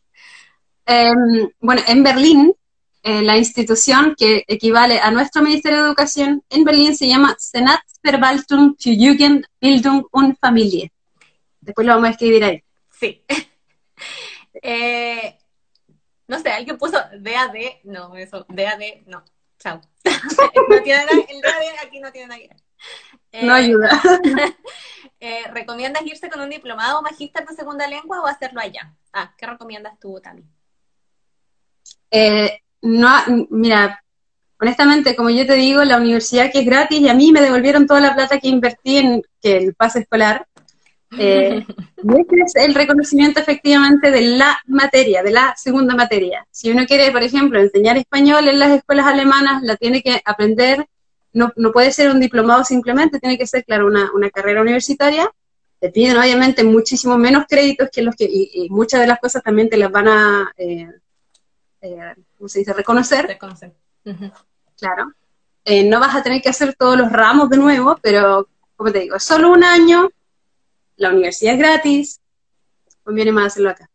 Em, 0.84 1.50
bueno, 1.58 1.80
en 1.88 2.02
Berlín, 2.02 2.54
eh, 3.02 3.22
la 3.22 3.38
institución 3.38 4.14
que 4.14 4.44
equivale 4.46 5.00
a 5.00 5.10
nuestro 5.10 5.40
Ministerio 5.40 5.78
de 5.78 5.86
Educación 5.86 6.44
en 6.50 6.64
Berlín 6.64 6.94
se 6.94 7.08
llama 7.08 7.34
Senatsverwaltung 7.38 8.76
für 8.78 8.94
Jugend, 8.94 9.46
Bildung 9.58 10.06
und 10.12 10.36
Familie. 10.38 10.92
Después 11.62 11.86
lo 11.86 11.94
vamos 11.94 12.08
a 12.08 12.12
escribir 12.12 12.44
ahí. 12.44 12.62
Sí. 13.00 13.24
Eh, 14.64 15.38
no 16.28 16.38
sé, 16.38 16.50
alguien 16.50 16.76
puso 16.76 16.98
DAD, 17.18 17.80
no, 17.84 18.14
eso, 18.14 18.44
DAD, 18.48 19.06
no. 19.06 19.24
Chao. 19.58 19.80
no 20.68 20.82
tiene 20.82 21.04
nada, 21.04 21.12
el 21.28 21.40
día 21.40 21.82
aquí 21.82 22.00
no 22.00 22.12
tiene 22.12 22.28
nada 22.28 22.40
que 22.40 22.48
ver. 22.48 23.44
no 23.44 23.54
ayuda. 23.54 23.90
Eh, 25.24 25.44
¿Recomiendas 25.52 26.04
irse 26.04 26.28
con 26.28 26.40
un 26.40 26.50
diplomado 26.50 26.98
o 26.98 27.02
magíster 27.02 27.46
de 27.46 27.54
segunda 27.54 27.86
lengua 27.86 28.20
o 28.20 28.26
hacerlo 28.26 28.60
allá? 28.60 28.92
Ah, 29.12 29.32
¿qué 29.38 29.46
recomiendas 29.46 29.96
tú, 30.00 30.20
Tami? 30.20 30.42
Eh, 32.10 32.58
no, 32.80 33.08
mira, 33.50 34.02
honestamente, 34.60 35.14
como 35.14 35.30
yo 35.30 35.46
te 35.46 35.54
digo, 35.54 35.84
la 35.84 35.98
universidad 35.98 36.50
que 36.50 36.60
es 36.60 36.66
gratis 36.66 37.00
y 37.00 37.08
a 37.08 37.14
mí 37.14 37.30
me 37.30 37.40
devolvieron 37.40 37.86
toda 37.86 38.00
la 38.00 38.16
plata 38.16 38.40
que 38.40 38.48
invertí 38.48 38.96
en 38.96 39.22
que 39.40 39.58
el 39.58 39.74
pase 39.74 40.00
escolar. 40.00 40.48
Eh, 41.18 41.64
y 42.02 42.20
este 42.20 42.36
es 42.44 42.56
el 42.56 42.74
reconocimiento 42.74 43.40
efectivamente 43.40 44.10
de 44.10 44.22
la 44.22 44.58
materia, 44.66 45.22
de 45.22 45.30
la 45.30 45.54
segunda 45.56 45.94
materia. 45.94 46.46
Si 46.50 46.70
uno 46.70 46.86
quiere, 46.86 47.10
por 47.10 47.22
ejemplo, 47.22 47.60
enseñar 47.60 47.96
español 47.96 48.48
en 48.48 48.58
las 48.58 48.70
escuelas 48.70 49.06
alemanas, 49.06 49.62
la 49.62 49.76
tiene 49.76 50.02
que 50.02 50.20
aprender, 50.24 50.86
no, 51.32 51.52
no 51.56 51.72
puede 51.72 51.92
ser 51.92 52.10
un 52.10 52.20
diplomado 52.20 52.64
simplemente, 52.64 53.18
tiene 53.18 53.38
que 53.38 53.46
ser, 53.46 53.64
claro, 53.64 53.86
una, 53.86 54.10
una 54.12 54.30
carrera 54.30 54.62
universitaria. 54.62 55.30
Te 55.80 55.90
piden 55.90 56.16
obviamente 56.16 56.62
muchísimo 56.62 57.18
menos 57.18 57.44
créditos 57.48 57.88
que 57.90 58.02
los 58.02 58.14
que, 58.14 58.28
y, 58.30 58.68
muchas 58.70 59.00
de 59.00 59.06
las 59.06 59.18
cosas 59.18 59.42
también 59.42 59.68
te 59.68 59.76
las 59.76 59.90
van 59.90 60.08
a, 60.08 60.52
eh, 60.56 60.88
eh, 61.80 62.14
¿cómo 62.38 62.48
se 62.48 62.60
dice?, 62.60 62.72
reconocer. 62.72 63.26
Reconocer. 63.26 63.72
Claro. 64.76 65.12
Eh, 65.64 65.84
no 65.84 66.00
vas 66.00 66.14
a 66.14 66.22
tener 66.22 66.42
que 66.42 66.48
hacer 66.48 66.74
todos 66.74 66.96
los 66.96 67.10
ramos 67.10 67.48
de 67.48 67.56
nuevo, 67.56 67.98
pero, 68.02 68.48
como 68.76 68.92
te 68.92 69.00
digo, 69.00 69.16
es 69.16 69.22
solo 69.22 69.50
un 69.50 69.64
año, 69.64 70.10
la 71.02 71.10
universidad 71.10 71.54
es 71.54 71.58
gratis, 71.58 72.20
conviene 73.02 73.32
más 73.32 73.48
hacerlo 73.48 73.70
acá. 73.70 73.90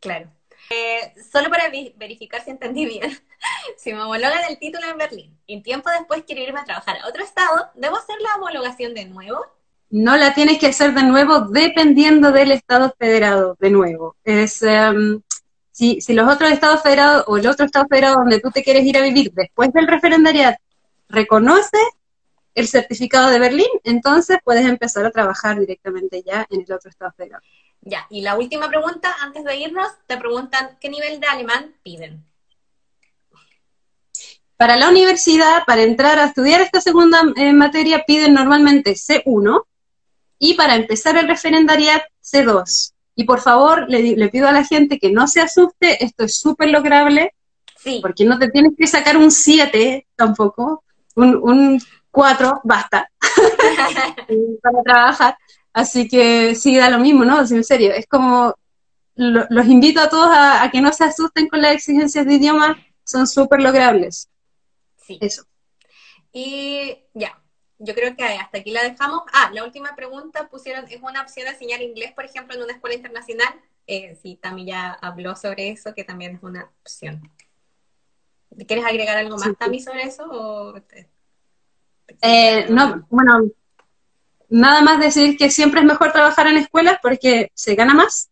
Claro. 0.00 0.30
Eh, 0.70 1.14
solo 1.30 1.50
para 1.50 1.70
verificar 1.96 2.42
si 2.42 2.50
entendí 2.50 2.86
bien, 2.86 3.10
si 3.76 3.92
me 3.92 4.00
homologan 4.00 4.40
el 4.48 4.58
título 4.58 4.86
en 4.88 4.98
Berlín 4.98 5.38
y 5.46 5.62
tiempo 5.62 5.90
después 5.90 6.24
quiero 6.26 6.42
irme 6.42 6.60
a 6.60 6.64
trabajar 6.64 6.96
a 6.98 7.08
otro 7.08 7.22
estado, 7.22 7.70
¿debo 7.74 7.96
hacer 7.96 8.16
la 8.20 8.36
homologación 8.36 8.94
de 8.94 9.04
nuevo? 9.04 9.38
No 9.90 10.16
la 10.16 10.34
tienes 10.34 10.58
que 10.58 10.68
hacer 10.68 10.94
de 10.94 11.02
nuevo 11.02 11.40
dependiendo 11.40 12.32
del 12.32 12.50
estado 12.52 12.94
federado, 12.98 13.56
de 13.60 13.70
nuevo. 13.70 14.16
Es, 14.24 14.62
em, 14.62 15.20
si, 15.70 16.00
si 16.00 16.14
los 16.14 16.32
otros 16.32 16.50
estados 16.50 16.82
federados 16.82 17.24
o 17.26 17.36
el 17.36 17.46
otro 17.46 17.66
estado 17.66 17.86
federado 17.88 18.16
donde 18.16 18.40
tú 18.40 18.50
te 18.50 18.64
quieres 18.64 18.84
ir 18.84 18.96
a 18.96 19.02
vivir 19.02 19.32
después 19.32 19.72
del 19.72 19.86
referendariat 19.86 20.56
reconoce 21.08 21.78
el 22.54 22.68
certificado 22.68 23.30
de 23.30 23.38
Berlín, 23.38 23.68
entonces 23.84 24.38
puedes 24.44 24.66
empezar 24.66 25.04
a 25.04 25.10
trabajar 25.10 25.58
directamente 25.58 26.22
ya 26.22 26.46
en 26.50 26.60
el 26.66 26.72
otro 26.72 26.90
estado 26.90 27.12
federal. 27.16 27.40
Ya, 27.80 28.06
y 28.10 28.20
la 28.20 28.36
última 28.36 28.68
pregunta, 28.68 29.14
antes 29.20 29.44
de 29.44 29.56
irnos, 29.56 29.88
te 30.06 30.16
preguntan 30.16 30.76
qué 30.80 30.88
nivel 30.88 31.18
de 31.18 31.26
alemán 31.26 31.74
piden. 31.82 32.24
Para 34.56 34.76
la 34.76 34.88
universidad, 34.88 35.64
para 35.66 35.82
entrar 35.82 36.18
a 36.20 36.26
estudiar 36.26 36.60
esta 36.60 36.80
segunda 36.80 37.20
eh, 37.34 37.52
materia, 37.52 38.04
piden 38.06 38.34
normalmente 38.34 38.92
C1 38.92 39.64
y 40.38 40.54
para 40.54 40.76
empezar 40.76 41.16
el 41.16 41.26
referendariat 41.26 42.02
C2. 42.22 42.92
Y 43.16 43.24
por 43.24 43.40
favor, 43.40 43.86
le, 43.88 44.28
pido 44.28 44.46
a 44.46 44.52
la 44.52 44.64
gente 44.64 44.98
que 44.98 45.10
no 45.10 45.26
se 45.26 45.40
asuste, 45.40 46.04
esto 46.04 46.24
es 46.24 46.38
súper 46.38 46.70
lograble, 46.70 47.34
sí. 47.76 47.98
porque 48.00 48.24
no 48.24 48.38
te 48.38 48.48
tienes 48.50 48.74
que 48.78 48.86
sacar 48.86 49.16
un 49.16 49.32
7 49.32 50.06
tampoco, 50.14 50.84
un, 51.16 51.36
un 51.36 51.82
cuatro, 52.12 52.60
basta, 52.62 53.10
para 54.62 54.82
trabajar. 54.84 55.38
Así 55.72 56.06
que 56.06 56.54
sí, 56.54 56.76
da 56.76 56.90
lo 56.90 56.98
mismo, 56.98 57.24
¿no? 57.24 57.40
en 57.40 57.64
serio, 57.64 57.92
es 57.92 58.06
como, 58.06 58.54
los 59.16 59.66
invito 59.66 60.00
a 60.00 60.08
todos 60.08 60.28
a, 60.30 60.68
que 60.70 60.80
no 60.80 60.92
se 60.92 61.04
asusten 61.04 61.48
con 61.48 61.60
las 61.60 61.74
exigencias 61.74 62.26
de 62.26 62.34
idioma, 62.34 62.78
son 63.04 63.26
súper 63.26 63.60
logrables. 63.60 64.28
Sí. 64.96 65.18
Eso. 65.20 65.44
Y 66.32 66.98
ya, 67.14 67.42
yo 67.78 67.94
creo 67.94 68.14
que 68.14 68.24
hasta 68.24 68.58
aquí 68.58 68.70
la 68.70 68.82
dejamos. 68.84 69.22
Ah, 69.32 69.50
la 69.52 69.64
última 69.64 69.96
pregunta 69.96 70.48
pusieron, 70.48 70.84
¿es 70.88 71.02
una 71.02 71.22
opción 71.22 71.48
enseñar 71.48 71.82
inglés, 71.82 72.12
por 72.12 72.24
ejemplo, 72.24 72.54
en 72.54 72.62
una 72.62 72.74
escuela 72.74 72.94
internacional? 72.94 73.52
Eh, 73.86 74.16
sí, 74.22 74.36
Tami 74.36 74.66
ya 74.66 74.92
habló 74.92 75.34
sobre 75.34 75.70
eso, 75.70 75.94
que 75.94 76.04
también 76.04 76.36
es 76.36 76.42
una 76.42 76.70
opción. 76.82 77.30
¿Quieres 78.66 78.84
agregar 78.84 79.16
algo 79.16 79.36
más, 79.36 79.56
Tami, 79.58 79.80
sobre 79.80 80.02
eso? 80.02 80.26
O 80.30 80.74
eh, 82.20 82.66
no, 82.68 83.06
bueno, 83.10 83.50
nada 84.48 84.82
más 84.82 85.00
decir 85.00 85.36
que 85.36 85.50
siempre 85.50 85.80
es 85.80 85.86
mejor 85.86 86.12
trabajar 86.12 86.46
en 86.46 86.58
escuelas 86.58 86.98
porque 87.02 87.50
se 87.54 87.74
gana 87.74 87.94
más. 87.94 88.30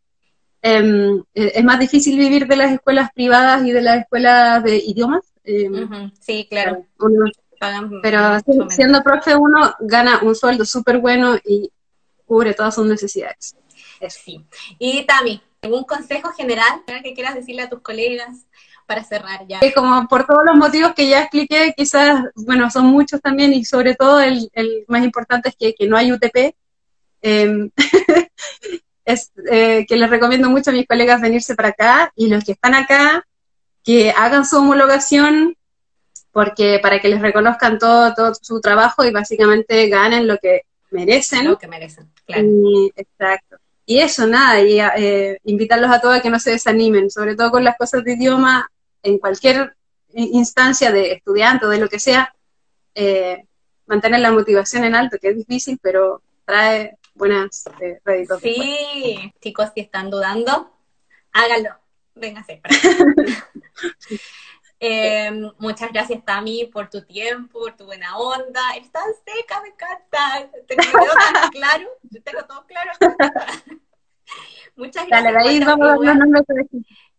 Em, 0.63 1.23
e, 1.35 1.53
es 1.55 1.65
más 1.65 1.81
difícil 1.81 2.19
vivir 2.19 2.47
de 2.47 2.57
las 2.57 2.73
escuelas 2.73 3.11
privadas 3.15 3.65
y 3.65 3.73
de 3.73 3.81
las 3.81 4.03
escuelas 4.03 4.63
de 4.63 4.77
idiomas. 4.77 5.23
Em, 5.45 6.13
sí, 6.21 6.47
claro. 6.51 6.85
pero 8.03 8.39
siendo 8.69 9.03
profe 9.03 9.35
uno 9.35 9.75
gana 9.81 10.21
un 10.23 10.35
sueldo 10.35 10.65
súper 10.65 10.99
bueno 10.99 11.37
y 11.45 11.71
cubre 12.27 12.55
todas 12.55 12.75
sus 12.75 12.87
necesidades. 12.87 13.57
Sí. 14.09 14.45
Y 14.79 15.05
Tami, 15.05 15.43
¿algún 15.63 15.85
consejo 15.85 16.33
general 16.33 16.83
que 17.03 17.15
quieras 17.15 17.35
decirle 17.35 17.63
a 17.63 17.71
tus 17.71 17.81
colegas 17.81 18.47
para 18.91 19.05
cerrar 19.05 19.47
ya? 19.47 19.61
como 19.73 20.09
por 20.09 20.27
todos 20.27 20.41
los 20.45 20.57
motivos 20.57 20.95
que 20.95 21.09
ya 21.09 21.21
expliqué, 21.21 21.73
quizás, 21.77 22.25
bueno, 22.35 22.69
son 22.73 22.87
muchos 22.87 23.21
también 23.21 23.53
y 23.53 23.65
sobre 23.65 23.95
todo 23.95 24.19
el, 24.19 24.51
más 24.89 25.05
importante 25.05 25.51
es 25.51 25.55
que, 25.57 25.75
que 25.77 25.87
no 25.87 25.97
hay 25.97 26.11
UTP. 26.11 26.57
Em, 27.23 27.71
es 29.05 29.31
eh, 29.49 29.87
que 29.89 29.95
les 29.95 30.11
recomiendo 30.11 30.51
mucho 30.51 30.71
a 30.71 30.73
mis 30.73 30.89
colegas 30.89 31.21
venirse 31.21 31.55
para 31.55 31.69
acá 31.69 32.13
y 32.17 32.27
los 32.27 32.43
que 32.43 32.51
están 32.51 32.75
acá, 32.75 33.25
que 33.85 34.11
hagan 34.11 34.45
su 34.45 34.59
homologación 34.59 35.57
porque 36.33 36.81
para 36.83 36.99
que 36.99 37.11
les 37.11 37.23
reconozcan 37.23 37.79
todo, 37.79 38.13
todo 38.13 38.35
su 38.35 38.61
trabajo 38.61 39.05
y 39.05 39.13
básicamente 39.13 39.89
ganen 39.89 40.27
lo 40.27 40.37
que 40.39 40.63
merecen. 40.91 41.45
Lo 41.45 41.59
que 41.59 41.69
merecen, 41.69 42.11
claro. 42.27 42.43
exacto. 42.97 43.57
Y 43.87 44.01
eso, 44.01 44.27
nada, 44.27 44.61
y 44.61 44.81
eh, 44.81 45.39
invitarlos 45.45 45.93
a 45.93 46.01
todos 46.01 46.17
a 46.17 46.21
que 46.21 46.31
no 46.31 46.41
se 46.41 46.51
desanimen, 46.51 47.09
sobre 47.09 47.37
todo 47.37 47.53
con 47.53 47.63
las 47.63 47.77
cosas 47.77 48.03
de 48.03 48.15
idioma, 48.15 48.69
en 49.03 49.19
cualquier 49.19 49.77
instancia 50.13 50.91
de 50.91 51.13
estudiante 51.13 51.67
o 51.67 51.69
de 51.69 51.79
lo 51.79 51.89
que 51.89 51.99
sea, 51.99 52.35
eh, 52.95 53.45
mantener 53.87 54.21
la 54.21 54.33
motivación 54.33 54.85
en 54.85 54.95
alto, 54.95 55.19
que 55.21 55.29
es 55.29 55.37
difícil, 55.37 55.79
pero 55.83 56.23
trae 56.45 56.99
buenas 57.15 57.65
eh, 57.81 58.01
Sí, 58.41 59.33
chicos, 59.41 59.71
si 59.75 59.81
están 59.81 60.11
dudando, 60.11 60.73
háganlo. 61.33 61.71
Véngase. 62.15 62.61
Eh, 64.83 65.31
muchas 65.59 65.93
gracias, 65.93 66.25
Tami, 66.25 66.65
por 66.73 66.89
tu 66.89 67.05
tiempo, 67.05 67.59
por 67.59 67.77
tu 67.77 67.85
buena 67.85 68.17
onda. 68.17 68.63
Estás 68.79 69.05
seca, 69.27 69.61
me 69.61 69.69
encanta. 69.69 70.51
Te 70.67 70.75
quedó 70.75 71.05
tan 71.35 71.51
claro. 71.53 71.87
Yo 72.05 72.23
tengo 72.23 72.43
todo 72.47 72.65
claro. 72.67 72.91
muchas 74.77 75.07
gracias. 75.07 75.35
Dale, 75.35 75.49
ahí 75.51 75.61
vamos 75.63 75.87
a 75.87 76.15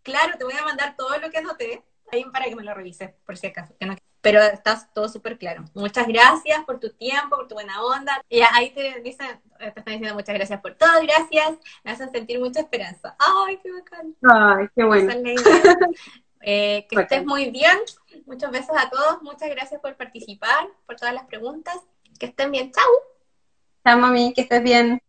Claro, 0.03 0.37
te 0.37 0.43
voy 0.43 0.53
a 0.59 0.65
mandar 0.65 0.95
todo 0.95 1.17
lo 1.19 1.29
que 1.29 1.37
anoté 1.37 1.83
ahí 2.11 2.25
para 2.25 2.45
que 2.45 2.55
me 2.55 2.63
lo 2.63 2.73
revises, 2.73 3.11
por 3.25 3.37
si 3.37 3.47
acaso. 3.47 3.73
Pero 4.21 4.39
estás 4.41 4.93
todo 4.93 5.09
súper 5.09 5.37
claro. 5.39 5.65
Muchas 5.73 6.07
gracias 6.07 6.63
por 6.65 6.79
tu 6.79 6.91
tiempo, 6.91 7.37
por 7.37 7.47
tu 7.47 7.55
buena 7.55 7.83
onda. 7.83 8.23
Y 8.29 8.41
ahí 8.41 8.69
te 8.71 9.01
dicen, 9.01 9.41
te 9.57 9.67
están 9.67 9.85
diciendo 9.85 10.13
muchas 10.13 10.35
gracias 10.35 10.61
por 10.61 10.75
todo, 10.75 11.01
gracias. 11.01 11.57
Me 11.83 11.91
hacen 11.91 12.11
sentir 12.11 12.39
mucha 12.39 12.59
esperanza. 12.59 13.15
Ay, 13.17 13.59
qué 13.63 13.71
bacán. 13.71 14.15
Ay, 14.23 14.67
qué 14.75 14.83
bueno. 14.83 15.13
Eh, 16.43 16.87
que 16.89 16.99
estés 16.99 17.23
muy 17.23 17.51
bien. 17.51 17.77
Muchos 18.25 18.49
besos 18.49 18.75
a 18.75 18.89
todos. 18.89 19.21
Muchas 19.21 19.47
gracias 19.49 19.79
por 19.79 19.95
participar, 19.95 20.67
por 20.87 20.95
todas 20.95 21.13
las 21.13 21.25
preguntas. 21.25 21.77
Que 22.19 22.25
estén 22.25 22.51
bien. 22.51 22.71
Chau. 22.71 22.83
Chao, 23.85 23.99
mami. 23.99 24.33
Que 24.33 24.41
estés 24.41 24.63
bien. 24.63 24.99